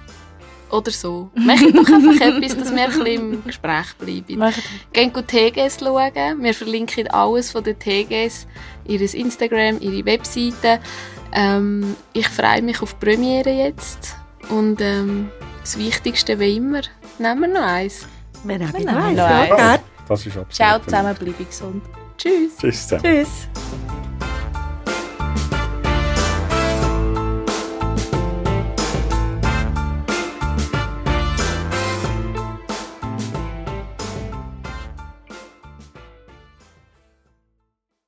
Oder 0.76 0.91
so. 0.91 1.30
Macht 1.35 1.64
doch 1.73 1.88
einfach 1.88 2.22
etwas, 2.22 2.57
dass 2.57 2.76
wir 2.76 2.84
ein 2.84 2.89
bisschen 2.89 3.06
im 3.06 3.43
Gespräch 3.45 3.93
bleiben. 3.97 4.53
Geht 4.91 5.14
gut 5.14 5.27
TGS 5.27 5.80
schauen. 5.80 6.41
Wir 6.41 6.53
verlinken 6.53 7.07
alles 7.10 7.52
von 7.52 7.64
den 7.64 7.80
TGS, 7.80 8.47
ihr 8.85 9.02
Instagram, 9.02 9.80
ihre 9.80 10.06
Webseite. 10.06 10.80
Ähm, 11.31 11.95
ich 12.14 12.27
freue 12.27 12.61
mich 12.61 12.81
auf 12.81 12.93
die 12.95 13.06
Premiere 13.06 13.52
jetzt. 13.52 14.15
Und 14.49 14.81
ähm, 14.81 15.30
das 15.61 15.77
Wichtigste 15.77 16.39
wie 16.39 16.57
immer, 16.57 16.81
nehmen 17.19 17.41
wir 17.41 17.47
noch 17.47 17.61
eins. 17.61 18.07
Wir 18.43 18.60
nehmen 18.60 18.85
noch 18.85 18.95
eins. 18.95 19.81
Das 20.07 20.26
ist 20.26 20.38
absolut. 20.38 20.53
Ciao 20.53 20.80
zusammen, 20.80 21.15
bleibe 21.15 21.43
gesund. 21.43 21.84
Tschüss. 22.18 22.57
Tschüss 22.57 22.88
zusammen. 22.88 23.03
Tschüss. 23.03 23.47